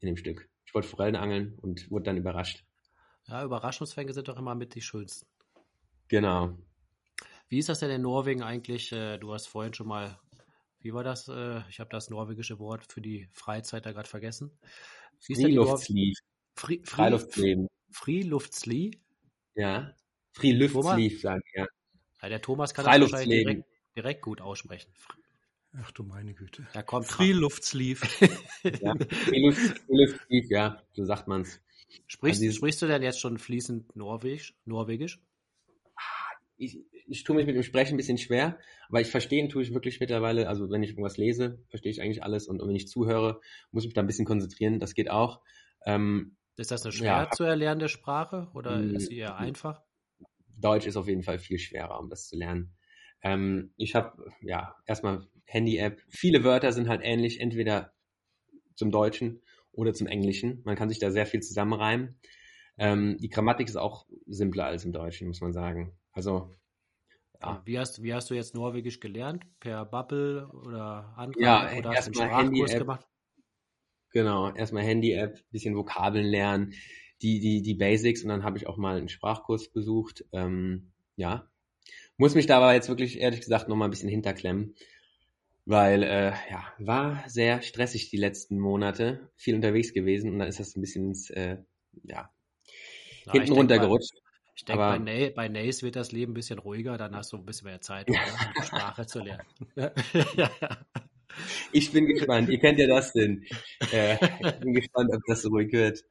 in 0.00 0.06
dem 0.06 0.16
Stück. 0.16 0.48
Ich 0.66 0.74
wollte 0.74 0.88
Forellen 0.88 1.16
angeln 1.16 1.58
und 1.62 1.90
wurde 1.90 2.04
dann 2.04 2.16
überrascht. 2.16 2.64
Ja, 3.26 3.44
Überraschungsfänge 3.44 4.12
sind 4.12 4.28
doch 4.28 4.36
immer 4.36 4.54
mit 4.54 4.74
die 4.74 4.82
schönsten. 4.82 5.26
Genau. 6.08 6.56
Wie 7.48 7.58
ist 7.58 7.68
das 7.68 7.80
denn 7.80 7.90
in 7.90 8.02
Norwegen 8.02 8.42
eigentlich? 8.42 8.92
Äh, 8.92 9.18
du 9.18 9.32
hast 9.32 9.46
vorhin 9.46 9.74
schon 9.74 9.88
mal, 9.88 10.18
wie 10.80 10.92
war 10.92 11.04
das? 11.04 11.28
Äh, 11.28 11.60
ich 11.68 11.80
habe 11.80 11.90
das 11.90 12.10
norwegische 12.10 12.58
Wort 12.58 12.92
für 12.92 13.00
die 13.00 13.28
Freizeit 13.32 13.86
da 13.86 13.92
gerade 13.92 14.08
vergessen. 14.08 14.50
Friluftsliv. 15.20 16.18
Fri 16.54 16.82
Freiluftleben. 16.84 17.68
Friluftsliv? 17.90 18.94
Ja. 19.54 19.94
Friluftsliv, 20.32 21.20
sagen 21.20 21.42
ja. 21.54 21.66
ja. 22.22 22.28
Der 22.28 22.42
Thomas 22.42 22.74
kann 22.74 22.84
das 22.84 23.00
wahrscheinlich 23.00 23.44
direkt, 23.44 23.64
direkt 23.96 24.22
gut 24.22 24.40
aussprechen. 24.40 24.92
Ach 25.82 25.92
du 25.92 26.02
meine 26.02 26.34
Güte. 26.34 26.66
Da 26.72 26.82
kommt 26.82 27.06
Freeluftsleaf. 27.06 28.02
ja, 28.80 28.94
Freeluftsleaf, 29.08 30.50
ja, 30.50 30.82
so 30.92 31.04
sagt 31.04 31.28
man's. 31.28 31.60
Sprichst, 32.06 32.42
also 32.42 32.52
sprichst 32.52 32.82
du 32.82 32.86
denn 32.86 33.02
jetzt 33.02 33.20
schon 33.20 33.38
fließend 33.38 33.94
Norwegisch? 33.94 34.54
Norwegisch? 34.64 35.20
Ich, 36.56 36.80
ich 37.06 37.24
tue 37.24 37.36
mich 37.36 37.46
mit 37.46 37.54
dem 37.54 37.62
Sprechen 37.62 37.94
ein 37.94 37.96
bisschen 37.98 38.18
schwer, 38.18 38.58
aber 38.88 39.00
ich 39.00 39.08
verstehen 39.08 39.50
tue 39.50 39.62
ich 39.62 39.74
wirklich 39.74 40.00
mittlerweile, 40.00 40.48
also 40.48 40.70
wenn 40.70 40.82
ich 40.82 40.90
irgendwas 40.90 41.18
lese, 41.18 41.62
verstehe 41.68 41.92
ich 41.92 42.00
eigentlich 42.00 42.22
alles 42.22 42.48
und 42.48 42.60
wenn 42.60 42.74
ich 42.74 42.88
zuhöre, 42.88 43.40
muss 43.70 43.84
ich 43.84 43.88
mich 43.88 43.94
da 43.94 44.00
ein 44.00 44.06
bisschen 44.06 44.24
konzentrieren, 44.24 44.80
das 44.80 44.94
geht 44.94 45.10
auch. 45.10 45.42
Ähm, 45.84 46.36
ist 46.56 46.70
das 46.70 46.82
eine 46.84 46.92
schwer 46.92 47.10
ja, 47.10 47.30
zu 47.30 47.44
erlernende 47.44 47.90
Sprache 47.90 48.48
oder 48.54 48.78
hm, 48.78 48.94
ist 48.94 49.08
sie 49.08 49.18
eher 49.18 49.36
einfach? 49.36 49.82
Deutsch 50.56 50.86
ist 50.86 50.96
auf 50.96 51.06
jeden 51.06 51.22
Fall 51.22 51.38
viel 51.38 51.58
schwerer, 51.58 52.00
um 52.00 52.08
das 52.08 52.26
zu 52.28 52.36
lernen. 52.36 52.74
Ähm, 53.22 53.74
ich 53.76 53.94
habe 53.94 54.32
ja 54.40 54.74
erstmal 54.86 55.28
Handy-App. 55.46 56.02
Viele 56.08 56.44
Wörter 56.44 56.72
sind 56.72 56.88
halt 56.88 57.00
ähnlich, 57.02 57.40
entweder 57.40 57.92
zum 58.74 58.90
Deutschen 58.90 59.42
oder 59.72 59.94
zum 59.94 60.06
Englischen. 60.06 60.62
Man 60.64 60.76
kann 60.76 60.88
sich 60.88 60.98
da 60.98 61.10
sehr 61.10 61.26
viel 61.26 61.40
zusammenreimen. 61.40 62.18
Ähm, 62.78 63.16
die 63.18 63.28
Grammatik 63.28 63.68
ist 63.68 63.76
auch 63.76 64.06
simpler 64.26 64.66
als 64.66 64.84
im 64.84 64.92
Deutschen, 64.92 65.28
muss 65.28 65.40
man 65.40 65.52
sagen. 65.52 65.96
Also 66.12 66.50
ja. 67.42 67.62
Wie 67.64 67.78
hast, 67.78 68.02
wie 68.02 68.14
hast 68.14 68.30
du 68.30 68.34
jetzt 68.34 68.54
Norwegisch 68.54 69.00
gelernt? 69.00 69.44
Per 69.60 69.84
Bubble 69.84 70.48
oder 70.48 71.12
andere? 71.16 71.42
Ja, 71.42 71.70
oder 71.76 71.90
hast 71.90 72.14
du 72.14 72.20
einen 72.20 72.30
Sprachkurs 72.30 72.78
gemacht? 72.78 73.06
Genau, 74.12 74.52
erstmal 74.54 74.82
Handy-App, 74.82 75.44
bisschen 75.50 75.76
Vokabeln 75.76 76.24
lernen, 76.24 76.72
die, 77.22 77.38
die, 77.40 77.60
die 77.62 77.74
Basics 77.74 78.22
und 78.22 78.30
dann 78.30 78.44
habe 78.44 78.56
ich 78.56 78.66
auch 78.66 78.78
mal 78.78 78.96
einen 78.96 79.08
Sprachkurs 79.08 79.68
besucht. 79.68 80.24
Ähm, 80.32 80.92
ja, 81.16 81.50
muss 82.16 82.34
mich 82.34 82.46
da 82.46 82.56
aber 82.56 82.72
jetzt 82.72 82.88
wirklich 82.88 83.20
ehrlich 83.20 83.40
gesagt 83.40 83.68
noch 83.68 83.76
mal 83.76 83.84
ein 83.86 83.90
bisschen 83.90 84.08
hinterklemmen, 84.08 84.74
weil 85.66 86.02
äh, 86.02 86.32
ja 86.50 86.64
war 86.78 87.22
sehr 87.28 87.60
stressig 87.60 88.08
die 88.08 88.16
letzten 88.16 88.58
Monate, 88.58 89.30
viel 89.36 89.54
unterwegs 89.54 89.92
gewesen 89.92 90.30
und 90.30 90.38
dann 90.38 90.48
ist 90.48 90.60
das 90.60 90.74
ein 90.76 90.80
bisschen 90.80 91.08
ins, 91.08 91.28
äh, 91.30 91.58
ja 92.04 92.30
Na, 93.26 93.32
hinten 93.32 93.52
runtergerutscht. 93.52 94.14
Ich 94.54 94.64
denke, 94.64 94.78
bei, 94.78 94.98
Na 94.98 95.28
bei 95.34 95.48
Nace 95.48 95.82
wird 95.82 95.96
das 95.96 96.12
Leben 96.12 96.32
ein 96.32 96.34
bisschen 96.34 96.58
ruhiger, 96.58 96.96
dann 96.96 97.14
hast 97.14 97.32
du 97.32 97.36
ein 97.36 97.44
bisschen 97.44 97.66
mehr 97.66 97.80
Zeit, 97.82 98.08
um 98.10 98.16
die 98.16 98.62
Sprache 98.62 99.06
zu 99.06 99.20
lernen. 99.20 99.46
Ich 101.72 101.92
bin 101.92 102.06
gespannt. 102.06 102.48
Wie 102.48 102.58
kennt 102.58 102.78
ihr 102.78 102.88
das 102.88 103.12
denn? 103.12 103.44
Äh, 103.92 104.14
ich 104.14 104.58
bin 104.60 104.72
gespannt, 104.72 105.10
ob 105.14 105.22
das 105.26 105.42
so 105.42 105.50
ruhig 105.50 105.72
wird. 105.72 106.02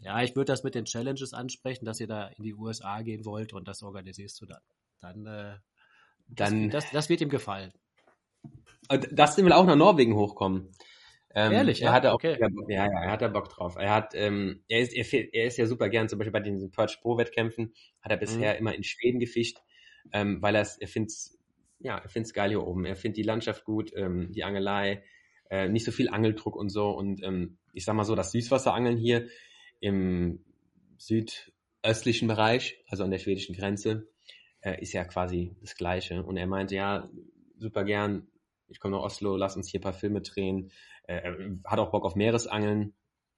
Ja, 0.00 0.22
ich 0.22 0.36
würde 0.36 0.52
das 0.52 0.64
mit 0.64 0.74
den 0.74 0.84
Challenges 0.84 1.32
ansprechen, 1.32 1.86
dass 1.86 2.00
ihr 2.00 2.06
da 2.06 2.26
in 2.28 2.44
die 2.44 2.54
USA 2.54 3.00
gehen 3.02 3.24
wollt 3.24 3.52
und 3.52 3.68
das 3.68 3.82
organisierst 3.82 4.40
du 4.40 4.46
dann. 4.46 4.60
Dann, 5.00 5.26
äh, 5.26 5.56
dann 6.28 6.70
das, 6.70 6.84
das, 6.84 6.92
das, 6.92 7.08
wird 7.08 7.22
ihm 7.22 7.30
gefallen. 7.30 7.72
Dustin 8.88 9.44
will 9.44 9.52
auch 9.52 9.66
nach 9.66 9.76
Norwegen 9.76 10.14
hochkommen. 10.14 10.70
Ähm, 11.34 11.52
Ehrlich, 11.52 11.82
er 11.82 11.86
ja? 11.86 11.92
Hatte 11.92 12.10
auch, 12.10 12.14
okay. 12.14 12.36
ja, 12.68 12.86
ja, 12.86 12.86
er 12.86 13.10
hat 13.10 13.20
da 13.20 13.28
Bock 13.28 13.48
drauf. 13.48 13.76
Er 13.76 13.92
hat, 13.92 14.14
ähm, 14.14 14.62
er 14.68 14.80
ist, 14.80 14.92
er, 14.92 15.34
er, 15.34 15.46
ist 15.46 15.56
ja 15.56 15.66
super 15.66 15.88
gern, 15.88 16.08
zum 16.08 16.18
Beispiel 16.18 16.32
bei 16.32 16.40
diesen 16.40 16.70
Perch 16.70 17.00
Pro 17.00 17.18
Wettkämpfen, 17.18 17.74
hat 18.00 18.12
er 18.12 18.16
bisher 18.16 18.52
mhm. 18.52 18.58
immer 18.60 18.74
in 18.74 18.84
Schweden 18.84 19.18
gefischt, 19.18 19.58
ähm, 20.12 20.40
weil 20.42 20.54
er 20.54 20.66
er 20.78 20.86
find's, 20.86 21.36
ja, 21.80 21.98
er 21.98 22.08
find's 22.08 22.32
geil 22.32 22.50
hier 22.50 22.64
oben. 22.64 22.84
Er 22.84 22.94
findet 22.94 23.16
die 23.16 23.24
Landschaft 23.24 23.64
gut, 23.64 23.92
ähm, 23.96 24.30
die 24.32 24.44
Angelei, 24.44 25.02
äh, 25.50 25.68
nicht 25.68 25.84
so 25.84 25.90
viel 25.90 26.08
Angeldruck 26.08 26.54
und 26.54 26.68
so. 26.68 26.90
Und 26.90 27.20
ähm, 27.24 27.58
ich 27.72 27.84
sag 27.84 27.94
mal 27.94 28.04
so, 28.04 28.14
das 28.14 28.30
Süßwasserangeln 28.30 28.96
hier 28.96 29.26
im 29.80 30.44
südöstlichen 30.98 32.28
Bereich, 32.28 32.78
also 32.86 33.02
an 33.02 33.10
der 33.10 33.18
schwedischen 33.18 33.56
Grenze, 33.56 34.06
äh, 34.60 34.80
ist 34.80 34.92
ja 34.92 35.04
quasi 35.04 35.56
das 35.60 35.74
Gleiche. 35.74 36.22
Und 36.22 36.36
er 36.36 36.46
meinte, 36.46 36.76
ja, 36.76 37.10
super 37.58 37.82
gern, 37.84 38.28
ich 38.68 38.80
komme 38.80 38.96
nach 38.96 39.02
Oslo, 39.02 39.36
lass 39.36 39.56
uns 39.56 39.68
hier 39.68 39.80
ein 39.80 39.82
paar 39.82 39.92
Filme 39.92 40.22
drehen. 40.22 40.70
Äh, 41.04 41.16
er 41.16 41.36
hat 41.64 41.78
auch 41.78 41.90
Bock 41.90 42.04
auf 42.04 42.16
Meeresangeln. 42.16 42.94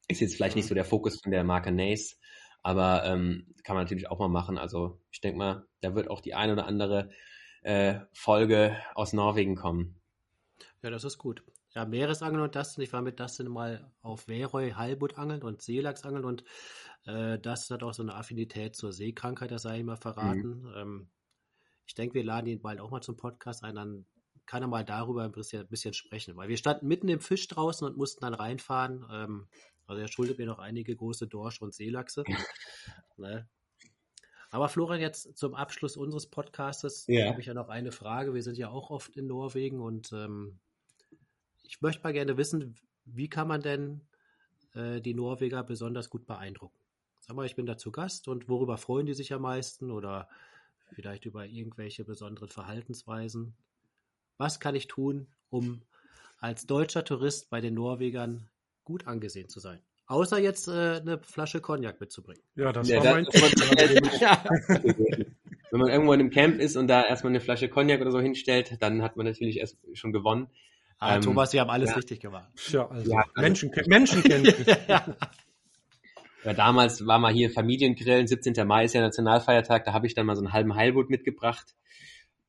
Ist 0.09 0.21
jetzt 0.21 0.37
vielleicht 0.37 0.57
nicht 0.57 0.69
so 0.69 0.75
der 0.75 0.85
Fokus 0.85 1.21
von 1.21 1.33
der 1.33 1.45
Marke 1.45 1.73
Nace, 1.73 2.17
aber 2.63 3.05
ähm, 3.05 3.55
kann 3.65 3.75
man 3.75 3.85
natürlich 3.85 4.09
auch 4.09 4.19
mal 4.19 4.29
machen. 4.29 4.57
Also 4.59 5.01
ich 5.11 5.21
denke 5.21 5.39
mal, 5.39 5.67
da 5.81 5.95
wird 5.95 6.09
auch 6.09 6.21
die 6.21 6.35
eine 6.35 6.53
oder 6.53 6.67
andere 6.67 7.11
äh, 7.63 8.01
Folge 8.13 8.77
aus 8.95 9.13
Norwegen 9.13 9.57
kommen. 9.57 10.01
Ja, 10.83 10.91
das 10.91 11.05
ist 11.05 11.19
gut. 11.19 11.43
Ja, 11.75 11.85
Meeresangeln 11.85 12.43
und 12.43 12.55
Dustin. 12.55 12.85
Ich 12.85 12.93
war 12.93 13.03
mit 13.03 13.19
Dustin 13.19 13.49
mal 13.49 13.91
auf 14.01 14.29
Weroy 14.29 14.71
Halbut 14.71 15.19
angeln 15.19 15.43
und 15.43 15.61
Seelachsangeln 15.61 16.25
und 16.25 16.45
äh, 17.05 17.39
das 17.39 17.69
hat 17.71 17.83
auch 17.83 17.93
so 17.93 18.03
eine 18.03 18.15
Affinität 18.15 18.77
zur 18.77 18.93
Seekrankheit, 18.93 19.51
das 19.51 19.63
sei 19.63 19.79
ich 19.79 19.85
mal 19.85 19.97
verraten. 19.97 20.63
Mhm. 20.63 20.73
Ähm, 20.77 21.09
ich 21.87 21.95
denke, 21.95 22.15
wir 22.15 22.25
laden 22.25 22.47
ihn 22.47 22.63
bald 22.63 22.81
auch 22.81 22.91
mal 22.91 23.01
zum 23.01 23.17
Podcast 23.17 23.63
ein, 23.63 23.75
dann 23.75 24.07
kann 24.47 24.63
er 24.63 24.69
mal 24.69 24.85
darüber 24.85 25.25
ein 25.25 25.33
bisschen, 25.33 25.63
ein 25.63 25.69
bisschen 25.69 25.95
sprechen, 25.95 26.37
weil 26.37 26.49
wir 26.49 26.57
standen 26.57 26.87
mitten 26.87 27.09
im 27.09 27.21
Fisch 27.21 27.47
draußen 27.49 27.87
und 27.87 27.97
mussten 27.97 28.21
dann 28.21 28.35
reinfahren. 28.35 29.05
Ähm, 29.11 29.49
also 29.87 30.01
er 30.01 30.09
schuldet 30.09 30.39
mir 30.39 30.47
noch 30.47 30.59
einige 30.59 30.95
große 30.95 31.27
Dorsch 31.27 31.61
und 31.61 31.75
Seelachse. 31.75 32.25
ne? 33.17 33.49
Aber 34.51 34.69
Florian, 34.69 35.01
jetzt 35.01 35.37
zum 35.37 35.55
Abschluss 35.55 35.97
unseres 35.97 36.29
Podcastes 36.29 37.07
ja. 37.09 37.29
habe 37.29 37.41
ich 37.41 37.47
ja 37.47 37.55
noch 37.55 37.69
eine 37.69 37.93
Frage. 37.93 38.35
Wir 38.35 38.43
sind 38.43 38.57
ja 38.57 38.71
auch 38.71 38.91
oft 38.91 39.17
in 39.17 39.27
Norwegen 39.27 39.81
und 39.81 40.13
ähm, 40.13 40.59
ich 41.65 41.83
möchte 41.83 42.03
mal 42.03 42.13
gerne 42.13 42.37
wissen, 42.37 42.77
wie 43.05 43.29
kann 43.29 43.49
man 43.49 43.61
denn 43.61 44.01
äh, 44.75 45.01
die 45.01 45.15
Norweger 45.15 45.63
besonders 45.63 46.11
gut 46.11 46.27
beeindrucken? 46.27 46.79
Sag 47.21 47.35
mal, 47.35 47.47
ich 47.47 47.57
bin 47.57 47.67
da 47.67 47.77
zu 47.77 47.91
Gast 47.91 48.29
und 48.29 48.49
worüber 48.49 48.79
freuen 48.79 49.07
die 49.07 49.15
sich 49.15 49.33
am 49.33 49.43
meisten 49.43 49.91
oder 49.91 50.29
vielleicht 50.93 51.25
über 51.25 51.45
irgendwelche 51.45 52.05
besonderen 52.05 52.49
Verhaltensweisen. 52.49 53.57
Was 54.39 54.61
kann 54.61 54.75
ich 54.75 54.87
tun, 54.87 55.27
um 55.51 55.83
als 56.39 56.67
deutscher 56.67 57.05
Tourist 57.05 57.51
bei 57.51 57.61
den 57.61 57.75
Norwegern 57.75 58.49
gut 58.85 59.07
angesehen 59.07 59.49
zu 59.49 59.61
sein? 59.61 59.81
Außer 60.09 60.39
jetzt 60.39 60.69
äh, 60.69 61.01
eine 61.01 61.19
Flasche 61.19 61.61
Cognac 61.61 62.01
mitzubringen. 62.01 62.43
Ja, 62.55 62.73
das 62.73 62.89
ja, 62.89 63.03
war 63.03 63.15
mein. 63.15 63.27
Wenn 65.71 65.81
man 65.81 65.89
irgendwo 65.89 66.13
in 66.13 66.21
einem 66.21 66.31
Camp 66.31 66.61
ist 66.61 66.77
und 66.77 66.87
da 66.87 67.03
erstmal 67.03 67.33
eine 67.33 67.41
Flasche 67.41 67.69
Cognac 67.69 68.01
oder 68.01 68.13
so 68.13 68.21
hinstellt, 68.21 68.81
dann 68.81 69.03
hat 69.03 69.17
man 69.17 69.27
natürlich 69.27 69.59
erst 69.59 69.79
schon 69.95 70.13
gewonnen. 70.13 70.49
Ah, 70.99 71.17
ähm, 71.17 71.23
Thomas, 71.23 71.53
wir 71.53 71.61
haben 71.61 71.71
alles 71.71 71.91
ja. 71.91 71.97
richtig 71.97 72.21
gemacht. 72.21 72.49
Ja, 72.69 72.89
also 72.89 73.11
ja, 73.11 73.25
Menschen, 73.35 73.73
Menschen 73.87 74.23
kennen. 74.23 74.45
ja. 74.89 75.05
Ja, 76.45 76.55
damals 76.55 77.05
war 77.07 77.19
mal 77.19 77.33
hier 77.33 77.51
Familiengrillen, 77.51 78.29
17. 78.29 78.67
Mai 78.67 78.85
ist 78.85 78.95
ja 78.95 79.01
Nationalfeiertag, 79.01 79.85
da 79.85 79.93
habe 79.93 80.07
ich 80.07 80.15
dann 80.15 80.27
mal 80.27 80.37
so 80.37 80.43
einen 80.43 80.53
halben 80.53 80.77
Heilbutt 80.77 81.11
mitgebracht. 81.11 81.75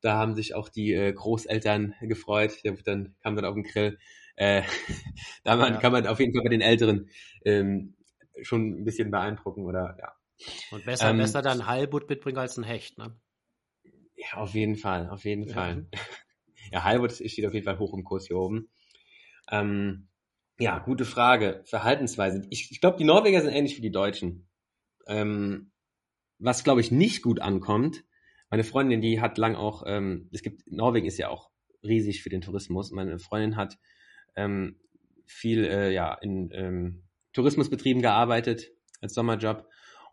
Da 0.00 0.14
haben 0.14 0.34
sich 0.34 0.54
auch 0.54 0.68
die 0.68 0.92
äh, 0.92 1.12
Großeltern 1.12 1.94
gefreut. 2.02 2.64
Der 2.64 2.72
dann 2.84 3.16
kam 3.22 3.36
dann 3.36 3.44
auf 3.44 3.54
den 3.54 3.64
Grill. 3.64 3.98
Äh, 4.36 4.62
da 5.44 5.56
man, 5.56 5.74
ja. 5.74 5.80
kann 5.80 5.92
man 5.92 6.06
auf 6.06 6.20
jeden 6.20 6.32
Fall 6.32 6.44
bei 6.44 6.50
den 6.50 6.60
Älteren 6.60 7.10
ähm, 7.44 7.96
schon 8.42 8.80
ein 8.80 8.84
bisschen 8.84 9.10
beeindrucken 9.10 9.64
oder 9.64 9.96
ja. 9.98 10.12
Und 10.70 10.84
besser, 10.84 11.10
ähm, 11.10 11.18
besser 11.18 11.42
dann 11.42 11.66
Heilbutt 11.66 12.08
mitbringen 12.08 12.38
als 12.38 12.56
ein 12.56 12.64
Hecht, 12.64 12.98
ne? 12.98 13.18
Ja, 14.16 14.38
auf 14.38 14.54
jeden 14.54 14.76
Fall, 14.76 15.10
auf 15.10 15.24
jeden 15.24 15.48
ja. 15.48 15.54
Fall. 15.54 15.86
ja, 16.72 16.84
Halbut 16.84 17.12
steht 17.12 17.46
auf 17.46 17.54
jeden 17.54 17.64
Fall 17.64 17.78
hoch 17.78 17.94
im 17.94 18.04
Kurs 18.04 18.26
hier 18.26 18.36
oben. 18.36 18.68
Ähm, 19.50 20.08
ja, 20.58 20.78
gute 20.80 21.04
Frage. 21.04 21.62
Verhaltensweise. 21.66 22.46
Ich, 22.50 22.70
ich 22.70 22.80
glaube, 22.80 22.98
die 22.98 23.04
Norweger 23.04 23.40
sind 23.40 23.52
ähnlich 23.52 23.76
wie 23.76 23.82
die 23.82 23.92
Deutschen. 23.92 24.48
Ähm, 25.06 25.70
was, 26.38 26.64
glaube 26.64 26.80
ich, 26.80 26.90
nicht 26.90 27.22
gut 27.22 27.40
ankommt, 27.40 28.04
meine 28.50 28.64
Freundin, 28.64 29.00
die 29.00 29.20
hat 29.20 29.38
lang 29.38 29.54
auch, 29.54 29.82
ähm, 29.86 30.28
es 30.32 30.42
gibt, 30.42 30.70
Norwegen 30.70 31.06
ist 31.06 31.18
ja 31.18 31.28
auch 31.28 31.50
riesig 31.82 32.22
für 32.22 32.30
den 32.30 32.40
Tourismus. 32.40 32.90
Meine 32.90 33.18
Freundin 33.18 33.56
hat 33.56 33.78
ähm, 34.36 34.76
viel 35.26 35.64
äh, 35.64 35.92
ja, 35.92 36.14
in 36.14 36.50
ähm, 36.52 37.02
Tourismusbetrieben 37.32 38.02
gearbeitet 38.02 38.70
als 39.00 39.14
Sommerjob. 39.14 39.66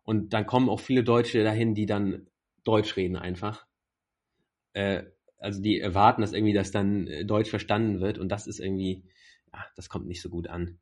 Und 0.04 0.34
dann 0.34 0.46
kommen 0.46 0.70
auch 0.70 0.80
viele 0.80 1.04
Deutsche 1.04 1.44
dahin, 1.44 1.74
die 1.74 1.86
dann 1.86 2.28
Deutsch 2.64 2.96
reden 2.98 3.16
einfach. 3.16 3.66
Äh, 4.74 5.04
also 5.40 5.62
die 5.62 5.80
erwarten 5.80 6.22
das 6.22 6.34
irgendwie, 6.34 6.54
dass 6.54 6.72
dann 6.72 7.08
äh, 7.08 7.26
Deutsch 7.26 7.50
verstanden 7.50 8.02
wird 8.02 8.18
und 8.18 8.30
das 8.30 8.48
ist 8.48 8.60
irgendwie, 8.60 9.04
ja, 9.54 9.66
das 9.76 9.90
kommt 9.90 10.08
nicht 10.08 10.22
so 10.22 10.30
gut 10.30 10.48
an. 10.48 10.80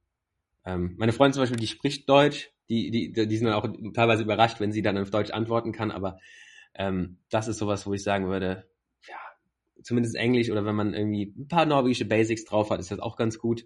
Ähm, 0.66 0.96
meine 0.98 1.12
Freundin 1.12 1.34
zum 1.34 1.42
Beispiel, 1.42 1.60
die 1.60 1.68
spricht 1.68 2.10
Deutsch, 2.10 2.52
die, 2.70 2.90
die, 2.90 3.12
die 3.12 3.38
sind 3.38 3.48
dann 3.48 3.56
auch 3.56 3.68
teilweise 3.94 4.24
überrascht, 4.24 4.60
wenn 4.60 4.72
sie 4.72 4.82
dann 4.82 4.98
auf 4.98 5.12
Deutsch 5.12 5.32
antworten 5.32 5.74
kann, 5.74 5.92
aber 5.92 6.20
ähm, 6.76 7.20
das 7.30 7.48
ist 7.48 7.58
sowas, 7.58 7.86
wo 7.86 7.94
ich 7.94 8.04
sagen 8.04 8.28
würde, 8.28 8.70
ja, 9.08 9.18
zumindest 9.82 10.16
Englisch 10.16 10.50
oder 10.50 10.66
wenn 10.66 10.76
man 10.76 10.94
irgendwie 10.94 11.34
ein 11.38 11.48
paar 11.48 11.66
norwegische 11.66 12.06
Basics 12.06 12.46
drauf 12.46 12.70
hat, 12.70 12.80
ist 12.80 12.92
das 12.92 13.00
auch 13.00 13.16
ganz 13.16 13.40
gut. 13.40 13.66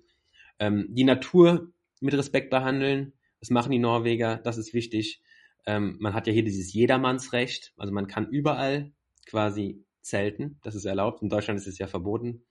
Ähm, 0.60 0.88
die 0.89 1.03
Natur 1.03 1.72
mit 2.01 2.14
Respekt 2.14 2.49
behandeln, 2.49 3.14
das 3.39 3.49
machen 3.49 3.72
die 3.72 3.80
Norweger, 3.80 4.38
das 4.38 4.58
ist 4.58 4.74
wichtig. 4.74 5.22
Ähm, 5.66 5.97
man 5.99 6.14
hat 6.14 6.28
ja 6.28 6.34
hier 6.34 6.43
dieses 6.43 6.74
Jedermannsrecht, 6.74 7.74
also 7.78 7.93
man 7.93 8.08
kann 8.08 8.30
überall 8.30 8.93
quasi 9.26 9.86
zelten, 10.01 10.60
das 10.64 10.76
ist 10.76 10.86
erlaubt. 10.86 11.22
In 11.22 11.30
Deutschland 11.30 11.60
ist 11.60 11.68
es 11.68 11.78
ja 11.78 11.88
verboten. 11.88 12.45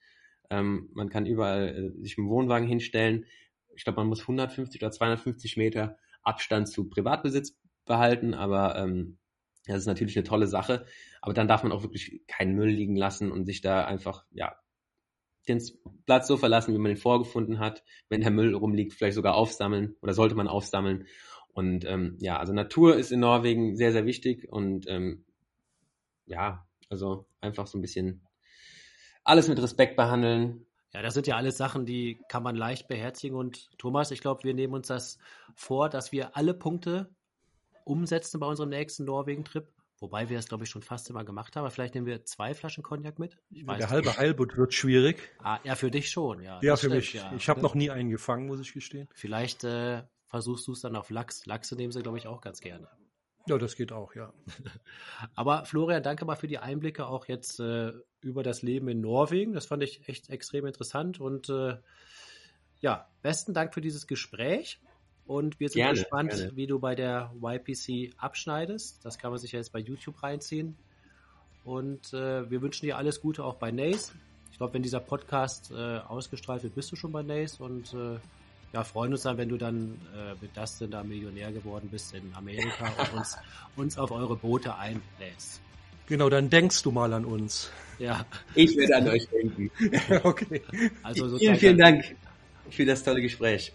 Ähm, 0.51 0.91
man 0.93 1.09
kann 1.09 1.27
überall 1.27 1.69
äh, 1.69 2.03
sich 2.03 2.15
dem 2.17 2.29
Wohnwagen 2.29 2.69
hinstellen. 2.69 3.25
Ich 3.75 3.85
glaube, 3.85 4.01
man 4.01 4.09
muss 4.09 4.23
150 4.23 4.81
oder 4.81 4.93
250 4.93 5.57
Meter 5.57 5.99
Abstand 6.23 6.69
zu 6.69 6.89
Privatbesitz 6.89 7.59
behalten, 7.85 8.35
aber 8.35 8.77
ähm, 8.77 9.19
das 9.67 9.83
ist 9.83 9.87
natürlich 9.87 10.17
eine 10.17 10.25
tolle 10.25 10.47
Sache. 10.47 10.87
Aber 11.21 11.35
dann 11.35 11.49
darf 11.49 11.63
man 11.63 11.73
auch 11.73 11.83
wirklich 11.83 12.23
keinen 12.27 12.55
Müll 12.55 12.71
liegen 12.71 12.97
lassen 12.97 13.33
und 13.33 13.47
sich 13.47 13.61
da 13.61 13.85
einfach, 13.85 14.25
ja, 14.31 14.57
den 15.49 15.63
Platz 16.07 16.27
so 16.27 16.37
verlassen, 16.37 16.75
wie 16.75 16.79
man 16.79 16.91
ihn 16.91 16.97
vorgefunden 16.97 17.59
hat. 17.59 17.85
Wenn 18.09 18.21
der 18.21 18.31
Müll 18.31 18.55
rumliegt, 18.55 18.93
vielleicht 18.93 19.15
sogar 19.15 19.35
aufsammeln 19.35 19.97
oder 20.01 20.13
sollte 20.13 20.35
man 20.35 20.49
aufsammeln. 20.49 21.07
Und 21.53 21.85
ähm, 21.85 22.17
ja, 22.21 22.39
also 22.39 22.53
Natur 22.53 22.97
ist 22.97 23.13
in 23.13 23.21
Norwegen 23.21 23.77
sehr, 23.77 23.93
sehr 23.93 24.05
wichtig 24.05 24.47
und 24.51 24.87
ähm, 24.89 25.25
ja, 26.27 26.67
also 26.91 27.27
einfach 27.41 27.67
so 27.67 27.79
ein 27.79 27.81
bisschen 27.83 28.27
alles 29.25 29.49
mit 29.49 29.61
Respekt 29.61 29.97
behandeln. 29.97 30.67
Ja, 30.93 31.03
das 31.03 31.15
sind 31.15 31.27
ja 31.27 31.37
alles 31.37 31.57
Sachen, 31.57 31.87
die 31.87 32.21
kann 32.29 32.43
man 32.43 32.57
leicht 32.57 32.89
beherzigen. 32.89 33.37
Und 33.37 33.71
Thomas, 33.79 34.11
ich 34.11 34.21
glaube, 34.21 34.45
wir 34.45 34.55
nehmen 34.55 34.75
uns 34.75 34.89
das 34.89 35.19
vor, 35.55 35.89
dass 35.89 36.13
wir 36.13 36.37
alle 36.37 36.55
Punkte 36.55 37.15
umsetzen 37.87 38.41
bei 38.41 38.47
unserem 38.47 38.71
nächsten 38.71 39.05
Norwegen-Trip. 39.05 39.67
Wobei 39.99 40.29
wir 40.29 40.39
es, 40.39 40.49
glaube 40.49 40.65
ich, 40.65 40.71
schon 40.71 40.83
fast 40.83 41.09
immer 41.09 41.25
gemacht 41.25 41.57
haben. 41.57 41.63
Aber 41.63 41.71
vielleicht 41.71 41.95
nehmen 41.95 42.07
wir 42.07 42.25
zwei 42.25 42.53
Flaschen 42.53 42.83
Cognac 42.83 43.19
mit. 43.19 43.39
Der 43.51 43.89
halbe 43.89 44.15
Heilbutt 44.17 44.57
wird 44.57 44.75
schwierig. 44.75 45.17
Ah, 45.39 45.59
ja, 45.65 45.75
für 45.75 45.91
dich 45.91 46.11
schon, 46.11 46.43
ja. 46.43 46.61
Ja, 46.63 46.77
für 46.77 46.87
stimmt, 46.87 46.95
mich. 46.97 47.13
Ja. 47.15 47.33
Ich 47.35 47.49
habe 47.49 47.63
noch 47.63 47.75
nie 47.75 47.91
einen 47.91 48.11
gefangen, 48.11 48.47
muss 48.47 48.61
ich 48.61 48.75
gestehen. 48.75 49.09
Vielleicht 49.15 49.65
äh, 49.65 50.03
versuchst 50.27 50.67
du 50.67 50.73
es 50.73 50.83
dann 50.83 50.97
auf 50.97 51.09
Lachs. 51.09 51.47
Lachse 51.47 51.77
nehmen 51.77 51.93
sie, 51.93 52.03
glaube 52.03 52.19
ich, 52.19 52.27
auch 52.27 52.43
ganz 52.43 52.61
gerne. 52.61 52.89
Ja, 53.47 53.57
das 53.57 53.77
geht 53.77 53.93
auch, 53.93 54.15
ja. 54.15 54.35
Aber 55.35 55.65
Florian, 55.65 56.03
danke 56.03 56.27
mal 56.27 56.37
für 56.37 56.49
die 56.49 56.59
Einblicke 56.59 57.07
auch 57.07 57.27
jetzt 57.27 57.61
äh, 57.61 57.93
über 58.21 58.43
das 58.43 58.61
Leben 58.61 58.89
in 58.89 59.01
Norwegen. 59.01 59.55
Das 59.55 59.67
fand 59.67 59.83
ich 59.83 60.09
echt 60.09 60.29
extrem 60.29 60.67
interessant 60.67 61.21
und 61.21 61.49
äh, 61.49 61.77
ja, 62.81 63.09
besten 63.23 63.55
Dank 63.55 63.73
für 63.73 63.81
dieses 63.81 64.07
Gespräch. 64.07 64.81
Und 65.27 65.59
wir 65.59 65.69
sind 65.69 65.81
gerne, 65.81 65.99
gespannt, 65.99 66.31
gerne. 66.31 66.57
wie 66.57 66.67
du 66.67 66.79
bei 66.79 66.95
der 66.95 67.33
YPC 67.43 68.15
abschneidest. 68.17 69.05
Das 69.05 69.19
kann 69.19 69.31
man 69.31 69.41
sich 69.41 69.53
ja 69.53 69.59
jetzt 69.59 69.73
bei 69.73 69.81
YouTube 69.81 70.23
reinziehen. 70.23 70.77
Und 71.65 72.13
äh, 72.13 72.49
wir 72.49 72.63
wünschen 72.63 72.87
dir 72.87 72.97
alles 72.97 73.21
Gute 73.21 73.45
auch 73.45 73.57
bei 73.57 73.73
Nace. 73.73 74.13
Ich 74.53 74.59
glaube, 74.59 74.75
wenn 74.75 74.83
dieser 74.83 75.01
Podcast 75.01 75.73
äh, 75.73 75.99
ausgestrahlt 75.99 76.63
wird, 76.63 76.77
bist 76.77 76.93
du 76.93 76.97
schon 76.97 77.11
bei 77.11 77.23
Nace 77.23 77.61
und 77.61 77.93
äh, 77.93 78.19
ja, 78.73 78.85
freuen 78.85 79.13
uns 79.13 79.23
dann, 79.23 79.37
wenn 79.37 79.49
du 79.49 79.57
dann 79.57 80.01
äh, 80.15 80.35
mit 80.41 80.57
Dustin 80.57 80.91
da 80.91 81.03
Millionär 81.03 81.51
geworden 81.51 81.89
bist 81.91 82.15
in 82.15 82.33
Amerika 82.35 82.93
und 82.99 83.19
uns, 83.19 83.37
uns 83.75 83.99
auf 83.99 84.13
eure 84.13 84.37
Boote 84.37 84.77
einlädst. 84.77 85.61
Genau, 86.07 86.29
dann 86.29 86.49
denkst 86.51 86.83
du 86.85 86.93
mal 86.93 87.13
an 87.13 87.25
uns. 87.25 87.71
Ja. 87.99 88.25
Ich 88.55 88.77
werde 88.77 88.97
an 88.97 89.09
euch 89.09 89.27
denken. 89.29 89.71
okay. 90.23 90.63
Also 91.03 91.37
vielen, 91.37 91.57
vielen 91.57 91.79
Dank 91.79 92.17
für 92.71 92.85
das 92.85 93.03
tolle 93.03 93.21
Gespräch. 93.21 93.73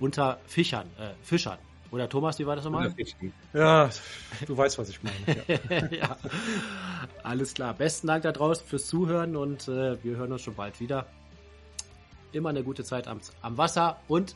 Unter 0.00 0.38
Fischern, 0.46 0.86
äh, 0.98 1.10
Fischern. 1.22 1.58
Oder 1.90 2.08
Thomas, 2.08 2.38
wie 2.40 2.46
war 2.46 2.56
das 2.56 2.64
nochmal? 2.64 2.92
Ja, 3.52 3.88
du 4.46 4.56
weißt, 4.56 4.78
was 4.78 4.88
ich 4.88 5.00
meine. 5.02 5.14
Ja. 5.70 5.86
ja. 5.90 6.16
Alles 7.22 7.54
klar. 7.54 7.72
Besten 7.74 8.08
Dank 8.08 8.24
da 8.24 8.32
draußen 8.32 8.66
fürs 8.66 8.86
Zuhören 8.86 9.36
und 9.36 9.68
äh, 9.68 10.02
wir 10.02 10.16
hören 10.16 10.32
uns 10.32 10.42
schon 10.42 10.54
bald 10.56 10.80
wieder 10.80 11.06
immer 12.34 12.48
eine 12.48 12.64
gute 12.64 12.84
Zeit 12.84 13.06
am, 13.06 13.20
am 13.42 13.56
Wasser 13.56 14.00
und 14.08 14.34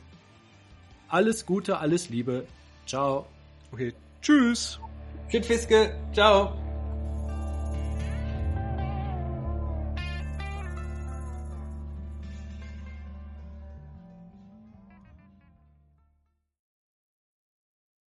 alles 1.08 1.46
Gute, 1.46 1.78
alles 1.78 2.10
Liebe. 2.10 2.46
Ciao. 2.86 3.26
Okay, 3.72 3.94
tschüss. 4.22 4.78
Tschüss, 5.28 5.46
Fiske. 5.46 5.94
Ciao. 6.12 6.67